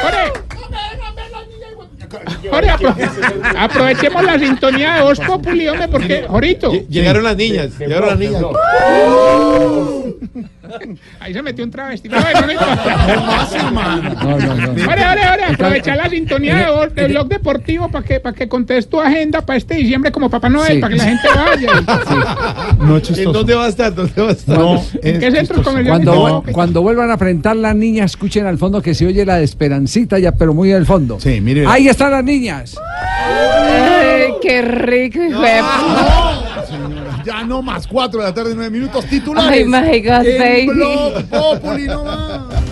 Jorge. 0.03 0.33
Jorge, 2.55 2.70
apro- 2.70 3.55
aprovechemos 3.59 4.24
la 4.24 4.39
sintonía 4.39 4.94
de 4.94 5.02
Voz 5.02 5.20
Populi, 5.20 5.68
hombre, 5.68 5.89
porque, 5.89 6.24
Jorito, 6.28 6.72
Llegaron 6.89 7.24
las 7.24 7.36
niñas. 7.36 7.78
Llegaron 7.78 8.09
las 8.09 8.18
niñas. 8.18 8.43
ahí 11.20 11.32
se 11.32 11.43
metió 11.43 11.64
un 11.64 11.70
travesti. 11.70 12.09
No, 12.09 12.16
no, 12.18 12.24
no, 12.24 12.47
no. 12.47 12.55
No, 14.24 14.39
no, 14.39 14.55
no. 14.56 14.72
Ore, 14.72 15.05
ore, 15.06 15.20
ore, 15.35 15.44
aprovecha 15.52 15.94
la 15.97 16.09
sintonía 16.09 16.56
de, 16.56 16.70
voz, 16.70 16.94
de 16.94 17.06
blog 17.09 17.28
deportivo 17.28 17.89
para 17.90 18.05
que, 18.05 18.20
para 18.20 18.35
que 18.35 18.48
contes 18.48 18.89
tu 18.89 19.01
agenda 19.01 19.40
para 19.44 19.56
este 19.59 19.74
diciembre 19.76 20.10
como 20.10 20.31
Papá 20.31 20.48
Noel, 20.48 20.74
Sí. 20.74 20.78
para 20.81 20.93
que 20.93 20.98
la 20.98 21.05
gente 21.05 21.28
vaya. 21.35 21.72
No 22.78 22.97
es 22.97 23.02
chistoso. 23.05 23.32
¿Dónde 23.32 23.55
va 23.55 23.66
a 23.66 23.68
estar? 23.68 23.94
¿Dónde 23.94 24.20
va 24.22 24.28
a 24.28 24.32
estar? 24.32 24.59
No, 24.59 24.82
¿En 25.02 25.20
qué 25.20 25.47
comerciales? 25.62 25.86
Cuando, 25.89 26.44
cuando 26.52 26.82
vuelvan 26.82 27.10
a 27.10 27.16
presentar 27.16 27.56
las 27.56 27.74
niñas, 27.76 28.12
escuchen 28.12 28.47
al 28.47 28.59
fondo 28.59 28.82
que 28.82 28.94
se 28.94 29.06
oye 29.06 29.24
la 29.24 29.36
de 29.36 29.44
Esperancita, 29.44 30.18
ya, 30.18 30.32
pero 30.32 30.55
muy 30.55 30.72
al 30.72 30.86
fondo. 30.86 31.18
Sí, 31.20 31.40
mire. 31.40 31.66
Ahí 31.66 31.89
están 31.89 32.10
las 32.10 32.24
niñas. 32.24 32.44
Ay, 32.51 34.35
qué 34.43 34.62
rico, 34.62 35.23
hijo 35.23 35.41
de 35.41 35.61
No, 35.61 36.66
señora, 36.66 37.23
ya 37.25 37.45
no 37.45 37.62
más. 37.62 37.87
Cuatro 37.87 38.21
de 38.21 38.27
la 38.27 38.35
tarde, 38.35 38.55
nueve 38.55 38.71
minutos. 38.71 39.05
Titulares. 39.07 39.53
Ay, 39.53 39.65
my 39.65 40.01
God, 40.01 40.27
en 40.27 40.39
baby. 40.39 40.66
Blog 40.66 41.25
Populi, 41.25 41.87
no 41.87 42.05
más. 42.05 42.64